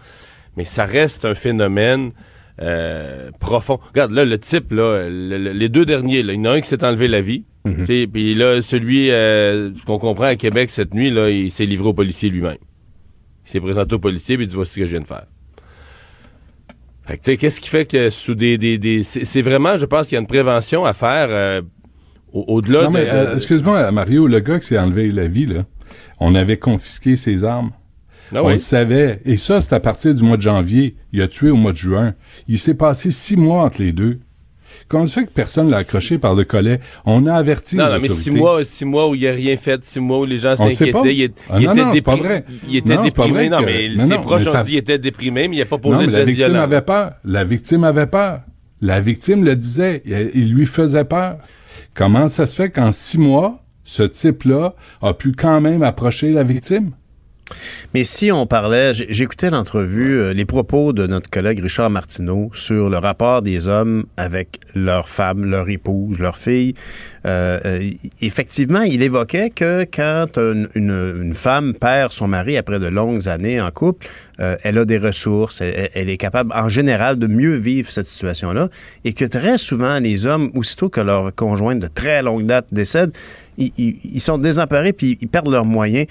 mais 0.57 0.65
ça 0.65 0.85
reste 0.85 1.25
un 1.25 1.35
phénomène 1.35 2.13
euh, 2.61 3.31
profond. 3.39 3.79
Regarde, 3.91 4.13
là, 4.13 4.25
le 4.25 4.39
type, 4.39 4.73
les 4.73 5.69
deux 5.69 5.87
derniers, 5.87 6.21
il 6.21 6.31
y 6.31 6.39
en 6.39 6.45
a 6.47 6.51
un 6.53 6.61
qui 6.61 6.69
s'est 6.69 6.85
enlevé 6.85 7.09
la 7.09 7.21
vie, 7.21 7.45
puis 8.11 8.35
là, 8.35 8.61
celui, 8.63 9.11
euh, 9.11 9.75
ce 9.75 9.85
qu'on 9.85 9.99
comprend 9.99 10.25
à 10.25 10.37
Québec 10.37 10.71
cette 10.71 10.95
nuit, 10.95 11.11
là, 11.11 11.31
il 11.31 11.51
s'est 11.51 11.67
livré 11.67 11.89
au 11.89 11.95
policier 11.95 12.31
lui-même. 12.31 12.57
Il 13.47 13.51
s'est 13.51 13.61
présenté 13.61 13.95
au 13.95 13.99
policier, 13.99 14.37
puis 14.37 14.45
il 14.47 14.49
dit, 14.49 14.55
voici 14.55 14.73
ce 14.75 14.79
que 14.81 14.87
je 14.87 14.91
viens 14.91 15.01
de 15.01 15.07
faire. 15.07 15.27
Qu'est-ce 17.23 17.61
qui 17.61 17.69
fait 17.71 17.87
que 17.87 18.11
sous 18.11 18.35
des... 18.35 18.59
des, 18.59 18.77
des- 18.77 19.03
c'est 19.03 19.41
vraiment, 19.43 19.79
je 19.79 19.87
pense 19.87 20.09
qu'il 20.09 20.17
y 20.17 20.19
a 20.19 20.21
une 20.21 20.27
prévention 20.27 20.85
à 20.85 20.93
faire 20.93 21.29
euh, 21.31 21.63
au- 22.33 22.45
au-delà 22.49 22.85
Non, 22.85 22.91
de... 22.91 22.99
euh, 22.99 23.35
excuse-moi, 23.35 23.91
Mario, 23.93 24.27
le 24.27 24.41
gars 24.41 24.59
qui 24.61 24.67
s'est 24.67 24.79
enlevé 24.79 25.11
la 25.11 25.27
vie, 25.27 25.47
là, 25.47 25.65
on 26.21 26.35
avait 26.35 26.59
confisqué 26.59 27.17
ses 27.17 27.45
armes. 27.45 27.71
Ah 28.35 28.45
on 28.45 28.51
le 28.51 28.59
savait. 28.59 29.23
Et 29.25 29.39
ça, 29.39 29.63
c'est 29.63 29.73
à 29.73 29.81
partir 29.81 30.15
du 30.15 30.23
mois 30.23 30.37
de 30.37 30.43
janvier. 30.43 30.97
Il 31.15 31.23
a 31.23 31.29
tué 31.29 31.49
au 31.49 31.57
mois 31.57 31.73
de 31.73 31.79
juin. 31.79 32.15
Il 32.47 32.59
s'est 32.59 32.75
passé 32.75 33.11
six 33.11 33.39
mois 33.39 33.65
entre 33.65 33.81
les 33.81 33.93
deux. 33.93 34.21
Comment 34.89 35.07
ça 35.07 35.21
fait 35.21 35.27
que 35.27 35.33
personne 35.33 35.69
l'a 35.71 35.79
accroché 35.79 36.17
par 36.17 36.35
le 36.35 36.45
collet? 36.45 36.81
On 37.05 37.27
a 37.27 37.35
averti 37.35 37.77
Non, 37.77 37.85
les 37.87 37.93
non, 37.93 37.99
mais 38.01 38.05
autorités. 38.11 38.23
six 38.23 38.31
mois, 38.31 38.65
six 38.65 38.85
mois 38.87 39.09
où 39.11 39.15
il 39.15 39.21
n'y 39.21 39.27
a 39.29 39.33
rien 39.33 39.57
fait, 39.59 39.85
six 39.85 40.01
mois 40.01 40.21
où 40.21 40.25
les 40.25 40.39
gens 40.39 40.57
s'inquiétaient. 40.57 41.15
Il, 41.15 41.31
Ah 41.51 41.59
il 41.61 41.67
non, 41.67 41.73
était 41.73 41.85
non, 41.85 41.93
c'est 41.95 42.01
pas 42.01 42.13
déprimé. 42.15 42.29
vrai. 42.29 42.45
Il 42.69 42.77
était 42.77 42.95
Non, 42.97 43.03
déprimé. 43.03 43.49
Non, 43.51 43.61
mais 43.61 43.97
ses 43.97 44.15
proches 44.19 44.43
mais 44.45 44.49
ont 44.49 44.53
ça- 44.53 44.63
dit 44.63 44.71
qu'il 44.71 44.79
était 44.79 44.99
déprimé, 44.99 45.47
mais 45.49 45.57
il 45.57 45.59
n'a 45.59 45.67
pas 45.67 45.77
posé 45.79 45.95
Non, 45.95 46.01
mais 46.01 46.07
de 46.07 46.13
la 46.13 46.25
victime 46.25 46.47
violent. 46.47 46.63
avait 46.63 46.81
peur. 46.81 47.13
La 47.25 47.45
victime 47.45 47.85
avait 47.85 48.07
peur. 48.07 48.41
La 48.81 49.01
victime 49.01 49.45
le 49.45 49.57
disait. 49.57 50.03
Il, 50.07 50.31
il 50.35 50.55
lui 50.55 50.65
faisait 50.65 51.05
peur. 51.05 51.37
Comment 51.95 52.29
ça 52.29 52.47
se 52.47 52.55
fait 52.55 52.71
qu'en 52.71 52.93
six 52.93 53.19
mois, 53.19 53.63
ce 53.85 54.03
type-là 54.05 54.75
a 55.03 55.13
pu 55.13 55.33
quand 55.33 55.61
même 55.61 55.83
approcher 55.83 56.31
la 56.33 56.45
victime? 56.45 56.93
Mais 57.95 58.05
si 58.05 58.31
on 58.31 58.47
parlait, 58.47 58.93
j'écoutais 58.95 59.51
l'entrevue, 59.51 60.21
euh, 60.21 60.33
les 60.35 60.45
propos 60.45 60.93
de 60.93 61.07
notre 61.07 61.31
collègue 61.31 61.61
Richard 61.61 61.91
Martineau 61.91 62.51
sur 62.53 62.91
le 62.91 62.99
rapport 62.99 63.43
des 63.43 63.69
hommes 63.69 64.05
avec 64.17 64.61
leurs 64.75 65.09
femmes, 65.09 65.45
leur 65.45 65.69
épouse, 65.69 66.19
leurs 66.19 66.37
filles. 66.37 66.75
Euh, 67.27 67.59
euh, 67.65 67.91
effectivement, 68.21 68.83
il 68.83 69.03
évoquait 69.03 69.51
que 69.51 69.85
quand 69.85 70.39
une, 70.75 71.33
femme 71.35 71.75
perd 71.75 72.13
son 72.13 72.29
mari 72.29 72.57
après 72.57 72.79
de 72.79 72.87
longues 72.87 73.29
années 73.29 73.61
en 73.61 73.71
couple, 73.71 74.07
euh, 74.41 74.57
elle 74.63 74.79
a 74.79 74.85
des 74.85 74.99
ressources, 74.99 75.61
elle, 75.61 75.91
elle 75.95 76.09
est 76.11 76.17
capable 76.17 76.53
en 76.55 76.69
général 76.69 77.19
de 77.19 77.27
mieux 77.27 77.55
vivre 77.55 77.91
cette 77.91 78.07
situation-là, 78.07 78.69
et 79.05 79.13
que 79.13 79.25
très 79.25 79.59
souvent 79.59 79.99
les 79.99 80.27
hommes, 80.27 80.51
aussitôt 80.55 80.89
que 80.89 81.01
leur 81.01 81.35
conjointe 81.35 81.81
de 81.81 81.89
très 81.89 82.23
longue 82.23 82.47
date 82.47 82.67
décède, 82.73 83.13
ils, 83.57 83.73
ils- 83.79 83.97
ils 84.05 84.21
sont 84.21 84.39
désemparés 84.39 84.93
puis 84.93 85.19
ils 85.21 85.29
perdent 85.29 85.51
leurs 85.51 85.65
moyens. 85.65 86.07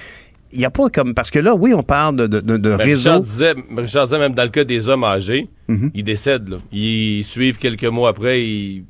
Il 0.53 0.59
n'y 0.59 0.65
a 0.65 0.69
pas 0.69 0.89
comme. 0.89 1.13
Parce 1.13 1.31
que 1.31 1.39
là, 1.39 1.53
oui, 1.55 1.73
on 1.73 1.83
parle 1.83 2.15
de, 2.17 2.27
de, 2.27 2.39
Ben, 2.57 2.75
réseau. 2.75 3.09
Richard 3.11 3.21
disait, 3.21 3.53
Richard 3.75 4.07
disait, 4.07 4.19
même 4.19 4.33
dans 4.33 4.43
le 4.43 4.49
cas 4.49 4.63
des 4.63 4.87
hommes 4.89 5.03
âgés, 5.03 5.49
Mhm. 5.67 5.91
ils 5.93 6.03
décèdent. 6.03 6.49
Là. 6.49 6.57
Ils 6.71 7.23
suivent 7.23 7.57
quelques 7.57 7.83
mois 7.85 8.09
après, 8.09 8.41
ils, 8.43 8.83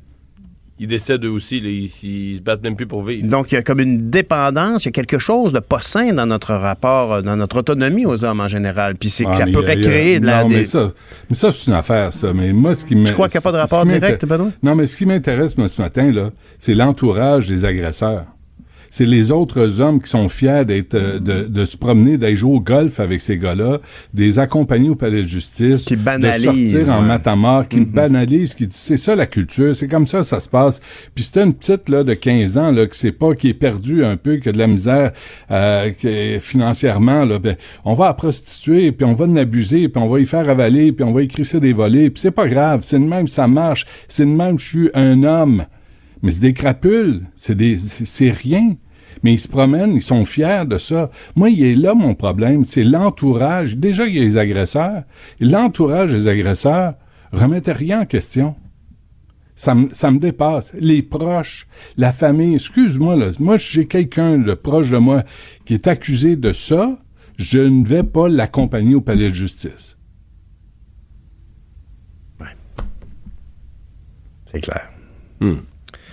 ils 0.80 0.86
décèdent 0.86 1.24
eux 1.24 1.30
aussi. 1.30 1.58
là. 1.60 1.68
Ils, 1.68 1.84
ils 2.04 2.36
se 2.36 2.40
battent 2.40 2.62
même 2.62 2.76
plus 2.76 2.86
pour 2.86 3.02
vivre. 3.02 3.26
Donc, 3.26 3.50
il 3.50 3.56
y 3.56 3.58
a 3.58 3.62
comme 3.62 3.80
une 3.80 4.08
dépendance, 4.10 4.84
il 4.84 4.88
y 4.88 4.90
a 4.90 4.92
quelque 4.92 5.18
chose 5.18 5.52
de 5.52 5.58
pas 5.58 5.80
sain 5.80 6.12
dans 6.12 6.26
notre 6.26 6.54
rapport, 6.54 7.14
euh, 7.14 7.22
dans 7.22 7.34
notre 7.34 7.58
autonomie 7.58 8.06
aux 8.06 8.24
hommes 8.24 8.38
en 8.40 8.46
général. 8.46 8.94
Puis 8.94 9.10
c'est 9.10 9.24
que 9.24 9.30
Ah, 9.32 9.36
ça 9.36 9.46
pourrait 9.52 9.72
a- 9.72 9.76
créer 9.80 10.20
de 10.20 10.26
la. 10.26 10.44
Non, 10.44 10.48
des- 10.48 10.54
mais 10.58 10.64
ça, 10.64 10.92
mais 11.28 11.34
ça 11.34 11.50
c'est 11.50 11.66
une 11.66 11.76
affaire, 11.76 12.12
ça. 12.12 12.32
Mais 12.32 12.52
moi, 12.52 12.76
ce 12.76 12.84
qui 12.84 12.94
me. 12.94 13.04
Tu 13.04 13.12
crois 13.12 13.26
qu'il 13.28 13.38
n'y 13.38 13.42
a 13.42 13.50
pas 13.50 13.52
de 13.52 13.56
rapport 13.58 13.84
direct, 13.84 14.24
Benoît? 14.24 14.52
Non, 14.62 14.76
mais 14.76 14.86
ce 14.86 14.96
qui 14.96 15.06
m'intéresse, 15.06 15.58
moi, 15.58 15.68
ce 15.68 15.80
matin, 15.82 16.12
là, 16.12 16.30
c'est 16.58 16.74
l'entourage 16.74 17.48
des 17.48 17.64
agresseurs. 17.64 18.26
C'est 18.90 19.06
les 19.06 19.30
autres 19.30 19.80
hommes 19.80 20.00
qui 20.00 20.08
sont 20.08 20.28
fiers 20.28 20.64
d'être, 20.66 20.94
euh, 20.94 21.18
de, 21.18 21.44
de 21.44 21.64
se 21.64 21.76
promener, 21.76 22.18
d'aller 22.18 22.36
jouer 22.36 22.56
au 22.56 22.60
golf 22.60 23.00
avec 23.00 23.20
ces 23.20 23.36
gars-là, 23.36 23.78
des 24.14 24.38
accompagner 24.38 24.88
au 24.88 24.94
palais 24.94 25.22
de 25.22 25.28
justice, 25.28 25.84
Qui 25.84 25.96
de 25.96 26.02
banalisent, 26.02 26.72
sortir 26.72 26.94
en 26.94 27.02
ouais. 27.02 27.08
matamor, 27.08 27.68
qui 27.68 27.80
banalisent, 27.80 28.54
qui 28.54 28.66
disent, 28.66 28.76
c'est 28.76 28.96
ça 28.96 29.14
la 29.14 29.26
culture, 29.26 29.74
c'est 29.74 29.88
comme 29.88 30.06
ça 30.06 30.22
ça 30.22 30.40
se 30.40 30.48
passe. 30.48 30.80
Puis 31.14 31.24
c'était 31.24 31.44
une 31.44 31.54
petite 31.54 31.88
là 31.88 32.04
de 32.04 32.14
15 32.14 32.56
ans 32.56 32.70
là 32.70 32.86
qui 32.86 32.98
sait 32.98 33.12
pas, 33.12 33.34
qui 33.34 33.48
est 33.48 33.54
perdue 33.54 34.04
un 34.04 34.16
peu, 34.16 34.36
qui 34.36 34.48
a 34.48 34.52
de 34.52 34.58
la 34.58 34.66
misère 34.66 35.12
euh, 35.50 35.90
financièrement 36.40 37.24
là, 37.24 37.38
ben, 37.38 37.56
on 37.84 37.94
va 37.94 38.06
la 38.06 38.14
prostituer, 38.14 38.92
puis 38.92 39.04
on 39.04 39.14
va 39.14 39.26
l'abuser, 39.26 39.88
puis 39.88 40.02
on 40.02 40.08
va 40.08 40.20
y 40.20 40.26
faire 40.26 40.48
avaler, 40.48 40.92
puis 40.92 41.04
on 41.04 41.12
va 41.12 41.22
y 41.22 41.28
crisser 41.28 41.60
des 41.60 41.72
volets, 41.72 42.10
puis 42.10 42.20
c'est 42.20 42.30
pas 42.30 42.48
grave, 42.48 42.80
c'est 42.82 42.98
de 42.98 43.04
même 43.04 43.28
ça 43.28 43.46
marche, 43.46 43.86
c'est 44.08 44.24
de 44.24 44.30
même 44.30 44.58
je 44.58 44.66
suis 44.66 44.90
un 44.94 45.22
homme. 45.22 45.64
Mais 46.22 46.32
c'est 46.32 46.40
des 46.40 46.52
crapules, 46.52 47.22
c'est 47.36 47.56
des 47.56 47.76
c'est 47.78 48.04
c'est 48.04 48.30
rien. 48.30 48.76
Mais 49.22 49.32
ils 49.32 49.38
se 49.38 49.48
promènent, 49.48 49.94
ils 49.94 50.02
sont 50.02 50.24
fiers 50.24 50.64
de 50.64 50.78
ça. 50.78 51.10
Moi, 51.34 51.50
il 51.50 51.64
est 51.64 51.74
là 51.74 51.94
mon 51.94 52.14
problème, 52.14 52.64
c'est 52.64 52.84
l'entourage. 52.84 53.76
Déjà, 53.76 54.06
il 54.06 54.14
y 54.14 54.20
a 54.20 54.22
les 54.22 54.36
agresseurs. 54.36 55.02
L'entourage 55.40 56.12
des 56.12 56.28
agresseurs 56.28 56.94
remettait 57.32 57.72
rien 57.72 58.02
en 58.02 58.06
question. 58.06 58.54
Ça 59.56 59.74
me, 59.74 59.88
ça 59.92 60.12
me 60.12 60.20
dépasse. 60.20 60.72
Les 60.78 61.02
proches, 61.02 61.66
la 61.96 62.12
famille, 62.12 62.54
excuse-moi, 62.54 63.16
là, 63.16 63.30
moi, 63.40 63.56
j'ai 63.56 63.88
quelqu'un 63.88 64.38
de 64.38 64.54
proche 64.54 64.90
de 64.90 64.98
moi 64.98 65.24
qui 65.64 65.74
est 65.74 65.88
accusé 65.88 66.36
de 66.36 66.52
ça, 66.52 66.96
je 67.38 67.58
ne 67.58 67.84
vais 67.84 68.04
pas 68.04 68.28
l'accompagner 68.28 68.94
au 68.94 69.00
palais 69.00 69.30
de 69.30 69.34
justice. 69.34 69.96
C'est 74.50 74.60
clair. 74.60 74.90
Hmm. 75.40 75.58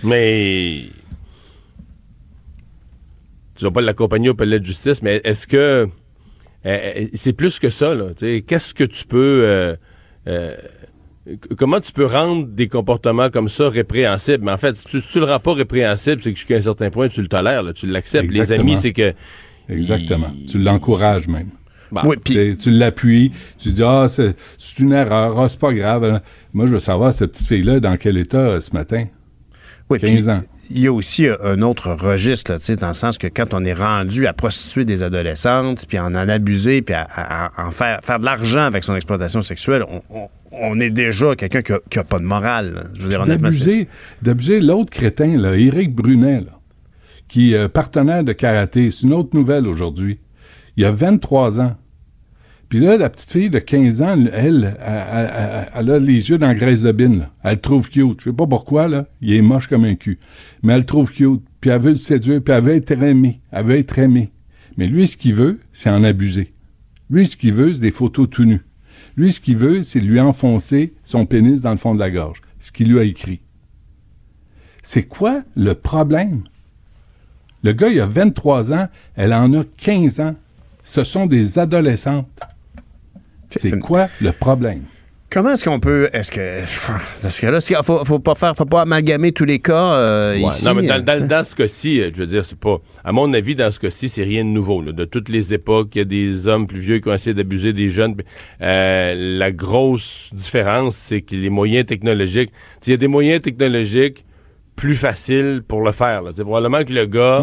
Mais. 0.06 0.84
Tu 3.54 3.64
vas 3.64 3.70
pas 3.70 3.80
l'accompagner 3.80 4.28
au 4.28 4.34
palais 4.34 4.60
de 4.60 4.64
justice, 4.66 5.02
mais 5.02 5.20
est-ce 5.24 5.46
que. 5.46 5.56
euh, 5.56 5.86
euh, 6.66 7.06
c'est 7.14 7.32
plus 7.32 7.58
que 7.58 7.70
ça, 7.70 7.94
là. 7.94 8.10
Tu 8.16 8.26
sais, 8.26 8.40
Qu'est-ce 8.46 8.74
que 8.74 8.84
tu 8.84 9.06
peux. 9.06 9.42
euh, 9.44 9.76
euh, 10.28 10.56
comment 11.56 11.80
tu 11.80 11.92
peux 11.92 12.06
rendre 12.06 12.46
des 12.46 12.68
comportements 12.68 13.30
comme 13.30 13.48
ça 13.48 13.68
répréhensibles? 13.68 14.44
Mais 14.44 14.52
en 14.52 14.56
fait, 14.58 14.76
si 14.76 14.84
tu, 14.84 15.00
si 15.00 15.06
tu 15.08 15.18
le 15.20 15.24
rends 15.26 15.40
pas 15.40 15.54
répréhensible, 15.54 16.20
c'est 16.22 16.32
que 16.32 16.38
jusqu'à 16.38 16.56
un 16.56 16.60
certain 16.60 16.90
point, 16.90 17.08
tu 17.08 17.22
le 17.22 17.28
tolères, 17.28 17.62
là, 17.62 17.72
tu 17.72 17.86
l'acceptes. 17.86 18.32
Les 18.32 18.52
amis, 18.52 18.76
c'est 18.76 18.92
que. 18.92 19.14
Exactement. 19.68 20.30
Tu 20.48 20.58
l'encourages 20.58 21.28
même. 21.28 21.48
Bon. 21.90 22.00
Oui, 22.04 22.16
puis 22.22 22.56
Tu, 22.56 22.70
l'appuies, 22.70 23.30
tu 23.58 23.70
dis 23.70 23.82
ah 23.82 24.06
c'est 24.08 24.34
c'est 24.58 24.80
une 24.80 24.92
erreur, 24.92 25.38
ah, 25.40 25.48
c'est 25.48 25.58
pas 25.58 25.72
grave. 25.72 26.20
Moi 26.52 26.66
je 26.66 26.72
veux 26.72 26.78
savoir 26.80 27.12
cette 27.12 27.30
petite 27.32 27.46
fille 27.46 27.62
là 27.62 27.78
dans 27.78 27.96
quel 27.96 28.16
état 28.16 28.38
euh, 28.38 28.60
ce 28.60 28.72
matin? 28.72 29.06
Oui, 29.90 29.98
15 29.98 30.10
puis 30.10 30.30
ans. 30.30 30.42
Il 30.70 30.80
y 30.80 30.86
a 30.88 30.92
aussi 30.92 31.28
euh, 31.28 31.36
un 31.44 31.62
autre 31.62 31.92
registre, 31.92 32.52
là, 32.52 32.58
dans 32.76 32.88
le 32.88 32.94
sens 32.94 33.18
que 33.18 33.28
quand 33.28 33.54
on 33.54 33.64
est 33.64 33.72
rendu 33.72 34.26
à 34.26 34.32
prostituer 34.32 34.84
des 34.84 35.02
adolescentes, 35.04 35.86
puis 35.86 35.98
en 36.00 36.06
en 36.14 36.28
abuser, 36.28 36.82
puis 36.82 36.94
à, 36.94 37.06
à- 37.14 37.62
à 37.62 37.66
en 37.68 37.70
faire, 37.70 38.00
faire 38.02 38.18
de 38.18 38.24
l'argent 38.24 38.62
avec 38.62 38.82
son 38.82 38.96
exploitation 38.96 39.42
sexuelle, 39.42 39.84
on, 39.88 40.02
on- 40.10 40.28
on 40.58 40.80
est 40.80 40.90
déjà 40.90 41.36
quelqu'un 41.36 41.62
qui 41.62 41.72
a, 41.72 41.78
qui 41.90 41.98
a 41.98 42.04
pas 42.04 42.18
de 42.18 42.24
morale. 42.24 42.72
là. 42.74 42.82
Je 42.94 43.02
veux 43.02 43.08
dire, 43.10 43.20
D'abuser, 43.26 43.88
d'abuser 44.22 44.60
l'autre 44.60 44.90
crétin, 44.90 45.36
là, 45.36 45.54
Éric 45.56 45.94
Brunet, 45.94 46.40
là, 46.40 46.58
qui 47.28 47.52
est 47.52 47.56
euh, 47.56 47.68
partenaire 47.68 48.24
de 48.24 48.32
karaté. 48.32 48.90
C'est 48.90 49.02
une 49.02 49.12
autre 49.12 49.30
nouvelle 49.36 49.66
aujourd'hui. 49.66 50.18
Il 50.76 50.84
a 50.84 50.90
23 50.90 51.60
ans. 51.60 51.76
Puis 52.68 52.80
là, 52.80 52.96
la 52.96 53.08
petite 53.10 53.30
fille 53.30 53.50
de 53.50 53.60
15 53.60 54.02
ans, 54.02 54.16
elle, 54.32 54.76
elle, 54.80 55.68
elle, 55.74 55.90
a 55.90 55.98
les 55.98 56.30
yeux 56.30 56.38
dans 56.38 56.52
graisse 56.52 56.82
de 56.82 56.90
bine. 56.90 57.20
là. 57.20 57.30
Elle 57.44 57.54
le 57.54 57.60
trouve 57.60 57.88
cute. 57.88 58.20
Je 58.20 58.30
sais 58.30 58.36
pas 58.36 58.46
pourquoi, 58.46 58.88
là. 58.88 59.06
Il 59.20 59.32
est 59.32 59.42
moche 59.42 59.68
comme 59.68 59.84
un 59.84 59.94
cul. 59.94 60.18
Mais 60.62 60.72
elle 60.72 60.80
le 60.80 60.86
trouve 60.86 61.12
cute. 61.12 61.42
Puis 61.60 61.70
elle 61.70 61.80
veut 61.80 61.90
le 61.90 61.96
séduire. 61.96 62.42
Puis 62.42 62.52
elle 62.52 62.64
veut 62.64 62.74
être 62.74 62.90
aimée. 62.90 63.40
Elle 63.52 63.64
veut 63.64 63.78
être 63.78 63.98
aimée. 63.98 64.30
Mais 64.76 64.88
lui, 64.88 65.06
ce 65.06 65.16
qu'il 65.16 65.34
veut, 65.34 65.60
c'est 65.72 65.90
en 65.90 66.02
abuser. 66.02 66.52
Lui, 67.08 67.26
ce 67.26 67.36
qu'il 67.36 67.52
veut, 67.52 67.72
c'est 67.72 67.80
des 67.80 67.92
photos 67.92 68.28
tout 68.28 68.44
nues. 68.44 68.64
Lui, 69.16 69.32
ce 69.32 69.40
qu'il 69.40 69.56
veut, 69.56 69.84
c'est 69.84 70.00
lui 70.00 70.20
enfoncer 70.20 70.92
son 71.04 71.24
pénis 71.24 71.62
dans 71.62 71.70
le 71.70 71.76
fond 71.76 71.94
de 71.94 72.00
la 72.00 72.10
gorge. 72.10 72.42
Ce 72.58 72.72
qu'il 72.72 72.88
lui 72.90 72.98
a 72.98 73.04
écrit. 73.04 73.40
C'est 74.82 75.04
quoi 75.04 75.42
le 75.54 75.74
problème? 75.74 76.42
Le 77.62 77.72
gars, 77.72 77.88
il 77.88 78.00
a 78.00 78.06
23 78.06 78.72
ans, 78.72 78.88
elle 79.14 79.32
en 79.32 79.52
a 79.54 79.64
15 79.76 80.20
ans. 80.20 80.34
Ce 80.82 81.04
sont 81.04 81.26
des 81.26 81.58
adolescentes. 81.58 82.40
C'est 83.50 83.78
quoi 83.78 84.08
le 84.20 84.32
problème? 84.32 84.82
Comment 85.28 85.50
est-ce 85.50 85.64
qu'on 85.64 85.80
peut. 85.80 86.08
Est-ce 86.12 86.30
que. 86.30 86.60
Parce 87.20 87.40
que 87.40 87.46
là, 87.48 87.58
il 87.68 87.76
faut, 87.84 88.04
faut 88.04 88.20
pas 88.20 88.36
faire. 88.36 88.54
Faut 88.56 88.64
pas 88.64 88.82
amalgamer 88.82 89.32
tous 89.32 89.44
les 89.44 89.58
cas 89.58 89.92
euh, 89.94 90.34
Ouais, 90.40 90.46
ici. 90.48 90.64
non, 90.64 90.74
mais 90.74 90.86
dans, 90.86 91.04
dans- 91.04 91.26
dans 91.26 91.44
ce 91.44 91.56
cas-ci, 91.56 92.00
euh, 92.00 92.10
je 92.14 92.20
veux 92.20 92.28
dire, 92.28 92.44
c'est 92.44 92.58
pas. 92.58 92.76
À 93.04 93.10
mon 93.10 93.34
avis, 93.34 93.56
dans 93.56 93.70
ce 93.72 93.80
cas-ci, 93.80 94.08
c'est 94.08 94.22
rien 94.22 94.44
de 94.44 94.50
nouveau. 94.50 94.80
là. 94.82 94.92
De 94.92 95.04
toutes 95.04 95.28
les 95.28 95.52
époques, 95.52 95.88
il 95.96 95.98
y 95.98 96.02
a 96.02 96.04
des 96.04 96.46
hommes 96.46 96.68
plus 96.68 96.78
vieux 96.78 97.00
qui 97.00 97.08
ont 97.08 97.12
essayé 97.14 97.34
d'abuser 97.34 97.72
des 97.72 97.90
jeunes. 97.90 98.14
Euh, 98.62 99.14
la 99.16 99.50
grosse 99.50 100.30
différence, 100.32 100.94
c'est 100.96 101.22
que 101.22 101.34
les 101.34 101.50
moyens 101.50 101.86
technologiques. 101.86 102.50
Il 102.86 102.90
y 102.90 102.94
a 102.94 102.96
des 102.96 103.08
moyens 103.08 103.42
technologiques 103.42 104.24
plus 104.76 104.94
faciles 104.94 105.62
pour 105.66 105.82
le 105.82 105.90
faire. 105.90 106.22
là. 106.22 106.30
Probablement 106.32 106.84
que 106.84 106.92
le 106.92 107.06
gars, 107.06 107.42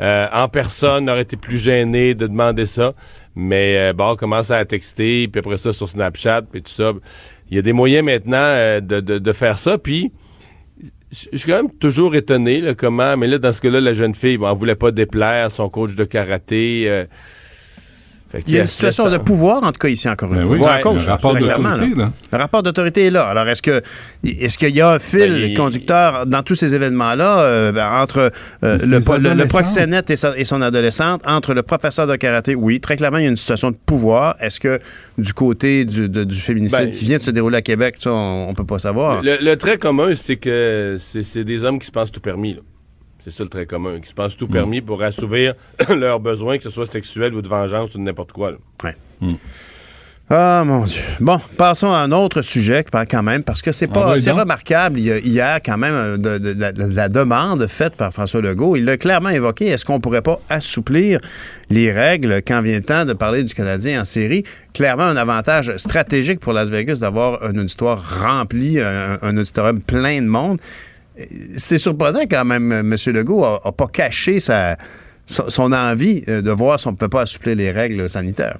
euh, 0.00 0.26
en 0.32 0.48
personne, 0.48 1.10
aurait 1.10 1.22
été 1.22 1.36
plus 1.36 1.58
gêné 1.58 2.14
de 2.14 2.26
demander 2.26 2.64
ça. 2.64 2.94
Mais 3.34 3.76
euh, 3.78 3.92
bon, 3.92 4.16
commence 4.16 4.50
à 4.50 4.64
texter, 4.64 5.28
puis 5.28 5.38
après 5.38 5.56
ça 5.56 5.72
sur 5.72 5.88
Snapchat, 5.88 6.42
puis 6.42 6.62
tout 6.62 6.70
ça. 6.72 6.92
Il 7.50 7.56
y 7.56 7.58
a 7.58 7.62
des 7.62 7.72
moyens 7.72 8.04
maintenant 8.04 8.36
euh, 8.38 8.80
de, 8.80 9.00
de, 9.00 9.18
de 9.18 9.32
faire 9.32 9.58
ça. 9.58 9.78
Puis 9.78 10.12
je 11.10 11.36
suis 11.36 11.50
quand 11.50 11.56
même 11.56 11.72
toujours 11.78 12.14
étonné 12.14 12.60
là, 12.60 12.74
comment, 12.74 13.16
mais 13.16 13.26
là, 13.26 13.38
dans 13.38 13.52
ce 13.52 13.60
cas-là, 13.60 13.80
la 13.80 13.94
jeune 13.94 14.14
fille, 14.14 14.36
bon, 14.36 14.50
elle 14.50 14.56
voulait 14.56 14.76
pas 14.76 14.92
déplaire 14.92 15.50
son 15.50 15.68
coach 15.68 15.94
de 15.96 16.04
karaté. 16.04 16.84
euh, 16.88 17.04
Il 18.46 18.54
y 18.54 18.58
a 18.58 18.60
une 18.60 18.66
situation 18.68 19.04
ça- 19.04 19.10
de 19.10 19.18
pouvoir, 19.18 19.62
en 19.64 19.72
tout 19.72 19.78
cas, 19.78 19.88
ici, 19.88 20.08
encore 20.08 20.32
une 20.32 20.38
Ben 20.38 20.46
fois. 20.46 20.56
oui, 20.56 20.62
ouais, 20.62 20.80
cause, 20.82 21.04
le 21.04 21.10
rapport 21.10 21.34
là. 21.34 22.12
Le 22.32 22.38
rapport 22.38 22.62
d'autorité 22.62 23.06
est 23.06 23.10
là. 23.10 23.24
Alors, 23.26 23.48
est-ce 23.48 23.60
que 23.62 23.82
est-ce 24.24 24.56
qu'il 24.56 24.74
y 24.74 24.80
a 24.80 24.90
un 24.92 24.98
fil 25.00 25.18
Ben, 25.32 25.50
il- 25.50 25.56
conducteur 25.56 26.26
dans 26.26 26.42
tous 26.44 26.54
ces 26.54 26.74
événements-là 26.76 27.40
euh, 27.40 27.72
ben, 27.72 27.90
entre 27.90 28.30
euh, 28.62 28.78
le, 28.86 29.46
proxénète 29.46 30.10
et, 30.10 30.16
sa- 30.16 30.36
et 30.38 30.44
son 30.44 30.62
adolescente, 30.62 31.22
entre 31.26 31.54
le 31.54 31.62
professeur 31.62 32.06
de 32.06 32.14
karaté? 32.14 32.54
Oui, 32.54 32.80
très 32.80 32.96
clairement, 32.96 33.18
il 33.18 33.24
y 33.24 33.26
a 33.26 33.30
une 33.30 33.36
situation 33.36 33.72
de 33.72 33.76
pouvoir. 33.84 34.36
Est-ce 34.40 34.60
que 34.60 34.78
du 35.18 35.32
côté 35.32 35.84
du, 35.84 36.08
de- 36.08 36.22
du 36.24 36.36
féminicide 36.36 36.78
Ben, 36.78 36.90
qui 36.92 37.04
vient 37.06 37.18
de 37.18 37.22
se 37.22 37.30
dérouler 37.32 37.58
à 37.58 37.62
Québec, 37.62 37.96
ça, 37.98 38.12
on, 38.12 38.48
on 38.48 38.54
peut 38.54 38.64
pas 38.64 38.78
savoir? 38.78 39.22
Le, 39.22 39.38
le 39.42 39.56
trait 39.56 39.76
commun, 39.78 40.12
c'est 40.14 40.36
que 40.36 40.96
c'est 40.98 41.42
des 41.44 41.64
hommes 41.64 41.78
qui 41.80 41.86
se 41.86 41.92
pensent 41.92 42.12
tout 42.12 42.20
permis. 42.20 42.54
là. 42.54 42.60
C'est 43.22 43.30
ça 43.30 43.42
le 43.44 43.48
trait 43.50 43.66
commun, 43.66 44.00
qui 44.00 44.08
se 44.08 44.14
pensent 44.14 44.36
tout 44.36 44.46
Mm. 44.46 44.52
permis 44.52 44.80
pour 44.80 45.02
assouvir 45.02 45.54
leurs 45.94 46.20
besoins, 46.20 46.56
que 46.58 46.64
ce 46.64 46.70
soit 46.70 46.86
sexuel 46.86 47.34
ou 47.34 47.42
de 47.42 47.48
vengeance 47.48 47.94
ou 47.94 47.98
de 47.98 48.02
n'importe 48.02 48.32
quoi. 48.32 48.52
là. 48.52 48.56
Ouais. 48.84 48.96
Ah 50.32 50.62
mon 50.64 50.84
Dieu. 50.84 51.02
Bon, 51.18 51.40
passons 51.56 51.90
à 51.90 51.98
un 51.98 52.12
autre 52.12 52.40
sujet 52.40 52.84
quand 53.10 53.22
même, 53.24 53.42
parce 53.42 53.62
que 53.62 53.72
c'est 53.72 53.88
Ah, 53.90 53.94
pas 53.94 54.18
c'est 54.18 54.30
remarquable. 54.30 55.00
Il 55.00 55.04
y 55.06 55.10
a 55.10 55.18
hier 55.18 55.58
quand 55.64 55.76
même 55.76 55.94
euh, 55.94 56.16
de, 56.16 56.38
de- 56.38 56.52
de 56.52 56.60
la, 56.60 56.70
de 56.70 56.84
la 56.94 57.08
demande 57.08 57.66
faite 57.66 57.96
par 57.96 58.12
François 58.12 58.40
Legault. 58.40 58.76
Il 58.76 58.84
l'a 58.84 58.96
clairement 58.96 59.30
évoqué. 59.30 59.66
Est-ce 59.66 59.84
qu'on 59.84 59.98
pourrait 59.98 60.22
pas 60.22 60.38
assouplir 60.48 61.18
les 61.68 61.90
règles? 61.90 62.42
Quand 62.46 62.62
vient 62.62 62.76
le 62.76 62.82
temps 62.84 63.04
de 63.04 63.12
parler 63.12 63.42
du 63.42 63.52
Canadien 63.54 64.02
en 64.02 64.04
série? 64.04 64.44
Clairement, 64.72 65.02
un 65.02 65.16
avantage 65.16 65.76
stratégique 65.78 66.38
pour 66.38 66.52
Las 66.52 66.68
Vegas 66.68 66.98
d'avoir 67.00 67.42
un 67.42 67.58
auditoire 67.58 68.22
rempli, 68.22 68.78
un, 68.78 69.18
un 69.20 69.36
auditorium 69.36 69.82
plein 69.82 70.22
de 70.22 70.28
monde. 70.28 70.60
Euh, 71.20 71.24
C'est 71.56 71.78
surprenant 71.78 72.22
quand 72.30 72.44
même, 72.44 72.72
M. 72.72 72.96
Legault 73.06 73.44
a, 73.44 73.60
a 73.64 73.72
pas 73.72 73.86
caché 73.86 74.40
sa, 74.40 74.76
son, 75.26 75.72
envie 75.72 76.22
euh, 76.28 76.42
de 76.42 76.50
voir 76.50 76.80
si 76.80 76.88
on 76.88 76.92
ne 76.92 76.96
peut 76.96 77.08
pas 77.08 77.22
assouplir 77.22 77.56
les 77.56 77.70
règles 77.70 78.08
sanitaires. 78.08 78.58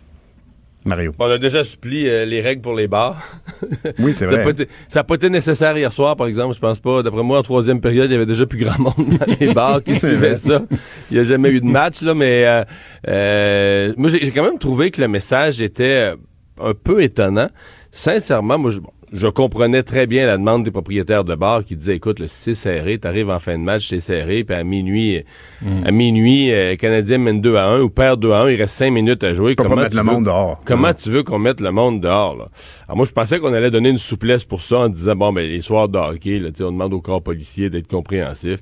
Mario. 0.85 1.13
Bon, 1.19 1.27
on 1.27 1.31
a 1.31 1.39
déjà 1.39 1.63
suppli 1.63 2.09
euh, 2.09 2.25
les 2.25 2.41
règles 2.41 2.63
pour 2.63 2.75
les 2.75 2.89
bars. 2.89 3.23
Oui, 3.99 4.15
c'est 4.15 4.25
n'a 4.27 4.43
vrai. 4.43 4.55
ça 4.89 5.01
a 5.01 5.05
pas 5.05 5.15
été 5.15 5.29
nécessaire 5.29 5.77
hier 5.77 5.93
soir, 5.93 6.17
par 6.17 6.27
exemple. 6.27 6.55
Je 6.55 6.61
pense 6.61 6.81
pas. 6.81 7.03
D'après 7.03 7.23
moi, 7.23 7.39
en 7.39 7.43
troisième 7.43 7.81
période, 7.81 8.11
il 8.11 8.13
y 8.13 8.17
avait 8.17 8.27
déjà 8.27 8.47
plus 8.47 8.65
grand 8.65 8.79
monde 8.97 9.19
dans 9.19 9.37
les 9.39 9.53
bars 9.53 9.83
qui 9.83 9.93
suivaient 9.95 10.37
ça. 10.37 10.63
Il 11.11 11.15
n'y 11.15 11.21
a 11.21 11.25
jamais 11.25 11.51
eu 11.51 11.61
de 11.61 11.67
match, 11.67 12.01
là, 12.01 12.15
mais 12.15 12.47
euh, 12.47 12.65
euh, 13.09 13.93
moi, 13.99 14.09
j'ai 14.09 14.31
quand 14.31 14.43
même 14.43 14.59
trouvé 14.59 14.91
que 14.91 15.01
le 15.01 15.09
message 15.09 15.61
était 15.61 16.15
euh, 16.15 16.17
un 16.61 16.73
peu 16.73 17.03
étonnant. 17.03 17.49
Sincèrement, 17.93 18.59
moi, 18.59 18.71
je, 18.71 18.81
bon, 18.81 18.91
je 19.13 19.27
comprenais 19.27 19.83
très 19.83 20.07
bien 20.07 20.27
la 20.27 20.37
demande 20.37 20.63
des 20.65 20.71
propriétaires 20.71 21.25
de 21.25 21.35
bars 21.35 21.65
qui 21.65 21.75
disaient, 21.77 21.97
écoute, 21.97 22.21
le 22.21 22.29
c'est 22.29 22.55
serré, 22.55 22.99
t'arrives 22.99 23.29
en 23.31 23.39
fin 23.41 23.59
de 23.59 23.63
match, 23.65 23.89
c'est 23.89 24.01
serré, 24.01 24.45
puis 24.45 24.55
à 24.57 24.63
minuit, 24.65 25.25
Mm. 25.63 25.83
à 25.87 25.91
minuit, 25.91 26.53
euh, 26.53 26.77
Canadien 26.77 27.19
mène 27.19 27.41
2 27.41 27.57
à 27.57 27.67
1 27.67 27.81
ou 27.81 27.91
perd 27.91 28.21
2 28.21 28.31
à 28.33 28.43
1, 28.43 28.51
il 28.51 28.57
reste 28.61 28.77
5 28.77 28.91
minutes 28.93 29.25
à 29.25 29.35
jouer. 29.35 29.57
Comment 29.57 29.75
mettre 29.77 29.91
tu 29.91 29.97
le 29.97 30.03
veux- 30.03 30.11
monde 30.13 30.25
dehors. 30.27 30.61
Comment 30.65 30.95
tu 30.95 31.11
veux 31.11 31.23
qu'on 31.23 31.39
mette 31.39 31.61
le 31.61 31.71
monde 31.73 32.01
dehors, 32.01 32.37
là? 32.37 32.49
Alors 32.87 32.97
moi, 32.99 33.07
je 33.07 33.13
pensais 33.13 33.39
qu'on 33.41 33.53
allait 33.53 33.71
donner 33.71 33.89
une 33.91 33.99
souplesse 33.99 34.45
pour 34.45 34.63
ça 34.63 34.79
en 34.81 34.89
disant, 34.89 35.17
bon, 35.17 35.33
ben, 35.33 35.47
les 35.49 35.61
soirs 35.61 35.89
de 35.89 35.99
hockey, 35.99 36.39
là, 36.39 36.51
on 36.61 36.73
demande 36.73 36.95
au 36.95 37.01
corps 37.01 37.23
policier 37.23 37.69
d'être 37.69 37.89
compréhensif. 37.89 38.61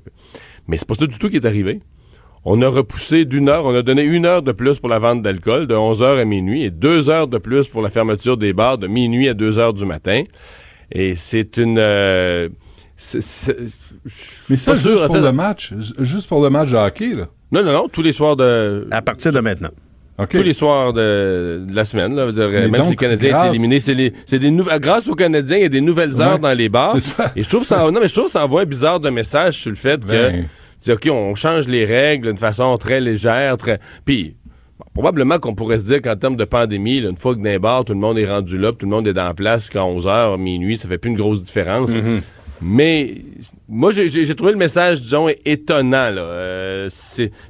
Mais 0.67 0.77
c'est 0.77 0.87
pas 0.87 0.95
ça 0.95 1.05
du 1.07 1.17
tout 1.17 1.29
qui 1.29 1.35
est 1.37 1.45
arrivé. 1.45 1.79
On 2.45 2.61
a 2.61 2.67
repoussé 2.67 3.25
d'une 3.25 3.49
heure, 3.49 3.65
on 3.65 3.75
a 3.75 3.81
donné 3.81 4.01
une 4.01 4.25
heure 4.25 4.41
de 4.41 4.51
plus 4.51 4.79
pour 4.79 4.89
la 4.89 4.99
vente 4.99 5.21
d'alcool, 5.21 5.67
de 5.67 5.75
11 5.75 6.01
heures 6.01 6.17
à 6.17 6.25
minuit, 6.25 6.63
et 6.63 6.69
deux 6.71 7.09
heures 7.09 7.27
de 7.27 7.37
plus 7.37 7.67
pour 7.67 7.81
la 7.81 7.89
fermeture 7.89 8.37
des 8.37 8.53
bars 8.53 8.77
de 8.77 8.87
minuit 8.87 9.27
à 9.27 9.33
2 9.33 9.57
heures 9.59 9.73
du 9.73 9.85
matin. 9.85 10.23
Et 10.91 11.15
c'est 11.15 11.57
une... 11.57 11.77
euh, 11.77 12.47
c'est- 12.95 13.21
c'est- 13.21 13.57
Mais 14.49 14.57
ça, 14.57 14.75
sûr, 14.75 14.91
juste 14.91 15.05
pour 15.05 15.17
le 15.17 15.31
match, 15.31 15.73
ju- 15.77 15.93
juste 15.99 16.27
pour 16.29 16.41
le 16.43 16.49
match 16.49 16.71
de 16.71 16.77
hockey, 16.77 17.13
là. 17.13 17.27
Non, 17.51 17.63
non, 17.63 17.73
non, 17.73 17.87
tous 17.89 18.01
les 18.01 18.13
soirs 18.13 18.35
de... 18.35 18.87
À 18.91 19.01
partir 19.01 19.31
de 19.33 19.39
maintenant. 19.39 19.69
Tous 20.29 20.43
les 20.43 20.53
soirs 20.53 20.91
de, 20.91 21.63
de 21.69 21.73
la 21.75 21.85
semaine, 21.85 22.13
là, 22.15 22.29
dire, 22.31 22.49
même 22.49 22.71
donc, 22.71 22.85
si 22.85 22.89
le 22.91 22.95
Canadien 22.97 23.29
est 23.29 23.31
grâce- 23.31 23.49
éliminé, 23.53 23.79
c'est 23.79 23.93
les- 23.93 24.11
c'est 24.25 24.39
des 24.39 24.51
nouvelles. 24.51 24.79
Grâce 24.81 25.07
aux 25.07 25.15
Canadiens, 25.15 25.55
il 25.57 25.61
y 25.63 25.65
a 25.65 25.69
des 25.69 25.79
nouvelles 25.81 26.19
heures 26.21 26.33
Ouais, 26.33 26.39
dans 26.39 26.53
les 26.57 26.67
bars. 26.67 26.95
c'est 26.95 27.15
ça. 27.15 27.31
Et 27.37 27.43
je 27.43 27.47
trouve 27.49 27.63
ça, 27.63 27.89
non, 27.89 27.99
mais 28.01 28.07
je 28.09 28.13
trouve 28.13 28.25
que 28.25 28.31
ça 28.31 28.43
envoie 28.43 28.61
un 28.61 28.65
bizarre 28.65 28.99
de 28.99 29.09
message 29.09 29.59
sur 29.61 29.69
le 29.69 29.77
fait 29.77 30.03
que, 30.05 30.11
Ben. 30.11 30.45
Dis, 30.81 30.91
ok, 30.91 31.07
on 31.11 31.35
change 31.35 31.67
les 31.67 31.85
règles 31.85 32.27
d'une 32.27 32.37
façon 32.37 32.77
très 32.77 33.01
légère, 33.01 33.57
très, 33.57 33.79
puis. 34.05 34.35
bon, 34.77 34.85
Probablement 34.93 35.39
qu'on 35.39 35.55
pourrait 35.55 35.79
se 35.79 35.85
dire 35.85 36.01
qu'en 36.01 36.15
termes 36.15 36.35
de 36.35 36.45
pandémie, 36.45 36.99
là, 37.01 37.09
une 37.09 37.17
fois 37.17 37.35
que 37.35 37.41
les 37.41 37.59
bars, 37.59 37.85
tout 37.85 37.93
le 37.93 37.99
monde 37.99 38.17
est 38.17 38.27
rendu 38.27 38.57
là, 38.57 38.71
puis 38.71 38.79
tout 38.79 38.85
le 38.85 38.91
monde 38.95 39.07
est 39.07 39.13
dans 39.13 39.25
la 39.25 39.33
place 39.33 39.61
jusqu'à 39.61 39.79
11h, 39.81 40.37
minuit, 40.37 40.77
ça 40.77 40.87
fait 40.87 40.97
plus 40.97 41.09
une 41.11 41.17
grosse 41.17 41.43
différence. 41.43 41.91
Mais 42.61 43.15
moi, 43.69 43.91
j'ai- 43.93 44.35
trouvé 44.35 44.51
le 44.51 44.57
message, 44.57 45.01
disons, 45.01 45.27
étonnant. 45.45 46.09
Là. 46.09 46.21
Euh, 46.21 46.89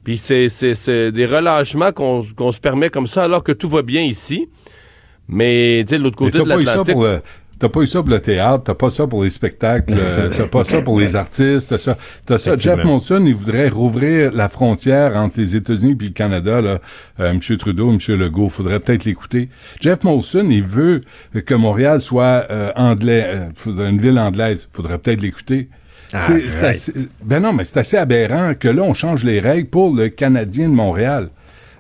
Puis 0.04 0.18
c'est- 0.18 1.12
des 1.12 1.26
relâchements 1.26 1.92
qu'on 1.92 2.52
se 2.52 2.60
permet 2.60 2.90
comme 2.90 3.08
ça 3.08 3.24
alors 3.24 3.44
que 3.44 3.52
tout 3.52 3.70
va 3.70 3.82
bien 3.82 4.04
ici. 4.04 4.48
Mais 5.28 5.84
tu 5.88 5.92
sais, 5.94 5.98
de 6.00 6.04
l'autre 6.04 6.16
côté 6.18 6.40
de 6.44 6.50
l'Atlantique... 6.66 6.96
T'as 7.60 7.68
pas 7.70 7.82
eu 7.82 7.88
ça 7.88 8.00
pour 8.02 8.10
le 8.10 8.22
théâtre, 8.22 8.64
t'as 8.64 8.74
pas 8.74 8.90
ça 8.90 9.06
pour 9.06 9.24
les 9.24 9.30
spectacles, 9.30 9.94
euh, 9.98 10.30
t'as 10.36 10.48
pas 10.48 10.64
ça 10.64 10.82
pour 10.82 11.00
les 11.00 11.16
artistes, 11.16 11.70
t'as 11.70 11.78
ça. 11.78 11.98
T'as 12.26 12.38
ça. 12.38 12.56
Jeff. 12.56 12.84
Monson, 12.86 13.22
il 13.26 13.36
voudrait 13.36 13.68
rouvrir 13.68 14.32
la 14.32 14.48
frontière 14.48 15.16
entre 15.18 15.40
les 15.40 15.56
États-Unis 15.58 15.98
et 16.00 16.04
le 16.06 16.10
Canada, 16.12 16.62
là. 16.62 16.80
Euh, 17.20 17.32
M. 17.32 17.40
Trudeau, 17.58 17.92
M. 17.92 17.98
Legault, 18.18 18.48
faudrait 18.50 18.80
peut-être 18.80 19.04
l'écouter. 19.04 19.50
Jeff 19.82 20.04
Monson, 20.04 20.48
il 20.50 20.64
veut 20.64 21.02
que 21.46 21.54
Montréal 21.54 22.00
soit 22.00 22.46
euh, 22.50 22.72
anglais, 22.78 23.26
euh, 23.68 23.90
une 23.90 24.00
ville 24.00 24.18
anglaise. 24.18 24.68
Faudrait 24.72 24.98
peut-être 24.98 25.22
l'écouter. 25.22 25.68
Ah, 26.14 26.28
assez- 26.64 26.94
ben 27.24 27.40
non, 27.42 27.54
mais 27.54 27.64
c'est 27.66 27.80
assez 27.80 27.98
aberrant 27.98 28.54
que 28.58 28.68
là, 28.68 28.82
on 28.82 28.94
change 28.94 29.24
les 29.24 29.40
règles 29.40 29.70
pour 29.70 29.94
le 29.96 30.10
Canadien 30.10 30.70
de 30.70 30.74
Montréal. 30.74 31.30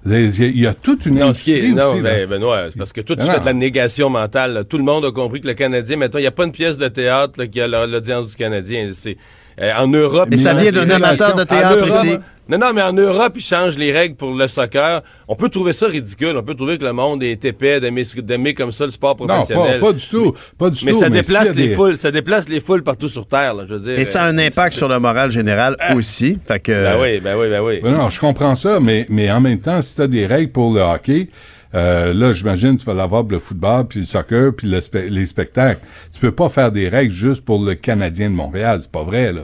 Il 0.06 0.12
y 0.12 0.16
a, 0.16 0.46
il 0.48 0.60
y 0.62 0.68
a 0.68 0.74
toute 0.74 1.06
une 1.06 1.16
Non, 1.20 1.34
ce 1.34 1.44
qui 1.44 1.52
industrie 1.54 1.72
est, 1.72 1.76
non, 1.76 1.92
aussi, 1.92 2.02
ben, 2.02 2.30
Benoît, 2.30 2.66
c'est 2.72 2.78
parce 2.78 2.94
que 2.94 3.02
toi, 3.02 3.16
tu 3.16 3.24
Non, 3.26 3.32
fais 3.34 3.40
de 3.40 3.46
la 3.46 3.54
négation 3.54 4.10
mentale. 4.10 4.54
là. 4.54 4.64
Tout 4.64 4.78
le 4.78 4.84
monde 4.84 5.04
a 5.06 5.12
compris 5.12 5.42
que 5.42 5.48
le 5.48 5.54
Canadien, 5.54 5.98
maintenant, 5.98 6.20
il 6.20 6.24
n'y 6.24 6.28
a 6.28 6.32
pas 6.32 6.46
une 6.46 6.52
pièce 6.54 6.78
de 6.78 6.88
théâtre 6.88 7.34
là, 7.38 7.48
qui 7.48 7.60
a 7.60 7.68
la- 7.68 7.86
l'audience 7.86 8.28
du 8.28 8.36
Canadien. 8.36 8.90
C'est 8.94 9.18
euh, 9.62 9.74
en 9.78 9.88
Europe. 9.88 10.30
Et 10.32 10.38
ça 10.38 10.54
vient 10.54 10.72
d'un 10.72 10.90
amateur 10.90 11.36
de 11.36 11.44
théâtre 11.44 11.86
Europe- 11.86 11.90
ici. 11.90 12.18
Non, 12.50 12.58
non, 12.58 12.74
mais 12.74 12.82
en 12.82 12.94
Europe, 12.94 13.34
ils 13.36 13.42
changent 13.44 13.78
les 13.78 13.92
règles 13.92 14.16
pour 14.16 14.34
le 14.34 14.48
soccer. 14.48 15.04
On 15.28 15.36
peut 15.36 15.50
trouver 15.50 15.72
ça 15.74 15.86
ridicule. 15.88 16.36
On 16.36 16.42
peut 16.44 16.56
trouver 16.56 16.80
que 16.80 16.84
le 16.84 16.94
monde 16.94 17.22
est 17.22 17.46
épais 17.46 17.80
d'aimer 17.80 18.04
d'aimer 18.18 18.54
comme 18.56 18.72
ça 18.72 18.86
le 18.86 18.92
sport 18.92 19.16
Non, 19.20 19.28
professionnel. 19.28 19.80
pas, 19.80 19.86
pas 19.88 19.94
du 19.94 20.10
tout. 20.10 20.34
Pas 20.58 20.70
du 20.72 20.84
mais 20.86 20.92
tout. 20.94 21.00
ça 21.00 21.10
déplace 21.12 21.54
les 21.56 21.68
des- 21.70 21.76
foules. 21.76 21.98
Ça 21.98 22.10
déplace 22.12 22.50
les 22.50 22.60
foules 22.60 22.82
partout 22.84 23.08
sur 23.08 23.28
Terre. 23.28 23.54
là, 23.54 23.66
je 23.70 23.76
veux 23.76 23.80
dire. 23.80 24.00
Et 24.00 24.06
ça 24.06 24.24
a 24.24 24.28
un 24.30 24.38
Euh, 24.38 24.48
impact 24.48 24.76
sur 24.76 24.88
le 24.90 25.00
moral 25.00 25.30
général 25.32 25.78
aussi. 25.96 26.40
Fait 26.48 26.60
que, 26.60 26.72
Ben 26.72 27.00
oui, 27.00 27.20
ben 27.20 27.38
oui, 27.38 27.50
ben 27.50 27.62
oui. 27.62 27.80
Ben 27.84 27.92
non, 27.92 28.10
je 28.10 28.20
comprends 28.20 28.56
ça, 28.56 28.80
mais, 28.80 29.06
mais 29.10 29.30
en 29.32 29.40
même 29.42 29.60
temps, 29.60 29.80
si 29.82 29.96
tu 29.96 30.02
as 30.02 30.08
des 30.08 30.26
règles 30.26 30.52
pour 30.52 30.74
le 30.74 30.82
hockey, 30.82 31.28
euh, 31.76 32.16
là, 32.16 32.32
j'imagine 32.32 32.78
tu 32.78 32.86
vas 32.86 32.96
l'avoir 32.96 33.22
pour 33.22 33.34
le 33.34 33.40
football, 33.40 33.86
puis 33.88 34.00
le 34.00 34.06
soccer, 34.08 34.54
puis 34.58 34.68
le 34.68 34.80
spe- 34.80 35.08
les 35.08 35.28
spectacles. 35.28 35.82
Tu 36.12 36.20
peux 36.20 36.32
pas 36.32 36.50
faire 36.50 36.72
des 36.72 36.90
règles 36.90 37.12
juste 37.14 37.46
pour 37.46 37.64
le 37.64 37.76
Canadien 37.76 38.32
de 38.32 38.36
Montréal, 38.36 38.80
c'est 38.82 38.92
pas 38.92 39.04
vrai, 39.04 39.32
là. 39.34 39.42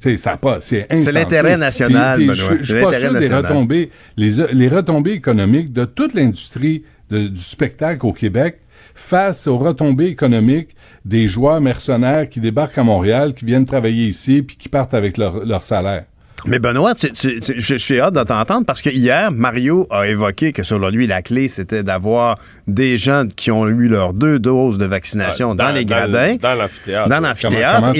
Sais, 0.00 0.16
ça 0.16 0.36
pas, 0.38 0.60
c'est 0.60 0.86
insensé. 0.90 1.12
l'intérêt 1.12 1.56
national. 1.56 2.22
Je 2.32 2.54
C'est 2.62 2.64
suis 2.64 2.82
pas 2.82 2.98
sûr 2.98 3.12
des 3.12 3.28
retombées, 3.28 3.90
les, 4.16 4.32
les 4.52 4.68
retombées 4.68 5.12
économiques 5.12 5.72
de 5.72 5.84
toute 5.84 6.14
l'industrie 6.14 6.84
du 7.10 7.36
spectacle 7.36 8.06
au 8.06 8.12
Québec 8.12 8.60
face 8.94 9.46
aux 9.46 9.58
retombées 9.58 10.06
économiques 10.06 10.74
des 11.04 11.28
joueurs 11.28 11.60
mercenaires 11.60 12.28
qui 12.28 12.40
débarquent 12.40 12.78
à 12.78 12.84
Montréal, 12.84 13.34
qui 13.34 13.44
viennent 13.44 13.64
travailler 13.64 14.06
ici, 14.06 14.42
puis 14.42 14.56
qui 14.56 14.68
partent 14.68 14.94
avec 14.94 15.16
leur, 15.16 15.44
leur 15.44 15.62
salaire. 15.62 16.04
Mais 16.46 16.58
Benoît, 16.58 16.94
tu- 16.94 17.10
tu- 17.12 17.40
tu- 17.40 17.54
je 17.60 17.74
suis 17.76 18.00
hâte 18.00 18.14
de 18.14 18.22
t'entendre 18.22 18.64
parce 18.66 18.82
que 18.82 18.90
hier, 18.90 19.30
Mario 19.32 19.86
a 19.90 20.06
évoqué 20.06 20.52
que 20.52 20.62
selon 20.62 20.88
lui, 20.88 21.06
la 21.06 21.22
clé, 21.22 21.48
c'était 21.48 21.82
d'avoir 21.82 22.38
des 22.66 22.96
gens 22.96 23.24
qui 23.34 23.50
ont 23.50 23.66
eu 23.68 23.88
leurs 23.88 24.12
deux 24.14 24.38
doses 24.38 24.78
de 24.78 24.86
vaccination 24.86 25.52
Ah, 25.52 25.54
dans, 25.54 25.72
les 25.72 25.84
dans 25.84 25.96
gradins. 25.96 26.36
dans 26.40 26.54
l'amphithéâtre. 26.54 27.08
Dans 27.08 27.20
l'amphithéâtre. 27.20 27.92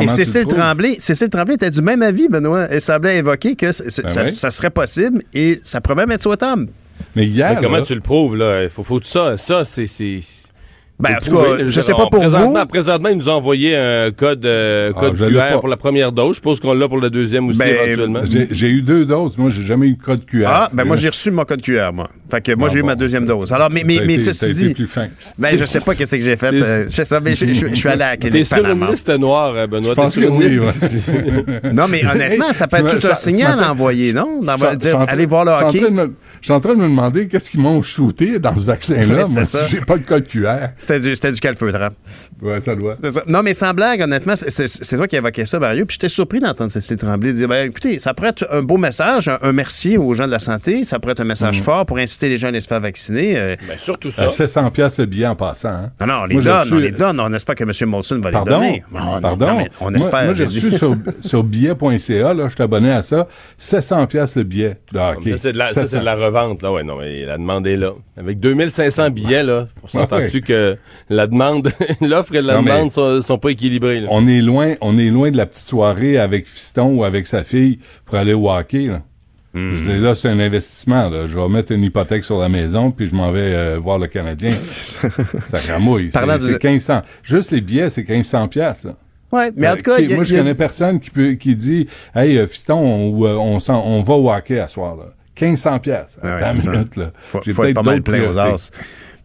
Et, 0.00 0.08
Cécile? 0.08 0.46
Tremblay, 0.46 0.96
Cécile 0.98 1.28
Tremblay 1.30 1.54
était 1.54 1.70
du 1.70 1.82
même 1.82 2.02
avis, 2.02 2.28
Benoît. 2.28 2.66
Elle 2.70 2.80
semblait 2.80 3.18
évoquer 3.18 3.56
que 3.56 3.66
Ben 3.66 3.72
ça, 3.72 4.24
oui. 4.24 4.32
ça 4.32 4.50
serait 4.50 4.70
possible 4.70 5.22
et 5.34 5.60
ça 5.62 5.80
pourrait 5.80 5.96
même 5.96 6.10
être 6.12 6.22
souhaitable. 6.22 6.68
Mais 7.16 7.26
hier, 7.26 7.50
Mais 7.54 7.60
comment 7.62 7.76
là, 7.78 7.82
tu 7.82 7.94
le 7.94 8.00
prouves, 8.00 8.36
là? 8.36 8.64
Il 8.64 8.70
faut, 8.70 8.82
faut 8.84 9.00
tout 9.00 9.06
ça. 9.08 9.36
Ça, 9.36 9.64
c'est. 9.64 9.86
Ben, 11.00 11.10
en 11.16 11.24
tout 11.24 11.36
cas, 11.36 11.56
là. 11.58 11.64
je 11.70 11.80
sais 11.80 11.92
pas 11.92 12.06
pour 12.10 12.18
présentement, 12.20 12.60
vous. 12.60 12.66
Présentement, 12.66 13.08
ils 13.10 13.16
nous 13.18 13.28
ont 13.28 13.34
envoyé 13.34 13.76
un 13.76 14.10
code, 14.10 14.44
euh, 14.44 14.92
Ah, 14.96 14.98
code 15.00 15.16
QR 15.16 15.60
pour 15.60 15.68
la 15.68 15.76
première 15.76 16.10
dose. 16.10 16.30
Je 16.30 16.34
suppose 16.36 16.58
qu'on 16.58 16.72
l'a 16.72 16.88
pour 16.88 17.00
la 17.00 17.08
deuxième 17.08 17.48
aussi, 17.48 17.58
Ben, 17.58 17.68
éventuellement. 17.68 18.20
j'ai 18.28 18.48
j'ai 18.50 18.68
eu 18.68 18.82
deux 18.82 19.04
doses. 19.06 19.38
Moi, 19.38 19.48
j'ai 19.50 19.62
jamais 19.62 19.86
eu 19.88 19.94
de 19.94 20.02
code 20.02 20.24
QR. 20.26 20.44
Ah, 20.48 20.70
ben 20.72 20.84
moi, 20.84 20.96
j'ai 20.96 21.08
reçu 21.08 21.30
mon 21.30 21.44
code 21.44 21.62
QR, 21.62 21.92
moi. 21.94 22.08
Fait 22.28 22.40
que 22.40 22.52
moi, 22.56 22.66
Ah, 22.68 22.72
j'ai 22.72 22.78
eu 22.80 22.82
bon, 22.82 22.88
ma 22.88 22.94
deuxième 22.96 23.26
dose. 23.26 23.52
Alors, 23.52 23.68
mais, 23.70 23.84
mais, 23.86 24.00
mais 24.04 24.14
été- 24.14 24.32
ceci 24.34 24.54
dit. 24.68 24.74
plus 24.74 24.86
fin. 24.88 25.06
Ben, 25.38 25.56
je 25.56 25.62
sais 25.64 25.80
pas 25.80 25.94
qu'est-ce 25.94 26.16
que 26.16 26.22
j'ai 26.22 26.36
fait. 26.36 26.52
Euh, 26.52 26.86
je 26.90 27.02
sais, 27.04 27.20
mais 27.20 27.36
je, 27.36 27.46
je- 27.46 27.66
je 27.68 27.74
suis 27.74 27.88
allé 27.88 28.02
à 28.02 28.10
la 28.10 28.16
T'es 28.16 28.42
sur 28.44 28.66
une 28.68 28.86
liste 28.90 29.08
noire, 29.10 29.52
euh, 29.54 29.66
Benoît. 29.68 29.90
Je 29.90 29.94
T'es 29.94 30.02
pense 30.02 30.12
sur 30.14 30.22
que 30.22 30.26
oui. 30.28 30.58
ouais. 30.58 31.72
Non, 31.74 31.86
mais 31.88 32.02
honnêtement, 32.12 32.52
ça 32.52 32.66
peut 32.66 32.78
être 32.78 32.98
tout 32.98 33.06
un 33.06 33.14
signal 33.14 33.58
à 33.60 33.70
envoyer, 33.72 34.12
non? 34.12 34.40
Allez 35.06 35.26
voir 35.26 35.44
le 35.44 35.52
hockey. 35.52 35.80
Je 36.40 36.46
suis 36.46 36.52
en 36.52 36.60
train 36.60 36.74
de 36.74 36.80
me 36.80 36.88
demander 36.88 37.28
qu'est-ce 37.28 37.50
qu'ils 37.50 37.60
m'ont 37.60 37.82
shooté 37.82 38.38
dans 38.38 38.56
ce 38.56 38.60
vaccin-là. 38.64 39.24
Moi, 39.28 39.44
si 39.44 39.58
j'ai 39.68 39.80
pas 39.80 39.98
de 39.98 40.04
code 40.04 40.26
QR. 40.26 40.68
C'était 40.78 41.00
du, 41.00 41.14
c'était 41.14 41.32
du 41.32 41.40
calfeutrant. 41.40 41.88
Ouais, 42.40 42.60
ça 42.60 42.74
doit. 42.76 42.96
Ça. 43.02 43.22
Non, 43.26 43.42
mais 43.42 43.52
sans 43.54 43.74
blague, 43.74 44.00
honnêtement, 44.02 44.34
c'est- 44.36 44.96
toi 44.96 45.08
qui 45.08 45.16
évoquais 45.16 45.44
ça, 45.46 45.58
Mario. 45.58 45.84
Puis 45.86 45.94
j'étais 45.94 46.08
surpris 46.08 46.40
d'entendre 46.40 46.70
Cécile 46.70 46.96
Tremblay 46.96 47.32
dire 47.32 47.48
ben, 47.48 47.68
écoutez, 47.68 47.98
ça 47.98 48.14
pourrait 48.14 48.28
être 48.30 48.46
un 48.52 48.62
beau 48.62 48.76
message, 48.76 49.28
un, 49.28 49.38
un 49.42 49.52
merci 49.52 49.96
aux 49.96 50.14
gens 50.14 50.26
de 50.26 50.30
la 50.30 50.38
santé. 50.38 50.84
Ça 50.84 50.98
pourrait 50.98 51.12
être 51.12 51.20
un 51.20 51.24
message 51.24 51.60
fort 51.62 51.84
pour 51.86 51.98
inciter 51.98 52.28
les 52.28 52.36
gens 52.38 52.46
à 52.46 52.50
aller 52.50 52.60
se 52.60 52.68
faire 52.68 52.80
vacciner. 52.80 53.36
Euh, 53.36 53.56
Ben, 53.66 53.76
surtout 53.78 54.10
ça. 54.10 54.24
À 54.26 54.28
700 54.28 54.70
pièces 54.70 54.98
le 54.98 55.06
billet 55.06 55.26
en 55.26 55.36
passant. 55.36 55.68
Hein. 55.68 55.90
non, 56.00 56.06
non, 56.06 56.14
on 56.22 56.24
les 56.26 56.34
Moi, 56.36 56.44
donne, 56.44 56.58
reçu- 56.60 56.74
on 56.74 56.78
les 56.78 56.90
donne. 56.92 57.20
On 57.20 57.32
espère 57.32 57.54
que 57.54 57.64
M. 57.64 57.88
Molson 57.90 58.20
va 58.20 58.30
Pardon? 58.30 58.60
les 58.60 58.66
donner. 58.66 58.84
Non, 58.92 59.20
Pardon? 59.20 59.46
non, 59.46 59.56
mais 59.58 59.70
on 59.80 59.90
Moi- 59.90 59.98
espère. 59.98 60.24
Moi, 60.24 60.34
j'ai 60.34 60.48
j'ai 60.50 60.66
reçu 60.68 60.72
sur, 60.72 60.94
sur 61.20 61.42
billet.ca, 61.44 62.34
là, 62.34 62.48
je 62.48 62.54
suis 62.54 62.62
abonné 62.62 62.92
à 62.92 63.02
ça, 63.02 63.26
700 63.56 64.06
pièces 64.06 64.36
le 64.36 64.44
billet 64.44 64.78
hockey. 64.94 65.32
Ça, 65.32 65.38
c'est 65.38 65.52
de, 65.52 65.58
la- 65.58 65.66
ça, 65.68 65.74
c'est 65.74 65.80
700. 65.88 66.00
de 66.00 66.04
la 66.04 66.14
revente, 66.14 66.62
là. 66.62 66.72
Ouais, 66.72 66.82
non, 66.84 66.96
mais 66.98 67.24
la 67.24 67.36
demande 67.36 67.66
est 67.66 67.76
là. 67.76 67.92
Avec 68.16 68.40
2500 68.40 69.10
billets, 69.10 69.42
là, 69.42 69.66
on 69.82 69.86
s'entend-tu 69.88 70.36
Ouais. 70.38 70.40
que 70.40 70.76
la 71.08 71.26
demande, 71.26 71.70
l'offre 72.00 72.27
et 72.34 72.42
la 72.42 72.54
Non, 72.54 72.62
mais- 72.62 72.70
demande 72.72 72.92
sont, 72.92 73.22
sont 73.22 73.38
pas 73.38 73.50
équilibrées, 73.50 74.00
là. 74.00 74.08
On 74.10 74.26
est 74.26 74.40
loin, 74.40 74.74
on 74.80 74.98
est 74.98 75.08
loin 75.10 75.30
de 75.30 75.36
la 75.36 75.46
petite 75.46 75.64
soirée 75.66 76.18
avec 76.18 76.46
Fiston 76.46 76.96
ou 76.96 77.04
avec 77.04 77.26
sa 77.26 77.44
fille 77.44 77.78
pour 78.04 78.16
aller 78.16 78.34
au 78.34 78.50
hockey. 78.50 78.86
Là. 78.86 79.02
Hmm. 79.54 79.74
Je 79.74 79.90
dis, 79.90 79.98
là, 79.98 80.14
c'est 80.14 80.28
un 80.28 80.38
investissement. 80.40 81.08
Là. 81.08 81.26
Je 81.26 81.38
vais 81.38 81.48
mettre 81.48 81.72
une 81.72 81.82
hypothèque 81.82 82.24
sur 82.24 82.38
la 82.38 82.48
maison, 82.48 82.90
puis 82.90 83.06
je 83.06 83.14
m'en 83.14 83.32
vais 83.32 83.40
euh, 83.54 83.78
voir 83.80 83.98
le 83.98 84.06
Canadien. 84.06 84.50
ça 84.52 85.08
ramouille. 85.72 86.10
C'est 86.12 86.24
de- 86.26 86.38
c'est 86.40 86.62
1500. 86.64 87.02
Juste 87.22 87.50
les 87.50 87.60
billets, 87.60 87.90
c'est 87.90 88.06
1500 88.08 88.48
pièces. 88.48 88.86
Ouais, 89.32 89.50
mais 89.56 89.68
en 89.68 89.76
tout 89.76 89.82
cas, 89.82 89.96
Qui- 89.98 90.12
a- 90.12 90.16
moi, 90.16 90.24
je 90.24 90.34
a- 90.34 90.38
connais 90.38 90.54
personne 90.54 91.00
qui 91.00 91.10
peut 91.10 91.32
qui 91.32 91.54
dit 91.56 91.86
Hey, 92.14 92.38
euh, 92.38 92.46
Fiston, 92.46 92.76
on, 92.78 93.24
euh, 93.26 93.34
on, 93.36 94.00
va 94.02 94.14
au 94.14 94.30
hockey 94.30 94.58
à 94.58 94.68
soir. 94.68 94.96
Là. 94.96 95.04
1500 95.40 95.78
pièces. 95.78 96.18
Ouais, 96.22 96.30
J'ai 97.44 97.52
peut-être 97.54 97.74
pas 97.74 97.82
mal 97.82 97.96
d'autres 98.00 98.04
plein 98.10 98.20
aux 98.28 98.32
priorités. 98.32 98.40
as. 98.54 98.70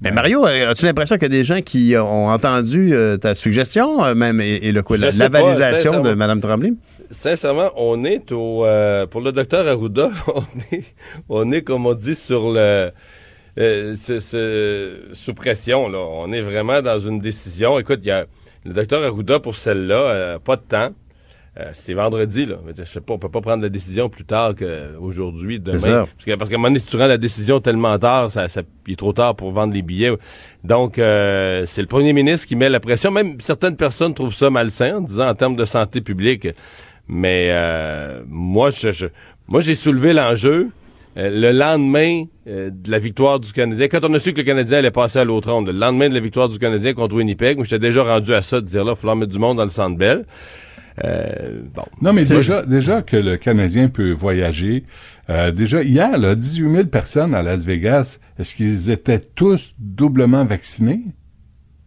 Mais 0.03 0.11
Mario, 0.11 0.45
euh, 0.45 0.69
as-tu 0.71 0.85
l'impression 0.85 1.15
qu'il 1.15 1.23
y 1.23 1.25
a 1.25 1.29
des 1.29 1.43
gens 1.43 1.61
qui 1.61 1.95
ont 1.97 2.27
entendu 2.27 2.93
euh, 2.93 3.17
ta 3.17 3.33
suggestion, 3.35 4.03
euh, 4.03 4.15
même, 4.15 4.41
et, 4.41 4.55
et 4.63 4.71
le 4.71 4.83
la, 4.97 5.11
la 5.11 5.29
validation 5.29 6.01
de. 6.01 6.13
Mme 6.13 6.41
Tremblay? 6.41 6.73
Sincèrement, 7.11 7.71
on 7.77 8.03
est 8.03 8.31
au. 8.31 8.65
euh, 8.65 9.05
pour 9.05 9.21
le 9.21 9.31
docteur 9.31 9.67
Arruda, 9.67 10.09
on 10.35 10.43
est, 10.75 10.83
on 11.29 11.51
est, 11.51 11.61
comme 11.61 11.85
on 11.85 11.93
dit, 11.93 12.15
sur 12.15 12.51
le. 12.51 12.91
euh, 13.59 13.95
ce- 13.95 14.19
ce- 14.19 14.97
sous 15.13 15.33
pression, 15.33 15.87
là. 15.89 15.99
On 15.99 16.31
est 16.33 16.41
vraiment 16.41 16.81
dans 16.81 16.99
une 16.99 17.19
décision. 17.19 17.79
Écoute, 17.79 17.99
il 18.03 18.07
y 18.07 18.11
a 18.11 18.25
le 18.65 18.73
docteur 18.73 19.03
Arruda, 19.03 19.39
pour 19.39 19.55
celle-là, 19.55 19.95
euh, 19.95 20.39
pas 20.39 20.55
de 20.55 20.61
temps. 20.67 20.89
Euh, 21.59 21.65
c'est 21.73 21.93
vendredi, 21.93 22.45
là. 22.45 22.55
Je 22.77 22.83
sais 22.83 22.99
pas, 23.01 23.13
on 23.13 23.19
peut 23.19 23.29
pas 23.29 23.41
prendre 23.41 23.61
la 23.61 23.69
décision 23.69 24.09
plus 24.09 24.25
tard 24.25 24.53
qu'aujourd'hui, 24.55 25.59
demain. 25.59 25.77
Ça. 25.79 26.07
Parce 26.37 26.49
qu'à 26.49 26.55
un 26.55 26.57
moment 26.57 26.69
donné, 26.69 26.79
si 26.79 26.87
tu 26.87 26.97
rends 26.97 27.05
la 27.07 27.17
décision 27.17 27.59
tellement 27.59 27.97
tard, 27.99 28.31
ça, 28.31 28.49
ça- 28.49 28.61
il 28.87 28.93
est 28.93 28.95
trop 28.95 29.13
tard 29.13 29.35
pour 29.35 29.51
vendre 29.51 29.73
les 29.73 29.81
billets. 29.83 30.11
Donc, 30.63 30.97
euh, 30.97 31.65
c'est 31.67 31.81
le 31.81 31.87
premier 31.87 32.13
ministre 32.13 32.47
qui 32.47 32.55
met 32.55 32.69
la 32.69 32.79
pression. 32.79 33.11
Même 33.11 33.39
certaines 33.39 33.75
personnes 33.75 34.13
trouvent 34.13 34.33
ça 34.33 34.49
malsain, 34.49 34.97
en 34.97 35.01
disant 35.01 35.27
en 35.29 35.35
termes 35.35 35.55
de 35.55 35.65
santé 35.65 36.01
publique. 36.01 36.47
Mais 37.07 37.49
euh, 37.51 38.21
moi, 38.27 38.69
je, 38.71 38.91
je- 38.91 39.07
moi, 39.47 39.61
j'ai 39.61 39.75
soulevé 39.75 40.13
l'enjeu. 40.13 40.69
euh, 41.15 41.29
le 41.29 41.51
lendemain 41.51 42.23
euh, 42.47 42.71
de 42.71 42.89
la 42.89 42.97
victoire 42.97 43.39
du 43.39 43.53
Canadien, 43.53 43.87
quand 43.87 44.03
on 44.03 44.11
a 44.15 44.19
su 44.19 44.33
que 44.33 44.37
le 44.39 44.43
Canadien 44.45 44.79
allait 44.79 44.89
passer 44.89 45.19
à 45.19 45.23
l'autre 45.23 45.51
ronde, 45.51 45.67
le 45.67 45.73
lendemain 45.73 46.09
de 46.09 46.15
la 46.15 46.19
victoire 46.19 46.49
du 46.49 46.57
Canadien 46.57 46.93
contre 46.95 47.13
Winnipeg, 47.15 47.57
moi 47.57 47.65
j'étais 47.65 47.77
déjà 47.77 48.01
rendu 48.03 48.33
à 48.33 48.41
ça 48.41 48.59
de 48.59 48.65
dire 48.65 48.83
là, 48.83 48.93
il 48.93 48.93
va 48.93 48.95
falloir 48.95 49.15
mettre 49.15 49.31
du 49.31 49.37
monde 49.37 49.57
dans 49.57 49.63
le 49.63 49.69
centre 49.69 49.95
belle. 49.95 50.25
Euh, 51.03 51.61
bon. 51.73 51.83
Non, 52.01 52.13
mais 52.13 52.23
déjà, 52.23 52.65
déjà 52.65 53.01
que 53.01 53.17
le 53.17 53.37
Canadien 53.37 53.89
peut 53.89 54.11
voyager, 54.11 54.83
euh, 55.29 55.51
déjà 55.51 55.83
hier, 55.83 56.17
là, 56.17 56.35
18 56.35 56.71
000 56.71 56.85
personnes 56.85 57.33
à 57.33 57.41
Las 57.41 57.65
Vegas, 57.65 58.19
est-ce 58.37 58.55
qu'ils 58.55 58.89
étaient 58.89 59.19
tous 59.19 59.73
doublement 59.79 60.45
vaccinés? 60.45 61.03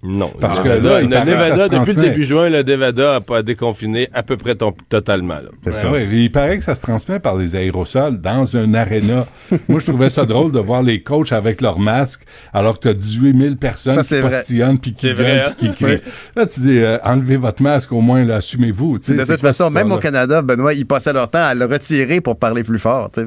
Non. 0.06 0.30
Parce 0.40 0.60
que 0.60 0.68
Nevada, 0.68 0.88
là, 0.88 1.02
le 1.02 1.08
ça- 1.08 1.14
ça 1.18 1.24
Nevada, 1.24 1.64
se 1.64 1.70
depuis 1.80 1.92
le 1.94 2.02
début 2.02 2.24
juin, 2.24 2.48
le 2.48 2.62
Nevada 2.62 3.16
a 3.16 3.20
pas 3.20 3.42
déconfiné 3.42 4.08
à 4.12 4.22
peu 4.22 4.36
près 4.36 4.54
ton- 4.54 4.74
totalement. 4.88 5.38
Ben 5.64 5.72
ouais, 5.90 6.06
il 6.12 6.30
paraît 6.30 6.58
que 6.58 6.64
ça 6.64 6.74
se 6.74 6.82
transmet 6.82 7.18
par 7.18 7.36
les 7.36 7.56
aérosols 7.56 8.20
dans 8.20 8.56
un 8.56 8.72
aréna. 8.74 9.26
Moi, 9.68 9.80
je 9.80 9.86
trouvais 9.86 10.10
ça 10.10 10.24
drôle 10.24 10.52
de 10.52 10.58
voir 10.60 10.82
les 10.82 11.02
coachs 11.02 11.32
avec 11.32 11.60
leurs 11.60 11.78
masques 11.78 12.22
alors 12.52 12.74
que 12.74 12.80
tu 12.82 12.88
as 12.88 12.94
18 12.94 13.36
000 13.40 13.54
personnes 13.56 13.92
Ça, 13.94 14.02
qui 14.02 14.06
c'est 14.08 14.20
postillonnent 14.20 14.78
puis 14.78 14.92
qui 14.92 15.08
C'est 15.08 15.14
gueulent 15.14 15.44
hein? 15.48 15.52
puis 15.58 15.70
qui 15.70 15.74
crient. 15.84 16.00
Là, 16.36 16.46
tu 16.46 16.60
dis, 16.60 16.78
euh, 16.78 16.98
enlevez 17.04 17.36
votre 17.36 17.62
masque 17.62 17.92
au 17.92 18.00
moins, 18.00 18.28
assumez-vous. 18.28 18.98
De 18.98 19.04
c'est 19.04 19.16
toute 19.26 19.40
façon, 19.40 19.70
même 19.70 19.90
au? 19.92 19.98
Canada, 19.98 20.42
Benoît, 20.42 20.74
ils 20.74 20.86
passaient 20.86 21.12
leur 21.12 21.28
temps 21.28 21.42
à 21.44 21.54
le 21.54 21.64
retirer 21.64 22.20
pour 22.20 22.38
parler 22.38 22.62
plus 22.62 22.78
fort. 22.78 23.10
Ouais, 23.16 23.24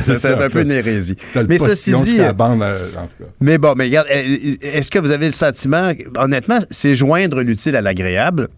c'est 0.00 0.02
c'est 0.02 0.18
c'est 0.18 0.38
ça. 0.38 0.44
un 0.44 0.48
peu 0.48 0.62
une 0.62 0.72
hérésie. 0.72 1.16
Mais 1.48 1.58
ceci 1.58 1.92
dit, 2.04 2.16
euh, 2.20 2.32
mais 3.40 3.58
bon, 3.58 3.74
mais 3.76 3.84
regarde, 3.84 4.06
est-ce 4.10 4.90
que 4.90 4.98
vous 4.98 5.10
avez 5.10 5.26
le 5.26 5.30
sentiment, 5.32 5.92
honnêtement, 6.18 6.60
c'est 6.70 6.94
joindre 6.94 7.42
l'utile 7.42 7.76
à 7.76 7.80
l'agréable 7.80 8.48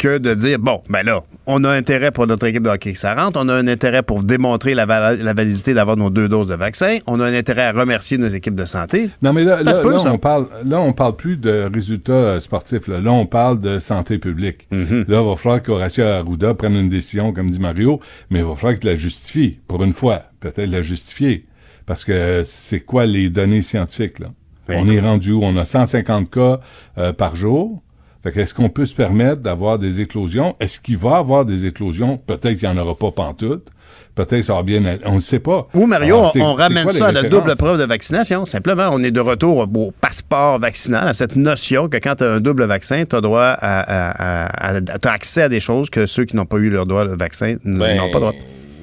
que 0.00 0.18
de 0.18 0.34
dire, 0.34 0.58
bon, 0.58 0.82
ben 0.88 1.04
là, 1.04 1.22
on 1.46 1.62
a 1.62 1.70
intérêt 1.70 2.10
pour 2.10 2.26
notre 2.26 2.46
équipe 2.46 2.64
de 2.64 2.68
hockey 2.70 2.92
que 2.94 2.98
ça 2.98 3.14
rentre, 3.14 3.38
on 3.40 3.48
a 3.48 3.54
un 3.54 3.68
intérêt 3.68 4.02
pour 4.02 4.24
démontrer 4.24 4.74
la, 4.74 4.84
val- 4.84 5.20
la 5.22 5.32
validité 5.32 5.74
d'avoir 5.74 5.96
nos 5.96 6.10
deux 6.10 6.28
doses 6.28 6.48
de 6.48 6.56
vaccin, 6.56 6.98
on 7.06 7.20
a 7.20 7.24
un 7.24 7.32
intérêt 7.32 7.62
à 7.66 7.72
remercier 7.72 8.18
nos 8.18 8.26
équipes 8.26 8.56
de 8.56 8.64
santé. 8.64 9.10
Non, 9.22 9.32
mais 9.32 9.44
là, 9.44 9.62
là, 9.62 9.72
on 10.06 10.18
parle, 10.18 10.48
là, 10.64 10.80
on 10.80 10.92
parle 10.92 11.14
plus 11.14 11.36
de 11.36 11.70
résultats 11.72 12.12
euh, 12.12 12.40
sportifs. 12.40 12.88
Là. 12.88 13.00
Là, 13.00 13.12
on 13.12 13.26
parle 13.26 13.60
de 13.60 13.78
santé 13.78 14.18
publique. 14.18 14.66
Mm-hmm. 14.72 15.08
Là, 15.08 15.20
il 15.20 15.28
va 15.28 15.36
falloir 15.36 15.62
qu'Horacio 15.62 16.04
Arruda 16.04 16.54
prenne 16.54 16.74
une 16.74 16.88
décision, 16.88 17.32
comme 17.32 17.50
dit 17.50 17.60
Mario, 17.60 18.00
mais 18.30 18.40
il 18.40 18.44
va 18.44 18.56
falloir 18.56 18.80
qu'il 18.80 18.90
la 18.90 18.96
justifie, 18.96 19.60
pour 19.68 19.84
une 19.84 19.92
fois. 19.92 20.22
Peut-être 20.40 20.68
la 20.68 20.82
justifier. 20.82 21.46
Parce 21.86 22.04
que 22.04 22.42
c'est 22.44 22.80
quoi 22.80 23.06
les 23.06 23.30
données 23.30 23.62
scientifiques, 23.62 24.18
là? 24.18 24.32
On 24.68 24.88
est 24.88 25.00
rendu 25.00 25.32
où? 25.32 25.40
On 25.42 25.56
a 25.56 25.64
150 25.64 26.30
cas 26.30 26.60
euh, 26.98 27.12
par 27.12 27.36
jour. 27.36 27.82
Fait 28.22 28.32
que 28.32 28.40
est-ce 28.40 28.54
qu'on 28.54 28.68
peut 28.68 28.86
se 28.86 28.94
permettre 28.94 29.40
d'avoir 29.40 29.78
des 29.78 30.00
éclosions? 30.00 30.56
Est-ce 30.58 30.80
qu'il 30.80 30.96
va 30.96 31.10
y 31.10 31.14
avoir 31.14 31.44
des 31.44 31.64
éclosions? 31.66 32.16
Peut-être 32.18 32.58
qu'il 32.58 32.68
n'y 32.68 32.76
en 32.76 32.82
aura 32.82 32.96
pas 32.96 33.12
pantoute. 33.12 33.68
Peut-être 34.16 34.42
ça 34.42 34.54
va 34.54 34.62
bien... 34.64 34.98
On 35.04 35.14
ne 35.16 35.18
sait 35.20 35.38
pas. 35.38 35.68
Ou 35.74 35.86
Mario, 35.86 36.16
Alors, 36.16 36.32
on 36.40 36.54
ramène 36.54 36.88
ça 36.88 37.08
à 37.08 37.12
la 37.12 37.22
double 37.22 37.54
preuve 37.54 37.78
de 37.78 37.84
vaccination? 37.84 38.44
Simplement, 38.46 38.88
on 38.90 39.02
est 39.04 39.10
de 39.12 39.20
retour 39.20 39.58
au 39.58 39.90
passeport 39.92 40.58
vaccinal, 40.58 41.06
à 41.06 41.14
cette 41.14 41.36
notion 41.36 41.88
que 41.88 41.98
quand 41.98 42.16
tu 42.16 42.24
as 42.24 42.32
un 42.32 42.40
double 42.40 42.64
vaccin, 42.64 43.04
tu 43.08 43.14
as 43.14 43.20
droit 43.20 43.42
à, 43.60 43.80
à- 43.80 44.46
à- 44.46 44.76
à- 44.76 44.80
t'as 44.80 45.12
accès 45.12 45.42
à 45.42 45.48
des 45.48 45.60
choses 45.60 45.90
que 45.90 46.06
ceux 46.06 46.24
qui 46.24 46.34
n'ont 46.34 46.46
pas 46.46 46.56
eu 46.56 46.70
leur 46.70 46.86
droit 46.86 47.04
de 47.06 47.14
vaccin 47.14 47.56
Ben, 47.64 47.96
n'ont 47.98 48.10
pas 48.10 48.18
droit. 48.20 48.32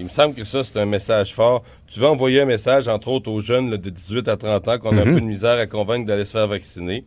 Il 0.03 0.07
me 0.07 0.11
semble 0.11 0.35
que 0.35 0.43
ça, 0.43 0.65
c'est 0.65 0.77
un 0.81 0.85
message 0.85 1.34
fort. 1.34 1.63
Tu 1.88 2.01
veux 2.01 2.07
envoyer 2.07 2.41
un 2.41 2.45
message, 2.45 2.89
entre 2.89 3.07
autres, 3.07 3.31
aux 3.31 3.39
jeunes 3.39 3.71
là, 3.71 3.77
de 3.77 3.89
18 3.89 4.27
à 4.27 4.35
30 4.35 4.67
ans 4.67 4.77
qu'on 4.77 4.97
a 4.97 5.01
un 5.01 5.05
Mhm. 5.05 5.13
peu 5.15 5.21
de 5.21 5.25
misère 5.25 5.57
à 5.57 5.65
convaincre 5.65 6.05
d'aller 6.05 6.25
se 6.25 6.31
faire 6.31 6.45
vacciner. 6.49 7.05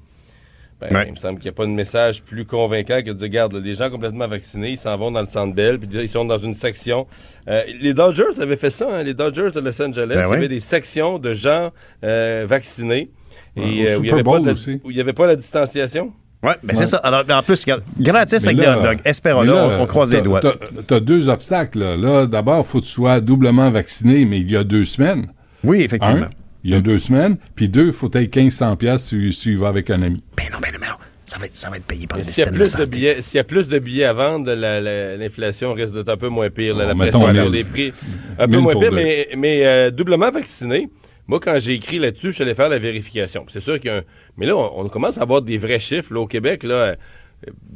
Ben, 0.81 0.95
Ouais. 0.95 1.05
Il 1.09 1.11
me 1.13 1.17
semble 1.17 1.35
qu'il 1.39 1.45
n'y 1.45 1.51
a 1.51 1.53
pas 1.53 1.67
de 1.67 1.73
message 1.73 2.23
plus 2.23 2.47
convaincant 2.47 3.01
que 3.03 3.09
de 3.11 3.13
dire, 3.13 3.23
regarde, 3.25 3.53
là, 3.53 3.61
les 3.61 3.75
gens 3.75 3.91
complètement 3.91 4.27
vaccinés, 4.29 4.71
ils 4.71 4.79
s'en 4.79 4.97
vont 4.97 5.11
dans 5.11 5.21
le 5.21 5.27
centre 5.27 5.55
Bell, 5.55 5.79
puis 5.79 5.91
ils 5.93 6.09
sont 6.09 6.25
dans 6.25 6.39
une 6.39 6.55
section. 6.55 7.07
Euh, 7.49 7.65
les 7.83 7.93
Dodgers 7.93 8.41
avaient 8.41 8.57
fait 8.57 8.71
ça, 8.71 8.89
hein, 8.91 9.03
les 9.03 9.13
Dodgers 9.13 9.51
de 9.55 9.61
Los 9.61 9.83
Angeles. 9.83 10.07
Ben 10.09 10.21
il 10.21 10.25
y 10.25 10.31
ouais. 10.31 10.37
avait 10.39 10.49
des 10.49 10.61
sections 10.61 11.19
de 11.19 11.35
gens 11.35 11.73
euh, 12.03 12.47
vaccinés. 12.49 13.11
Et 13.57 13.61
euh, 13.61 13.65
où 13.65 13.71
il 13.99 14.03
n'y 14.05 14.11
avait, 14.11 15.01
avait 15.01 15.13
pas 15.13 15.27
la 15.27 15.37
distanciation? 15.37 16.13
Oui, 16.47 16.53
ben 16.63 16.75
Ouais. 16.75 16.75
c'est 16.81 16.87
ça. 16.87 16.99
Alors, 16.99 17.25
en 17.29 17.43
plus, 17.43 17.65
gratis 17.99 18.43
Mais 18.43 18.49
avec 18.49 18.57
là- 18.65 18.75
des 18.75 18.81
hot 18.81 18.83
dogs. 18.91 19.01
Espérons-le, 19.05 19.53
mais 19.53 19.59
on, 19.61 19.83
on 19.83 19.87
croise 19.87 20.13
les 20.13 20.21
doigts. 20.23 20.41
T'as, 20.41 20.53
t'as 20.87 21.01
deux 21.01 21.29
obstacles. 21.29 21.79
Là, 21.79 21.97
Là, 21.97 22.27
d'abord, 22.27 22.65
il 22.67 22.69
faut 22.71 22.81
que 22.81 22.85
tu 22.87 22.91
sois 22.93 23.21
doublement 23.21 23.71
vacciné, 23.71 24.25
mais 24.25 24.39
il 24.39 24.51
y 24.51 24.57
a 24.57 24.65
deux 24.65 24.85
semaines. 24.85 25.27
Oui, 25.65 25.83
effectivement. 25.83 26.27
Un, 26.27 26.31
il 26.65 26.71
y 26.71 26.75
a 26.75 26.81
deux 26.81 26.99
semaines. 26.99 27.37
Puis 27.55 27.69
deux, 27.69 27.87
il 27.87 27.93
faut 27.93 28.09
que 28.09 28.19
tu 28.19 28.39
1500 28.41 28.77
pièces 28.77 29.03
si, 29.09 29.33
si 29.33 29.43
tu 29.43 29.57
vas 29.57 29.69
avec 29.69 29.91
un 29.91 30.03
ami. 30.03 30.23
Ben 30.37 30.45
non, 30.53 30.59
ben 30.63 30.71
non, 30.73 30.79
ben 30.81 30.87
non. 30.89 30.97
Ça 31.29 31.39
va 31.41 31.47
être, 31.47 31.57
ça 31.57 31.69
va 31.71 31.77
être 31.77 31.85
payé 31.87 32.07
par 32.07 32.19
Mais 32.19 32.25
le 32.25 32.31
S'il 32.31 32.39
y, 32.39 32.43
a 32.43 32.47
système 32.47 32.55
de 32.55 32.59
plus 32.59 32.73
de 32.73 32.79
santé. 32.85 32.91
billets, 32.91 33.23
s'il 33.23 33.37
y 33.37 33.41
a 33.41 33.45
plus 33.45 33.67
de 33.67 33.79
billets 33.81 34.05
à 34.05 34.13
vendre, 34.13 34.53
la- 34.53 34.81
la- 34.81 35.17
l'inflation 35.17 35.73
risque 35.73 35.93
d'être 35.93 36.09
un 36.09 36.17
peu 36.17 36.29
moins 36.29 36.51
pire. 36.51 36.77
là, 36.77 36.85
Oh, 36.85 36.89
la 36.89 36.95
pression 36.95 37.35
sur 37.35 37.51
les 37.51 37.65
prix, 37.65 37.93
un 38.39 38.47
peu 38.47 38.59
moins 38.59 38.75
pire, 38.77 38.91
deux. 38.91 38.97
mais, 38.97 39.29
mais 39.37 39.67
euh, 39.67 39.91
doublement 39.91 40.31
vacciné. 40.31 40.89
Moi, 41.29 41.41
quand 41.41 41.59
j'ai 41.59 41.75
écrit 41.75 41.99
là-dessus, 41.99 42.29
je 42.29 42.35
suis 42.35 42.43
allé 42.43 42.55
faire 42.55 42.69
la 42.69 42.79
vérification. 42.79 43.45
C'est 43.53 43.61
sûr 43.61 43.81
qu'il 43.81 43.91
y 43.91 43.95
a 43.95 43.99
un... 43.99 44.03
Mais 44.37 44.47
là, 44.47 44.57
on, 44.57 44.85
on 44.85 44.89
commence 44.89 45.19
à 45.19 45.23
avoir 45.23 45.43
des 45.43 45.59
vrais 45.59 45.81
chiffres. 45.81 46.15
Là, 46.15 46.21
au 46.21 46.27
Québec, 46.27 46.63
là, 46.63 46.75
euh, 46.75 46.95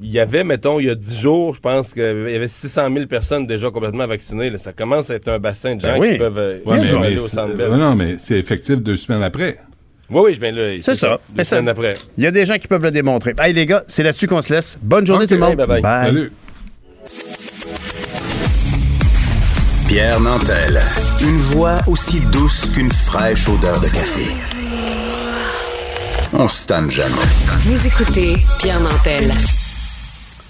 il 0.00 0.10
y 0.10 0.20
avait, 0.20 0.44
mettons, 0.44 0.78
il 0.80 0.86
y 0.86 0.90
a 0.90 0.94
10 0.94 1.20
jours, 1.20 1.54
je 1.54 1.60
pense 1.60 1.92
qu'il 1.92 2.02
y 2.04 2.06
avait 2.36 2.48
600 2.48 2.92
000 2.92 3.06
personnes 3.06 3.46
déjà 3.46 3.70
complètement 3.70 4.06
vaccinées. 4.06 4.50
là. 4.50 4.58
Ça 4.58 4.72
commence 4.72 5.10
à 5.10 5.16
être 5.16 5.28
un 5.28 5.38
bassin 5.38 5.74
de 5.74 5.80
gens 5.80 5.92
Ben 5.94 6.00
oui. 6.00 6.12
qui 6.12 6.18
peuvent, 6.18 6.38
euh, 6.38 6.58
Ouais, 6.64 6.78
mais, 6.80 6.94
aller 6.94 7.16
au 7.18 7.26
Centre 7.26 7.54
Bell. 7.54 7.70
non, 7.72 7.94
mais 7.96 8.16
c'est 8.18 8.38
effectif 8.38 8.76
deux 8.76 8.96
semaines 8.96 9.22
après. 9.22 9.58
Oui, 10.08 10.22
oui, 10.24 10.38
ben 10.40 10.54
là, 10.54 10.76
C'est 10.82 10.94
ça. 10.94 11.20
Deux 11.30 11.44
ça- 11.44 11.56
semaines 11.56 11.68
après. 11.68 11.92
Il 12.18 12.24
y 12.24 12.26
a 12.26 12.30
des 12.32 12.44
gens 12.46 12.56
qui 12.56 12.66
peuvent 12.68 12.82
le 12.84 12.90
démontrer. 12.90 13.32
Hey, 13.38 13.52
les 13.52 13.66
gars, 13.66 13.82
c'est 13.86 14.02
là-dessus 14.02 14.26
qu'on 14.26 14.42
se 14.42 14.52
laisse. 14.52 14.78
Bonne 14.82 15.06
journée 15.06 15.26
tout 15.26 15.34
le 15.34 15.40
monde. 15.40 15.56
bye 15.56 15.80
bye. 15.80 15.82
Salut. 15.82 16.32
Pierre 19.88 20.20
Nantel. 20.20 20.80
Une 21.22 21.36
voix 21.36 21.80
aussi 21.86 22.20
douce 22.32 22.70
qu'une 22.70 22.90
fraîche 22.90 23.46
odeur 23.46 23.78
de 23.78 23.88
café. 23.88 24.34
On 26.32 26.48
se 26.48 26.64
tanne 26.64 26.90
jamais. 26.90 27.14
Vous 27.58 27.86
écoutez 27.86 28.36
Pierre 28.58 28.80
Nantel. 28.80 29.30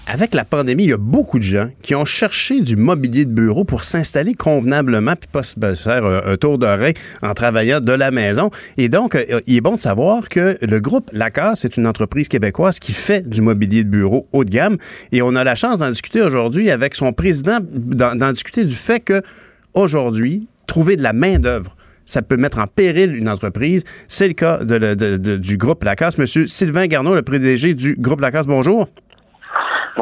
Avec 0.07 0.33
la 0.33 0.45
pandémie, 0.45 0.83
il 0.83 0.89
y 0.91 0.93
a 0.93 0.97
beaucoup 0.97 1.39
de 1.39 1.43
gens 1.43 1.69
qui 1.81 1.93
ont 1.93 2.05
cherché 2.05 2.61
du 2.61 2.77
mobilier 2.77 3.25
de 3.25 3.31
bureau 3.31 3.65
pour 3.65 3.83
s'installer 3.83 4.33
convenablement 4.33 5.15
puis 5.17 5.27
pas 5.29 5.43
se 5.43 5.55
faire 5.75 6.05
un, 6.05 6.21
un 6.25 6.37
tour 6.37 6.57
d'oreille 6.57 6.93
en 7.21 7.33
travaillant 7.33 7.81
de 7.81 7.91
la 7.91 8.11
maison. 8.11 8.49
Et 8.77 8.87
donc, 8.87 9.15
euh, 9.15 9.41
il 9.47 9.57
est 9.57 9.61
bon 9.61 9.75
de 9.75 9.79
savoir 9.79 10.29
que 10.29 10.57
le 10.61 10.79
groupe 10.79 11.09
Lacasse 11.11 11.65
est 11.65 11.75
une 11.75 11.85
entreprise 11.85 12.29
québécoise 12.29 12.79
qui 12.79 12.93
fait 12.93 13.27
du 13.27 13.41
mobilier 13.41 13.83
de 13.83 13.89
bureau 13.89 14.25
haut 14.31 14.45
de 14.45 14.49
gamme. 14.49 14.77
Et 15.11 15.21
on 15.21 15.35
a 15.35 15.43
la 15.43 15.55
chance 15.55 15.79
d'en 15.79 15.89
discuter 15.89 16.21
aujourd'hui 16.21 16.71
avec 16.71 16.95
son 16.95 17.11
président, 17.11 17.59
d'en 17.61 18.15
d'en 18.15 18.31
discuter 18.31 18.63
du 18.63 18.75
fait 18.75 19.01
que 19.01 19.21
aujourd'hui, 19.73 20.47
trouver 20.67 20.95
de 20.95 21.03
la 21.03 21.13
main-d'œuvre 21.13 21.75
ça 22.05 22.21
peut 22.21 22.35
mettre 22.35 22.59
en 22.59 22.67
péril 22.67 23.15
une 23.15 23.29
entreprise. 23.29 23.83
C'est 24.07 24.27
le 24.27 24.33
cas 24.33 24.59
du 24.63 25.57
groupe 25.57 25.83
Lacasse. 25.83 26.17
Monsieur 26.17 26.47
Sylvain 26.47 26.87
Garneau, 26.87 27.15
le 27.15 27.21
PDG 27.21 27.73
du 27.73 27.95
groupe 27.97 28.19
Lacasse, 28.19 28.47
bonjour. 28.47 28.89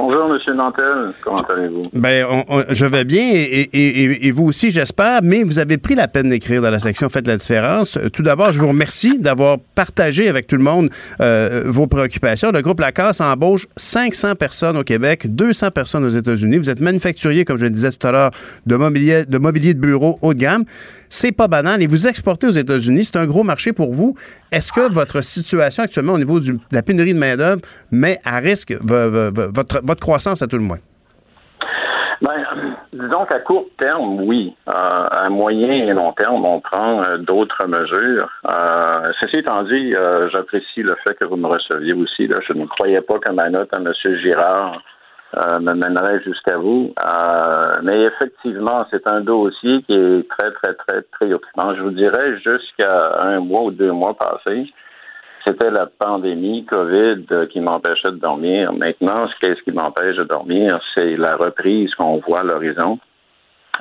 Bonjour, 0.02 0.30
Monsieur 0.30 0.54
Nantel. 0.54 1.12
Comment 1.22 1.42
allez-vous? 1.50 1.90
Ben, 1.92 2.26
on- 2.48 2.64
je 2.70 2.86
vais 2.86 3.04
bien 3.04 3.22
et, 3.34 4.32
vous 4.32 4.46
aussi, 4.46 4.70
j'espère, 4.70 5.20
mais 5.24 5.44
vous 5.44 5.60
avez 5.60 5.78
pris 5.78 5.94
la 5.94 6.08
peine 6.08 6.30
d'écrire 6.30 6.62
dans 6.62 6.72
la 6.72 6.80
section 6.80 7.10
Faites 7.10 7.28
la 7.28 7.36
différence. 7.36 8.00
Tout 8.14 8.24
d'abord, 8.24 8.54
je 8.54 8.60
vous 8.60 8.70
remercie 8.70 9.20
d'avoir 9.20 9.58
partagé 9.76 10.30
avec 10.30 10.48
tout 10.48 10.56
le 10.56 10.64
monde 10.64 10.90
euh, 11.20 11.64
vos 11.66 11.86
préoccupations. 11.88 12.50
Le 12.52 12.62
groupe 12.62 12.80
Lacasse 12.80 13.20
embauche 13.20 13.68
500 13.76 14.36
personnes 14.36 14.78
au 14.78 14.84
Québec, 14.84 15.36
200 15.36 15.72
personnes 15.72 16.06
aux 16.06 16.10
États-Unis. 16.10 16.58
Vous 16.60 16.70
êtes 16.70 16.80
manufacturier, 16.80 17.44
comme 17.44 17.58
je 17.58 17.66
le 17.66 17.70
disais 17.70 17.92
tout 17.92 18.08
à 18.08 18.14
l'heure, 18.14 18.32
de 18.66 18.76
mobilier, 18.78 19.26
de 19.26 19.38
mobilier 19.38 19.74
de 19.74 19.82
bureau 19.82 20.18
haut 20.22 20.34
de 20.34 20.40
gamme. 20.40 20.64
C'est 21.10 21.32
pas 21.32 21.48
banal 21.48 21.82
et 21.82 21.88
vous 21.88 22.08
exportez 22.08 22.48
aux 22.48 22.52
États-Unis. 22.52 23.04
C'est 23.06 23.18
un 23.18 23.26
gros 23.26 23.44
marché 23.44 23.74
pour 23.74 23.92
vous. 23.94 24.16
Est-ce 24.52 24.72
que 24.72 24.94
votre 24.94 25.22
situation 25.22 25.84
actuellement 25.84 26.14
au 26.14 26.18
niveau 26.20 26.40
de 26.40 26.54
la 26.72 26.84
pénurie 26.84 27.14
de 27.14 27.20
main-d'œuvre 27.20 27.62
met 27.92 28.20
à 28.26 28.38
risque 28.38 28.74
vo- 28.82 29.10
vo- 29.10 29.32
vo- 29.32 29.52
votre, 29.84 30.00
croissance 30.00 30.42
à 30.42 30.48
tout 30.48 30.58
le 30.58 30.64
moins? 30.64 30.78
Ben, 32.22 32.44
disons 32.92 33.26
qu'à 33.26 33.40
court 33.40 33.66
terme, 33.78 34.22
oui. 34.24 34.54
Euh, 34.68 34.72
à 34.76 35.30
moyen 35.30 35.72
et 35.72 35.94
long 35.94 36.12
terme, 36.14 36.44
on 36.44 36.60
prend 36.60 37.02
euh, 37.04 37.18
d'autres 37.18 37.66
mesures. 37.66 38.30
Euh, 38.54 38.92
ceci 39.22 39.38
étant 39.38 39.64
dit, 39.64 39.94
j'apprécie 40.36 40.82
le 40.84 40.96
fait 41.04 41.16
que 41.20 41.26
vous 41.28 41.38
me 41.38 41.48
receviez 41.48 41.94
aussi. 41.94 42.28
Là. 42.28 42.40
Je 42.48 42.54
ne 42.54 42.66
croyais 42.66 43.02
pas 43.02 43.18
que 43.20 43.30
ma 43.32 43.50
note 43.50 43.70
à 43.74 43.80
M. 43.80 43.92
Girard 44.22 44.82
euh, 45.36 45.60
me 45.60 45.74
mènerait 45.74 46.22
jusqu'à 46.24 46.58
vous. 46.58 46.94
Euh, 47.06 47.80
mais 47.84 48.02
effectivement, 48.04 48.86
c'est 48.90 49.06
un 49.08 49.22
dossier 49.22 49.84
qui 49.84 49.94
est 49.94 50.28
très, 50.28 50.52
très, 50.54 50.74
très 50.74 51.02
préoccupant. 51.04 51.76
Je 51.76 51.82
vous 51.82 51.92
dirais 51.92 52.40
jusqu'à 52.40 53.20
un 53.22 53.40
mois 53.40 53.66
ou 53.66 53.72
deux 53.72 53.92
mois 53.92 54.16
passés. 54.16 54.72
c'était 55.44 55.70
la 55.70 55.86
pandémie 55.86 56.66
COVID 56.66 57.48
qui 57.52 57.60
m'empêchait 57.60 58.12
de 58.12 58.18
dormir. 58.18 58.74
Maintenant, 58.74 59.28
ce 59.28 59.34
qu'est-ce 59.40 59.62
qui 59.62 59.72
m'empêche 59.72 60.16
de 60.18 60.24
dormir, 60.24 60.80
c'est 60.96 61.16
la 61.16 61.36
reprise 61.36 61.94
qu'on 61.96 62.18
voit 62.28 62.42
à 62.42 62.44
l'horizon 62.44 63.00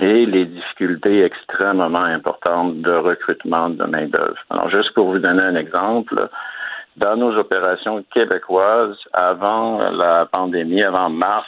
et 0.01 0.27
les 0.27 0.45
difficultés 0.45 1.25
extrêmement 1.25 2.05
importantes 2.05 2.81
de 2.83 2.93
recrutement 2.93 3.70
de 3.70 3.85
main-d'œuvre. 3.85 4.39
Alors, 4.51 4.70
juste 4.70 4.95
pour 4.95 5.11
vous 5.11 5.19
donner 5.19 5.43
un 5.43 5.57
exemple, 5.57 6.29
dans 6.99 7.16
nos 7.16 7.37
opérations 7.37 8.05
québécoises, 8.12 8.97
avant 9.12 9.79
la 9.91 10.27
pandémie, 10.27 10.83
avant 10.83 11.09
mars 11.09 11.47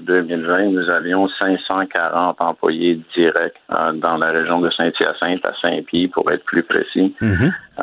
2020, 0.00 0.66
nous 0.70 0.90
avions 0.90 1.28
540 1.40 2.40
employés 2.40 3.00
directs 3.14 3.54
euh, 3.78 3.92
dans 3.92 4.16
la 4.16 4.30
région 4.30 4.60
de 4.60 4.70
Saint-Hyacinthe 4.70 5.46
à 5.46 5.52
Saint-Pie, 5.60 6.08
pour 6.08 6.30
être 6.30 6.44
plus 6.44 6.62
précis. 6.62 7.14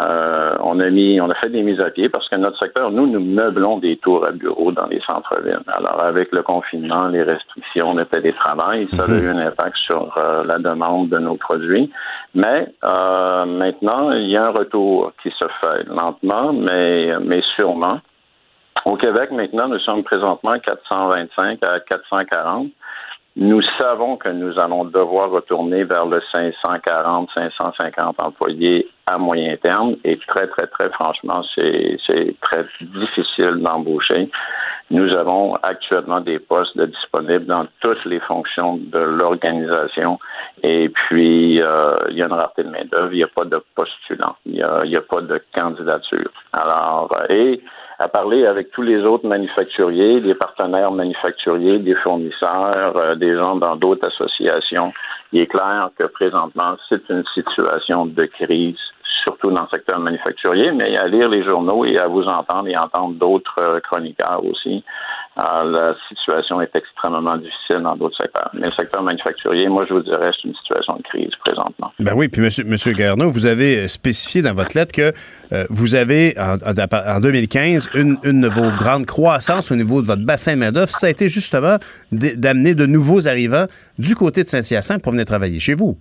Euh, 0.02 0.56
on 0.62 0.80
a 0.80 0.90
mis, 0.90 1.22
on 1.22 1.30
a 1.30 1.36
fait 1.36 1.50
des 1.50 1.62
mises 1.62 1.80
à 1.80 1.92
pied 1.92 2.10
parce 2.10 2.28
que 2.28 2.36
notre 2.36 2.58
secteur, 2.58 2.90
nous, 2.90 3.06
nous 3.06 3.20
meublons 3.20 3.78
des 3.78 3.98
tours 3.98 4.28
à 4.28 4.32
bureaux 4.32 4.72
dans 4.72 4.88
les 4.88 5.00
centres-villes. 5.08 5.60
Alors, 5.78 6.02
avec 6.02 6.32
le 6.32 6.42
confinement, 6.42 7.08
les 7.10 7.22
restrictions, 7.22 7.94
le 7.94 8.06
télétravail, 8.06 8.88
ça 8.98 9.06
a 9.06 9.10
eu 9.10 9.30
un 9.30 9.38
impact 9.38 9.78
sur 9.78 10.18
euh, 10.18 10.44
la 10.46 10.58
demande 10.58 11.10
de 11.10 11.20
nos 11.20 11.36
produits. 11.36 11.92
Mais 12.34 12.74
euh, 12.84 13.46
maintenant, 13.46 14.12
il 14.14 14.30
y 14.30 14.38
a 14.38 14.46
un 14.48 14.52
retour 14.52 15.14
qui 15.22 15.30
se 15.30 15.48
fait 15.64 15.84
lentement, 15.88 16.54
mais, 16.54 17.14
mais 17.24 17.42
sûrement. 17.56 18.00
Au 18.86 18.96
Québec, 18.98 19.32
maintenant, 19.32 19.68
nous 19.68 19.80
sommes 19.80 20.04
présentement 20.04 20.52
à 20.52 20.60
425 20.60 21.60
à 21.64 21.80
440. 21.80 22.68
Nous 23.36 23.62
savons 23.80 24.18
que 24.18 24.30
nous 24.30 24.60
allons 24.60 24.86
devoir 24.86 25.32
retourner 25.32 25.84
vers 25.86 26.06
le 26.06 26.22
540, 26.32 27.30
550 27.34 28.22
employés 28.22 28.88
à 29.08 29.18
moyen 29.18 29.58
terme 29.58 29.96
et 30.04 30.18
très, 30.28 30.48
très, 30.48 30.68
très 30.68 30.90
franchement, 30.92 31.42
c'est 31.56 31.98
très 32.42 32.66
difficile 32.82 33.58
d'embaucher. 33.64 34.30
Nous 34.92 35.18
avons 35.18 35.56
actuellement 35.64 36.20
des 36.20 36.38
postes 36.38 36.80
disponibles 36.80 37.46
dans 37.46 37.66
toutes 37.82 38.06
les 38.06 38.20
fonctions 38.20 38.78
de 38.78 39.00
l'organisation 39.00 40.20
et 40.62 40.90
puis 40.90 41.60
euh, 41.60 41.96
il 42.12 42.18
y 42.18 42.22
a 42.22 42.28
une 42.28 42.34
rareté 42.34 42.64
de 42.64 42.70
main-d'œuvre, 42.70 43.14
il 43.14 43.18
n'y 43.18 43.24
a 43.24 43.28
pas 43.28 43.46
de 43.46 43.60
postulants, 43.76 44.36
il 44.46 44.54
n'y 44.54 44.62
a, 44.62 44.78
a 44.78 45.02
pas 45.02 45.22
de 45.22 45.42
candidature. 45.58 46.30
Alors, 46.52 47.10
et 47.30 47.62
à 48.00 48.08
parler 48.08 48.46
avec 48.46 48.72
tous 48.72 48.82
les 48.82 49.02
autres 49.02 49.28
manufacturiers, 49.28 50.22
des 50.22 50.36
partenaires 50.36 50.92
manufacturiers, 50.92 51.80
des 51.80 51.96
fournisseurs, 51.96 52.96
euh, 52.96 53.16
des 53.16 53.36
gens 53.36 53.56
dans 53.56 53.76
d'autres 53.76 54.08
associations. 54.08 54.94
Il 55.32 55.42
est 55.42 55.48
clair 55.48 55.90
que 55.98 56.06
présentement, 56.06 56.76
c'est 56.90 57.08
une 57.10 57.24
situation 57.34 58.06
de 58.06 58.26
crise, 58.26 58.78
surtout 59.24 59.52
dans 59.52 59.62
le 59.62 59.68
secteur 59.74 60.00
manufacturier, 60.00 60.72
mais 60.72 60.98
à 60.98 61.08
lire 61.08 61.30
les 61.30 61.44
journaux 61.44 61.86
et 61.86 61.98
à 61.98 62.08
vous 62.08 62.24
entendre 62.24 62.68
et 62.68 62.78
entendre 62.78 63.14
d'autres 63.16 63.56
euh, 63.62 63.80
chroniqueurs 63.80 64.44
aussi, 64.44 64.84
euh, 65.40 65.64
la 65.64 65.96
situation 66.10 66.62
est 66.62 66.76
extrêmement 66.76 67.38
difficile 67.38 67.82
dans 67.82 67.96
d'autres 67.96 68.18
secteurs. 68.22 68.50
Mais 68.54 68.62
le 68.66 68.72
secteur 68.72 69.02
manufacturier, 69.02 69.68
moi, 69.68 69.86
je 69.88 69.94
vous 69.94 70.02
dirais, 70.02 70.32
c'est 70.36 70.48
une 70.48 70.56
situation 70.56 70.96
de 70.98 71.02
crise 71.04 71.32
présentement. 71.44 71.92
Ben 72.00 72.14
oui, 72.16 72.28
puis 72.28 72.42
monsieur, 72.42 72.64
monsieur 72.66 72.94
vous 73.32 73.46
avez 73.46 73.88
spécifié 73.88 74.42
dans 74.42 74.54
votre 74.54 74.78
lettre 74.78 74.92
que 74.92 75.12
euh, 75.52 75.66
vous 75.70 75.96
avez, 75.96 76.36
en, 76.38 76.56
en- 76.56 77.16
en 77.18 77.20
2015, 77.20 77.90
une, 77.96 78.18
une 78.24 78.42
de 78.42 78.48
vos 78.48 78.72
grandes 78.78 79.06
croissances 79.06 79.72
au 79.72 79.76
niveau 79.76 80.02
de 80.02 80.08
votre 80.08 80.24
bassin 80.24 80.56
main-d'œuvre, 80.56 80.90
ça 80.90 81.08
a 81.08 81.10
été 81.10 81.28
justement 81.28 81.78
d'amener 82.12 82.76
de 82.76 82.86
nouveaux 82.86 83.28
arrivants 83.28 83.66
du 83.98 84.16
côté 84.16 84.44
de 84.44 84.48
Saint-Hyacinthe 84.48 85.02
pour 85.02 85.12
venir 85.12 85.26
travailler 85.26 85.60
chez 85.60 85.74
vous. 85.74 85.98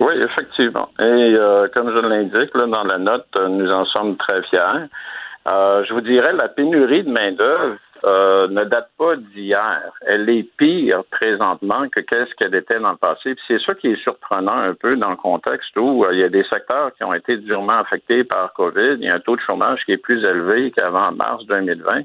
Oui, 0.00 0.14
effectivement. 0.20 0.88
Et 0.98 1.02
euh, 1.02 1.68
comme 1.72 1.90
je 1.90 1.98
l'indique 1.98 2.54
dans 2.54 2.84
la 2.84 2.98
note, 2.98 3.26
euh, 3.36 3.48
nous 3.48 3.70
en 3.70 3.84
sommes 3.84 4.16
très 4.16 4.42
fiers. 4.42 4.88
Euh, 5.48 5.84
je 5.84 5.92
vous 5.94 6.00
dirais, 6.00 6.32
la 6.32 6.48
pénurie 6.48 7.04
de 7.04 7.10
main-d'œuvre 7.10 7.76
euh, 8.04 8.48
ne 8.48 8.64
date 8.64 8.90
pas 8.98 9.16
d'hier. 9.16 9.80
Elle 10.06 10.28
est 10.28 10.46
pire 10.56 11.04
présentement 11.10 11.88
que 11.88 12.00
qu'est-ce 12.00 12.34
qu'elle 12.34 12.54
était 12.54 12.78
dans 12.78 12.90
le 12.90 12.96
passé. 12.96 13.34
C'est 13.48 13.60
ça 13.60 13.74
qui 13.74 13.88
est 13.88 14.02
surprenant 14.02 14.56
un 14.56 14.74
peu 14.74 14.90
dans 14.90 15.10
le 15.10 15.16
contexte 15.16 15.74
où 15.76 16.04
euh, 16.04 16.12
il 16.12 16.20
y 16.20 16.24
a 16.24 16.28
des 16.28 16.44
secteurs 16.44 16.92
qui 16.94 17.04
ont 17.04 17.14
été 17.14 17.38
durement 17.38 17.78
affectés 17.78 18.24
par 18.24 18.52
COVID. 18.54 18.96
Il 18.98 19.04
y 19.04 19.08
a 19.08 19.14
un 19.14 19.20
taux 19.20 19.36
de 19.36 19.40
chômage 19.40 19.80
qui 19.86 19.92
est 19.92 19.98
plus 19.98 20.22
élevé 20.22 20.70
qu'avant 20.70 21.12
mars 21.12 21.46
2020. 21.46 22.02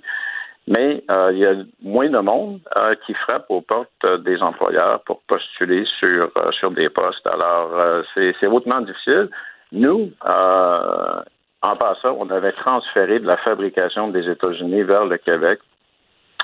Mais 0.70 1.04
euh, 1.10 1.32
il 1.34 1.40
y 1.40 1.48
a 1.48 1.56
moins 1.82 2.10
de 2.10 2.20
monde 2.20 2.60
euh, 2.78 2.94
qui 3.04 3.16
frappe 3.16 3.48
aux 3.50 3.62
portes 3.62 3.90
euh, 4.06 4.20
des 4.20 4.40
employeurs 4.44 5.02
pour 5.04 5.20
postuler 5.24 5.84
sur, 5.98 6.30
euh, 6.38 6.52
sur 6.52 6.70
des 6.70 6.90
postes. 6.90 7.26
Alors, 7.26 7.72
euh, 7.74 8.04
c'est 8.16 8.46
hautement 8.46 8.80
difficile. 8.82 9.30
Nous, 9.72 10.12
euh, 10.28 11.22
en 11.64 11.76
passant, 11.76 12.16
on 12.20 12.30
avait 12.30 12.52
transféré 12.52 13.20
de 13.20 13.26
la 13.26 13.38
fabrication 13.38 14.10
des 14.10 14.30
États-Unis 14.30 14.84
vers 14.84 15.06
le 15.06 15.18
Québec. 15.18 15.60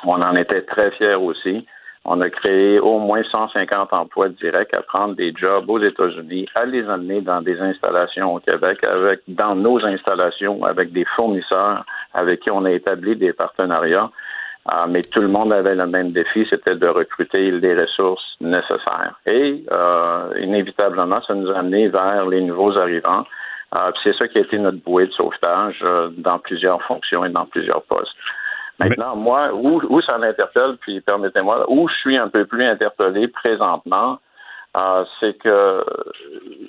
On 0.03 0.19
en 0.19 0.35
était 0.35 0.64
très 0.64 0.89
fiers 0.97 1.15
aussi. 1.15 1.68
On 2.07 2.22
a 2.22 2.30
créé 2.30 2.80
au 2.80 2.99
moins 2.99 3.23
150 3.23 3.91
emplois 3.91 4.30
directs 4.30 4.73
à 4.73 4.84
prendre 4.84 5.15
des 5.15 5.34
jobs 5.36 5.68
aux 5.69 5.80
États-Unis, 5.80 6.48
à 6.56 6.65
les 6.65 6.88
amener 6.88 7.22
dans 7.22 7.41
des 7.41 7.61
installations 7.64 8.36
au 8.36 8.40
Québec, 8.40 8.80
avec 8.88 9.22
dans 9.27 9.56
nos 9.56 9.84
installations, 9.84 10.64
avec 10.64 10.91
des 10.94 11.06
fournisseurs 11.15 11.84
avec 12.14 12.41
qui 12.41 12.52
on 12.52 12.65
a 12.65 12.72
établi 12.72 13.15
des 13.15 13.34
partenariats. 13.34 14.10
Ah, 14.68 14.88
mais 14.88 15.02
tout 15.02 15.19
le 15.19 15.27
monde 15.27 15.52
avait 15.52 15.76
le 15.76 15.86
même 15.86 16.11
défi, 16.11 16.48
c'était 16.49 16.76
de 16.76 16.88
recruter 16.88 17.52
les 17.52 17.80
ressources 17.80 18.36
nécessaires. 18.41 19.14
Et 19.27 19.64
euh, 19.72 20.34
inévitablement, 20.40 21.22
ça 21.22 21.36
nous 21.36 21.52
a 21.52 21.60
amené 21.60 21.88
vers 21.88 22.26
les 22.26 22.41
nouveaux 22.41 22.76
arrivants. 22.76 23.26
Ah, 23.72 23.91
c'est 24.03 24.15
ça 24.15 24.27
qui 24.27 24.40
a 24.40 24.41
été 24.41 24.57
notre 24.57 24.82
bouée 24.84 25.06
de 25.06 25.11
sauvetage 25.11 25.80
euh, 25.84 26.10
dans 26.18 26.40
plusieurs 26.40 26.82
fonctions 26.84 27.23
et 27.26 27.30
dans 27.30 27.45
plusieurs 27.45 27.84
postes. 27.84 28.15
Maintenant, 28.80 29.15
moi, 29.15 29.53
où, 29.53 29.81
où 29.89 30.02
ça 30.02 30.18
m'interpelle, 30.18 30.77
puis 30.81 31.02
permettez-moi, 31.02 31.65
où 31.69 31.88
je 31.88 31.95
suis 31.95 32.18
un 32.18 32.27
peu 32.27 32.45
plus 32.45 32.64
interpellé 32.65 33.27
présentement, 33.27 34.19
euh, 34.77 35.06
c'est 35.19 35.38
que 35.38 35.47
euh, 35.47 35.84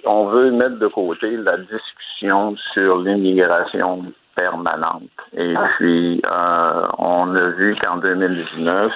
on 0.04 0.26
veut 0.26 0.52
mettre 0.52 0.78
de 0.78 0.86
côté 0.86 1.36
la 1.36 1.56
discussion 1.56 2.54
sur 2.72 2.98
l'immigration 2.98 4.04
permanente. 4.36 5.10
Et 5.36 5.54
puis, 5.76 6.22
euh, 6.30 6.86
on 6.98 7.34
a 7.34 7.48
vu 7.48 7.76
qu'en 7.82 7.96
2019, 7.96 8.92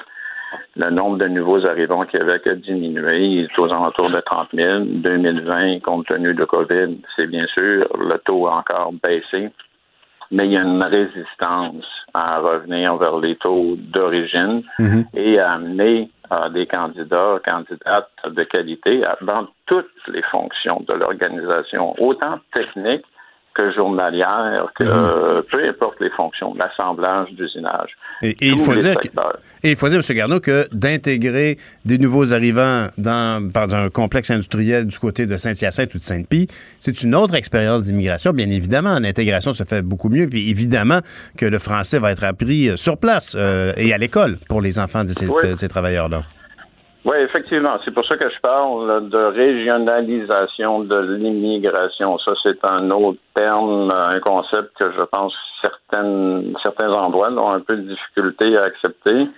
le 0.77 0.91
nombre 0.91 1.19
de 1.19 1.27
nouveaux 1.27 1.65
arrivants 1.66 2.03
au 2.03 2.07
Québec 2.07 2.47
a 2.47 2.55
diminué. 2.55 3.20
Il 3.20 3.45
est 3.45 3.59
aux 3.59 3.70
alentours 3.73 4.11
de 4.11 4.20
30 4.20 4.49
000. 4.55 4.85
2020, 4.85 5.81
compte 5.81 6.07
tenu 6.07 6.35
de 6.35 6.45
COVID, 6.45 6.99
c'est 7.16 7.27
bien 7.27 7.47
sûr, 7.47 7.89
le 7.99 8.19
taux 8.19 8.47
a 8.47 8.59
encore 8.59 8.93
baissé. 9.03 9.51
Mais 10.31 10.47
il 10.47 10.52
y 10.52 10.57
a 10.57 10.62
une 10.62 10.82
résistance 10.82 11.85
à 12.15 12.39
revenir 12.39 12.97
vers 12.97 13.19
les 13.19 13.36
taux 13.36 13.77
d'origine 13.77 14.62
et 15.15 15.39
à 15.39 15.52
amener 15.52 16.11
euh, 16.32 16.48
des 16.51 16.66
candidats, 16.66 17.40
candidates 17.44 18.11
de 18.24 18.43
qualité 18.44 19.02
dans 19.23 19.48
toutes 19.66 19.90
les 20.09 20.23
fonctions 20.23 20.85
de 20.89 20.94
l'organisation, 20.94 21.94
autant 22.01 22.39
techniques 22.52 23.07
que 23.55 23.72
journalières, 23.72 24.68
que 24.78 24.85
euh, 24.85 25.43
peu 25.52 25.68
importe 25.68 26.01
les 26.01 26.10
fonctions, 26.10 26.55
l'assemblage, 26.55 27.28
d'usinage. 27.32 27.90
Et, 28.22 28.31
et 28.31 28.48
il 28.51 28.59
faut 28.59 28.74
dire, 28.74 28.94
que- 28.98 29.09
et 29.62 29.70
il 29.70 29.77
faut 29.77 29.89
dire, 29.89 29.98
M. 30.09 30.16
Garneau, 30.16 30.40
que 30.40 30.68
d'intégrer 30.72 31.59
des 31.85 31.98
nouveaux 31.98 32.32
arrivants 32.32 32.86
dans, 32.97 33.43
dans 33.51 33.74
un 33.74 33.89
complexe 33.89 34.31
industriel 34.31 34.86
du 34.86 34.98
côté 34.98 35.27
de 35.27 35.36
Saint-Hyacinthe 35.36 35.94
ou 35.94 35.98
de 35.98 36.02
Sainte-Pie, 36.02 36.47
c'est 36.78 37.02
une 37.02 37.14
autre 37.14 37.35
expérience 37.35 37.85
d'immigration, 37.85 38.32
bien 38.32 38.48
évidemment. 38.51 38.98
L'intégration 39.01 39.52
se 39.52 39.64
fait 39.64 39.82
beaucoup 39.82 40.09
mieux, 40.10 40.28
puis 40.28 40.48
évidemment 40.51 41.01
que 41.36 41.47
le 41.47 41.59
français 41.59 41.98
va 41.98 42.12
être 42.12 42.24
appris 42.24 42.68
euh, 42.68 42.77
sur 42.77 42.98
place 42.98 43.35
euh, 43.39 43.72
et 43.77 43.93
à 43.93 43.98
l'école 43.98 44.39
pour 44.48 44.60
les 44.62 44.78
enfants 44.78 45.02
de 45.05 45.09
ces, 45.09 45.27
Oui. 45.27 45.56
ces 45.56 45.68
travailleurs-là. 45.68 46.22
Oui, 47.05 47.16
effectivement. 47.18 47.77
C'est 47.82 47.93
pour 47.93 48.05
ça 48.05 48.16
que 48.16 48.28
je 48.28 48.40
parle 48.40 49.09
de 49.09 49.18
régionalisation 49.18 50.81
de 50.81 50.98
l'immigration. 51.16 52.18
Ça, 52.18 52.32
c'est 52.43 52.62
un 52.62 52.90
autre 52.90 53.18
terme, 53.35 53.90
un 53.90 54.20
concept 54.20 54.77
que 54.78 54.93
je 54.93 55.02
pense 55.05 55.35
certaines, 55.62 56.55
certains 56.62 56.90
endroits 56.93 57.31
ont 57.31 57.52
un 57.52 57.60
peu 57.60 57.77
de 57.77 57.82
difficulté 57.82 58.56
à 58.56 58.64
accepter. 58.64 59.28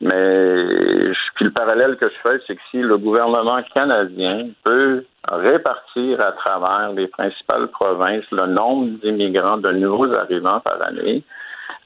Mais 0.00 1.10
puis 1.34 1.44
le 1.44 1.50
parallèle 1.50 1.96
que 1.96 2.08
je 2.08 2.14
fais, 2.22 2.40
c'est 2.46 2.54
que 2.54 2.62
si 2.70 2.78
le 2.78 2.98
gouvernement 2.98 3.60
canadien 3.74 4.48
peut 4.62 5.04
répartir 5.28 6.20
à 6.20 6.32
travers 6.32 6.92
les 6.92 7.08
principales 7.08 7.66
provinces 7.68 8.24
le 8.30 8.46
nombre 8.46 8.90
d'immigrants, 9.02 9.58
de 9.58 9.72
nouveaux 9.72 10.12
arrivants 10.12 10.60
par 10.60 10.80
année, 10.82 11.24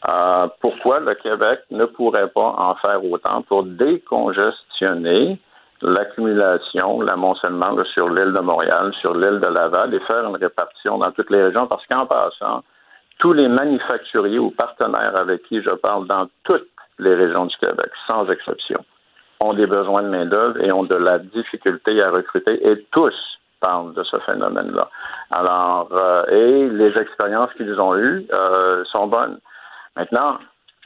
euh, 0.09 0.49
pourquoi 0.61 1.01
le 1.01 1.15
Québec 1.15 1.61
ne 1.71 1.85
pourrait 1.85 2.29
pas 2.29 2.55
en 2.59 2.75
faire 2.77 3.05
autant 3.05 3.43
pour 3.43 3.65
décongestionner 3.65 5.39
l'accumulation, 5.81 7.01
l'amoncellement 7.01 7.77
sur 7.93 8.09
l'île 8.09 8.33
de 8.33 8.41
Montréal, 8.41 8.93
sur 9.01 9.15
l'île 9.15 9.41
de 9.41 9.47
Laval 9.47 9.95
et 9.95 10.01
faire 10.01 10.27
une 10.29 10.37
répartition 10.37 10.99
dans 10.99 11.11
toutes 11.13 11.31
les 11.31 11.43
régions? 11.45 11.67
Parce 11.67 11.87
qu'en 11.87 12.07
passant, 12.07 12.63
tous 13.19 13.33
les 13.33 13.49
manufacturiers 13.49 14.39
ou 14.39 14.51
partenaires 14.51 15.17
avec 15.17 15.43
qui 15.45 15.63
je 15.63 15.71
parle 15.71 16.07
dans 16.09 16.29
toutes 16.45 16.69
les 16.99 17.15
régions 17.15 17.47
du 17.47 17.57
Québec, 17.57 17.91
sans 18.09 18.29
exception, 18.29 18.85
ont 19.41 19.55
des 19.55 19.67
besoins 19.67 20.03
de 20.03 20.09
main-d'œuvre 20.09 20.61
et 20.61 20.73
ont 20.73 20.85
de 20.85 20.95
la 20.95 21.19
difficulté 21.19 22.03
à 22.03 22.11
recruter 22.11 22.67
et 22.67 22.85
tous 22.91 23.15
parlent 23.61 23.95
de 23.95 24.03
ce 24.03 24.19
phénomène-là. 24.19 24.91
Alors, 25.31 25.89
euh, 25.93 26.25
et 26.27 26.69
les 26.69 26.99
expériences 26.99 27.53
qu'ils 27.55 27.81
ont 27.81 27.97
eues 27.97 28.27
euh, 28.33 28.85
sont 28.87 29.07
bonnes. 29.07 29.39
Maintenant, 29.97 30.39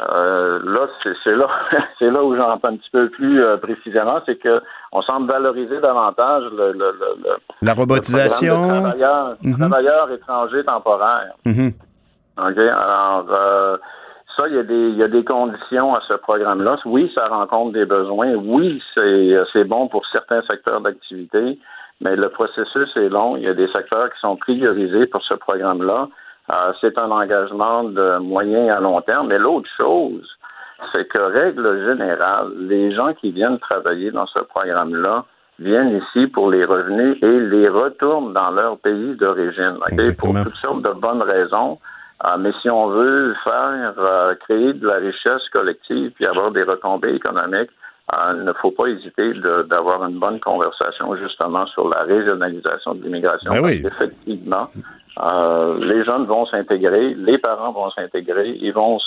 euh, 0.03 0.61
là, 0.65 0.89
c'est 1.25 1.35
là, 1.37 1.47
c'est 1.99 2.11
là 2.11 2.23
où 2.23 2.37
j'entends 2.37 2.69
un 2.69 2.77
petit 2.77 2.91
peu 2.91 3.09
plus 3.11 3.43
euh, 3.43 3.57
précisément, 3.57 4.21
c'est 4.27 4.37
que 4.37 4.61
on 4.93 5.01
semble 5.03 5.31
valoriser 5.31 5.81
davantage 5.81 6.45
le, 6.53 6.73
le, 6.73 6.93
le, 6.93 7.23
le- 7.25 7.37
La 7.63 7.73
le 7.75 7.79
robotisation. 7.81 8.55
programme 8.57 8.77
de 8.77 8.81
travailleurs, 8.89 9.37
Mhm. 9.43 9.69
travailleurs 9.71 10.11
étrangers 10.11 10.65
temporaires. 10.65 11.33
OK? 11.47 12.59
Alors, 12.59 13.27
euh, 13.31 13.77
ça, 14.37 14.47
il 14.49 14.55
y, 14.55 14.59
a 14.59 14.63
des, 14.65 14.89
il 14.91 14.97
y 14.99 15.03
a 15.03 15.09
des 15.09 15.25
conditions 15.25 15.95
à 15.95 16.01
ce 16.07 16.13
programme-là. 16.13 16.77
Oui, 16.85 17.11
ça 17.15 17.27
rencontre 17.29 17.73
des 17.73 17.87
besoins. 17.87 18.35
Oui, 18.35 18.83
c'est 18.95 19.35
c'est 19.53 19.65
bon 19.65 19.89
pour 19.89 20.05
certains 20.13 20.43
secteurs 20.43 20.83
d'activité, 20.83 21.59
mais 22.03 22.17
le 22.17 22.29
processus 22.29 22.95
est 22.97 23.09
long. 23.09 23.39
Il 23.39 23.47
y 23.47 23.49
a 23.49 23.55
des 23.55 23.69
secteurs 23.69 24.13
qui 24.13 24.21
sont 24.21 24.37
priorisés 24.37 25.07
pour 25.07 25.23
ce 25.23 25.33
programme-là. 25.33 26.09
Euh, 26.55 26.73
c'est 26.81 26.99
un 26.99 27.11
engagement 27.11 27.85
de 27.85 28.19
moyen 28.19 28.69
à 28.75 28.81
long 28.81 29.01
terme. 29.01 29.29
Mais 29.29 29.39
l'autre 29.39 29.69
chose, 29.77 30.29
c'est 30.95 31.09
que, 31.09 31.19
règle 31.19 31.85
générale, 31.87 32.53
les 32.59 32.95
gens 32.95 33.15
qui 33.15 33.33
viennent 33.33 33.59
travailler 33.59 34.11
dans 34.11 34.27
ce 34.27 34.41
programme-là 34.41 35.25
viennent 35.59 35.97
ici 35.97 36.27
pour 36.27 36.51
les 36.51 36.65
revenus 36.65 37.17
et 37.23 37.41
les 37.41 37.69
retournent 37.69 38.33
dans 38.33 38.51
leur 38.51 38.79
pays 38.79 39.17
d'origine, 39.17 39.79
ok? 39.91 40.17
pour 40.19 40.35
toutes 40.43 40.57
sortes 40.57 40.83
de 40.83 40.93
bonnes 40.93 41.23
raisons. 41.23 41.79
Euh, 42.25 42.37
mais 42.39 42.51
si 42.63 42.71
on 42.71 42.89
veut 42.89 43.35
faire 43.45 43.95
euh, 43.99 44.35
créer 44.37 44.73
de 44.73 44.87
la 44.87 44.97
richesse 44.97 45.47
collective 45.53 46.13
puis 46.13 46.27
avoir 46.27 46.51
des 46.51 46.63
retombées 46.63 47.15
économiques, 47.15 47.71
euh, 48.15 48.35
il 48.37 48.45
ne 48.45 48.53
faut 48.55 48.71
pas 48.71 48.87
hésiter 48.87 49.35
d'avoir 49.69 50.05
une 50.05 50.19
bonne 50.19 50.41
conversation 50.41 51.15
justement 51.17 51.67
sur 51.67 51.89
la 51.89 52.05
régionalisation 52.05 52.95
de 52.95 53.03
l'immigration. 53.03 53.51
Ben 53.51 53.61
oui. 53.63 53.83
Parce 53.83 53.95
qu'effectivement, 53.97 54.71
euh, 55.23 55.79
les 55.81 56.05
jeunes 56.05 56.27
vont 56.27 56.47
s'intégrer, 56.47 57.15
les 57.15 57.39
parents 57.39 57.73
vont 57.73 57.91
s'intégrer, 57.91 58.57
ils 58.61 58.73
vont 58.73 58.99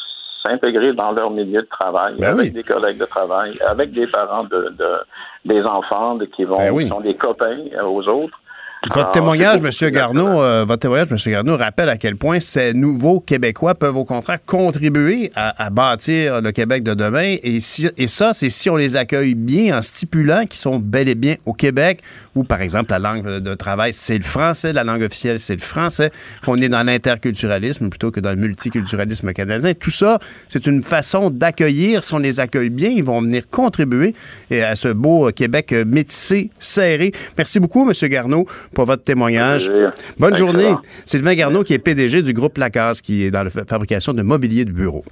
s'intégrer 0.45 0.93
dans 0.93 1.11
leur 1.11 1.29
milieu 1.31 1.61
de 1.61 1.67
travail, 1.67 2.15
Ben 2.17 2.29
avec 2.29 2.39
oui. 2.47 2.51
des 2.51 2.63
collègues 2.63 2.97
de 2.99 3.05
travail, 3.05 3.57
avec 3.67 3.91
des 3.91 4.07
parents 4.07 4.43
de, 4.45 4.73
de- 4.77 4.99
des 5.45 5.63
enfants 5.65 6.15
de- 6.15 6.25
qui 6.25 6.45
vont 6.45 6.57
Ben 6.57 6.71
oui. 6.71 6.83
qui 6.85 6.89
sont 6.89 7.01
des 7.01 7.15
copains 7.15 7.59
aux 7.85 8.07
autres. 8.07 8.39
Votre 8.81 8.97
Alors, 8.99 9.11
témoignage, 9.11 9.59
c'est 9.71 9.87
M. 9.87 9.91
Garneau, 9.91 10.41
euh, 10.41 10.63
votre 10.65 10.79
témoignage, 10.79 11.07
M. 11.11 11.17
Garneau, 11.33 11.57
rappelle 11.57 11.89
à 11.89 11.97
quel 11.97 12.15
point 12.15 12.39
ces 12.39 12.73
nouveaux 12.73 13.19
Québécois 13.19 13.75
peuvent 13.75 13.97
au 13.97 14.05
contraire 14.05 14.39
contribuer 14.45 15.31
à, 15.35 15.65
à 15.65 15.69
bâtir 15.69 16.41
le 16.41 16.53
Québec 16.53 16.83
de 16.83 16.93
demain. 16.93 17.35
Et, 17.43 17.59
si- 17.59 17.89
et 17.97 18.07
ça, 18.07 18.31
c'est 18.31 18.49
si 18.49 18.69
on 18.69 18.77
les 18.77 18.95
accueille 18.95 19.35
bien 19.35 19.77
en 19.77 19.81
stipulant 19.81 20.45
qu'ils 20.45 20.59
sont 20.61 20.79
bel 20.79 21.09
et 21.09 21.15
bien 21.15 21.35
au 21.45 21.51
Québec, 21.51 21.99
où, 22.35 22.45
par 22.45 22.61
exemple, 22.61 22.91
la 22.91 22.99
langue 22.99 23.25
de 23.39 23.53
travail, 23.53 23.91
c'est 23.91 24.17
le 24.17 24.23
français, 24.23 24.71
la 24.71 24.85
langue 24.85 25.01
officielle, 25.01 25.41
c'est 25.41 25.55
le 25.55 25.61
français, 25.61 26.09
qu'on 26.45 26.55
est 26.55 26.69
dans 26.69 26.83
l'interculturalisme 26.83 27.89
plutôt 27.89 28.11
que 28.11 28.21
dans 28.21 28.29
le 28.31 28.37
multiculturalisme 28.37 29.33
canadien. 29.33 29.73
Tout 29.73 29.91
ça, 29.91 30.19
c'est 30.47 30.67
une 30.67 30.83
façon 30.83 31.29
d'accueillir. 31.31 32.05
Si 32.05 32.13
on 32.13 32.19
les 32.19 32.39
accueille 32.39 32.69
bien, 32.69 32.89
ils 32.91 33.03
vont 33.03 33.21
venir 33.21 33.49
contribuer 33.49 34.15
à 34.51 34.77
ce 34.77 34.87
beau 34.87 35.29
Québec 35.35 35.75
métissé, 35.85 36.49
serré. 36.59 37.11
Merci 37.37 37.59
beaucoup, 37.59 37.85
M. 37.85 38.07
Garneau, 38.09 38.47
pour 38.73 38.85
votre 38.85 39.03
témoignage. 39.03 39.69
Bonne 40.17 40.31
Excellent. 40.31 40.35
journée. 40.51 40.73
Sylvain 41.05 41.35
Garneau, 41.35 41.63
qui 41.63 41.73
est 41.73 41.79
PDG 41.79 42.21
du 42.21 42.33
groupe 42.33 42.57
Lacasse, 42.57 43.01
qui 43.01 43.23
est 43.23 43.31
dans 43.31 43.43
la 43.43 43.49
fa- 43.49 43.65
fabrication 43.67 44.13
de 44.13 44.21
mobilier 44.21 44.65
de 44.65 44.71
bureau. 44.71 45.03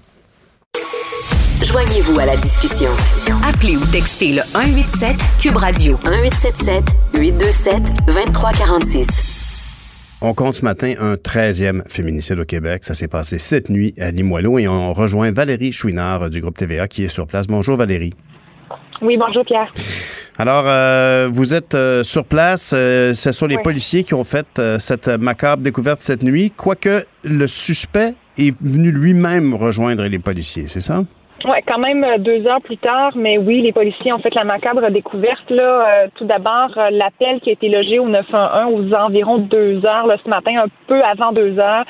Joignez-vous 1.63 2.19
à 2.19 2.25
la 2.25 2.37
discussion. 2.37 2.91
Appelez 3.43 3.75
ou 3.77 3.85
textez 3.91 4.33
le 4.33 4.41
187 4.53 5.15
Cube 5.39 5.57
Radio 5.57 5.97
1877 6.05 6.83
827 7.19 7.75
2346. 8.07 9.07
On 10.21 10.33
compte 10.33 10.55
ce 10.55 10.63
matin 10.65 10.93
un 10.99 11.15
13e 11.15 11.81
féminicide 11.87 12.39
au 12.39 12.45
Québec. 12.45 12.83
Ça 12.83 12.93
s'est 12.93 13.07
passé 13.07 13.37
cette 13.39 13.69
nuit 13.69 13.93
à 13.99 14.11
Limoilou 14.11 14.59
et 14.59 14.67
on 14.67 14.93
rejoint 14.93 15.31
Valérie 15.31 15.71
Chouinard 15.71 16.29
du 16.29 16.41
groupe 16.41 16.57
TVA 16.57 16.87
qui 16.87 17.03
est 17.03 17.07
sur 17.09 17.27
place. 17.27 17.47
Bonjour 17.47 17.75
Valérie. 17.75 18.13
Oui, 19.01 19.17
bonjour 19.17 19.45
Pierre. 19.45 19.71
Alors, 20.39 20.65
euh, 20.67 21.29
vous 21.31 21.55
êtes 21.55 21.73
euh, 21.75 22.03
sur 22.03 22.25
place. 22.25 22.71
euh, 22.75 23.13
ce 23.13 23.31
sont 23.31 23.47
les 23.47 23.55
Oui. 23.57 23.63
policiers 23.63 24.03
qui 24.03 24.13
ont 24.13 24.23
fait 24.23 24.45
euh, 24.59 24.77
cette 24.79 25.07
macabre 25.07 25.63
découverte 25.63 25.99
cette 25.99 26.21
nuit, 26.23 26.51
quoique 26.55 27.05
le 27.23 27.47
suspect 27.47 28.13
est 28.37 28.53
venu 28.61 28.91
lui-même 28.91 29.53
rejoindre 29.55 30.03
les 30.05 30.19
policiers, 30.19 30.65
c'est 30.67 30.81
ça? 30.81 31.03
Ouais, 31.45 31.63
quand 31.67 31.77
même 31.79 32.03
euh, 32.03 32.17
deux 32.17 32.47
heures 32.47 32.61
plus 32.61 32.77
tard, 32.77 33.11
mais 33.15 33.37
oui, 33.37 33.61
les 33.61 33.71
policiers 33.71 34.11
ont 34.11 34.19
fait 34.19 34.33
la 34.33 34.43
macabre 34.43 34.89
découverte. 34.89 35.49
Là, 35.49 35.77
Euh, 35.87 36.07
tout 36.15 36.25
d'abord, 36.25 36.69
euh, 36.77 36.89
l'appel 36.91 37.39
qui 37.41 37.49
a 37.49 37.53
été 37.53 37.69
logé 37.69 37.99
au 37.99 38.07
911 38.07 38.91
aux 38.91 38.95
environs 38.95 39.37
deux 39.37 39.85
heures 39.85 40.07
là, 40.07 40.17
ce 40.23 40.29
matin, 40.29 40.53
un 40.57 40.67
peu 40.87 41.01
avant 41.03 41.31
deux 41.31 41.57
heures, 41.59 41.85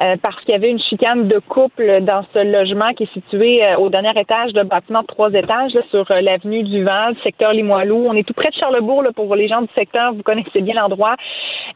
euh, 0.00 0.16
parce 0.22 0.36
qu'il 0.40 0.50
y 0.50 0.54
avait 0.54 0.70
une 0.70 0.80
chicane 0.80 1.28
de 1.28 1.38
couple 1.38 2.00
dans 2.02 2.24
ce 2.32 2.38
logement 2.38 2.92
qui 2.94 3.04
est 3.04 3.12
situé 3.12 3.64
euh, 3.64 3.76
au 3.76 3.90
dernier 3.90 4.12
étage 4.18 4.52
d'un 4.52 4.64
bâtiment 4.64 5.02
de 5.02 5.06
trois 5.06 5.32
étages 5.32 5.74
là, 5.74 5.82
sur 5.90 6.04
l'avenue 6.08 6.62
du 6.62 6.84
Val, 6.84 7.14
secteur 7.22 7.52
Limoilou. 7.52 8.06
On 8.08 8.14
est 8.14 8.26
tout 8.26 8.34
près 8.34 8.50
de 8.50 8.56
Charlebourg 8.62 9.02
là, 9.02 9.10
pour 9.14 9.34
les 9.34 9.48
gens 9.48 9.62
du 9.62 9.68
secteur. 9.74 10.14
Vous 10.14 10.22
connaissez 10.22 10.60
bien 10.60 10.74
l'endroit. 10.80 11.16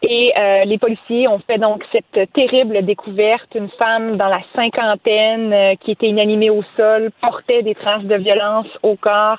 Et 0.02 0.32
les 0.66 0.78
policiers 0.78 1.26
ont 1.26 1.40
fait 1.46 1.58
donc 1.58 1.82
cette 1.90 2.32
terrible 2.32 2.84
découverte. 2.84 3.54
Une 3.54 3.70
femme 3.70 4.16
dans 4.16 4.28
la 4.28 4.40
cinquantaine 4.54 5.76
qui 5.80 5.92
était 5.92 6.08
inanimée 6.08 6.50
au 6.50 6.62
sol, 6.76 7.10
portait 7.20 7.62
des 7.62 7.74
traces 7.74 8.04
de 8.04 8.14
violence 8.16 8.66
au 8.82 8.96
corps, 8.96 9.38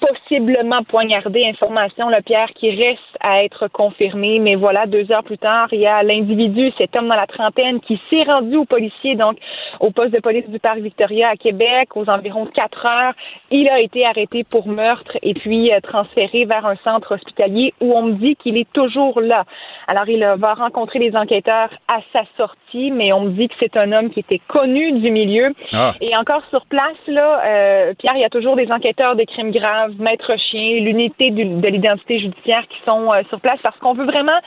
possiblement 0.00 0.82
poignardée. 0.84 1.44
Information, 1.46 2.08
le 2.08 2.22
Pierre, 2.22 2.50
qui 2.54 2.70
reste 2.70 3.00
à 3.20 3.44
être 3.44 3.68
confirmée. 3.68 4.38
Mais 4.38 4.54
voilà, 4.54 4.86
deux 4.86 5.10
heures 5.10 5.24
plus 5.24 5.38
tard, 5.38 5.68
il 5.72 5.80
y 5.80 5.86
a 5.86 6.02
l'individu, 6.02 6.72
cet 6.78 6.96
homme 6.96 7.08
dans 7.08 7.14
la 7.14 7.26
trentaine, 7.26 7.80
qui 7.80 8.00
s'est 8.10 8.22
rendu 8.22 8.56
aux 8.56 8.64
policiers, 8.64 9.16
donc 9.16 9.38
au 9.80 9.90
poste 9.90 10.12
de 10.12 10.20
police 10.20 10.48
du 10.48 10.58
Parc 10.58 10.78
Victoria 10.78 11.30
à 11.30 11.36
Québec, 11.36 11.96
aux 11.96 12.08
environs 12.08 12.44
de 12.44 12.50
quatre 12.50 12.84
heures. 12.86 13.14
Il 13.50 13.68
a 13.68 13.80
été 13.80 14.04
arrêté 14.04 14.44
pour 14.44 14.68
meurtre 14.68 15.16
et 15.22 15.34
puis 15.34 15.72
euh, 15.72 15.80
transféré 15.80 16.44
vers 16.44 16.66
un 16.66 16.76
centre 16.84 17.14
hospitalier 17.14 17.74
où 17.80 17.92
on 17.92 18.02
me 18.02 18.12
dit 18.12 18.36
qu'il 18.36 18.56
est 18.56 18.70
toujours 18.72 19.20
là. 19.20 19.44
Alors, 19.88 20.08
il 20.08 20.22
euh, 20.22 20.36
va 20.36 20.54
rencontrer 20.54 20.98
les 20.98 21.16
enquêteurs 21.16 21.70
à 21.88 22.00
sa 22.12 22.22
sortie, 22.36 22.90
mais 22.90 23.12
on 23.12 23.22
me 23.22 23.30
dit 23.30 23.48
que 23.48 23.54
c'est 23.60 23.76
un 23.76 23.92
homme 23.92 24.10
qui 24.10 24.20
était 24.20 24.40
connu 24.48 24.92
du 24.92 25.10
milieu. 25.10 25.52
Ah. 25.72 25.94
Et 26.00 26.16
encore 26.16 26.42
sur 26.50 26.66
place, 26.66 26.96
euh, 27.08 27.94
Pierre, 27.98 28.16
il 28.16 28.20
y 28.20 28.24
a 28.24 28.30
toujours 28.30 28.56
des 28.56 28.70
enquêteurs 28.70 29.16
de 29.16 29.24
crimes 29.24 29.50
graves, 29.50 29.92
maître 29.98 30.36
chien, 30.38 30.80
l'unité 30.80 31.30
de 31.30 31.68
l'identité 31.68 32.18
judiciaire 32.18 32.66
qui 32.68 32.78
sont 32.84 33.12
euh, 33.12 33.22
sur 33.28 33.40
place 33.40 33.58
parce 33.62 33.78
qu'on 33.78 33.94
veut 33.94 34.06
vraiment 34.06 34.38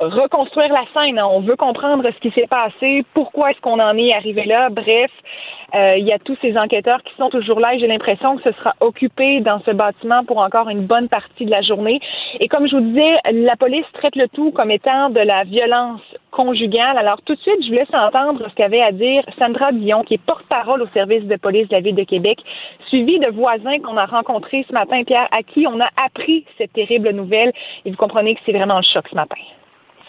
reconstruire 0.00 0.72
la 0.72 0.84
scène. 0.92 1.18
hein. 1.18 1.28
On 1.30 1.40
veut 1.40 1.56
comprendre 1.56 2.04
ce 2.04 2.20
qui 2.20 2.30
s'est 2.34 2.48
passé, 2.48 3.04
pourquoi 3.14 3.50
est-ce 3.50 3.60
qu'on 3.60 3.80
en 3.80 3.96
est 3.96 4.14
arrivé 4.14 4.44
là. 4.44 4.68
Bref, 4.70 5.10
euh, 5.74 5.96
il 5.96 6.06
y 6.06 6.12
a 6.12 6.18
tous 6.18 6.36
ces 6.40 6.56
enquêteurs 6.56 7.02
qui 7.02 7.14
sont 7.16 7.30
toujours 7.30 7.60
là 7.60 7.74
et 7.74 7.78
j'ai 7.78 7.86
l'impression 7.86 8.36
que 8.36 8.42
ce 8.42 8.52
sera 8.58 8.74
occupé 8.80 9.40
dans 9.40 9.60
ce 9.60 9.70
bâtiment 9.70 10.24
pour 10.24 10.38
encore 10.38 10.68
une 10.68 10.86
bonne 10.86 11.08
partie 11.08 11.44
de 11.44 11.50
la 11.50 11.62
journée. 11.62 12.00
Et 12.40 12.48
comme 12.48 12.68
je 12.68 12.76
vous 12.76 12.82
disais, 12.82 13.14
la 13.32 13.56
police 13.56 13.86
traite 13.94 14.16
le 14.16 14.28
tout 14.28 14.52
comme 14.52 14.70
étant 14.70 15.10
de 15.10 15.20
la 15.20 15.44
violence 15.44 16.02
conjugale. 16.30 16.98
Alors 16.98 17.20
tout 17.22 17.34
de 17.34 17.40
suite, 17.40 17.62
je 17.62 17.68
vous 17.68 17.74
laisse 17.74 17.94
entendre 17.94 18.48
ce 18.48 18.54
qu'avait 18.54 18.82
à 18.82 18.92
dire 18.92 19.24
Sandra 19.38 19.72
Dion, 19.72 20.02
qui 20.02 20.14
est 20.14 20.24
porte-parole 20.24 20.82
au 20.82 20.88
service 20.88 21.24
de 21.24 21.36
police 21.36 21.68
de 21.68 21.74
la 21.74 21.80
ville 21.80 21.96
de 21.96 22.04
Québec, 22.04 22.38
suivie 22.88 23.18
de 23.18 23.32
voisins 23.32 23.78
qu'on 23.80 23.96
a 23.96 24.06
rencontrés 24.06 24.64
ce 24.68 24.72
matin, 24.72 25.02
Pierre, 25.04 25.28
à 25.36 25.42
qui 25.42 25.66
on 25.66 25.80
a 25.80 25.88
appris 26.04 26.44
cette 26.58 26.72
terrible 26.72 27.10
nouvelle. 27.10 27.52
Et 27.84 27.90
vous 27.90 27.96
comprenez 27.96 28.34
que 28.34 28.40
c'est 28.44 28.52
vraiment 28.52 28.76
le 28.76 28.84
choc 28.92 29.06
ce 29.08 29.14
matin. 29.14 29.36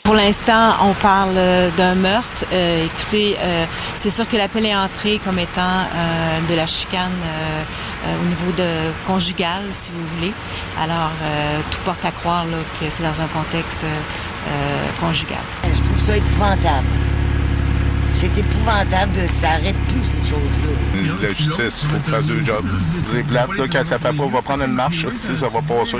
Pour 0.05 0.13
l'instant, 0.13 0.75
on 0.83 0.93
parle 0.93 1.33
euh, 1.35 1.71
d'un 1.75 1.95
meurtre. 1.95 2.45
Euh, 2.53 2.85
écoutez, 2.85 3.35
euh, 3.39 3.65
c'est 3.95 4.11
sûr 4.11 4.27
que 4.27 4.37
l'appel 4.37 4.63
est 4.67 4.75
entré 4.75 5.19
comme 5.25 5.39
étant 5.39 5.61
euh, 5.61 6.39
de 6.47 6.53
la 6.53 6.67
chicane 6.67 7.11
euh, 7.23 7.63
euh, 8.05 8.15
au 8.21 8.25
niveau 8.27 8.51
de 8.55 9.07
conjugal, 9.07 9.63
si 9.71 9.91
vous 9.91 10.05
voulez. 10.15 10.31
Alors, 10.79 11.09
euh, 11.23 11.59
tout 11.71 11.79
porte 11.83 12.05
à 12.05 12.11
croire 12.11 12.45
là, 12.45 12.57
que 12.79 12.85
c'est 12.89 13.01
dans 13.01 13.19
un 13.19 13.27
contexte 13.27 13.83
conjugal. 14.99 15.39
Je 15.63 15.81
trouve 15.81 15.99
ça 16.05 16.15
épouvantable. 16.15 16.85
C'est 18.13 18.37
épouvantable, 18.37 19.27
ça 19.31 19.49
arrête 19.53 19.75
plus 19.87 20.03
ces 20.03 20.29
choses-là. 20.29 21.17
La 21.19 21.33
justice, 21.33 21.83
il 21.83 21.89
faut 21.89 22.11
fasse 22.11 22.25
deux 22.25 22.45
jobs. 22.45 22.65
Là, 23.31 23.47
quand 23.71 23.83
ça 23.83 23.97
fait 23.97 24.13
pas, 24.13 24.23
on 24.23 24.29
va 24.29 24.43
prendre 24.43 24.63
une 24.65 24.73
marche, 24.73 25.07
ça 25.09 25.47
va 25.47 25.61
passer. 25.61 25.97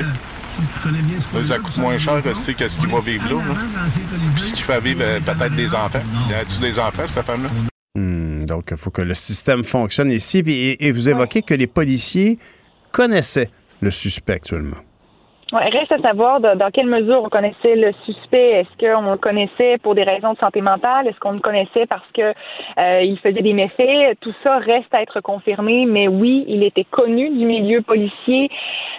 Ça 1.44 1.60
coûte 1.60 1.78
moins 1.78 1.98
cher 1.98 2.22
que 2.22 2.34
ce 2.34 2.52
qu'il 2.80 2.88
va 2.90 3.00
vivre 3.00 3.30
là. 3.30 3.42
Puis 4.36 4.44
ce 4.44 4.54
qui 4.54 4.62
fait 4.62 4.80
vivre 4.82 5.02
euh, 5.04 5.20
peut-être 5.20 5.56
des 5.56 5.74
enfants. 5.74 6.02
Y 6.30 6.34
a-tu 6.34 6.60
des 6.60 6.80
enfants, 6.80 7.04
cette 7.06 7.26
femme-là? 7.26 7.50
Hmm, 7.98 8.44
donc, 8.44 8.66
il 8.72 8.78
faut 8.78 8.92
que 8.92 9.02
le 9.02 9.14
système 9.14 9.64
fonctionne 9.64 10.12
ici. 10.12 10.44
Puis- 10.44 10.54
Et, 10.56 10.88
et 10.88 10.92
vous 10.92 11.10
évoquez 11.10 11.42
que 11.42 11.54
les 11.54 11.68
policiers 11.68 12.38
connaissaient 12.92 13.50
le 13.82 13.92
suspect 13.92 14.34
actuellement. 14.34 14.78
Ouais, 15.56 15.70
reste 15.70 15.94
à 15.94 16.00
savoir 16.00 16.42
de- 16.42 16.54
dans 16.56 16.70
quelle 16.70 16.88
mesure 16.88 17.24
on 17.24 17.30
connaissait 17.30 17.78
le 17.78 17.94
suspect. 18.04 18.60
Est-ce 18.60 18.78
qu'on 18.78 19.12
le 19.12 19.18
connaissait 19.18 19.78
pour 19.78 19.96
des 19.96 20.04
raisons 20.04 20.34
de 20.34 20.38
santé 20.38 20.60
mentale? 20.60 21.08
Est-ce 21.08 21.18
qu'on 21.22 21.32
le 21.32 21.40
connaissait 21.40 21.86
parce 21.86 22.06
que 22.14 22.34
euh, 22.78 23.02
il 23.04 23.18
faisait 23.20 23.42
des 23.42 23.54
méfaits? 23.54 24.20
Tout 24.20 24.34
ça 24.44 24.58
reste 24.58 24.94
à 24.94 25.02
être 25.02 25.22
confirmé, 25.22 25.86
mais 25.86 26.10
oui, 26.10 26.44
il 26.50 26.62
était 26.64 26.84
connu 26.84 27.30
du 27.30 27.46
milieu 27.46 27.82
policier. 27.82 28.50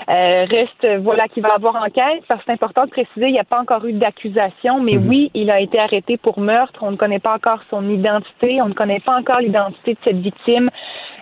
Euh, 0.09 0.47
reste, 0.49 0.87
voilà, 1.03 1.29
qu'il 1.29 1.43
va 1.43 1.53
avoir 1.55 1.77
enquête, 1.77 2.23
parce 2.27 2.41
que 2.41 2.47
c'est 2.47 2.53
important 2.53 2.85
de 2.85 2.91
préciser, 2.91 3.27
il 3.27 3.33
n'y 3.33 3.39
a 3.39 3.45
pas 3.45 3.61
encore 3.61 3.85
eu 3.85 3.93
d'accusation, 3.93 4.81
mais 4.81 4.97
oui, 4.97 5.31
il 5.35 5.51
a 5.51 5.61
été 5.61 5.79
arrêté 5.79 6.17
pour 6.17 6.41
meurtre. 6.41 6.79
On 6.81 6.93
ne 6.93 6.97
connaît 6.97 7.19
pas 7.19 7.35
encore 7.35 7.61
son 7.69 7.87
identité. 7.87 8.63
On 8.63 8.69
ne 8.69 8.75
connaît 8.75 9.01
pas 9.01 9.19
encore 9.19 9.41
l'identité 9.41 9.93
de 9.93 9.99
cette 10.03 10.21
victime, 10.21 10.71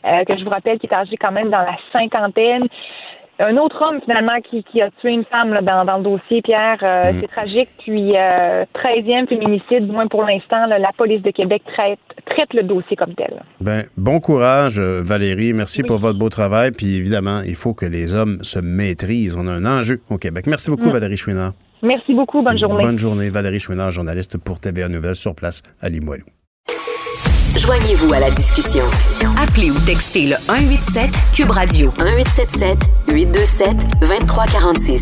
euh, 0.05 0.23
que 0.25 0.37
je 0.37 0.45
vous 0.45 0.51
rappelle, 0.51 0.79
qui 0.79 0.87
est 0.87 0.95
âgée 0.95 1.17
quand 1.17 1.33
même 1.33 1.51
dans 1.51 1.59
la 1.63 1.77
cinquantaine 1.93 2.69
un 3.39 3.57
autre 3.57 3.83
homme 3.83 4.01
finalement 4.05 4.41
qui, 4.49 4.63
qui 4.65 4.81
a 4.81 4.91
tué 5.01 5.11
une 5.11 5.25
femme 5.25 5.53
là, 5.53 5.61
dans, 5.63 5.85
dans 5.85 5.99
le 5.99 6.05
dossier, 6.05 6.43
Pierre. 6.43 6.79
Euh, 6.83 7.13
Mm. 7.13 7.21
C'est 7.21 7.29
tragique. 7.29 7.69
Puis 7.79 8.17
euh, 8.17 8.65
13e 8.75 9.29
féminicide, 9.29 9.87
du 9.87 9.93
moins 9.93 10.07
pour 10.07 10.23
l'instant, 10.25 10.67
la 10.67 10.91
police 10.97 11.23
de 11.23 11.31
Québec 11.31 11.63
traite, 11.77 11.99
traite 12.27 12.53
le 12.55 12.63
dossier 12.63 12.97
comme 12.97 13.15
tel. 13.15 13.43
Ben, 13.61 13.85
bon 13.97 14.21
courage, 14.21 14.79
euh, 14.79 15.01
Valérie. 15.03 15.53
Merci 15.53 15.83
pour 15.83 15.99
votre 15.99 16.19
beau 16.19 16.29
travail. 16.29 16.71
Puis 16.71 16.97
évidemment, 16.97 17.41
il 17.45 17.55
faut 17.57 17.75
que 17.75 17.87
les 17.87 18.15
hommes 18.15 18.39
se 18.43 18.59
maîtrisent. 18.59 19.37
On 19.37 19.47
a 19.49 19.53
un 19.53 19.67
enjeu 19.67 20.01
au 20.11 20.17
Québec. 20.19 20.47
Merci 20.47 20.71
beaucoup, 20.71 20.87
Mm. 20.87 20.93
Valérie 20.93 21.17
Chouinard. 21.17 21.53
Merci 21.83 22.15
beaucoup. 22.15 22.43
Bonne 22.43 22.59
journée. 22.59 22.83
Bonne 22.83 22.99
journée, 22.99 23.29
Valérie 23.31 23.61
Chouinard, 23.61 23.91
journaliste 23.91 24.39
pour 24.39 24.59
TVA 24.61 24.89
Nouvelles 24.89 25.17
sur 25.17 25.35
place 25.35 25.63
à 25.83 25.89
Limoilou. 25.89 26.25
Joignez-vous 27.57 28.13
à 28.13 28.21
la 28.21 28.31
discussion. 28.31 28.85
Appelez 29.41 29.71
ou 29.71 29.79
textez 29.81 30.27
le 30.27 30.37
187 30.47 31.11
Cube 31.33 31.51
Radio 31.51 31.93
1877 31.99 32.79
827 33.09 34.01
2346. 34.01 35.01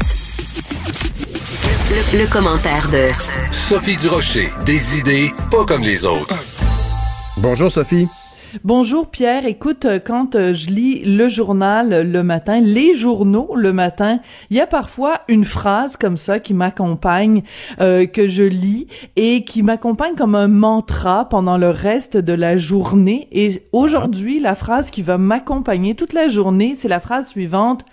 Le, 1.90 2.18
le 2.18 2.26
commentaire 2.26 2.88
de 2.88 3.06
Sophie 3.50 3.96
Durocher, 3.96 4.50
des 4.64 4.98
idées 4.98 5.32
pas 5.50 5.64
comme 5.64 5.82
les 5.82 6.04
autres. 6.04 6.36
Bonjour, 7.38 7.70
Sophie. 7.70 8.08
Bonjour 8.64 9.08
Pierre, 9.08 9.46
écoute, 9.46 9.86
euh, 9.86 9.98
quand 9.98 10.34
euh, 10.34 10.52
je 10.52 10.66
lis 10.66 11.04
le 11.06 11.30
journal 11.30 11.92
euh, 11.94 12.02
le 12.02 12.22
matin, 12.22 12.60
les 12.60 12.94
journaux 12.94 13.54
le 13.56 13.72
matin, 13.72 14.20
il 14.50 14.58
y 14.58 14.60
a 14.60 14.66
parfois 14.66 15.22
une 15.26 15.46
phrase 15.46 15.96
comme 15.96 16.18
ça 16.18 16.38
qui 16.38 16.52
m'accompagne, 16.52 17.44
euh, 17.80 18.04
que 18.04 18.28
je 18.28 18.42
lis 18.42 18.88
et 19.16 19.44
qui 19.44 19.62
m'accompagne 19.62 20.16
comme 20.16 20.34
un 20.34 20.48
mantra 20.48 21.30
pendant 21.30 21.56
le 21.56 21.70
reste 21.70 22.18
de 22.18 22.34
la 22.34 22.58
journée. 22.58 23.26
Et 23.32 23.62
aujourd'hui, 23.72 24.38
la 24.38 24.54
phrase 24.54 24.90
qui 24.90 25.00
va 25.00 25.16
m'accompagner 25.16 25.94
toute 25.94 26.12
la 26.12 26.28
journée, 26.28 26.76
c'est 26.78 26.88
la 26.88 27.00
phrase 27.00 27.28
suivante. 27.28 27.86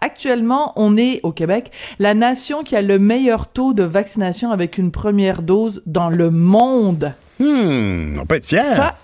Actuellement, 0.00 0.72
on 0.76 0.96
est 0.96 1.20
au 1.24 1.32
Québec 1.32 1.70
la 1.98 2.14
nation 2.14 2.62
qui 2.62 2.74
a 2.74 2.80
le 2.80 2.98
meilleur 2.98 3.48
taux 3.48 3.74
de 3.74 3.82
vaccination 3.82 4.50
avec 4.50 4.78
une 4.78 4.92
première 4.92 5.42
dose 5.42 5.82
dans 5.84 6.08
le 6.08 6.30
monde. 6.30 7.12
Hmm, 7.38 8.18
on 8.18 8.24
peut 8.24 8.36
être 8.36 8.46
fier. 8.46 8.64
Ça, 8.64 8.94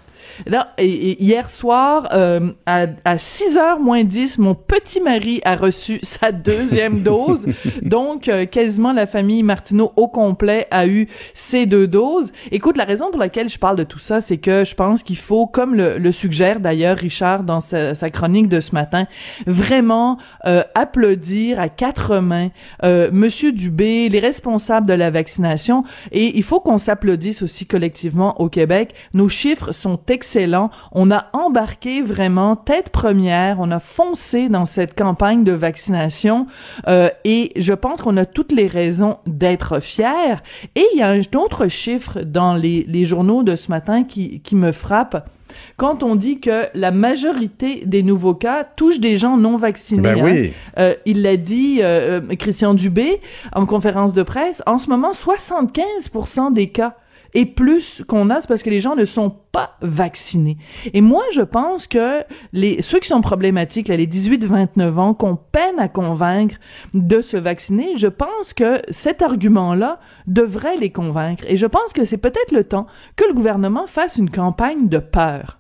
Là, 0.46 0.72
et, 0.78 0.86
et 0.86 1.22
hier 1.22 1.48
soir, 1.50 2.08
euh, 2.12 2.52
à, 2.66 2.86
à 3.04 3.16
6h 3.16 3.80
moins 3.80 4.04
10, 4.04 4.38
mon 4.38 4.54
petit 4.54 5.00
mari 5.00 5.40
a 5.44 5.56
reçu 5.56 5.98
sa 6.02 6.32
deuxième 6.32 7.00
dose. 7.00 7.46
Donc, 7.82 8.28
euh, 8.28 8.46
quasiment 8.46 8.92
la 8.92 9.06
famille 9.06 9.42
Martineau 9.42 9.92
au 9.96 10.08
complet 10.08 10.66
a 10.70 10.86
eu 10.86 11.08
ses 11.34 11.66
deux 11.66 11.86
doses. 11.86 12.32
Écoute, 12.50 12.76
la 12.76 12.84
raison 12.84 13.10
pour 13.10 13.20
laquelle 13.20 13.48
je 13.48 13.58
parle 13.58 13.76
de 13.76 13.84
tout 13.84 13.98
ça, 13.98 14.20
c'est 14.20 14.38
que 14.38 14.64
je 14.64 14.74
pense 14.74 15.02
qu'il 15.02 15.16
faut, 15.18 15.46
comme 15.46 15.74
le, 15.74 15.98
le 15.98 16.12
suggère 16.12 16.60
d'ailleurs 16.60 16.96
Richard 16.96 17.42
dans 17.42 17.60
sa, 17.60 17.94
sa 17.94 18.10
chronique 18.10 18.48
de 18.48 18.60
ce 18.60 18.72
matin, 18.72 19.06
vraiment 19.46 20.18
euh, 20.46 20.62
applaudir 20.74 21.60
à 21.60 21.68
quatre 21.68 22.18
mains 22.18 22.50
euh, 22.84 23.10
Monsieur 23.12 23.52
Dubé, 23.52 24.08
les 24.08 24.18
responsables 24.18 24.86
de 24.86 24.92
la 24.92 25.10
vaccination. 25.10 25.84
Et 26.10 26.36
il 26.36 26.42
faut 26.42 26.60
qu'on 26.60 26.78
s'applaudisse 26.78 27.42
aussi 27.42 27.66
collectivement 27.66 28.40
au 28.40 28.48
Québec. 28.48 28.94
Nos 29.14 29.28
chiffres 29.28 29.72
sont 29.72 29.96
excellent. 30.22 30.70
On 30.92 31.10
a 31.10 31.26
embarqué 31.32 32.00
vraiment 32.00 32.54
tête 32.54 32.90
première. 32.90 33.58
On 33.58 33.72
a 33.72 33.80
foncé 33.80 34.48
dans 34.48 34.66
cette 34.66 34.96
campagne 34.96 35.42
de 35.42 35.50
vaccination 35.50 36.46
euh, 36.86 37.08
et 37.24 37.50
je 37.56 37.72
pense 37.72 38.00
qu'on 38.02 38.16
a 38.16 38.24
toutes 38.24 38.52
les 38.52 38.68
raisons 38.68 39.16
d'être 39.26 39.80
fiers. 39.80 40.36
Et 40.76 40.84
il 40.94 40.98
y 41.00 41.02
a 41.02 41.08
un 41.08 41.20
autre 41.36 41.66
chiffre 41.66 42.20
dans 42.20 42.54
les, 42.54 42.86
les 42.88 43.04
journaux 43.04 43.42
de 43.42 43.56
ce 43.56 43.68
matin 43.68 44.04
qui, 44.04 44.40
qui 44.42 44.54
me 44.54 44.70
frappe. 44.70 45.28
Quand 45.76 46.04
on 46.04 46.14
dit 46.14 46.38
que 46.38 46.66
la 46.74 46.92
majorité 46.92 47.82
des 47.84 48.04
nouveaux 48.04 48.34
cas 48.34 48.62
touchent 48.62 49.00
des 49.00 49.18
gens 49.18 49.36
non 49.36 49.56
vaccinés, 49.56 50.02
Ben 50.02 50.24
hein. 50.24 50.48
Euh, 50.78 50.94
il 51.04 51.22
l'a 51.22 51.36
dit 51.36 51.80
euh, 51.82 52.20
Christian 52.38 52.74
Dubé 52.74 53.20
en 53.52 53.66
conférence 53.66 54.14
de 54.14 54.22
presse. 54.22 54.62
En 54.66 54.78
ce 54.78 54.88
moment, 54.88 55.10
75% 55.10 56.52
des 56.52 56.68
cas 56.68 56.94
et 57.34 57.46
plus 57.46 58.02
qu'on 58.06 58.30
a, 58.30 58.40
c'est 58.40 58.48
parce 58.48 58.62
que 58.62 58.70
les 58.70 58.80
gens 58.80 58.94
ne 58.94 59.04
sont 59.04 59.34
pas 59.52 59.76
vaccinés. 59.80 60.56
Et 60.92 61.00
moi, 61.00 61.22
je 61.34 61.40
pense 61.40 61.86
que 61.86 62.24
les 62.52 62.82
ceux 62.82 63.00
qui 63.00 63.08
sont 63.08 63.20
problématiques, 63.20 63.88
là, 63.88 63.96
les 63.96 64.06
18-29 64.06 64.96
ans, 64.96 65.14
qu'on 65.14 65.36
peine 65.36 65.78
à 65.78 65.88
convaincre 65.88 66.56
de 66.94 67.22
se 67.22 67.36
vacciner, 67.36 67.96
je 67.96 68.08
pense 68.08 68.52
que 68.54 68.80
cet 68.90 69.22
argument-là 69.22 69.98
devrait 70.26 70.76
les 70.76 70.90
convaincre. 70.90 71.44
Et 71.48 71.56
je 71.56 71.66
pense 71.66 71.92
que 71.94 72.04
c'est 72.04 72.18
peut-être 72.18 72.52
le 72.52 72.64
temps 72.64 72.86
que 73.16 73.24
le 73.26 73.34
gouvernement 73.34 73.86
fasse 73.86 74.16
une 74.16 74.30
campagne 74.30 74.88
de 74.88 74.98
peur. 74.98 75.58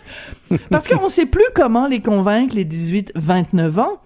Parce 0.70 0.88
qu'on 0.88 1.08
sait 1.08 1.26
plus 1.26 1.44
comment 1.54 1.86
les 1.86 2.00
convaincre, 2.00 2.54
les 2.54 2.64
18-29 2.64 3.80
ans. 3.80 4.00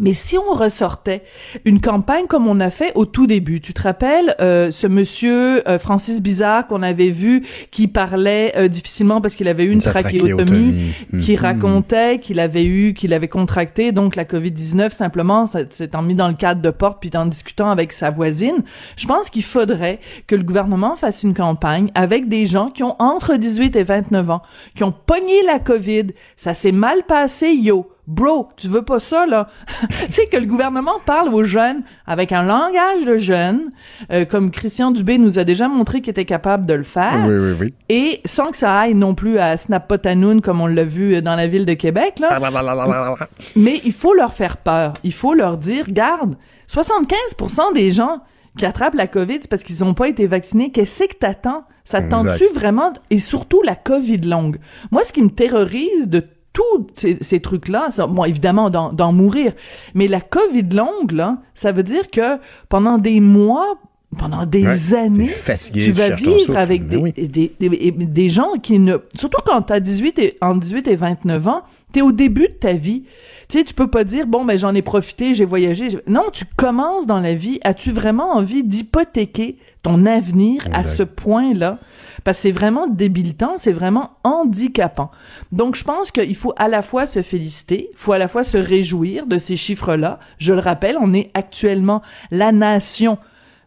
Mais 0.00 0.14
si 0.14 0.38
on 0.38 0.52
ressortait 0.52 1.22
une 1.64 1.80
campagne 1.80 2.26
comme 2.26 2.46
on 2.46 2.60
a 2.60 2.70
fait 2.70 2.92
au 2.94 3.04
tout 3.04 3.26
début, 3.26 3.60
tu 3.60 3.72
te 3.74 3.82
rappelles 3.82 4.34
euh, 4.40 4.70
ce 4.70 4.86
monsieur 4.86 5.68
euh, 5.68 5.78
Francis 5.78 6.22
Bizarre 6.22 6.66
qu'on 6.68 6.82
avait 6.82 7.10
vu 7.10 7.42
qui 7.70 7.88
parlait 7.88 8.52
euh, 8.56 8.68
difficilement 8.68 9.20
parce 9.20 9.34
qu'il 9.34 9.48
avait 9.48 9.64
eu 9.64 9.70
une 9.72 9.80
trachéotomie, 9.80 10.92
qui 11.20 11.32
Mhm. 11.32 11.38
racontait 11.40 12.18
qu'il 12.20 12.38
avait 12.38 12.64
eu, 12.64 12.94
qu'il 12.94 13.12
avait 13.12 13.28
contracté 13.28 13.90
donc 13.92 14.14
la 14.14 14.24
Covid-19 14.24 14.90
simplement 14.90 15.46
s'étant 15.70 16.02
mis 16.02 16.14
dans 16.14 16.28
le 16.28 16.34
cadre 16.34 16.62
de 16.62 16.70
porte 16.70 16.98
puis 17.00 17.10
en 17.14 17.26
discutant 17.26 17.70
avec 17.70 17.92
sa 17.92 18.10
voisine. 18.10 18.62
Je 18.96 19.06
pense 19.06 19.30
qu'il 19.30 19.42
faudrait 19.44 19.98
que 20.26 20.36
le 20.36 20.44
gouvernement 20.44 20.94
fasse 20.96 21.22
une 21.22 21.34
campagne 21.34 21.90
avec 21.94 22.28
des 22.28 22.46
gens 22.46 22.70
qui 22.70 22.82
ont 22.84 22.94
entre 23.00 23.36
18 23.36 23.74
et 23.76 23.82
29 23.82 24.30
ans, 24.30 24.42
qui 24.76 24.84
ont 24.84 24.92
pogné 24.92 25.42
la 25.44 25.58
COVID, 25.58 26.06
ça 26.36 26.54
s'est 26.54 26.72
mal 26.72 27.02
passé, 27.06 27.52
yo. 27.52 27.90
Bro, 28.08 28.48
tu 28.56 28.68
veux 28.68 28.80
pas 28.80 29.00
ça, 29.00 29.26
là? 29.26 29.48
tu 29.90 30.12
sais, 30.12 30.26
que 30.28 30.38
le 30.38 30.46
gouvernement 30.46 30.98
parle 31.04 31.28
aux 31.28 31.44
jeunes 31.44 31.82
avec 32.06 32.32
un 32.32 32.42
langage 32.42 33.04
de 33.04 33.18
jeunes, 33.18 33.70
euh, 34.10 34.24
comme 34.24 34.50
Christian 34.50 34.92
Dubé 34.92 35.18
nous 35.18 35.38
a 35.38 35.44
déjà 35.44 35.68
montré 35.68 36.00
qu'il 36.00 36.12
était 36.12 36.24
capable 36.24 36.64
de 36.64 36.72
le 36.72 36.84
faire. 36.84 37.26
Oui, 37.28 37.34
oui, 37.34 37.56
oui. 37.60 37.74
Et 37.90 38.22
sans 38.24 38.50
que 38.50 38.56
ça 38.56 38.74
aille 38.74 38.94
non 38.94 39.14
plus 39.14 39.38
à 39.38 39.58
Snapotanoun, 39.58 40.40
comme 40.40 40.62
on 40.62 40.66
l'a 40.66 40.84
vu 40.84 41.20
dans 41.20 41.36
la 41.36 41.48
ville 41.48 41.66
de 41.66 41.74
Québec, 41.74 42.18
là. 42.18 42.28
Mais 43.56 43.82
il 43.84 43.92
faut 43.92 44.14
leur 44.14 44.32
faire 44.32 44.56
peur. 44.56 44.94
Il 45.04 45.12
faut 45.12 45.34
leur 45.34 45.58
dire, 45.58 45.84
regarde, 45.86 46.36
75% 46.72 47.74
des 47.74 47.92
gens 47.92 48.22
qui 48.56 48.64
attrapent 48.64 48.94
la 48.94 49.06
COVID, 49.06 49.38
c'est 49.42 49.50
parce 49.50 49.64
qu'ils 49.64 49.84
n'ont 49.84 49.92
pas 49.92 50.08
été 50.08 50.26
vaccinés. 50.26 50.72
Qu'est-ce 50.72 51.04
que 51.04 51.14
t'attends? 51.14 51.64
Ça 51.84 52.00
tente-tu 52.00 52.46
vraiment? 52.54 52.92
Et 53.10 53.20
surtout 53.20 53.60
la 53.62 53.74
COVID 53.74 54.18
longue. 54.22 54.58
Moi, 54.90 55.04
ce 55.04 55.12
qui 55.12 55.22
me 55.22 55.30
terrorise 55.30 56.08
de 56.08 56.26
tous 56.58 56.86
ces, 56.94 57.18
ces 57.20 57.40
trucs-là, 57.40 57.90
bon, 58.08 58.24
évidemment, 58.24 58.68
d'en 58.70 59.12
mourir, 59.12 59.52
mais 59.94 60.08
la 60.08 60.20
COVID 60.20 60.68
longue, 60.72 61.12
là, 61.12 61.38
ça 61.54 61.70
veut 61.72 61.84
dire 61.84 62.10
que 62.10 62.38
pendant 62.68 62.98
des 62.98 63.20
mois, 63.20 63.76
pendant 64.18 64.44
des 64.46 64.64
Ouais, 64.66 64.94
années, 64.96 65.26
fatigué, 65.26 65.80
tu 65.82 65.86
tu 65.86 65.92
vas 65.92 66.10
vivre 66.10 66.38
souffle. 66.38 66.56
avec 66.56 66.88
des, 66.88 66.96
oui. 66.96 67.12
des, 67.12 67.52
des, 67.60 67.90
des 67.92 68.28
gens 68.30 68.54
qui 68.62 68.78
ne... 68.78 68.96
Surtout 69.14 69.38
quand 69.46 69.62
t'as 69.62 69.80
18 69.80 70.18
et, 70.18 70.38
entre 70.40 70.60
18 70.60 70.88
et 70.88 70.96
29 70.96 71.46
ans, 71.48 71.62
t'es 71.92 72.02
au 72.02 72.12
début 72.12 72.48
de 72.48 72.52
ta 72.52 72.72
vie. 72.72 73.04
Tu 73.48 73.58
sais, 73.58 73.64
tu 73.64 73.74
peux 73.74 73.86
pas 73.86 74.04
dire, 74.04 74.26
bon, 74.26 74.44
ben 74.44 74.58
j'en 74.58 74.74
ai 74.74 74.82
profité, 74.82 75.34
j'ai 75.34 75.44
voyagé. 75.44 75.88
Non, 76.06 76.24
tu 76.32 76.44
commences 76.56 77.06
dans 77.06 77.20
la 77.20 77.34
vie. 77.34 77.60
As-tu 77.64 77.92
vraiment 77.92 78.32
envie 78.32 78.62
d'hypothéquer 78.62 79.56
ton 79.82 80.04
avenir 80.06 80.68
à 80.72 80.82
ce 80.82 81.02
point-là? 81.02 81.78
Parce 82.24 82.38
que 82.38 82.42
c'est 82.42 82.52
vraiment 82.52 82.88
débilitant, 82.88 83.54
c'est 83.56 83.72
vraiment 83.72 84.10
handicapant. 84.24 85.10
Donc, 85.52 85.76
je 85.76 85.84
pense 85.84 86.10
qu'il 86.10 86.36
faut 86.36 86.52
à 86.56 86.68
la 86.68 86.82
fois 86.82 87.06
se 87.06 87.22
féliciter, 87.22 87.88
il 87.92 87.96
faut 87.96 88.12
à 88.12 88.18
la 88.18 88.28
fois 88.28 88.44
se 88.44 88.58
réjouir 88.58 89.26
de 89.26 89.38
ces 89.38 89.56
chiffres-là. 89.56 90.18
Je 90.38 90.52
le 90.52 90.58
rappelle, 90.58 90.96
on 91.00 91.14
est 91.14 91.30
actuellement 91.34 92.02
la 92.30 92.52
nation 92.52 93.18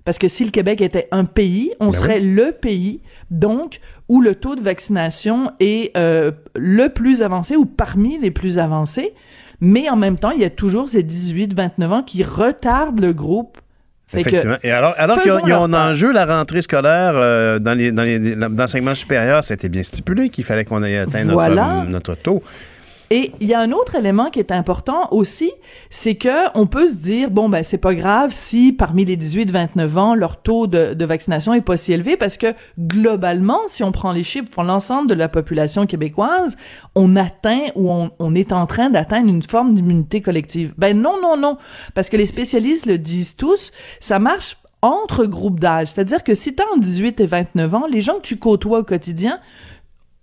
parce 0.03 0.17
que 0.17 0.27
si 0.27 0.43
le 0.43 0.51
Québec 0.51 0.81
était 0.81 1.07
un 1.11 1.25
pays, 1.25 1.71
on 1.79 1.87
Ben 1.87 1.97
serait 1.97 2.19
le 2.19 2.51
pays, 2.51 3.01
donc, 3.31 3.79
où 4.09 4.21
le 4.21 4.35
taux 4.35 4.55
de 4.55 4.61
vaccination 4.61 5.51
est 5.59 5.95
euh, 5.97 6.31
le 6.55 6.89
plus 6.89 7.23
avancé 7.23 7.55
ou 7.55 7.65
parmi 7.65 8.19
les 8.19 8.29
plus 8.31 8.59
avancés. 8.59 9.13
Mais 9.61 9.89
en 9.89 9.95
même 9.95 10.17
temps, 10.17 10.31
il 10.31 10.41
y 10.41 10.45
a 10.45 10.49
toujours 10.49 10.89
ces 10.89 11.03
18-29 11.03 11.83
ans 11.91 12.03
qui 12.03 12.23
retardent 12.23 12.99
le 13.01 13.13
groupe. 13.13 13.57
Effectivement. 14.13 14.57
Et 14.63 14.71
alors, 14.71 14.93
alors 14.97 15.21
qu'il 15.21 15.31
y 15.31 15.51
a- 15.53 15.59
un 15.59 15.73
enjeu, 15.73 16.11
la 16.11 16.25
rentrée 16.25 16.61
scolaire 16.61 17.13
euh, 17.15 17.59
dans 17.59 17.77
les 17.77 17.93
dans 17.93 18.01
les- 18.03 18.35
l'enseignement 18.35 18.93
supérieur, 18.93 19.41
c'était 19.41 19.69
bien 19.69 19.83
stipulé 19.83 20.29
qu'il 20.29 20.43
fallait 20.43 20.65
qu'on 20.65 20.83
aille 20.83 20.97
atteindre 20.97 21.31
Voilà. 21.31 21.75
notre, 21.85 21.89
notre 21.91 22.15
taux. 22.15 22.43
Et 23.13 23.33
il 23.41 23.47
y 23.47 23.53
a 23.53 23.59
un 23.59 23.73
autre 23.73 23.95
élément 23.95 24.29
qui 24.29 24.39
est 24.39 24.53
important 24.53 25.09
aussi, 25.11 25.51
c'est 25.89 26.15
que 26.15 26.57
on 26.57 26.65
peut 26.65 26.87
se 26.87 26.95
dire 26.95 27.29
bon 27.29 27.49
ben 27.49 27.61
c'est 27.61 27.77
pas 27.77 27.93
grave 27.93 28.31
si 28.31 28.71
parmi 28.71 29.03
les 29.03 29.17
18-29 29.17 29.97
ans 29.97 30.15
leur 30.15 30.41
taux 30.41 30.65
de, 30.65 31.03
vaccination 31.03 31.53
est 31.53 31.59
pas 31.59 31.75
si 31.75 31.91
élevé 31.91 32.15
parce 32.15 32.37
que 32.37 32.53
globalement 32.79 33.59
si 33.67 33.83
on 33.83 33.91
prend 33.91 34.13
les 34.13 34.23
chiffres 34.23 34.49
pour 34.49 34.63
l'ensemble 34.63 35.09
de 35.09 35.13
la 35.13 35.27
population 35.27 35.85
québécoise, 35.85 36.55
on 36.95 37.17
atteint 37.17 37.65
ou 37.75 37.91
on, 38.17 38.33
est 38.33 38.53
en 38.53 38.65
train 38.65 38.89
d'atteindre 38.89 39.27
une 39.27 39.43
forme 39.43 39.73
d'immunité 39.73 40.21
collective. 40.21 40.73
Ben 40.77 40.97
non 40.97 41.21
non 41.21 41.35
non 41.35 41.57
parce 41.93 42.09
que 42.09 42.15
les 42.15 42.25
spécialistes 42.25 42.85
le 42.85 42.97
disent 42.97 43.35
tous, 43.35 43.73
ça 43.99 44.19
marche 44.19 44.55
entre 44.81 45.25
groupes 45.25 45.59
d'âge, 45.59 45.89
c'est-à-dire 45.89 46.23
que 46.23 46.33
si 46.33 46.55
tu 46.55 46.63
as 46.63 46.65
entre 46.67 46.79
18 46.79 47.19
et 47.19 47.25
29 47.27 47.75
ans, 47.75 47.87
les 47.91 48.01
gens 48.01 48.15
que 48.15 48.21
tu 48.21 48.37
côtoies 48.37 48.79
au 48.79 48.83
quotidien 48.83 49.41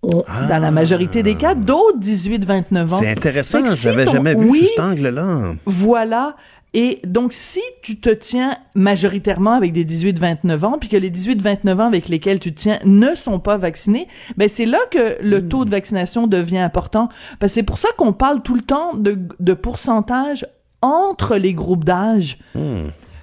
dans 0.02 0.58
la 0.60 0.70
majorité 0.70 1.22
des 1.22 1.34
cas, 1.34 1.54
d'autres 1.54 1.98
18-29 1.98 2.82
ans. 2.82 2.86
C'est 2.86 3.10
intéressant, 3.10 3.64
si 3.66 3.82
j'avais 3.82 4.06
jamais 4.06 4.34
vu 4.34 4.48
oui, 4.48 4.58
sous 4.60 4.66
cet 4.66 4.80
angle-là. 4.80 5.52
Voilà. 5.66 6.36
Et 6.74 7.00
donc, 7.04 7.32
si 7.32 7.62
tu 7.82 7.98
te 7.98 8.10
tiens 8.10 8.58
majoritairement 8.74 9.52
avec 9.52 9.72
des 9.72 9.84
18-29 9.84 10.64
ans, 10.64 10.76
puis 10.78 10.88
que 10.88 10.96
les 10.96 11.10
18-29 11.10 11.80
ans 11.80 11.86
avec 11.86 12.08
lesquels 12.08 12.38
tu 12.38 12.52
te 12.52 12.60
tiens 12.60 12.78
ne 12.84 13.14
sont 13.14 13.40
pas 13.40 13.56
vaccinés, 13.56 14.06
ben 14.36 14.48
c'est 14.48 14.66
là 14.66 14.78
que 14.90 15.16
le 15.22 15.48
taux 15.48 15.64
de 15.64 15.70
vaccination 15.70 16.26
devient 16.26 16.58
important. 16.58 17.08
Parce 17.40 17.54
c'est 17.54 17.62
pour 17.62 17.78
ça 17.78 17.88
qu'on 17.96 18.12
parle 18.12 18.42
tout 18.42 18.54
le 18.54 18.60
temps 18.60 18.94
de, 18.94 19.18
de 19.40 19.52
pourcentage 19.54 20.46
entre 20.82 21.36
les 21.36 21.54
groupes 21.54 21.84
d'âge. 21.84 22.38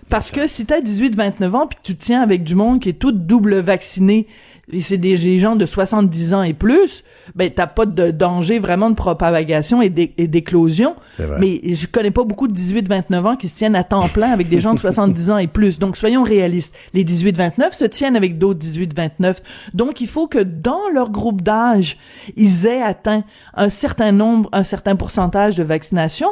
Parce 0.10 0.32
que 0.32 0.48
si 0.48 0.66
t'as 0.66 0.82
18-29 0.82 1.52
ans 1.56 1.68
puis 1.68 1.78
que 1.78 1.84
tu 1.84 1.96
te 1.96 2.04
tiens 2.04 2.22
avec 2.22 2.44
du 2.44 2.56
monde 2.56 2.80
qui 2.80 2.90
est 2.90 2.94
tout 2.94 3.12
double 3.12 3.60
vacciné, 3.60 4.28
et 4.72 4.82
c'est 4.82 4.98
des, 4.98 5.18
des 5.18 5.40
gens 5.40 5.56
de 5.56 5.66
70 5.66 6.34
ans 6.34 6.42
et 6.44 6.54
plus, 6.54 7.04
ben 7.36 7.52
t'as 7.54 7.68
pas 7.68 7.86
de 7.86 8.12
danger 8.12 8.60
vraiment 8.60 8.90
de 8.90 8.96
propagation 8.96 9.82
et 9.82 9.90
d'é- 9.90 10.14
et 10.18 10.28
d'éclosion. 10.28 10.96
Mais 11.40 11.62
je 11.76 11.86
connais 11.88 12.12
pas 12.12 12.24
beaucoup 12.24 12.48
de 12.48 12.54
18-29 12.54 13.26
ans 13.28 13.36
qui 13.36 13.48
se 13.48 13.56
tiennent 13.56 13.76
à 13.76 13.84
temps 13.84 14.08
plein 14.10 14.32
avec 14.32 14.50
des 14.50 14.60
gens 14.60 14.74
de 14.74 14.80
70 14.80 15.30
ans 15.32 15.38
et 15.38 15.48
plus. 15.48 15.78
Donc 15.80 15.98
soyons 15.98 16.24
réalistes. 16.24 16.74
Les 16.94 17.04
18-29 17.04 17.74
se 17.74 17.86
tiennent 17.86 18.16
avec 18.16 18.38
d'autres 18.38 18.60
18-29. 18.60 19.38
Donc 19.74 20.02
il 20.02 20.08
faut 20.08 20.28
que 20.28 20.40
dans 20.40 20.90
leur 20.94 21.12
groupe 21.12 21.42
d'âge, 21.42 21.98
ils 22.36 22.66
aient 22.66 22.82
atteint 22.82 23.24
un 23.54 23.70
certain 23.70 24.12
nombre, 24.12 24.50
un 24.52 24.64
certain 24.64 24.96
pourcentage 24.96 25.56
de 25.56 25.64
vaccination 25.64 26.30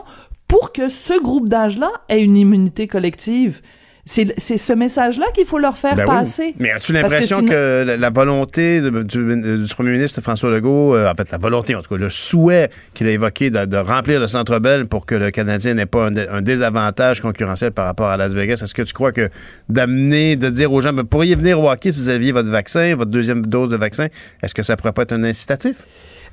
pour 0.47 0.71
que 0.71 0.89
ce 0.89 1.19
groupe 1.21 1.49
d'âge-là 1.49 1.91
ait 2.09 2.21
une 2.23 2.37
immunité 2.37 2.87
collective. 2.87 3.61
C'est 4.05 4.33
c'est 4.37 4.57
ce 4.57 4.73
message-là 4.73 5.27
qu'il 5.33 5.45
faut 5.45 5.59
leur 5.59 5.77
faire 5.77 5.95
Ben 5.95 6.03
oui. 6.03 6.09
passer. 6.13 6.53
Mais 6.59 6.71
as-tu 6.71 6.91
l'impression 6.91 7.39
que, 7.39 7.45
sinon- 7.79 7.85
la, 7.85 7.95
la 7.95 8.09
volonté 8.09 8.81
de- 8.81 9.01
du, 9.01 9.63
du 9.65 9.73
premier 9.73 9.91
ministre 9.91 10.19
François 10.19 10.49
Legault, 10.51 10.93
euh, 10.93 11.09
en 11.09 11.13
fait, 11.15 11.31
la 11.31 11.37
volonté, 11.37 11.73
en 11.73 11.79
tout 11.81 11.89
cas, 11.89 11.95
le 11.95 12.09
souhait 12.09 12.69
qu'il 12.93 13.07
a 13.07 13.11
évoqué 13.11 13.49
de, 13.49 13.63
de 13.63 13.77
remplir 13.77 14.19
le 14.19 14.27
Centre 14.27 14.59
Bell 14.59 14.87
pour 14.87 15.05
que 15.05 15.15
le 15.15 15.31
Canadien 15.31 15.75
n'ait 15.75 15.85
pas 15.85 16.07
un, 16.07 16.11
dé- 16.11 16.27
un 16.29 16.41
désavantage 16.41 17.21
concurrentiel 17.21 17.71
par 17.71 17.85
rapport 17.85 18.07
à 18.09 18.17
Las 18.17 18.33
Vegas, 18.33 18.59
est-ce 18.61 18.73
que 18.73 18.81
tu 18.81 18.93
crois 18.93 19.13
que 19.13 19.29
d'amener, 19.69 20.35
de 20.35 20.49
dire 20.49 20.73
aux 20.73 20.81
gens, 20.81 20.93
pourriez 21.09 21.35
venir 21.35 21.61
au 21.61 21.71
hockey 21.71 21.93
si 21.93 22.01
vous 22.01 22.09
aviez 22.09 22.33
votre 22.33 22.49
vaccin, 22.49 22.95
votre 22.95 23.11
deuxième 23.11 23.45
dose 23.45 23.69
de 23.69 23.77
vaccin, 23.77 24.07
est-ce 24.41 24.53
que 24.53 24.63
ça 24.63 24.75
pourrait 24.75 24.91
pas 24.93 25.03
être 25.03 25.13
un 25.13 25.23
incitatif? 25.23 25.77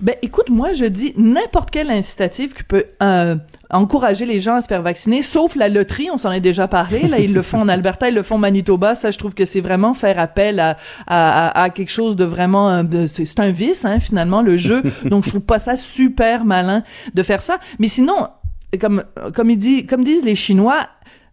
Ben, 0.01 0.15
écoute, 0.23 0.49
moi, 0.49 0.73
je 0.73 0.87
dis 0.87 1.13
n'importe 1.17 1.71
quel 1.71 1.91
incitatif 1.91 2.55
qui 2.55 2.63
peut 2.63 2.85
euh, 3.03 3.37
encourager 3.71 4.25
les 4.25 4.41
gens 4.41 4.55
à 4.55 4.61
se 4.63 4.67
faire 4.67 4.81
vacciner, 4.81 5.21
sauf 5.21 5.57
la 5.57 5.69
loterie, 5.69 6.09
on 6.11 6.17
s'en 6.17 6.33
est 6.33 6.41
déjà 6.41 6.69
parlé. 6.69 7.03
Là, 7.07 7.19
ils 7.19 7.35
le 7.35 7.43
font 7.43 7.61
en 7.61 7.69
Alberta, 7.69 8.09
ils 8.09 8.15
le 8.15 8.23
font 8.23 8.37
au 8.37 8.39
Manitoba. 8.39 8.95
Ça, 8.95 9.11
je 9.11 9.19
trouve 9.19 9.35
que 9.35 9.45
c'est 9.45 9.61
vraiment 9.61 9.93
faire 9.93 10.19
appel 10.19 10.59
à, 10.59 10.79
à, 11.07 11.49
à- 11.49 11.63
à 11.65 11.71
quelque 11.71 11.91
chose 11.91 12.17
de 12.17 12.25
vraiment... 12.25 12.71
euh, 12.71 13.07
c'est 13.07 13.41
un 13.41 13.51
vice, 13.51 13.85
hein, 13.85 14.01
finalement, 14.01 14.41
le 14.41 14.57
jeu. 14.57 14.83
Donc, 15.05 15.25
je 15.25 15.31
trouve 15.31 15.43
pas 15.43 15.59
ça 15.59 15.77
super 15.77 16.47
malin 16.47 16.83
de 17.15 17.23
faire 17.23 17.43
ça. 17.43 17.59
Mais 17.79 17.89
sinon, 17.89 18.29
comme, 18.81 19.05
comme, 19.35 19.51
il 19.51 19.59
dit, 19.59 19.85
comme 19.85 20.03
disent 20.03 20.25
les 20.25 20.35
Chinois, 20.35 20.87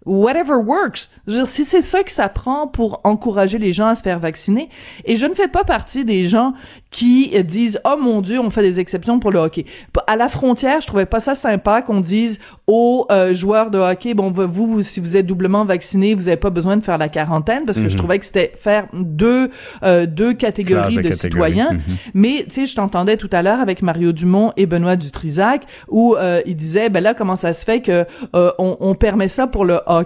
whatever 0.08 0.56
works. 0.56 1.10
Je 1.28 1.34
veux 1.34 1.38
dire, 1.40 1.48
si 1.48 1.64
c'est 1.66 1.82
ça 1.82 2.02
que 2.04 2.12
ça 2.12 2.30
prend 2.30 2.68
pour 2.68 3.02
encourager 3.04 3.58
les 3.60 3.74
gens 3.74 3.88
à 3.88 3.96
se 3.96 4.02
faire 4.02 4.20
vacciner, 4.20 4.70
et 5.06 5.16
je 5.18 5.26
ne 5.26 5.34
fais 5.36 5.48
pas 5.48 5.64
partie 5.64 6.06
des 6.06 6.28
gens 6.28 6.54
qui 6.90 7.32
disent 7.44 7.80
oh 7.86 7.98
mon 8.02 8.22
dieu 8.22 8.40
on 8.40 8.50
fait 8.50 8.62
des 8.62 8.80
exceptions 8.80 9.20
pour 9.20 9.32
le 9.32 9.40
hockey. 9.40 9.66
À 10.08 10.16
la 10.16 10.30
frontière, 10.30 10.80
je 10.82 10.88
trouvais 10.88 11.06
pas 11.06 11.20
ça 11.20 11.36
sympa 11.36 11.82
qu'on 11.82 12.00
dise 12.00 12.40
aux 12.66 13.06
euh, 13.12 13.34
joueurs 13.36 13.70
de 13.70 13.78
hockey 13.78 14.14
bon 14.14 14.32
vous, 14.32 14.82
si 14.82 15.00
vous 15.02 15.18
êtes 15.18 15.26
doublement 15.26 15.66
vacciné 15.66 16.16
vous 16.16 16.28
avez 16.30 16.38
pas 16.38 16.50
besoin 16.50 16.78
de 16.78 16.84
faire 16.84 16.98
la 16.98 17.10
quarantaine 17.10 17.66
parce 17.66 17.78
que 17.78 17.90
je 17.90 17.94
Mhm. 17.96 17.98
trouvais 17.98 18.20
que 18.20 18.26
c'était 18.26 18.54
faire 18.56 18.88
deux 18.94 19.50
euh, 19.84 20.06
deux 20.06 20.34
catégories 20.34 20.96
de 20.98 21.12
citoyens. 21.12 21.74
Mhm. 21.74 21.82
Mais 22.14 22.46
tu 22.48 22.52
sais, 22.62 22.66
je 22.68 22.76
t'entendais 22.76 23.18
tout 23.18 23.30
à 23.34 23.42
l'heure 23.42 23.60
avec 23.60 23.82
Mario 23.82 24.12
Dumont 24.14 24.54
et 24.56 24.66
Benoît 24.66 24.96
Dutrisac 24.96 25.64
où 25.90 26.16
euh, 26.16 26.42
il 26.46 26.56
disait 26.56 26.90
ben 26.90 27.04
là 27.04 27.14
comment 27.14 27.36
ça 27.36 27.52
se 27.54 27.66
fait 27.66 27.82
que 27.82 28.06
euh, 28.36 28.52
on, 28.60 28.78
on 28.80 28.96
permet 28.96 29.28
ça 29.28 29.48
pour 29.48 29.66
le 29.66 29.80
hockey 29.88 29.97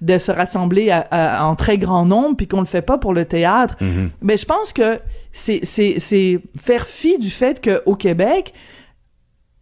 de 0.00 0.18
se 0.18 0.30
rassembler 0.32 0.90
à- 0.90 1.06
à- 1.10 1.44
en 1.44 1.54
très 1.56 1.78
grand 1.78 2.04
nombre 2.04 2.36
puis 2.36 2.46
qu'on 2.46 2.60
le 2.60 2.66
fait 2.66 2.82
pas 2.82 2.98
pour 2.98 3.12
le 3.14 3.24
théâtre. 3.24 3.76
Mais 4.22 4.36
je 4.36 4.44
pense 4.46 4.72
que 4.72 5.00
c'est 5.32 5.60
c'est 5.64 5.96
c'est 5.98 6.40
faire 6.60 6.86
fi 6.86 7.18
du 7.18 7.30
fait 7.30 7.60
que 7.60 7.82
au 7.86 7.94
Québec 7.96 8.52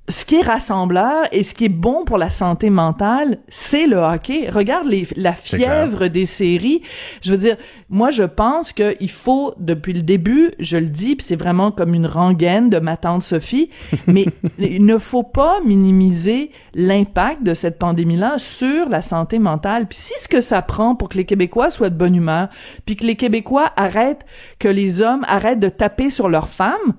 ce 0.09 0.25
qui 0.25 0.37
est 0.37 0.43
rassembleur 0.43 1.27
et 1.31 1.45
ce 1.45 1.55
qui 1.55 1.67
est 1.67 1.69
bon 1.69 2.05
pour 2.05 2.19
la 2.19 2.29
santé 2.29 2.71
mentale, 2.71 3.39
c'est 3.49 3.87
le 3.87 3.99
hockey. 3.99 4.51
Regarde 4.51 4.87
les, 4.87 5.07
la 5.15 5.33
fièvre 5.33 6.09
des 6.09 6.27
séries. 6.27 6.83
Je 7.23 7.31
veux 7.31 7.39
dire, 7.39 7.57
moi, 7.89 8.11
je 8.11 8.25
pense 8.25 8.73
qu'il 8.73 9.11
faut, 9.11 9.55
depuis 9.59 9.93
le 9.93 10.03
début, 10.03 10.51
je 10.59 10.77
le 10.77 10.89
dis, 10.89 11.15
puis 11.15 11.25
c'est 11.25 11.37
vraiment 11.37 11.71
comme 11.71 11.95
une 11.95 12.07
rengaine 12.07 12.69
de 12.69 12.81
ma 12.81 12.97
tante 12.97 13.23
Sophie, 13.23 13.71
mais 14.09 14.27
il 14.59 14.85
ne 14.85 14.99
faut 14.99 15.23
pas 15.23 15.61
minimiser 15.65 16.51
l'impact 16.75 17.45
de 17.45 17.55
cette 17.55 17.79
pandémie-là 17.79 18.39
sur 18.39 18.89
la 18.89 19.03
santé 19.03 19.39
mentale. 19.39 19.87
Puis 19.87 19.99
si 19.99 20.15
ce 20.19 20.27
que 20.27 20.41
ça 20.41 20.63
prend 20.63 20.97
pour 20.97 21.11
que 21.11 21.17
les 21.17 21.25
Québécois 21.25 21.71
soient 21.71 21.91
de 21.91 21.97
bonne 21.97 22.17
humeur, 22.17 22.49
puis 22.87 22.97
que 22.97 23.07
les 23.07 23.15
Québécois 23.15 23.71
arrêtent, 23.77 24.27
que 24.59 24.69
les 24.69 25.01
hommes 25.01 25.25
arrêtent 25.29 25.61
de 25.61 25.69
taper 25.69 26.11
sur 26.11 26.29
leurs 26.29 26.49
femmes, 26.49 26.95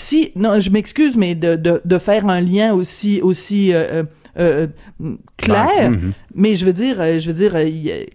si, 0.00 0.30
non, 0.36 0.60
je 0.60 0.70
m'excuse, 0.70 1.16
mais 1.16 1.34
de, 1.34 1.56
de, 1.56 1.80
de 1.84 1.98
faire 1.98 2.24
un 2.28 2.40
lien 2.40 2.72
aussi, 2.72 3.20
aussi, 3.20 3.72
euh, 3.74 4.04
euh, 4.38 4.68
euh, 5.02 5.16
clair, 5.36 5.90
Mhm. 5.90 6.12
mais 6.36 6.54
je 6.54 6.64
veux 6.64 6.72
dire, 6.72 7.02
je 7.18 7.26
veux 7.26 7.32
dire, 7.32 7.56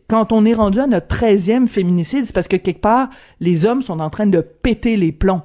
quand 0.07 0.31
on 0.31 0.45
est 0.45 0.53
rendu 0.53 0.79
à 0.79 0.87
notre 0.87 1.07
13e 1.07 1.67
féminicide, 1.67 2.25
c'est 2.25 2.31
parce 2.33 2.47
que 2.47 2.55
quelque 2.55 2.79
part, 2.79 3.09
les 3.41 3.65
hommes 3.65 3.81
sont 3.81 3.99
en 3.99 4.09
train 4.09 4.27
de 4.27 4.39
péter 4.39 4.95
les 4.95 5.11
plombs. 5.11 5.41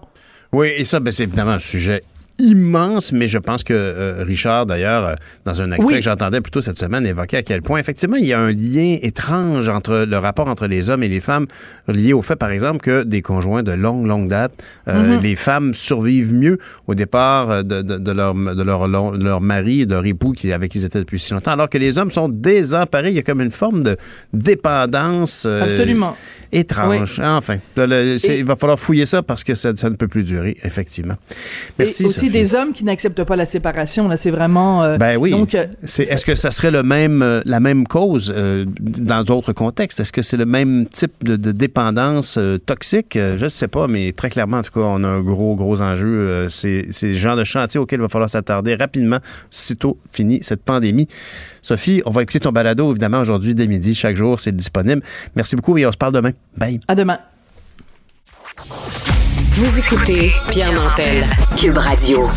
Oui, 0.53 0.69
et 0.77 0.85
ça, 0.85 1.01
ben, 1.01 1.11
c'est 1.11 1.25
évidemment 1.25 1.51
un 1.51 1.59
sujet 1.59 2.05
immense, 2.39 3.13
mais 3.13 3.27
je 3.29 3.39
pense 3.39 3.65
que 3.65 3.73
euh, 3.75 4.23
Richard, 4.25 4.67
d'ailleurs, 4.67 5.07
euh, 5.07 5.15
dans 5.45 5.61
un 5.63 5.73
extrait 5.73 5.95
Oui. 5.95 5.99
que 6.01 6.05
j'entendais 6.05 6.41
plus 6.41 6.51
tôt 6.51 6.61
cette 6.61 6.79
semaine, 6.79 7.05
évoquait 7.07 7.39
à 7.39 7.43
quel 7.43 7.63
point, 7.63 7.79
effectivement, 7.79 8.17
il 8.17 8.27
y 8.27 8.33
a 8.33 8.41
un 8.41 8.53
lien 8.53 8.97
étrange 9.03 9.69
entre 9.69 10.07
le 10.09 10.19
rapport 10.19 10.49
entre 10.49 10.67
les 10.67 10.89
hommes 10.91 11.03
et 11.03 11.09
les 11.09 11.21
femmes, 11.21 11.47
lié 11.89 12.13
au 12.13 12.23
fait, 12.23 12.37
par 12.37 12.51
exemple, 12.51 12.81
que 12.81 13.03
des 13.03 13.23
conjoints 13.23 13.63
de 13.63 13.73
longue, 13.73 14.07
longue 14.07 14.29
date, 14.29 14.53
euh, 14.89 15.17
Mhm. 15.17 15.21
les 15.23 15.37
femmes 15.37 15.75
survivent 15.75 16.33
mieux 16.35 16.59
au 16.87 16.95
départ 16.95 17.65
de, 17.65 17.83
de- 17.83 17.99
de 17.99 18.13
leur, 18.13 18.35
de 18.35 18.63
leur, 18.63 18.87
long- 18.89 19.13
de 19.17 19.25
leur 19.25 19.41
mari, 19.41 19.87
de 19.87 19.95
leur 19.95 20.07
époux 20.07 20.33
qui, 20.33 20.53
avec 20.53 20.71
qui 20.73 20.79
ils 20.79 20.85
étaient 20.85 21.01
depuis 21.01 21.19
si 21.19 21.33
longtemps, 21.33 21.53
alors 21.53 21.69
que 21.69 21.79
les 21.79 21.99
hommes 21.99 22.11
sont 22.11 22.29
désemparés. 22.29 23.09
Il 23.11 23.17
y 23.17 23.19
a 23.19 23.23
comme 23.23 23.41
une 23.41 23.51
forme 23.51 23.83
de 23.83 23.97
dépendance 24.33 25.45
euh, 25.47 25.63
Absolument. 25.63 26.17
étrange. 26.53 27.21
Enfin, 27.21 27.59
le- 27.77 27.87
le- 27.87 28.19
c'est- 28.19 28.37
Et- 28.37 28.39
il 28.41 28.45
va 28.45 28.57
falloir 28.57 28.79
fouiller 28.79 29.07
ça 29.07 29.23
parce 29.23 29.45
que 29.45 29.55
ça, 29.55 29.73
ça 29.77 29.91
ne 29.91 29.97
peut 29.97 30.09
plus 30.09 30.23
durer, 30.25 30.57
effectivement. 30.63 31.17
Merci, 31.79 32.03
et 32.03 32.07
aussi 32.07 32.28
Des 32.31 32.55
hommes 32.55 32.73
qui 32.73 32.85
n'acceptent 32.85 33.25
pas 33.25 33.37
la 33.37 33.47
séparation. 33.47 34.09
Là, 34.09 34.17
c'est 34.17 34.31
vraiment. 34.31 34.83
euh, 34.83 34.97
Ben 34.99 35.17
oui. 35.17 35.31
Donc, 35.31 35.55
euh, 35.55 35.67
C'est- 35.85 36.05
Est-ce 36.05 36.25
que 36.25 36.35
ça 36.35 36.51
serait 36.51 36.71
le 36.71 36.83
même, 36.83 37.23
euh, 37.23 37.41
la 37.45 37.61
même 37.61 37.87
cause 37.87 38.33
euh, 38.37 38.65
dans 38.81 39.25
d'autres 39.25 39.53
contextes? 39.53 40.01
Est-ce 40.01 40.13
que 40.13 40.23
c'est 40.23 40.37
le 40.37 40.47
même 40.47 40.87
type 40.87 41.13
de, 41.25 41.37
de 41.37 41.53
dépendance 41.53 42.39
toxique? 42.67 43.13
Je 43.17 43.43
ne 43.45 43.49
sais 43.49 43.69
pas, 43.69 43.87
mais 43.89 44.13
très 44.13 44.29
clairement, 44.31 44.59
en 44.59 44.63
tout 44.63 44.73
cas, 44.73 44.81
on 44.81 45.03
a 45.05 45.09
un 45.09 45.21
gros, 45.23 45.55
gros 45.55 45.81
enjeu. 45.81 46.47
C'est 46.51 46.87
c'est 46.91 47.09
le 47.11 47.17
genre 47.17 47.37
de 47.37 47.45
chantier 47.45 47.79
auquel 47.81 47.99
il 47.99 48.03
va 48.03 48.09
falloir 48.09 48.31
s'attarder 48.31 48.75
rapidement, 48.75 49.19
sitôt 49.51 49.99
fini 50.13 50.41
cette 50.43 50.63
pandémie. 50.63 51.09
Sophie, 51.63 52.03
on 52.07 52.11
va 52.11 52.23
écouter 52.23 52.41
ton 52.41 52.53
balado, 52.53 52.91
évidemment, 52.91 53.21
aujourd'hui, 53.21 53.55
dès 53.55 53.67
midi, 53.67 53.95
chaque 53.95 54.17
jour, 54.17 54.39
c'est 54.41 54.55
disponible. 54.55 55.03
Merci 55.37 55.57
beaucoup 55.57 55.77
et 55.79 55.87
on 55.87 55.93
se 55.93 55.97
parle 55.99 56.13
demain. 56.15 56.31
Bye. 56.57 56.81
à 56.89 56.95
demain. 56.95 57.19
Vous 59.61 59.77
écoutez 59.77 60.31
Pierre 60.53 60.73
Nantel, 60.73 61.25
Cube 61.61 61.79
Radio. 61.79 62.29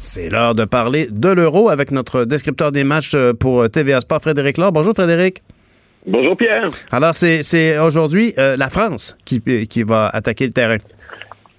C'est 0.00 0.28
l'heure 0.28 0.56
de 0.56 0.64
parler 0.64 1.06
de 1.08 1.28
l'euro 1.28 1.68
avec 1.68 1.92
notre 1.92 2.24
descripteur 2.24 2.72
des 2.72 2.82
matchs 2.82 3.14
euh, 3.14 3.32
pour 3.34 3.62
euh, 3.62 3.68
TVA 3.68 4.00
Sport, 4.00 4.20
Frédéric 4.20 4.58
Laure. 4.58 4.72
Bonjour, 4.72 4.94
Frédéric. 4.94 5.44
Bonjour 6.04 6.36
Pierre. 6.36 6.72
Alors, 6.90 7.14
c'est 7.14 7.44
c'est 7.44 7.78
aujourd'hui 7.78 8.34
euh, 8.36 8.56
la 8.56 8.68
France 8.68 9.16
qui, 9.24 9.40
qui 9.68 9.82
va 9.84 10.08
attaquer 10.08 10.46
le 10.46 10.52
terrain. 10.52 10.78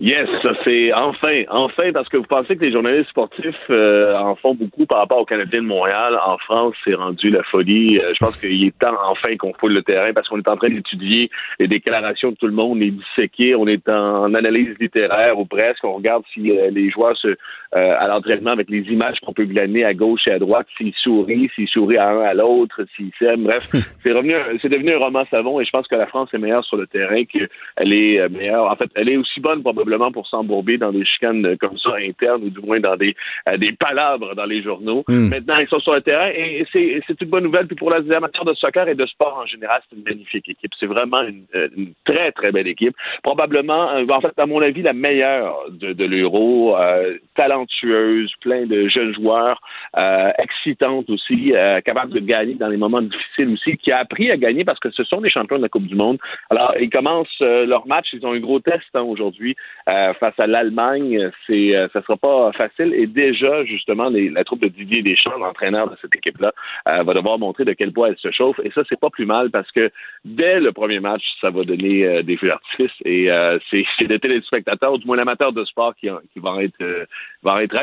Yes, 0.01 0.29
ça 0.41 0.53
c'est 0.63 0.93
enfin, 0.93 1.43
enfin, 1.49 1.91
parce 1.93 2.07
que 2.07 2.15
vous 2.15 2.23
pensez 2.23 2.55
que 2.55 2.63
les 2.63 2.71
journalistes 2.71 3.09
sportifs 3.09 3.53
euh, 3.69 4.15
en 4.15 4.33
font 4.35 4.55
beaucoup 4.55 4.85
par 4.85 4.99
rapport 4.99 5.17
aux 5.17 5.25
Canadiens 5.25 5.61
de 5.61 5.67
Montréal. 5.67 6.17
En 6.25 6.37
France, 6.37 6.73
c'est 6.85 6.93
rendu 6.93 7.29
la 7.29 7.43
folie. 7.43 7.99
Euh, 7.99 8.13
je 8.13 8.19
pense 8.19 8.39
qu'il 8.39 8.65
est 8.65 8.79
temps 8.79 8.95
enfin 9.09 9.35
qu'on 9.35 9.51
foule 9.55 9.73
le 9.73 9.83
terrain 9.83 10.13
parce 10.13 10.29
qu'on 10.29 10.37
est 10.37 10.47
en 10.47 10.55
train 10.55 10.69
d'étudier 10.69 11.29
les 11.59 11.67
déclarations 11.67 12.31
de 12.31 12.35
tout 12.37 12.47
le 12.47 12.53
monde, 12.53 12.79
les 12.79 12.91
disséquer. 12.91 13.55
On 13.55 13.67
est 13.67 13.89
en 13.89 14.33
analyse 14.35 14.73
littéraire 14.79 15.37
ou 15.37 15.43
presque. 15.43 15.83
On 15.83 15.95
regarde 15.95 16.23
si 16.33 16.49
euh, 16.49 16.69
les 16.71 16.89
joueurs 16.89 17.17
se, 17.17 17.35
à 17.73 18.07
l'entraînement 18.07 18.51
avec 18.51 18.69
les 18.69 18.83
images 18.83 19.19
qu'on 19.19 19.33
peut 19.33 19.43
glaner 19.43 19.83
à 19.83 19.93
gauche 19.93 20.27
et 20.27 20.31
à 20.31 20.39
droite, 20.39 20.67
s'ils 20.77 20.95
sourient, 20.95 21.51
s'ils 21.55 21.67
sourient 21.67 21.97
à 21.97 22.09
un 22.09 22.21
à 22.21 22.33
l'autre, 22.33 22.85
s'ils 22.95 23.11
s'aiment. 23.19 23.43
Bref, 23.43 23.67
c'est 24.03 24.13
revenu, 24.13 24.33
c'est 24.61 24.69
devenu 24.69 24.93
un 24.93 24.99
roman 24.99 25.25
savon 25.29 25.59
et 25.59 25.65
je 25.65 25.71
pense 25.71 25.87
que 25.89 25.95
la 25.95 26.07
France 26.07 26.29
est 26.33 26.37
meilleure 26.37 26.63
sur 26.63 26.77
le 26.77 26.87
terrain 26.87 27.25
qu'elle 27.25 27.93
est 27.93 28.29
meilleure. 28.29 28.71
En 28.71 28.77
fait, 28.77 28.89
elle 28.95 29.09
est 29.09 29.17
aussi 29.17 29.41
bonne 29.41 29.61
probablement 29.61 29.88
pour 30.13 30.27
s'embourber 30.27 30.77
dans 30.77 30.91
des 30.91 31.05
chicanes 31.05 31.57
comme 31.57 31.77
ça 31.77 31.91
internes 31.99 32.43
ou 32.43 32.49
du 32.49 32.59
moins 32.61 32.79
dans 32.79 32.95
des, 32.95 33.15
euh, 33.51 33.57
des 33.57 33.73
palabres 33.73 34.35
dans 34.35 34.45
les 34.45 34.61
journaux. 34.61 35.03
Hmm. 35.07 35.29
Maintenant, 35.29 35.57
ils 35.57 35.67
sont 35.67 35.79
sur 35.79 35.93
le 35.93 36.01
terrain 36.01 36.29
et 36.29 36.65
c'est, 36.71 37.01
c'est 37.07 37.21
une 37.21 37.29
bonne 37.29 37.43
nouvelle. 37.43 37.67
Puis 37.67 37.75
pour 37.75 37.91
les 37.91 38.11
amateurs 38.11 38.45
de 38.45 38.53
soccer 38.53 38.87
et 38.87 38.95
de 38.95 39.05
sport 39.05 39.39
en 39.41 39.45
général, 39.45 39.81
c'est 39.89 39.95
une 39.95 40.03
magnifique 40.03 40.47
équipe. 40.49 40.71
C'est 40.79 40.85
vraiment 40.85 41.21
une, 41.21 41.43
euh, 41.55 41.67
une 41.75 41.93
très, 42.05 42.31
très 42.31 42.51
belle 42.51 42.67
équipe. 42.67 42.95
Probablement, 43.23 43.91
euh, 43.91 44.05
en 44.09 44.21
fait, 44.21 44.37
à 44.37 44.45
mon 44.45 44.61
avis, 44.61 44.81
la 44.81 44.93
meilleure 44.93 45.55
de, 45.71 45.93
de 45.93 46.05
l'Euro, 46.05 46.77
euh, 46.77 47.17
talentueuse, 47.35 48.31
plein 48.41 48.65
de 48.65 48.87
jeunes 48.87 49.13
joueurs, 49.13 49.61
euh, 49.97 50.31
excitante 50.37 51.09
aussi, 51.09 51.53
euh, 51.53 51.81
capable 51.81 52.13
de 52.13 52.19
gagner 52.19 52.55
dans 52.55 52.67
les 52.67 52.77
moments 52.77 53.01
difficiles 53.01 53.49
aussi, 53.49 53.77
qui 53.77 53.91
a 53.91 53.97
appris 53.97 54.31
à 54.31 54.37
gagner 54.37 54.63
parce 54.63 54.79
que 54.79 54.91
ce 54.91 55.03
sont 55.03 55.21
des 55.21 55.29
champions 55.29 55.57
de 55.57 55.63
la 55.63 55.69
Coupe 55.69 55.87
du 55.87 55.95
Monde. 55.95 56.17
Alors, 56.49 56.73
ils 56.79 56.89
commencent 56.89 57.39
leur 57.39 57.87
match, 57.87 58.07
ils 58.13 58.25
ont 58.25 58.33
un 58.33 58.39
gros 58.39 58.59
test 58.59 58.87
hein, 58.93 59.01
aujourd'hui 59.01 59.55
euh, 59.91 60.13
face 60.19 60.33
à 60.39 60.47
l'Allemagne, 60.47 61.29
c'est 61.47 61.75
euh, 61.75 61.87
ça 61.93 62.01
sera 62.03 62.17
pas 62.17 62.51
facile. 62.53 62.93
Et 62.93 63.07
déjà, 63.07 63.63
justement, 63.65 64.09
la 64.09 64.43
troupe 64.43 64.61
de 64.61 64.67
Didier 64.67 65.01
Deschamps, 65.01 65.37
l'entraîneur 65.37 65.89
de 65.89 65.95
cette 66.01 66.15
équipe-là, 66.15 66.51
euh, 66.87 67.03
va 67.03 67.13
devoir 67.13 67.39
montrer 67.39 67.65
de 67.65 67.73
quel 67.73 67.91
poids 67.91 68.09
elle 68.09 68.17
se 68.17 68.31
chauffe. 68.31 68.59
Et 68.63 68.71
ça, 68.71 68.81
c'est 68.87 68.99
pas 68.99 69.09
plus 69.09 69.25
mal 69.25 69.49
parce 69.51 69.71
que 69.71 69.89
dès 70.25 70.59
le 70.59 70.71
premier 70.71 70.99
match, 70.99 71.23
ça 71.41 71.49
va 71.49 71.63
donner 71.63 72.05
euh, 72.05 72.21
des 72.23 72.37
feux 72.37 72.47
d'artifice. 72.47 72.91
Et 73.05 73.29
c'est 73.69 73.83
c'est 73.97 74.07
des 74.07 74.19
téléspectateurs, 74.19 74.93
ou 74.93 74.97
du 74.97 75.07
moins 75.07 75.17
l'amateurs 75.17 75.53
de 75.53 75.63
sport, 75.65 75.95
qui, 75.95 76.07
qui 76.33 76.39
vont 76.39 76.59
être 76.59 77.05
vont 77.43 77.57
être 77.57 77.75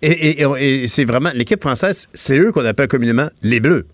et- 0.00 0.42
et 0.42 0.86
c'est 0.86 1.04
vraiment 1.04 1.30
l'équipe 1.34 1.60
française, 1.60 2.08
c'est 2.14 2.38
eux 2.38 2.50
qu'on 2.52 2.64
appelle 2.64 2.88
communément 2.88 3.28
les 3.42 3.60
Bleus. 3.60 3.86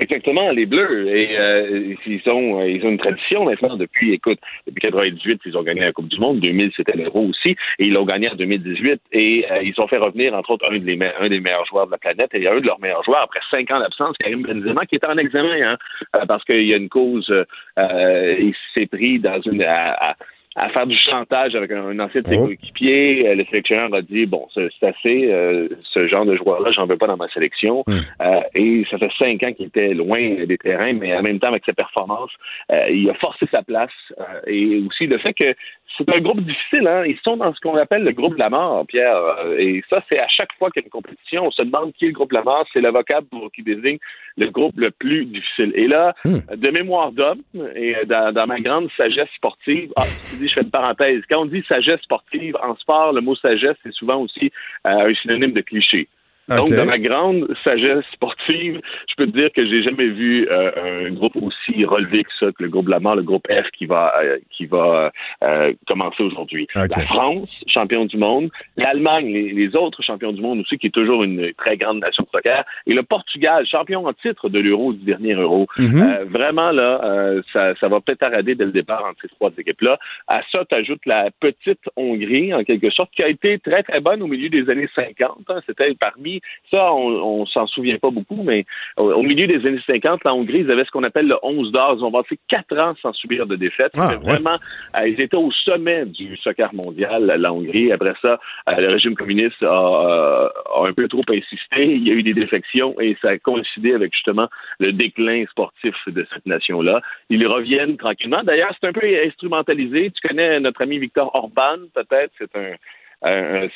Exactement, 0.00 0.50
les 0.50 0.66
Bleus. 0.66 1.08
Et 1.08 1.38
euh, 1.38 1.94
ils 2.06 2.22
ont 2.28 2.60
euh, 2.60 2.68
ils 2.68 2.84
ont 2.84 2.90
une 2.90 2.98
tradition 2.98 3.44
maintenant 3.44 3.76
depuis, 3.76 4.12
écoute, 4.12 4.38
depuis 4.66 4.80
98, 4.80 5.40
ils 5.44 5.56
ont 5.56 5.62
gagné 5.62 5.82
la 5.82 5.92
Coupe 5.92 6.08
du 6.08 6.18
Monde. 6.18 6.40
2000, 6.40 6.72
c'était 6.76 6.96
l'Euro 6.96 7.26
aussi. 7.26 7.50
Et 7.78 7.86
ils 7.86 7.92
l'ont 7.92 8.04
gagné 8.04 8.28
en 8.30 8.34
2018. 8.34 9.00
Et 9.12 9.44
euh, 9.50 9.62
ils 9.62 9.78
ont 9.80 9.86
fait 9.88 9.98
revenir, 9.98 10.34
entre 10.34 10.50
autres, 10.52 10.66
un 10.70 10.78
des, 10.78 10.98
un 11.20 11.28
des 11.28 11.40
meilleurs 11.40 11.66
joueurs 11.66 11.86
de 11.86 11.92
la 11.92 11.98
planète. 11.98 12.30
Et 12.34 12.46
un 12.48 12.60
de 12.60 12.66
leurs 12.66 12.80
meilleurs 12.80 13.04
joueurs, 13.04 13.22
après 13.22 13.40
cinq 13.50 13.70
ans 13.70 13.80
d'absence, 13.80 14.16
Karim 14.18 14.42
Benzema, 14.42 14.86
qui 14.86 14.94
est 14.96 15.06
en 15.06 15.18
examen, 15.18 15.60
hein, 15.62 15.76
euh, 16.16 16.26
parce 16.26 16.44
qu'il 16.44 16.64
y 16.64 16.72
a 16.74 16.76
une 16.78 16.88
cause, 16.88 17.28
euh, 17.30 18.36
il 18.38 18.54
s'est 18.76 18.86
pris 18.86 19.18
dans 19.18 19.40
une... 19.42 19.62
à- 19.62 19.92
à- 20.10 20.16
à 20.56 20.68
faire 20.68 20.86
du 20.86 20.96
chantage 20.96 21.54
avec 21.54 21.70
un, 21.70 21.86
un 21.88 21.98
ancien 22.00 22.20
de 22.20 22.26
ses 22.28 22.36
Oh. 22.36 22.46
coéquipiers. 22.46 23.28
Euh, 23.28 23.34
Le 23.34 23.44
sélectionneur 23.46 23.92
a 23.94 24.02
dit 24.02 24.26
bon, 24.26 24.46
c'est 24.54 24.68
assez, 24.86 25.30
euh, 25.32 25.68
ce 25.82 26.06
genre 26.08 26.24
de 26.26 26.36
joueur-là, 26.36 26.70
j'en 26.72 26.86
veux 26.86 26.96
pas 26.98 27.06
dans 27.06 27.16
ma 27.16 27.28
sélection. 27.28 27.84
Euh, 27.88 28.40
et 28.54 28.84
ça 28.90 28.98
fait 28.98 29.10
cinq 29.18 29.42
ans 29.44 29.52
qu'il 29.52 29.66
était 29.66 29.94
loin 29.94 30.44
des 30.46 30.58
terrains, 30.58 30.92
mais 30.92 31.14
en 31.16 31.22
même 31.22 31.38
temps, 31.38 31.48
avec 31.48 31.64
ses 31.64 31.72
performances, 31.72 32.32
euh, 32.70 32.88
il 32.90 33.08
a 33.10 33.14
forcé 33.14 33.46
sa 33.50 33.62
place. 33.62 33.90
euh, 34.20 34.40
et 34.46 34.82
aussi 34.86 35.06
le 35.06 35.18
fait 35.18 35.32
que 35.34 35.54
c'est 35.98 36.08
un 36.08 36.20
groupe 36.20 36.40
difficile, 36.40 36.86
hein. 36.88 37.04
Ils 37.06 37.18
sont 37.22 37.36
dans 37.36 37.52
ce 37.54 37.60
qu'on 37.60 37.76
appelle 37.76 38.02
le 38.02 38.12
groupe 38.12 38.34
de 38.34 38.38
la 38.38 38.48
mort, 38.48 38.86
Pierre. 38.86 39.14
Euh, 39.16 39.58
Et 39.58 39.82
ça, 39.90 40.02
c'est 40.08 40.20
à 40.20 40.28
chaque 40.28 40.52
fois 40.58 40.70
qu'il 40.70 40.80
y 40.80 40.84
a 40.84 40.86
une 40.86 40.90
compétition, 40.90 41.44
on 41.46 41.50
se 41.50 41.62
demande 41.62 41.92
qui 41.92 42.04
est 42.06 42.08
le 42.08 42.14
groupe 42.14 42.30
de 42.30 42.36
la 42.36 42.42
mort. 42.42 42.66
C'est 42.72 42.80
le 42.80 42.90
vocable 42.90 43.26
qui 43.54 43.62
désigne 43.62 43.98
le 44.38 44.48
groupe 44.50 44.74
le 44.78 44.90
plus 44.90 45.26
difficile. 45.26 45.72
Et 45.74 45.86
là, 45.88 46.14
de 46.24 46.70
mémoire 46.70 47.12
d'homme 47.12 47.42
et 47.76 47.94
dans, 48.06 48.32
dans 48.32 48.46
ma 48.46 48.58
grande 48.60 48.88
sagesse 48.96 49.28
sportive, 49.36 49.92
ah, 49.96 50.02
je 50.48 50.54
fais 50.54 50.62
une 50.62 50.70
parenthèse. 50.70 51.22
Quand 51.28 51.42
on 51.42 51.46
dit 51.46 51.62
sagesse 51.68 52.00
sportive 52.00 52.56
en 52.62 52.76
sport, 52.76 53.12
le 53.12 53.20
mot 53.20 53.34
sagesse 53.36 53.76
c'est 53.82 53.92
souvent 53.92 54.16
aussi 54.16 54.52
euh, 54.86 55.08
un 55.10 55.14
synonyme 55.14 55.52
de 55.52 55.60
cliché. 55.60 56.08
Donc, 56.56 56.70
dans 56.70 56.86
ma 56.86 56.98
grande 56.98 57.48
sagesse 57.64 58.04
sportive, 58.12 58.80
je 59.08 59.14
peux 59.16 59.26
te 59.26 59.36
dire 59.36 59.50
que 59.54 59.64
j'ai 59.66 59.82
jamais 59.82 60.08
vu 60.08 60.46
euh, 60.50 61.06
un 61.08 61.12
groupe 61.12 61.36
aussi 61.36 61.84
relevé 61.84 62.24
que 62.24 62.30
ça, 62.38 62.46
que 62.46 62.62
le 62.62 62.68
groupe 62.68 62.86
de 62.86 62.90
la 62.90 63.00
mort, 63.00 63.16
le 63.16 63.22
groupe 63.22 63.46
F 63.48 63.70
qui 63.76 63.86
va 63.86 64.12
euh, 64.22 64.38
qui 64.50 64.66
va 64.66 65.12
euh, 65.42 65.72
commencer 65.88 66.22
aujourd'hui. 66.22 66.66
La 66.74 66.88
France, 66.88 67.48
champion 67.66 68.04
du 68.04 68.16
monde, 68.16 68.50
l'Allemagne, 68.76 69.32
les, 69.32 69.52
les 69.52 69.76
autres 69.76 70.02
champions 70.02 70.32
du 70.32 70.40
monde 70.40 70.60
aussi, 70.60 70.78
qui 70.78 70.88
est 70.88 70.90
toujours 70.90 71.22
une 71.24 71.52
très 71.54 71.76
grande 71.76 72.00
nation 72.00 72.24
de 72.24 72.28
soccer, 72.30 72.64
et 72.86 72.94
le 72.94 73.02
Portugal, 73.02 73.66
champion 73.66 74.06
en 74.06 74.12
titre 74.12 74.48
de 74.48 74.58
l'Euro 74.58 74.92
du 74.92 75.04
dernier 75.04 75.34
Euro. 75.34 75.66
Mhm. 75.78 76.02
Euh, 76.02 76.24
vraiment 76.26 76.70
là, 76.70 77.00
euh, 77.04 77.42
ça, 77.52 77.74
ça 77.80 77.88
va 77.88 78.00
peut-être 78.00 78.22
arrader 78.22 78.54
dès 78.54 78.64
le 78.64 78.72
départ 78.72 79.04
entre 79.04 79.22
ces 79.22 79.28
trois 79.28 79.50
équipes-là. 79.56 79.98
À 80.28 80.40
ça, 80.52 80.64
tu 80.68 80.74
ajoutes 80.74 81.06
la 81.06 81.30
petite 81.40 81.80
Hongrie, 81.96 82.52
en 82.54 82.64
quelque 82.64 82.90
sorte, 82.90 83.10
qui 83.12 83.22
a 83.22 83.28
été 83.28 83.58
très 83.58 83.82
très 83.82 84.00
bonne 84.00 84.22
au 84.22 84.26
milieu 84.26 84.48
des 84.48 84.68
années 84.70 84.88
50. 84.94 85.38
hein. 85.48 85.60
C'était 85.66 85.94
parmi 85.94 86.40
ça, 86.70 86.92
on, 86.92 87.40
on 87.40 87.46
s'en 87.46 87.66
souvient 87.66 87.98
pas 87.98 88.10
beaucoup, 88.10 88.42
mais 88.42 88.64
au, 88.96 89.12
au 89.12 89.22
milieu 89.22 89.46
des 89.46 89.66
années 89.66 89.80
50, 89.86 90.24
la 90.24 90.34
Hongrie, 90.34 90.60
ils 90.60 90.70
avaient 90.70 90.84
ce 90.84 90.90
qu'on 90.90 91.02
appelle 91.02 91.28
le 91.28 91.36
11 91.42 91.72
d'or. 91.72 91.96
Ils 91.98 92.04
ont 92.04 92.12
passé 92.12 92.38
quatre 92.48 92.76
ans 92.78 92.94
sans 93.02 93.12
subir 93.12 93.46
de 93.46 93.56
défaite. 93.56 93.92
Ah, 93.98 94.16
vraiment, 94.22 94.56
euh, 95.00 95.08
ils 95.08 95.20
étaient 95.20 95.36
au 95.36 95.50
sommet 95.50 96.06
du 96.06 96.36
soccer 96.38 96.72
mondial, 96.74 97.26
la 97.26 97.52
Hongrie. 97.52 97.92
Après 97.92 98.14
ça, 98.22 98.38
euh, 98.68 98.76
le 98.76 98.88
régime 98.88 99.14
communiste 99.14 99.62
a, 99.62 99.66
euh, 99.66 100.48
a 100.76 100.88
un 100.88 100.92
peu 100.92 101.08
trop 101.08 101.24
insisté. 101.30 101.84
Il 101.84 102.06
y 102.06 102.10
a 102.10 102.14
eu 102.14 102.22
des 102.22 102.34
défections 102.34 102.98
et 103.00 103.16
ça 103.20 103.30
a 103.30 103.38
coïncidé 103.38 103.92
avec 103.94 104.12
justement 104.14 104.48
le 104.78 104.92
déclin 104.92 105.44
sportif 105.50 105.94
de 106.06 106.26
cette 106.32 106.46
nation-là. 106.46 107.00
Ils 107.30 107.46
reviennent 107.46 107.96
tranquillement. 107.96 108.42
D'ailleurs, 108.44 108.74
c'est 108.80 108.88
un 108.88 108.92
peu 108.92 109.06
instrumentalisé. 109.26 110.10
Tu 110.10 110.28
connais 110.28 110.60
notre 110.60 110.82
ami 110.82 110.98
Victor 110.98 111.34
Orban, 111.34 111.78
peut-être? 111.94 112.32
C'est 112.38 112.56
un, 112.56 112.74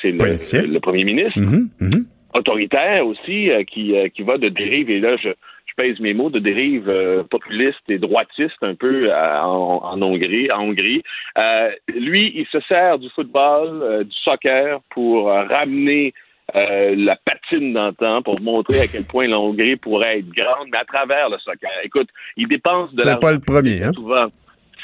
c'est 0.01 0.11
le, 0.11 0.67
le 0.73 0.79
premier 0.79 1.03
ministre 1.03 1.39
Mhm, 1.39 1.69
mhm. 1.79 2.05
Autoritaire 2.33 3.05
aussi 3.05 3.49
euh, 3.49 3.63
qui, 3.63 3.95
euh, 3.95 4.09
qui 4.09 4.23
va 4.23 4.37
de 4.37 4.49
dérive, 4.49 4.89
et 4.89 4.99
là 4.99 5.15
je, 5.17 5.29
je 5.29 5.73
pèse 5.75 5.99
mes 5.99 6.13
mots, 6.13 6.29
de 6.29 6.39
dérive 6.39 6.89
euh, 6.89 7.23
populiste 7.23 7.89
et 7.91 7.97
droitiste 7.97 8.57
un 8.61 8.75
peu 8.75 9.11
euh, 9.11 9.41
en, 9.41 9.81
en 9.83 10.01
Hongrie. 10.01 10.51
En 10.51 10.63
Hongrie. 10.63 11.03
Euh, 11.37 11.69
lui, 11.95 12.31
il 12.35 12.45
se 12.47 12.59
sert 12.61 12.99
du 12.99 13.09
football, 13.09 13.81
euh, 13.81 14.03
du 14.03 14.15
soccer 14.23 14.79
pour 14.89 15.27
ramener 15.27 16.13
euh, 16.55 16.95
la 16.97 17.17
patine 17.17 17.73
d'antan 17.73 18.21
pour 18.21 18.39
montrer 18.39 18.79
à 18.81 18.87
quel 18.87 19.03
point 19.09 19.27
la 19.27 19.39
Hongrie 19.39 19.75
pourrait 19.75 20.19
être 20.19 20.29
grande, 20.29 20.69
mais 20.71 20.77
à 20.77 20.85
travers 20.85 21.29
le 21.29 21.37
soccer. 21.39 21.69
Écoute, 21.83 22.09
il 22.37 22.47
dépense 22.47 22.93
de 22.93 22.99
C'est 23.01 23.05
l'argent 23.09 23.19
pas 23.19 23.33
le 23.33 23.39
premier, 23.39 23.83
hein? 23.83 23.91
souvent. 23.93 24.27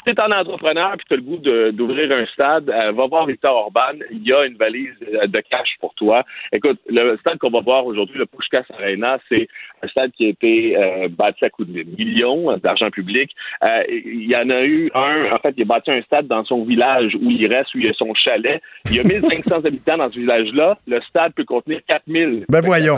Si 0.06 0.14
tu 0.14 0.20
es 0.20 0.22
un 0.22 0.38
entrepreneur 0.38 0.94
et 0.94 0.98
tu 0.98 1.14
as 1.14 1.16
le 1.16 1.22
goût 1.22 1.38
d'ouvrir 1.72 2.12
un 2.12 2.26
stade, 2.26 2.70
euh, 2.70 2.92
va 2.92 3.08
voir 3.08 3.26
Victor 3.26 3.56
Orban. 3.56 4.00
Il 4.12 4.28
y 4.28 4.34
a 4.34 4.46
une 4.46 4.58
valise 4.58 4.94
euh, 5.14 5.28
de 5.28 5.40
cash 5.50 5.78
pour 5.80 5.94
toi. 5.94 6.24
Écoute, 6.52 6.78
le 6.90 7.16
stade 7.18 7.38
qu'on 7.38 7.50
va 7.50 7.62
voir 7.62 7.86
aujourd'hui, 7.86 8.20
le 8.20 8.26
Pushkas 8.26 8.66
Arena, 8.74 9.18
c'est 9.30 9.48
un 9.82 9.88
stade 9.88 10.12
qui 10.12 10.26
a 10.26 10.30
été 10.30 10.78
euh, 10.78 11.08
bâti 11.08 11.46
à 11.46 11.50
coups 11.50 11.70
de 11.70 11.84
millions 11.98 12.58
d'argent 12.58 12.90
public. 12.92 13.32
Euh, 13.64 13.84
il 13.88 14.30
y 14.30 14.36
en 14.36 14.50
a 14.50 14.64
eu 14.64 14.92
un, 14.94 15.32
en 15.32 15.40
fait, 15.40 15.54
il 15.56 15.62
a 15.64 15.66
bâti 15.66 15.92
un 15.92 16.02
stade 16.02 16.28
dans 16.28 16.44
son 16.44 16.66
village 16.66 17.16
où 17.16 17.32
il 17.32 17.48
reste, 17.48 17.74
où 17.74 17.80
il 17.80 17.88
a 17.88 17.94
son 17.94 18.14
chalet. 18.14 18.62
Il 18.90 18.98
y 18.98 19.00
a 19.00 19.04
1500 19.04 19.64
habitants 19.64 19.98
dans 19.98 20.10
ce 20.10 20.20
village-là. 20.20 20.78
Le 20.86 21.00
stade 21.02 21.34
peut 21.34 21.46
contenir 21.46 21.80
4000. 21.88 22.46
Ben 22.50 22.62
voyons. 22.62 22.98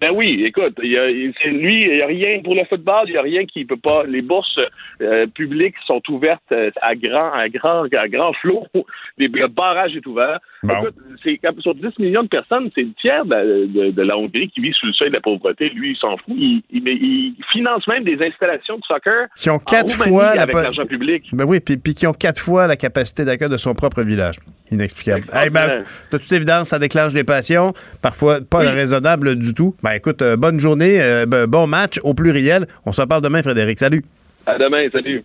Ben 0.00 0.10
oui, 0.14 0.44
écoute, 0.44 0.74
y 0.82 0.96
a, 0.96 1.06
lui, 1.06 1.82
il 1.84 1.94
n'y 1.96 2.02
a 2.02 2.06
rien 2.06 2.40
pour 2.42 2.54
le 2.54 2.64
football, 2.64 3.04
il 3.06 3.12
n'y 3.12 3.16
a 3.18 3.22
rien 3.22 3.44
qui 3.46 3.64
peut 3.64 3.76
pas. 3.82 4.04
Les 4.06 4.20
bourses 4.22 4.58
euh, 5.00 5.26
publiques 5.26 5.74
sont 5.86 6.02
ouvertes 6.10 6.42
euh, 6.52 6.70
à 6.82 6.94
grand, 6.94 7.32
à 7.32 7.48
grand, 7.48 7.84
à 7.92 8.08
grand 8.08 8.32
flot. 8.34 8.64
Les- 9.18 9.28
Le 9.28 9.48
barrage 9.48 9.96
est 9.96 10.06
ouvert. 10.06 10.38
Écoute, 10.80 10.94
c'est 11.22 11.38
sur 11.60 11.74
10 11.74 11.98
millions 11.98 12.24
de 12.24 12.28
personnes, 12.28 12.70
c'est 12.74 12.82
le 12.82 12.92
tiers 13.00 13.24
de, 13.24 13.30
la- 13.30 13.44
de- 13.44 13.90
de 13.92 14.02
la 14.02 14.16
Hongrie 14.18 14.48
qui 14.50 14.60
vit 14.60 14.72
sous 14.72 14.86
le 14.86 14.92
seuil 14.92 15.08
de 15.10 15.14
la 15.14 15.20
pauvreté. 15.20 15.68
Lui, 15.70 15.90
il 15.92 15.96
s'en 15.96 16.16
fout. 16.16 16.34
Il, 16.36 16.62
il- 16.70 16.82
mais 16.82 16.94
il 16.94 17.34
finance 17.52 17.86
même 17.88 18.04
des 18.04 18.18
installations 18.22 18.76
de 18.76 18.82
soccer 18.86 19.28
Qui 19.36 19.48
ont 19.50 19.58
quatre 19.58 19.92
fois 19.92 20.34
la 20.34 20.42
avec 20.42 20.54
l'argent 20.54 20.84
public. 20.86 21.24
Ben 21.32 21.44
oui, 21.46 21.60
puis, 21.60 21.76
puis 21.76 21.94
qui 21.94 22.06
ont 22.06 22.12
quatre 22.12 22.40
fois 22.40 22.66
la 22.66 22.76
capacité 22.76 23.24
d'accueil 23.24 23.48
de 23.48 23.56
son 23.56 23.74
propre 23.74 24.02
village. 24.02 24.36
Inexplicable. 24.70 25.24
Eh 25.46 25.50
ben, 25.50 25.84
de 26.10 26.18
toute 26.18 26.32
évidence, 26.32 26.68
ça 26.68 26.78
déclenche 26.80 27.12
des 27.12 27.22
passions, 27.22 27.72
parfois 28.02 28.38
pas 28.40 28.58
raisonnables 28.58 29.36
du 29.36 29.54
tout. 29.54 29.76
Ben 29.86 29.92
écoute, 29.92 30.20
euh, 30.20 30.36
bonne 30.36 30.58
journée, 30.58 31.00
euh, 31.00 31.26
ben, 31.26 31.46
bon 31.46 31.68
match 31.68 32.00
au 32.02 32.12
pluriel. 32.12 32.66
On 32.86 32.90
se 32.90 33.02
reparle 33.02 33.22
demain, 33.22 33.40
Frédéric. 33.40 33.78
Salut. 33.78 34.04
À 34.44 34.58
demain, 34.58 34.88
salut. 34.90 35.22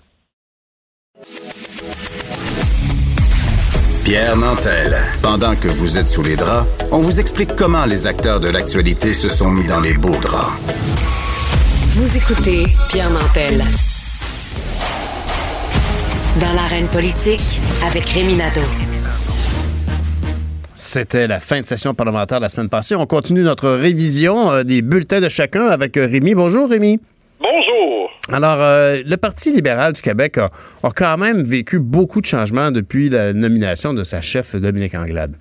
Pierre 4.06 4.38
Nantel. 4.38 4.94
Pendant 5.24 5.56
que 5.56 5.68
vous 5.68 5.98
êtes 5.98 6.08
sous 6.08 6.22
les 6.22 6.36
draps, 6.36 6.70
on 6.92 7.00
vous 7.00 7.20
explique 7.20 7.56
comment 7.56 7.86
les 7.86 8.06
acteurs 8.06 8.40
de 8.40 8.50
l'actualité 8.50 9.14
se 9.16 9.30
sont 9.30 9.50
mis 9.50 9.66
dans 9.66 9.80
les 9.80 9.96
beaux 9.96 10.20
draps. 10.22 10.54
Vous 11.96 12.16
écoutez 12.16 12.68
Pierre 12.90 13.10
Nantel. 13.10 13.64
Dans 16.40 16.54
l'arène 16.54 16.88
politique 16.90 17.60
avec 17.84 18.08
Rémi 18.10 18.36
Nadeau. 18.36 18.91
C'était 20.84 21.28
la 21.28 21.40
fin 21.40 21.62
de 21.62 21.66
session 21.68 21.94
parlementaire 21.94 22.40
la 22.40 22.50
semaine 22.50 22.68
passée. 22.68 22.96
On 22.96 23.06
continue 23.06 23.44
notre 23.44 23.70
révision 23.70 24.52
euh, 24.52 24.64
des 24.64 24.82
bulletins 24.82 25.22
de 25.22 25.30
chacun 25.30 25.68
avec 25.68 25.96
euh, 25.96 26.08
Rémi. 26.08 26.34
Bonjour, 26.34 26.68
Rémi. 26.68 27.00
Bonjour. 27.40 28.10
Alors, 28.34 28.58
euh, 28.60 28.98
le 29.06 29.16
Parti 29.16 29.54
libéral 29.54 29.94
du 29.94 30.02
Québec 30.02 30.40
a, 30.40 30.50
a 30.82 30.90
quand 30.90 31.20
même 31.20 31.44
vécu 31.44 31.78
beaucoup 31.78 32.20
de 32.20 32.26
changements 32.26 32.72
depuis 32.72 33.10
la 33.10 33.32
nomination 33.32 33.94
de 33.94 34.04
sa 34.04 34.22
chef, 34.22 34.56
Dominique 34.56 34.96
Anglade. 34.96 35.36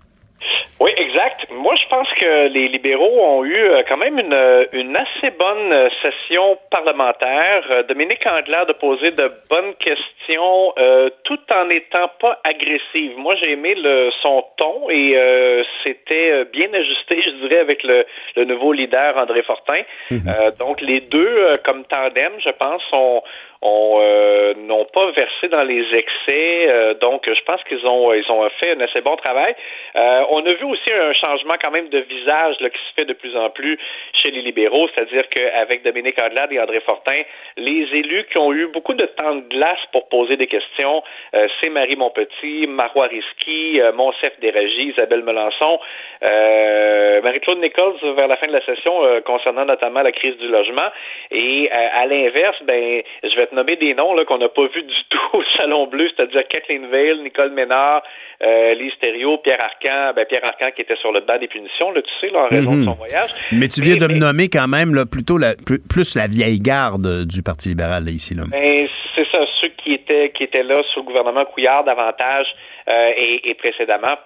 Oui, 0.78 0.90
exact. 0.98 1.48
Moi, 1.50 1.74
je 1.82 1.88
pense 1.88 2.08
que 2.20 2.48
les 2.48 2.68
libéraux 2.68 3.18
ont 3.20 3.44
eu 3.44 3.56
euh, 3.56 3.82
quand 3.88 3.96
même 3.96 4.18
une, 4.18 4.68
une 4.72 4.96
assez 4.96 5.30
bonne 5.38 5.72
euh, 5.72 5.88
session 6.04 6.58
parlementaire. 6.70 7.64
Euh, 7.70 7.82
Dominique 7.84 8.24
Anglade 8.30 8.70
a 8.70 8.74
posé 8.74 9.10
de 9.10 9.32
bonnes 9.48 9.74
questions 9.74 10.72
euh, 10.78 11.10
tout 11.24 11.40
en 11.52 11.66
n'étant 11.66 12.10
pas 12.20 12.38
agressive. 12.44 13.16
Moi, 13.16 13.34
j'ai 13.36 13.52
aimé 13.52 13.74
le, 13.76 14.10
son 14.22 14.44
ton 14.56 14.90
et 14.90 15.16
euh, 15.16 15.62
c'était 15.84 16.44
bien 16.52 16.72
ajusté, 16.72 17.22
je 17.22 17.30
dirais, 17.42 17.60
avec 17.60 17.82
le, 17.82 18.04
le 18.36 18.44
nouveau 18.44 18.72
leader 18.72 19.16
André 19.16 19.42
Fortin. 19.42 19.82
Euh, 20.12 20.50
donc, 20.58 20.80
les 20.80 21.00
deux, 21.00 21.52
comme 21.64 21.84
tandem, 21.84 22.32
je 22.44 22.50
pense, 22.50 22.82
ont, 22.92 23.22
ont, 23.62 23.98
euh, 24.00 24.54
n'ont 24.54 24.86
pas 24.86 25.10
versé 25.10 25.48
dans 25.48 25.62
les 25.62 25.84
excès. 25.94 26.66
Euh, 26.68 26.94
donc, 26.94 27.28
je 27.28 27.42
pense 27.44 27.62
qu'ils 27.64 27.86
ont 27.86 28.12
ils 28.14 28.30
ont 28.30 28.48
fait 28.58 28.72
un 28.72 28.80
assez 28.80 29.00
bon 29.00 29.16
travail. 29.16 29.54
Euh, 29.96 30.22
on 30.30 30.44
a 30.46 30.52
vu 30.52 30.64
aussi 30.64 30.92
un 30.92 31.12
changement 31.12 31.54
quand 31.60 31.70
même 31.70 31.88
de 31.88 31.98
visage 31.98 32.56
là, 32.60 32.70
qui 32.70 32.78
se 32.78 32.94
fait 32.98 33.04
de 33.06 33.12
plus 33.12 33.36
en 33.36 33.50
plus 33.50 33.78
chez 34.14 34.30
les 34.30 34.42
libéraux, 34.42 34.88
c'est-à-dire 34.94 35.28
qu'avec 35.28 35.82
Dominique 35.82 36.18
Andelade 36.18 36.52
et 36.52 36.60
André 36.60 36.80
Fortin, 36.80 37.22
les 37.56 37.86
élus 37.92 38.24
qui 38.30 38.38
ont 38.38 38.52
eu 38.52 38.66
beaucoup 38.68 38.94
de 38.94 39.06
temps 39.06 39.34
de 39.34 39.48
glace 39.48 39.78
pour 39.92 40.08
poser 40.08 40.36
des 40.36 40.46
questions, 40.46 41.02
euh, 41.34 41.46
c'est 41.60 41.70
Marie 41.70 41.96
Montpetit, 41.96 42.66
Marois 42.66 43.08
Risky, 43.08 43.80
euh, 43.80 43.92
Monsef 43.92 44.38
Déragi, 44.40 44.92
Isabelle 44.94 45.22
Melançon, 45.22 45.80
euh, 46.22 47.20
Marie-Claude 47.22 47.58
Nichols 47.58 47.96
vers 48.14 48.28
la 48.28 48.36
fin 48.36 48.46
de 48.46 48.52
la 48.52 48.64
session 48.64 49.04
euh, 49.04 49.20
concernant 49.20 49.64
notamment 49.64 50.02
la 50.02 50.12
crise 50.12 50.36
du 50.38 50.48
logement. 50.48 50.88
Et 51.30 51.70
euh, 51.70 51.88
à 51.92 52.06
l'inverse, 52.06 52.62
ben, 52.62 53.02
je 53.22 53.36
vais 53.36 53.49
nommer 53.54 53.76
des 53.76 53.94
noms 53.94 54.14
là, 54.14 54.24
qu'on 54.24 54.38
n'a 54.38 54.48
pas 54.48 54.66
vus 54.74 54.82
du 54.82 54.94
tout 55.10 55.38
au 55.38 55.42
Salon 55.58 55.86
Bleu, 55.86 56.08
c'est-à-dire 56.16 56.42
Kathleen 56.48 56.86
Veil, 56.90 57.18
Nicole 57.22 57.50
Ménard, 57.52 58.02
euh, 58.42 58.74
Lise 58.74 58.92
Thériault, 59.00 59.38
Pierre 59.38 59.58
Arcan, 59.62 60.12
ben, 60.14 60.24
Pierre 60.26 60.44
Arcan 60.44 60.70
qui 60.74 60.82
était 60.82 60.96
sur 60.96 61.12
le 61.12 61.20
banc 61.20 61.38
des 61.38 61.48
punitions, 61.48 61.90
là, 61.92 62.00
tu 62.02 62.10
sais, 62.20 62.32
là, 62.32 62.40
en 62.44 62.48
raison 62.48 62.72
de 62.72 62.76
Mhm. 62.78 62.84
son 62.84 62.94
voyage. 62.94 63.30
Mais 63.52 63.68
tu 63.68 63.80
viens 63.82 63.96
de 63.96 64.06
me 64.12 64.18
nommer 64.18 64.48
quand 64.48 64.68
même 64.68 64.94
là, 64.94 65.04
plutôt 65.06 65.38
la, 65.38 65.54
plus, 65.88 66.14
la 66.16 66.26
vieille 66.26 66.60
garde 66.60 67.26
du 67.26 67.42
Parti 67.42 67.68
libéral 67.70 68.04
là, 68.04 68.10
ici. 68.10 68.34
Là. 68.34 68.44
Ben, 68.50 68.88
c'est 69.14 69.26
ça, 69.30 69.38
ceux 69.60 69.68
qui 69.82 69.94
étaient 69.94 70.30
qui 70.34 70.44
étaient 70.44 70.62
là 70.62 70.76
sous 70.92 71.00
le 71.00 71.06
gouvernement 71.06 71.44
Couillard 71.44 71.84
davantage 71.84 72.46
euh, 72.88 73.10
et, 73.16 73.50
et 73.50 73.54
précédemment. 73.54 74.16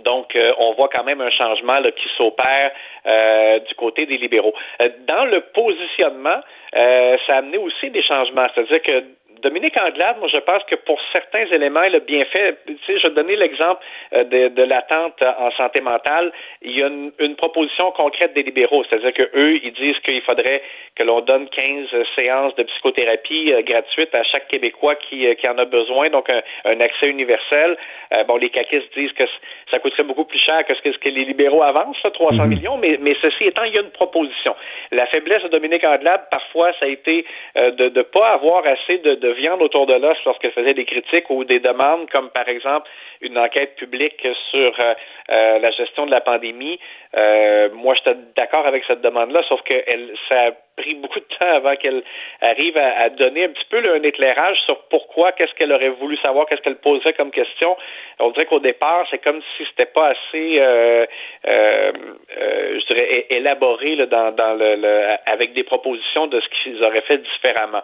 Donc, 0.00 0.34
euh, 0.34 0.52
on 0.58 0.72
voit 0.72 0.88
quand 0.92 1.04
même 1.04 1.20
un 1.20 1.30
changement 1.30 1.80
qui 1.82 2.08
s'opère 2.16 2.72
euh, 3.06 3.58
du 3.60 3.74
côté 3.74 4.06
des 4.06 4.18
libéraux. 4.18 4.54
Euh, 4.80 4.88
dans 5.06 5.24
le 5.24 5.40
positionnement, 5.40 6.40
ça 6.72 7.34
a 7.34 7.36
amené 7.36 7.58
aussi 7.58 7.90
des 7.90 8.02
changements. 8.02 8.46
C'est-à-dire 8.54 8.82
que 8.82 9.04
Dominique 9.44 9.76
Anglade, 9.76 10.16
moi, 10.18 10.28
je 10.32 10.38
pense 10.38 10.64
que 10.64 10.74
pour 10.74 10.98
certains 11.12 11.44
éléments, 11.52 11.82
il 11.82 11.94
a 11.94 12.00
bien 12.00 12.24
fait. 12.24 12.56
Tu 12.66 12.78
sais, 12.86 12.98
je 12.98 13.08
vais 13.08 13.14
donner 13.14 13.36
l'exemple 13.36 13.80
euh, 14.14 14.24
de, 14.24 14.48
de 14.48 14.62
l'attente 14.62 15.22
en 15.22 15.50
santé 15.52 15.82
mentale. 15.82 16.32
Il 16.62 16.78
y 16.78 16.82
a 16.82 16.86
une, 16.86 17.12
une 17.18 17.36
proposition 17.36 17.90
concrète 17.92 18.32
des 18.32 18.42
libéraux, 18.42 18.84
c'est-à-dire 18.84 19.12
que 19.12 19.28
eux, 19.34 19.60
ils 19.62 19.72
disent 19.74 19.98
qu'il 19.98 20.22
faudrait 20.22 20.62
que 20.96 21.02
l'on 21.02 21.20
donne 21.20 21.48
15 21.48 21.88
séances 22.16 22.54
de 22.56 22.62
psychothérapie 22.62 23.52
euh, 23.52 23.62
gratuites 23.62 24.14
à 24.14 24.22
chaque 24.22 24.48
Québécois 24.48 24.94
qui, 24.94 25.26
euh, 25.26 25.34
qui 25.34 25.46
en 25.46 25.58
a 25.58 25.64
besoin, 25.64 26.08
donc 26.08 26.30
un, 26.30 26.40
un 26.64 26.80
accès 26.80 27.08
universel. 27.08 27.76
Euh, 28.12 28.24
bon, 28.24 28.36
les 28.36 28.50
caquistes 28.50 28.92
disent 28.96 29.12
que 29.12 29.24
ça 29.70 29.78
coûterait 29.78 30.04
beaucoup 30.04 30.24
plus 30.24 30.38
cher 30.38 30.64
que 30.66 30.74
ce 30.74 30.80
que, 30.80 30.92
ce 30.92 30.98
que 30.98 31.08
les 31.08 31.24
libéraux 31.24 31.62
avancent, 31.62 32.02
là, 32.02 32.10
300 32.10 32.46
millions, 32.46 32.76
mais, 32.78 32.98
mais 33.00 33.16
ceci 33.20 33.44
étant, 33.44 33.64
il 33.64 33.74
y 33.74 33.78
a 33.78 33.82
une 33.82 33.90
proposition. 33.90 34.54
La 34.92 35.06
faiblesse 35.06 35.42
de 35.42 35.48
Dominique 35.48 35.84
Anglade, 35.84 36.22
parfois, 36.30 36.72
ça 36.78 36.86
a 36.86 36.88
été 36.88 37.26
euh, 37.56 37.70
de 37.72 37.88
ne 37.88 38.02
pas 38.02 38.28
avoir 38.32 38.64
assez 38.66 38.98
de, 38.98 39.14
de 39.14 39.28
viande 39.34 39.62
autour 39.62 39.86
de 39.86 39.94
l'os 39.94 40.16
lorsqu'elle 40.24 40.52
faisait 40.52 40.74
des 40.74 40.84
critiques 40.84 41.28
ou 41.30 41.44
des 41.44 41.60
demandes, 41.60 42.08
comme 42.10 42.30
par 42.30 42.48
exemple 42.48 42.88
une 43.20 43.38
enquête 43.38 43.76
publique 43.76 44.26
sur 44.50 44.72
euh, 44.78 44.94
euh, 45.30 45.58
la 45.58 45.70
gestion 45.70 46.06
de 46.06 46.10
la 46.10 46.20
pandémie. 46.20 46.78
Euh, 47.16 47.68
moi, 47.74 47.94
j'étais 47.94 48.16
d'accord 48.36 48.66
avec 48.66 48.84
cette 48.86 49.00
demande-là, 49.00 49.42
sauf 49.48 49.60
que 49.62 49.74
elle, 49.86 50.14
ça 50.28 50.52
pris 50.76 50.94
beaucoup 50.94 51.20
de 51.20 51.26
temps 51.38 51.54
avant 51.54 51.76
qu'elle 51.76 52.02
arrive 52.40 52.76
à, 52.76 53.08
donner 53.10 53.44
un 53.44 53.48
petit 53.48 53.64
peu 53.70 53.78
un 53.92 54.02
éclairage 54.02 54.58
sur 54.66 54.78
pourquoi, 54.90 55.32
qu'est-ce 55.32 55.54
qu'elle 55.54 55.72
aurait 55.72 55.90
voulu 55.90 56.16
savoir, 56.18 56.46
qu'est-ce 56.46 56.62
qu'elle 56.62 56.76
poserait 56.76 57.12
comme 57.12 57.30
question. 57.30 57.76
On 58.18 58.30
dirait 58.30 58.46
qu'au 58.46 58.60
départ, 58.60 59.06
c'est 59.10 59.22
comme 59.22 59.40
si 59.56 59.64
c'était 59.70 59.90
pas 59.90 60.08
assez, 60.08 60.56
euh, 60.58 61.06
euh, 61.46 61.92
euh, 62.38 62.80
je 62.80 62.86
dirais, 62.86 63.26
élaboré 63.30 63.96
là, 63.96 64.06
dans, 64.06 64.32
dans 64.32 64.54
le, 64.54 64.76
le- 64.76 65.06
avec 65.26 65.52
des 65.52 65.62
propositions 65.64 66.26
de 66.26 66.40
ce 66.40 66.48
qu'ils 66.48 66.82
auraient 66.82 67.02
fait 67.02 67.18
différemment. 67.18 67.82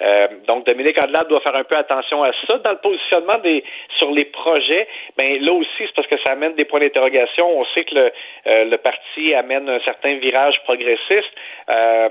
Euh, 0.00 0.28
donc, 0.46 0.64
Dominique 0.64 0.98
Andelade 0.98 1.28
doit 1.28 1.40
faire 1.40 1.56
un 1.56 1.64
peu 1.64 1.76
attention 1.76 2.22
à 2.22 2.30
ça. 2.46 2.58
Dans 2.58 2.70
le 2.70 2.78
positionnement 2.78 3.38
des 3.38 3.64
sur 3.98 4.10
les 4.12 4.26
projets, 4.26 4.86
ben 5.16 5.42
là 5.42 5.52
aussi, 5.52 5.68
c'est 5.78 5.94
parce 5.94 6.06
que 6.06 6.18
ça 6.18 6.32
amène 6.32 6.54
des 6.54 6.64
points 6.64 6.80
d'interrogation. 6.80 7.48
On 7.58 7.64
sait 7.74 7.84
que 7.84 7.94
le, 7.94 8.12
euh, 8.46 8.64
le 8.64 8.76
parti 8.78 9.34
amène 9.34 9.68
un 9.68 9.80
certain 9.80 10.14
virage 10.18 10.60
progressiste. 10.64 11.32
Euh, 11.68 12.08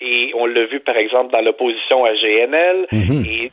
et 0.00 0.32
on 0.34 0.46
l'a 0.46 0.64
vu, 0.66 0.80
par 0.80 0.96
exemple, 0.96 1.32
dans 1.32 1.40
l'opposition 1.40 2.04
à 2.04 2.12
GNL 2.14 2.86
et 3.26 3.50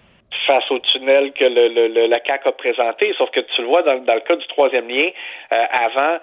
face 0.48 0.70
au 0.72 0.80
tunnel 0.80 1.32
que 1.34 1.46
le, 1.46 1.68
le- 1.70 1.88
le- 1.88 2.08
la 2.08 2.20
CAQ 2.26 2.48
a 2.50 2.52
présenté. 2.52 3.14
Sauf 3.18 3.30
que 3.32 3.40
tu 3.40 3.62
le 3.62 3.68
vois 3.68 3.82
dans, 3.84 3.98
dans 4.04 4.14
le 4.14 4.20
cas 4.22 4.36
du 4.36 4.46
troisième 4.48 4.88
lien, 4.88 5.10
euh, 5.52 5.64
avant, 5.72 6.14
euh, 6.14 6.18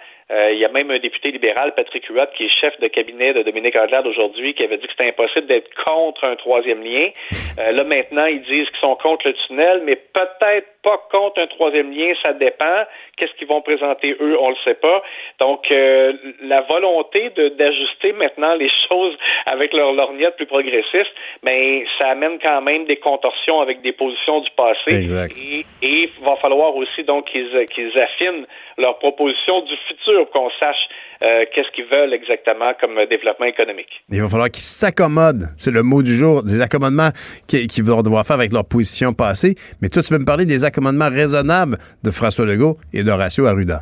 il 0.53 0.59
y 0.59 0.65
a 0.65 0.69
même 0.69 0.91
un 0.91 0.99
député 0.99 1.31
libéral, 1.31 1.75
Patrick 1.75 2.07
Huot, 2.09 2.27
qui 2.37 2.45
est 2.45 2.61
chef 2.61 2.79
de 2.81 2.89
cabinet 2.89 3.35
de 3.35 3.43
Dominique 3.43 3.77
Anglade 3.77 4.07
aujourd'hui, 4.07 4.55
qui 4.55 4.65
avait 4.65 4.79
dit 4.79 4.87
que 4.87 4.93
c'était 4.93 5.09
impossible 5.09 5.47
d'être 5.47 5.69
contre 5.85 6.25
un 6.25 6.37
troisième 6.37 6.83
lien. 6.83 7.11
Euh, 7.59 7.73
là, 7.73 7.85
maintenant, 7.85 8.27
ils 8.27 8.43
disent 8.43 8.69
qu'ils 8.71 8.81
sont 8.81 8.97
contre 8.97 9.29
le 9.29 9.35
tunnel, 9.47 9.83
mais 9.85 9.97
peut-être 9.97 10.69
pas 10.83 11.01
contre 11.11 11.41
un 11.41 11.47
troisième 11.47 11.93
lien, 11.93 12.13
ça 12.23 12.33
dépend. 12.33 12.85
Qu'est-ce 13.17 13.33
qu'ils 13.35 13.47
vont 13.47 13.63
présenter 13.63 14.17
eux, 14.21 14.37
on 14.41 14.51
le 14.51 14.57
sait 14.65 14.75
pas. 14.75 15.03
Donc, 15.39 15.71
euh, 15.71 16.13
la 16.43 16.63
volonté 16.63 17.31
d'ajuster 17.31 18.13
maintenant 18.13 18.55
les 18.55 18.71
choses 18.89 19.17
avec 19.47 19.73
leur 19.73 19.93
lorgnette 19.93 20.37
plus 20.37 20.47
progressiste, 20.47 21.13
mais 21.43 21.85
ça 21.99 22.09
amène 22.09 22.39
quand 22.41 22.63
même 22.63 22.85
des 22.87 22.97
contorsions 22.97 23.61
avec 23.61 23.81
des 23.83 23.93
positions 23.93 24.41
du 24.41 24.51
passé. 24.57 24.89
Exact. 24.89 25.35
Et, 25.37 25.65
il 25.83 26.11
va 26.23 26.37
falloir 26.37 26.75
aussi 26.75 27.05
donc 27.05 27.27
qu'ils 27.27 27.67
qu'ils 27.67 27.99
affinent 27.99 28.47
leurs 28.79 28.99
propositions 28.99 29.61
du 29.61 29.77
futur, 29.89 30.22
qu'on 30.31 30.51
sache 30.61 30.89
euh, 31.23 31.45
qu'est-ce 31.55 31.71
qu'ils 31.71 31.87
veulent 31.87 32.13
exactement 32.13 32.73
comme 32.81 32.95
développement 33.07 33.47
économique. 33.47 34.03
Il 34.11 34.21
va 34.21 34.29
falloir 34.29 34.51
qu'ils 34.51 34.63
s'accommodent. 34.63 35.49
C'est 35.57 35.71
le 35.71 35.83
mot 35.83 36.03
du 36.03 36.15
jour. 36.15 36.43
Des 36.43 36.61
accommodements 36.61 37.11
qu'ils 37.47 37.85
vont 37.85 38.03
devoir 38.03 38.27
faire 38.27 38.37
avec 38.37 38.53
leur 38.53 38.65
position 38.65 39.13
passée. 39.13 39.55
Mais 39.81 39.89
toi, 39.89 40.03
tu 40.03 40.13
veux 40.13 40.19
me 40.19 40.25
parler 40.25 40.47
des 40.47 40.65
accommodements 40.65 41.09
raisonnables 41.09 41.77
de 42.03 42.11
François 42.11 42.45
Legault 42.45 42.77
et 42.93 43.05
d'Horacio 43.05 43.47
Arruda. 43.47 43.81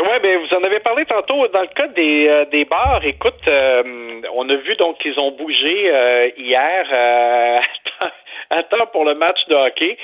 Oui, 0.00 0.16
ben 0.22 0.38
vous 0.38 0.54
en 0.56 0.62
avez 0.62 0.78
parlé 0.78 1.04
tantôt 1.04 1.48
dans 1.48 1.62
le 1.62 1.74
cas 1.74 1.88
des, 1.88 2.28
euh, 2.28 2.44
des 2.52 2.64
bars. 2.64 3.00
Écoute, 3.04 3.42
euh, 3.48 3.82
on 4.34 4.48
a 4.48 4.56
vu 4.56 4.76
donc 4.76 4.98
qu'ils 4.98 5.18
ont 5.18 5.32
bougé 5.32 5.90
hier 6.36 6.84
à 8.50 8.62
temps 8.62 8.86
pour 8.92 9.04
le 9.04 9.14
match 9.14 9.38
de 9.48 9.54
hockey. 9.54 9.98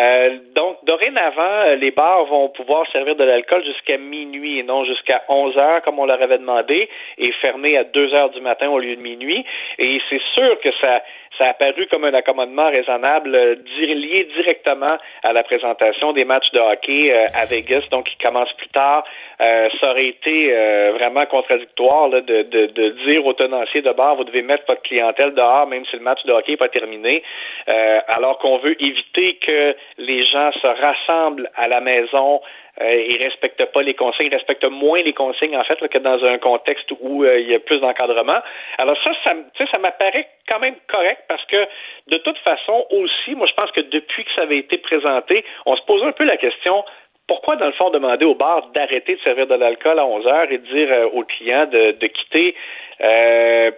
Euh, 0.00 0.38
donc, 0.56 0.78
dorénavant, 0.84 1.42
euh, 1.42 1.76
les 1.76 1.90
bars 1.90 2.24
vont 2.24 2.48
pouvoir 2.48 2.90
servir 2.90 3.16
de 3.16 3.24
l'alcool 3.24 3.62
jusqu'à 3.64 3.98
minuit 3.98 4.58
et 4.58 4.62
non 4.62 4.84
jusqu'à 4.84 5.22
11 5.28 5.58
heures, 5.58 5.82
comme 5.82 5.98
on 5.98 6.06
leur 6.06 6.22
avait 6.22 6.38
demandé, 6.38 6.88
et 7.18 7.32
fermer 7.32 7.76
à 7.76 7.84
2 7.84 8.14
heures 8.14 8.30
du 8.30 8.40
matin 8.40 8.70
au 8.70 8.78
lieu 8.78 8.96
de 8.96 9.02
minuit. 9.02 9.44
Et 9.78 10.00
c'est 10.08 10.22
sûr 10.34 10.58
que 10.60 10.70
ça, 10.80 11.02
ça 11.40 11.46
a 11.46 11.50
apparu 11.50 11.86
comme 11.86 12.04
un 12.04 12.12
accommodement 12.12 12.68
raisonnable 12.68 13.34
euh, 13.34 13.54
lié 13.78 14.28
directement 14.36 14.98
à 15.22 15.32
la 15.32 15.42
présentation 15.42 16.12
des 16.12 16.26
matchs 16.26 16.50
de 16.52 16.58
hockey 16.58 17.10
euh, 17.10 17.26
à 17.34 17.46
Vegas, 17.46 17.82
donc 17.90 18.04
qui 18.04 18.18
commence 18.18 18.52
plus 18.58 18.68
tard. 18.68 19.04
Euh, 19.40 19.68
ça 19.80 19.90
aurait 19.90 20.08
été 20.08 20.52
vraiment 20.92 21.24
contradictoire 21.24 22.08
là, 22.08 22.20
de, 22.20 22.42
de, 22.42 22.66
de 22.66 22.88
dire 23.06 23.24
aux 23.24 23.32
tenanciers 23.32 23.80
de 23.80 23.90
bar, 23.92 24.16
vous 24.16 24.24
devez 24.24 24.42
mettre 24.42 24.64
votre 24.68 24.82
clientèle 24.82 25.32
dehors, 25.32 25.66
même 25.66 25.86
si 25.86 25.96
le 25.96 26.02
match 26.02 26.22
de 26.24 26.32
hockey 26.32 26.52
n'est 26.52 26.58
pas 26.58 26.68
terminé, 26.68 27.22
alors 28.08 28.38
qu'on 28.38 28.58
veut 28.58 28.80
éviter 28.82 29.38
que 29.46 29.74
les 29.96 30.26
gens 30.26 30.52
se 30.52 30.66
rassemblent 30.66 31.50
à 31.56 31.68
la 31.68 31.80
maison 31.80 32.42
euh, 32.80 32.94
ils 33.08 33.22
respectent 33.22 33.64
pas 33.66 33.82
les 33.82 33.94
consignes, 33.94 34.26
ils 34.26 34.34
respectent 34.34 34.70
moins 34.70 35.02
les 35.02 35.12
consignes 35.12 35.56
en 35.56 35.64
fait 35.64 35.80
là, 35.80 35.88
que 35.88 35.98
dans 35.98 36.24
un 36.24 36.38
contexte 36.38 36.90
où 37.00 37.24
euh, 37.24 37.38
il 37.38 37.50
y 37.50 37.54
a 37.54 37.60
plus 37.60 37.80
d'encadrement. 37.80 38.40
Alors 38.78 38.96
ça, 39.02 39.12
ça, 39.24 39.34
ça 39.70 39.78
m'apparaît 39.78 40.28
quand 40.48 40.60
même 40.60 40.76
correct 40.92 41.22
parce 41.28 41.44
que 41.46 41.66
de 42.08 42.16
toute 42.18 42.38
façon 42.38 42.86
aussi, 42.90 43.34
moi 43.34 43.46
je 43.46 43.54
pense 43.54 43.70
que 43.72 43.80
depuis 43.80 44.24
que 44.24 44.30
ça 44.36 44.44
avait 44.44 44.58
été 44.58 44.78
présenté, 44.78 45.44
on 45.66 45.76
se 45.76 45.82
pose 45.82 46.02
un 46.04 46.12
peu 46.12 46.24
la 46.24 46.36
question 46.36 46.84
pourquoi, 47.30 47.54
dans 47.54 47.66
le 47.66 47.72
fond, 47.72 47.90
demander 47.90 48.24
au 48.24 48.34
bar 48.34 48.66
d'arrêter 48.74 49.14
de 49.14 49.20
servir 49.20 49.46
de 49.46 49.54
l'alcool 49.54 50.00
à 50.00 50.04
11 50.04 50.26
heures 50.26 50.50
et 50.50 50.58
de 50.58 50.66
dire 50.66 50.88
euh, 50.90 51.06
aux 51.12 51.22
clients 51.22 51.66
de, 51.66 51.92
de 51.92 52.06
quitter? 52.08 52.56
Euh, 53.00 53.70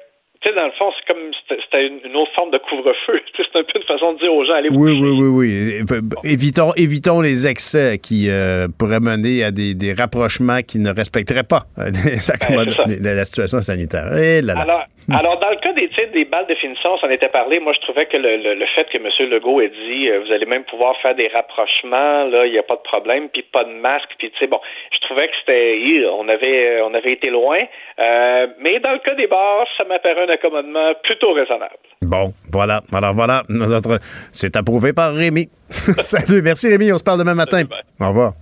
tu 0.42 0.48
sais, 0.48 0.54
dans 0.56 0.66
le 0.66 0.72
fond, 0.72 0.90
c'est 0.98 1.12
comme 1.12 1.22
c'était 1.48 1.86
une, 1.86 2.16
autre 2.16 2.32
forme 2.34 2.50
de 2.50 2.58
couvre-feu. 2.58 3.20
C'est 3.36 3.58
un 3.58 3.62
peu 3.62 3.78
une 3.78 3.86
façon 3.86 4.14
de 4.14 4.18
dire 4.18 4.32
aux 4.32 4.44
gens 4.44 4.54
allez 4.54 4.70
vous 4.70 4.82
Oui, 4.82 4.98
oui, 5.00 5.10
oui, 5.10 5.28
oui. 5.28 6.00
Évitons, 6.24 6.72
évitons 6.74 7.20
les 7.20 7.46
excès 7.46 7.98
qui 7.98 8.28
euh, 8.28 8.66
pourraient 8.76 9.00
mener 9.00 9.44
à 9.44 9.50
des, 9.52 9.74
des 9.74 9.92
rapprochements 9.92 10.62
qui 10.62 10.80
ne 10.80 10.92
respecteraient 10.92 11.44
pas 11.44 11.62
euh, 11.78 11.90
les 12.04 12.18
Ben, 12.48 13.02
la, 13.02 13.14
la 13.14 13.24
situation 13.24 13.60
sanitaire. 13.60 14.08
Eh 14.16 14.40
là 14.42 14.54
là. 14.54 14.60
Alors, 14.62 14.84
alors, 15.10 15.38
dans 15.40 15.50
le 15.50 15.56
cas 15.56 15.72
des, 15.72 15.90
sais, 15.96 16.06
des 16.06 16.24
balles 16.24 16.46
de 16.46 16.54
finition, 16.54 16.90
on 16.94 16.98
s'en 16.98 17.10
était 17.10 17.28
parlé. 17.28 17.60
Moi, 17.60 17.72
je 17.74 17.80
trouvais 17.80 18.06
que 18.06 18.16
le, 18.16 18.36
le, 18.36 18.54
le 18.54 18.66
fait 18.74 18.84
que 18.84 18.98
M. 18.98 19.30
Legault 19.30 19.60
ait 19.60 19.68
dit 19.68 20.08
euh, 20.08 20.20
vous 20.24 20.32
allez 20.32 20.46
même 20.46 20.64
pouvoir 20.64 20.96
faire 21.00 21.14
des 21.14 21.28
rapprochements, 21.28 22.24
là, 22.24 22.46
il 22.46 22.52
n'y 22.52 22.58
a 22.58 22.62
pas 22.62 22.76
de 22.76 22.82
problème, 22.82 23.28
puis 23.28 23.42
pas 23.42 23.64
de 23.64 23.72
masque, 23.72 24.10
puis 24.18 24.30
tu 24.30 24.38
sais, 24.38 24.46
bon, 24.46 24.60
je 24.92 24.98
trouvais 25.06 25.28
que 25.28 25.34
c'était, 25.40 26.04
on 26.12 26.28
avait, 26.28 26.80
on 26.82 26.94
avait 26.94 27.12
été 27.12 27.30
loin. 27.30 27.58
Euh, 27.98 28.46
mais 28.60 28.78
dans 28.80 28.92
le 28.92 28.98
cas 28.98 29.14
des 29.14 29.26
bars, 29.26 29.66
ça 29.76 29.84
m'apparaît 29.84 30.26
un 30.26 30.30
accommodement 30.30 30.92
plutôt 31.02 31.32
raisonnable. 31.32 31.74
Bon, 32.02 32.32
voilà. 32.52 32.80
Alors 32.92 33.14
voilà, 33.14 33.42
notre, 33.48 33.98
c'est 34.32 34.56
approuvé 34.56 34.92
par 34.92 35.14
Rémi. 35.14 35.48
Salut, 35.70 36.42
merci 36.42 36.68
Rémi, 36.68 36.92
on 36.92 36.98
se 36.98 37.04
parle 37.04 37.18
demain 37.18 37.34
matin. 37.34 37.62
Au 38.00 38.08
revoir. 38.08 38.32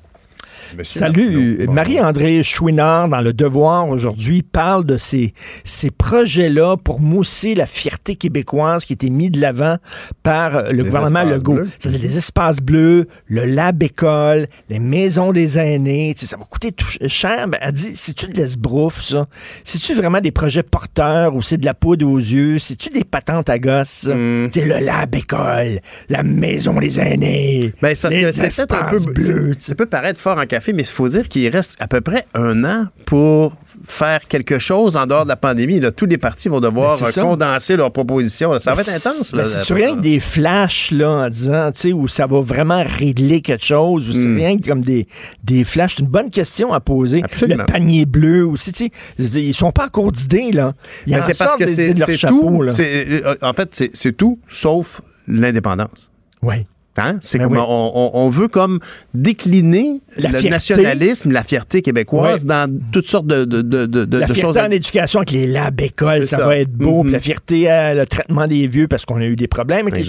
Monsieur 0.76 1.00
Salut. 1.00 1.66
Marie-André 1.68 2.42
Chouinard, 2.42 3.08
dans 3.08 3.20
Le 3.20 3.32
Devoir 3.32 3.88
aujourd'hui, 3.88 4.42
parle 4.42 4.84
de 4.84 4.98
ces, 4.98 5.34
ces 5.64 5.90
projets-là 5.90 6.76
pour 6.76 7.00
mousser 7.00 7.54
la 7.54 7.66
fierté 7.66 8.16
québécoise 8.16 8.84
qui 8.84 8.92
était 8.92 9.10
mis 9.10 9.30
de 9.30 9.40
l'avant 9.40 9.76
par 10.22 10.56
euh, 10.56 10.70
le 10.70 10.78
Les 10.78 10.82
gouvernement 10.84 11.22
Legault. 11.24 11.60
C'est-à-dire 11.78 12.00
les 12.02 12.16
espaces 12.18 12.58
bleus, 12.60 13.06
le 13.26 13.44
lab 13.44 13.82
école, 13.82 14.46
les 14.68 14.78
maisons 14.78 15.32
des 15.32 15.58
aînés. 15.58 16.14
Tu 16.16 16.20
sais, 16.20 16.30
ça 16.30 16.36
va 16.36 16.44
coûter 16.44 16.72
tout 16.72 16.86
cher. 17.08 17.48
Ben, 17.48 17.58
elle 17.60 17.72
dit, 17.72 17.92
c'est-tu 17.94 18.26
de 18.28 18.36
l'esbrouffe, 18.36 19.02
ça? 19.02 19.26
C'est-tu 19.64 19.94
vraiment 19.94 20.20
des 20.20 20.30
projets 20.32 20.62
porteurs 20.62 21.34
ou 21.34 21.42
c'est 21.42 21.58
de 21.58 21.64
la 21.66 21.74
poudre 21.74 22.06
aux 22.06 22.18
yeux? 22.18 22.58
C'est-tu 22.58 22.90
des 22.90 23.04
patentes 23.04 23.48
à 23.50 23.58
gosses? 23.58 24.08
Hmm. 24.12 24.48
C'est 24.52 24.64
le 24.64 24.78
lab 24.84 25.14
école, 25.14 25.80
la 26.08 26.22
maison 26.22 26.78
des 26.78 27.00
aînés. 27.00 27.72
Ben, 27.82 27.94
c'est 27.94 28.02
parce 28.02 28.14
les 28.14 28.22
que 28.22 28.32
c'est 28.32 28.66
peut-être 28.66 28.84
un 28.84 28.90
peu. 28.90 28.98
c'est- 29.18 29.62
Ça 29.70 29.74
peut 29.74 29.86
paraître 29.86 30.20
fort 30.20 30.38
en 30.38 30.46
café, 30.46 30.59
mais 30.68 30.82
il 30.82 30.86
faut 30.86 31.08
dire 31.08 31.28
qu'il 31.28 31.48
reste 31.48 31.74
à 31.80 31.88
peu 31.88 32.00
près 32.00 32.26
un 32.34 32.64
an 32.64 32.86
pour 33.06 33.56
faire 33.84 34.26
quelque 34.28 34.58
chose 34.58 34.96
en 34.96 35.06
dehors 35.06 35.24
de 35.24 35.28
la 35.30 35.36
pandémie. 35.36 35.80
Là, 35.80 35.90
tous 35.90 36.06
les 36.06 36.18
partis 36.18 36.48
vont 36.48 36.60
devoir 36.60 36.98
Ben, 36.98 37.06
c'est 37.10 37.20
euh, 37.20 37.22
condenser 37.24 37.76
leurs 37.76 37.92
propositions. 37.92 38.58
Ça 38.58 38.74
va 38.74 38.82
être 38.82 38.88
Mais 38.88 38.94
intense. 38.94 39.30
c'est- 39.30 39.36
Là, 39.36 39.42
mais 39.44 39.48
C'est-tu 39.48 39.72
rien 39.72 39.96
que 39.96 40.00
des 40.00 40.20
flashs, 40.20 40.90
là, 40.90 41.10
en 41.10 41.28
disant, 41.30 41.72
tu 41.72 41.80
sais, 41.80 41.92
où 41.92 42.06
ça 42.08 42.26
va 42.26 42.40
vraiment 42.42 42.82
régler 42.84 43.40
quelque 43.40 43.64
chose, 43.64 44.08
ou 44.08 44.12
c'est 44.12 44.26
Hmm. 44.26 44.36
rien 44.36 44.58
que 44.58 44.68
comme 44.68 44.82
des, 44.82 45.06
des 45.44 45.64
flashs? 45.64 45.94
C'est 45.96 46.02
une 46.02 46.08
bonne 46.08 46.30
question 46.30 46.72
à 46.74 46.80
poser. 46.80 47.22
Absolument. 47.24 47.64
Le 47.66 47.72
panier 47.72 48.04
bleu 48.04 48.46
aussi, 48.46 48.72
tu 48.72 48.84
sais. 48.84 48.90
je 49.18 49.22
veux 49.24 49.28
dire, 49.30 49.42
Ils 49.44 49.54
sont 49.54 49.72
pas 49.72 49.86
en 49.86 49.88
cours 49.88 50.12
d'idées, 50.12 50.52
là. 50.52 50.74
Ils 51.06 51.14
Ben, 51.14 51.20
en 51.20 51.22
c'est 51.22 51.38
parce 51.38 51.56
que 51.56 51.66
c'est 51.66 51.96
c'est 51.96 52.16
chapeau, 52.18 52.40
tout. 52.40 52.62
là. 52.62 52.72
c'est- 52.72 53.06
euh, 53.24 53.34
En 53.42 53.54
fait, 53.54 53.68
c'est 53.72 53.90
c'est 53.94 54.12
tout 54.12 54.38
sauf 54.48 55.00
l'indépendance. 55.26 56.10
Oui. 56.42 56.66
Hein? 56.96 57.16
C'est 57.22 57.38
Ben 57.38 57.44
comme 57.48 57.56
oui. 57.56 57.62
on, 57.66 58.28
veut 58.28 58.48
comme 58.48 58.78
décliner 59.14 60.00
La 60.16 60.28
le 60.30 60.38
fierté. 60.38 60.50
nationalisme, 60.50 61.30
la 61.30 61.44
fierté 61.44 61.82
québécoise 61.82 62.42
Oui. 62.42 62.48
dans 62.48 62.80
toutes 62.92 63.06
sortes 63.08 63.26
de, 63.26 63.44
de, 63.44 63.62
de, 63.62 63.86
de- 63.86 64.04
de 64.04 64.18
La 64.18 64.26
choses. 64.26 64.36
fierté 64.36 64.60
en 64.60 64.70
éducation 64.70 65.20
avec 65.20 65.30
les 65.30 65.46
labs 65.46 65.80
écoles, 65.80 66.26
ça, 66.26 66.38
ça. 66.38 66.46
va 66.46 66.56
être 66.58 66.72
beau. 66.72 67.02
Puis 67.02 67.12
la 67.12 67.20
fierté 67.20 67.70
à 67.70 67.94
le 67.94 68.06
traitement 68.06 68.46
des 68.46 68.66
vieux, 68.66 68.88
parce 68.88 69.04
qu'on 69.06 69.16
a 69.20 69.24
eu 69.24 69.36
des 69.36 69.46
problèmes 69.48 69.86
avec 69.86 70.04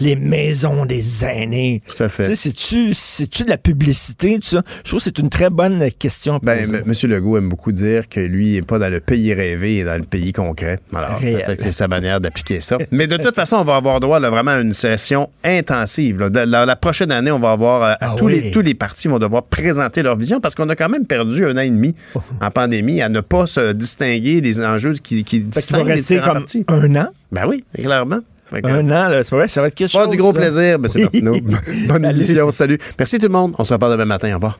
les 0.00 0.16
maisons 0.16 0.86
des 0.86 1.24
aînés. 1.24 1.82
Tout 1.86 2.02
à 2.02 2.08
fait. 2.08 2.34
C'est-tu 2.34 2.94
c'est-tu 2.94 3.44
de 3.44 3.50
la 3.50 3.58
publicité, 3.58 4.34
tout 4.38 4.48
ça? 4.48 4.62
Je 4.84 4.88
trouve 4.88 4.98
que 5.00 5.04
c'est 5.04 5.18
une 5.18 5.30
très 5.30 5.50
bonne 5.50 5.90
question. 5.98 6.40
Ben. 6.42 6.58
M. 6.74 6.82
Monsieur 6.86 7.08
Legault 7.08 7.36
aime 7.38 7.48
beaucoup 7.48 7.72
dire 7.72 8.08
que 8.08 8.20
lui 8.20 8.52
n'est 8.54 8.62
pas 8.62 8.78
dans 8.78 8.90
le 8.90 9.00
pays 9.00 9.32
rêvé, 9.34 9.74
il 9.76 9.80
est 9.80 9.84
dans 9.84 9.98
le 9.98 10.04
pays 10.06 10.32
concret. 10.32 10.80
Alors, 10.94 11.18
peut-être 11.20 11.56
que 11.56 11.62
c'est 11.62 11.72
sa 11.72 11.88
manière 11.88 12.20
d'appliquer 12.20 12.60
ça. 12.60 12.78
Mais 12.90 13.06
de 13.06 13.16
toute 13.16 13.34
façon, 13.34 13.56
on 13.56 13.64
va 13.64 13.76
avoir 13.76 14.00
droit 14.00 14.18
là, 14.18 14.30
vraiment 14.30 14.52
à 14.52 14.60
une 14.60 14.72
session 14.72 15.28
intensive. 15.44 16.05
Là. 16.12 16.28
La, 16.46 16.66
la 16.66 16.76
prochaine 16.76 17.10
année, 17.12 17.30
on 17.30 17.38
va 17.38 17.52
avoir 17.52 17.82
euh, 17.82 17.94
Ah 18.00 18.14
tous, 18.16 18.26
oui. 18.26 18.40
les, 18.40 18.50
tous 18.50 18.60
les 18.62 18.74
partis 18.74 19.08
vont 19.08 19.18
devoir 19.18 19.44
présenter 19.44 20.02
leur 20.02 20.16
vision 20.16 20.40
parce 20.40 20.54
qu'on 20.54 20.68
a 20.68 20.76
quand 20.76 20.88
même 20.88 21.06
perdu 21.06 21.44
un 21.46 21.56
an 21.56 21.60
et 21.60 21.70
demi 21.70 21.94
en 22.40 22.50
pandémie 22.50 23.00
à 23.02 23.08
ne 23.08 23.20
pas 23.20 23.46
se 23.46 23.72
distinguer 23.72 24.40
les 24.40 24.60
enjeux 24.64 24.94
qui, 24.94 25.24
qui 25.24 25.40
Fait 25.40 25.42
qu'il 25.42 25.42
va 25.42 25.48
distinguent 25.60 25.86
les 25.86 25.92
rester 25.94 26.14
différents 26.14 26.32
comme 26.34 26.42
partis. 26.42 26.64
un 26.68 26.96
an? 26.96 27.08
Ben 27.32 27.44
oui, 27.48 27.64
clairement. 27.74 28.20
Un 28.52 28.86
an, 28.90 29.08
là, 29.08 29.24
c'est 29.24 29.34
vrai, 29.34 29.48
ça 29.48 29.60
va 29.60 29.66
être 29.68 29.74
quelque 29.74 29.92
Pas 29.92 30.04
chose. 30.04 30.08
du 30.08 30.16
gros 30.16 30.32
ça. 30.32 30.38
plaisir, 30.40 30.74
M. 30.76 30.86
Oui. 30.94 31.02
Martineau. 31.02 31.36
Bonne 31.88 32.04
émission. 32.04 32.50
Salut. 32.52 32.78
Merci 32.98 33.18
tout 33.18 33.26
le 33.26 33.32
monde. 33.32 33.54
On 33.58 33.64
se 33.64 33.72
reparle 33.72 33.92
demain 33.92 34.04
matin. 34.04 34.30
Au 34.30 34.34
revoir. 34.36 34.58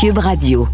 Cube 0.00 0.18
Radio. 0.18 0.68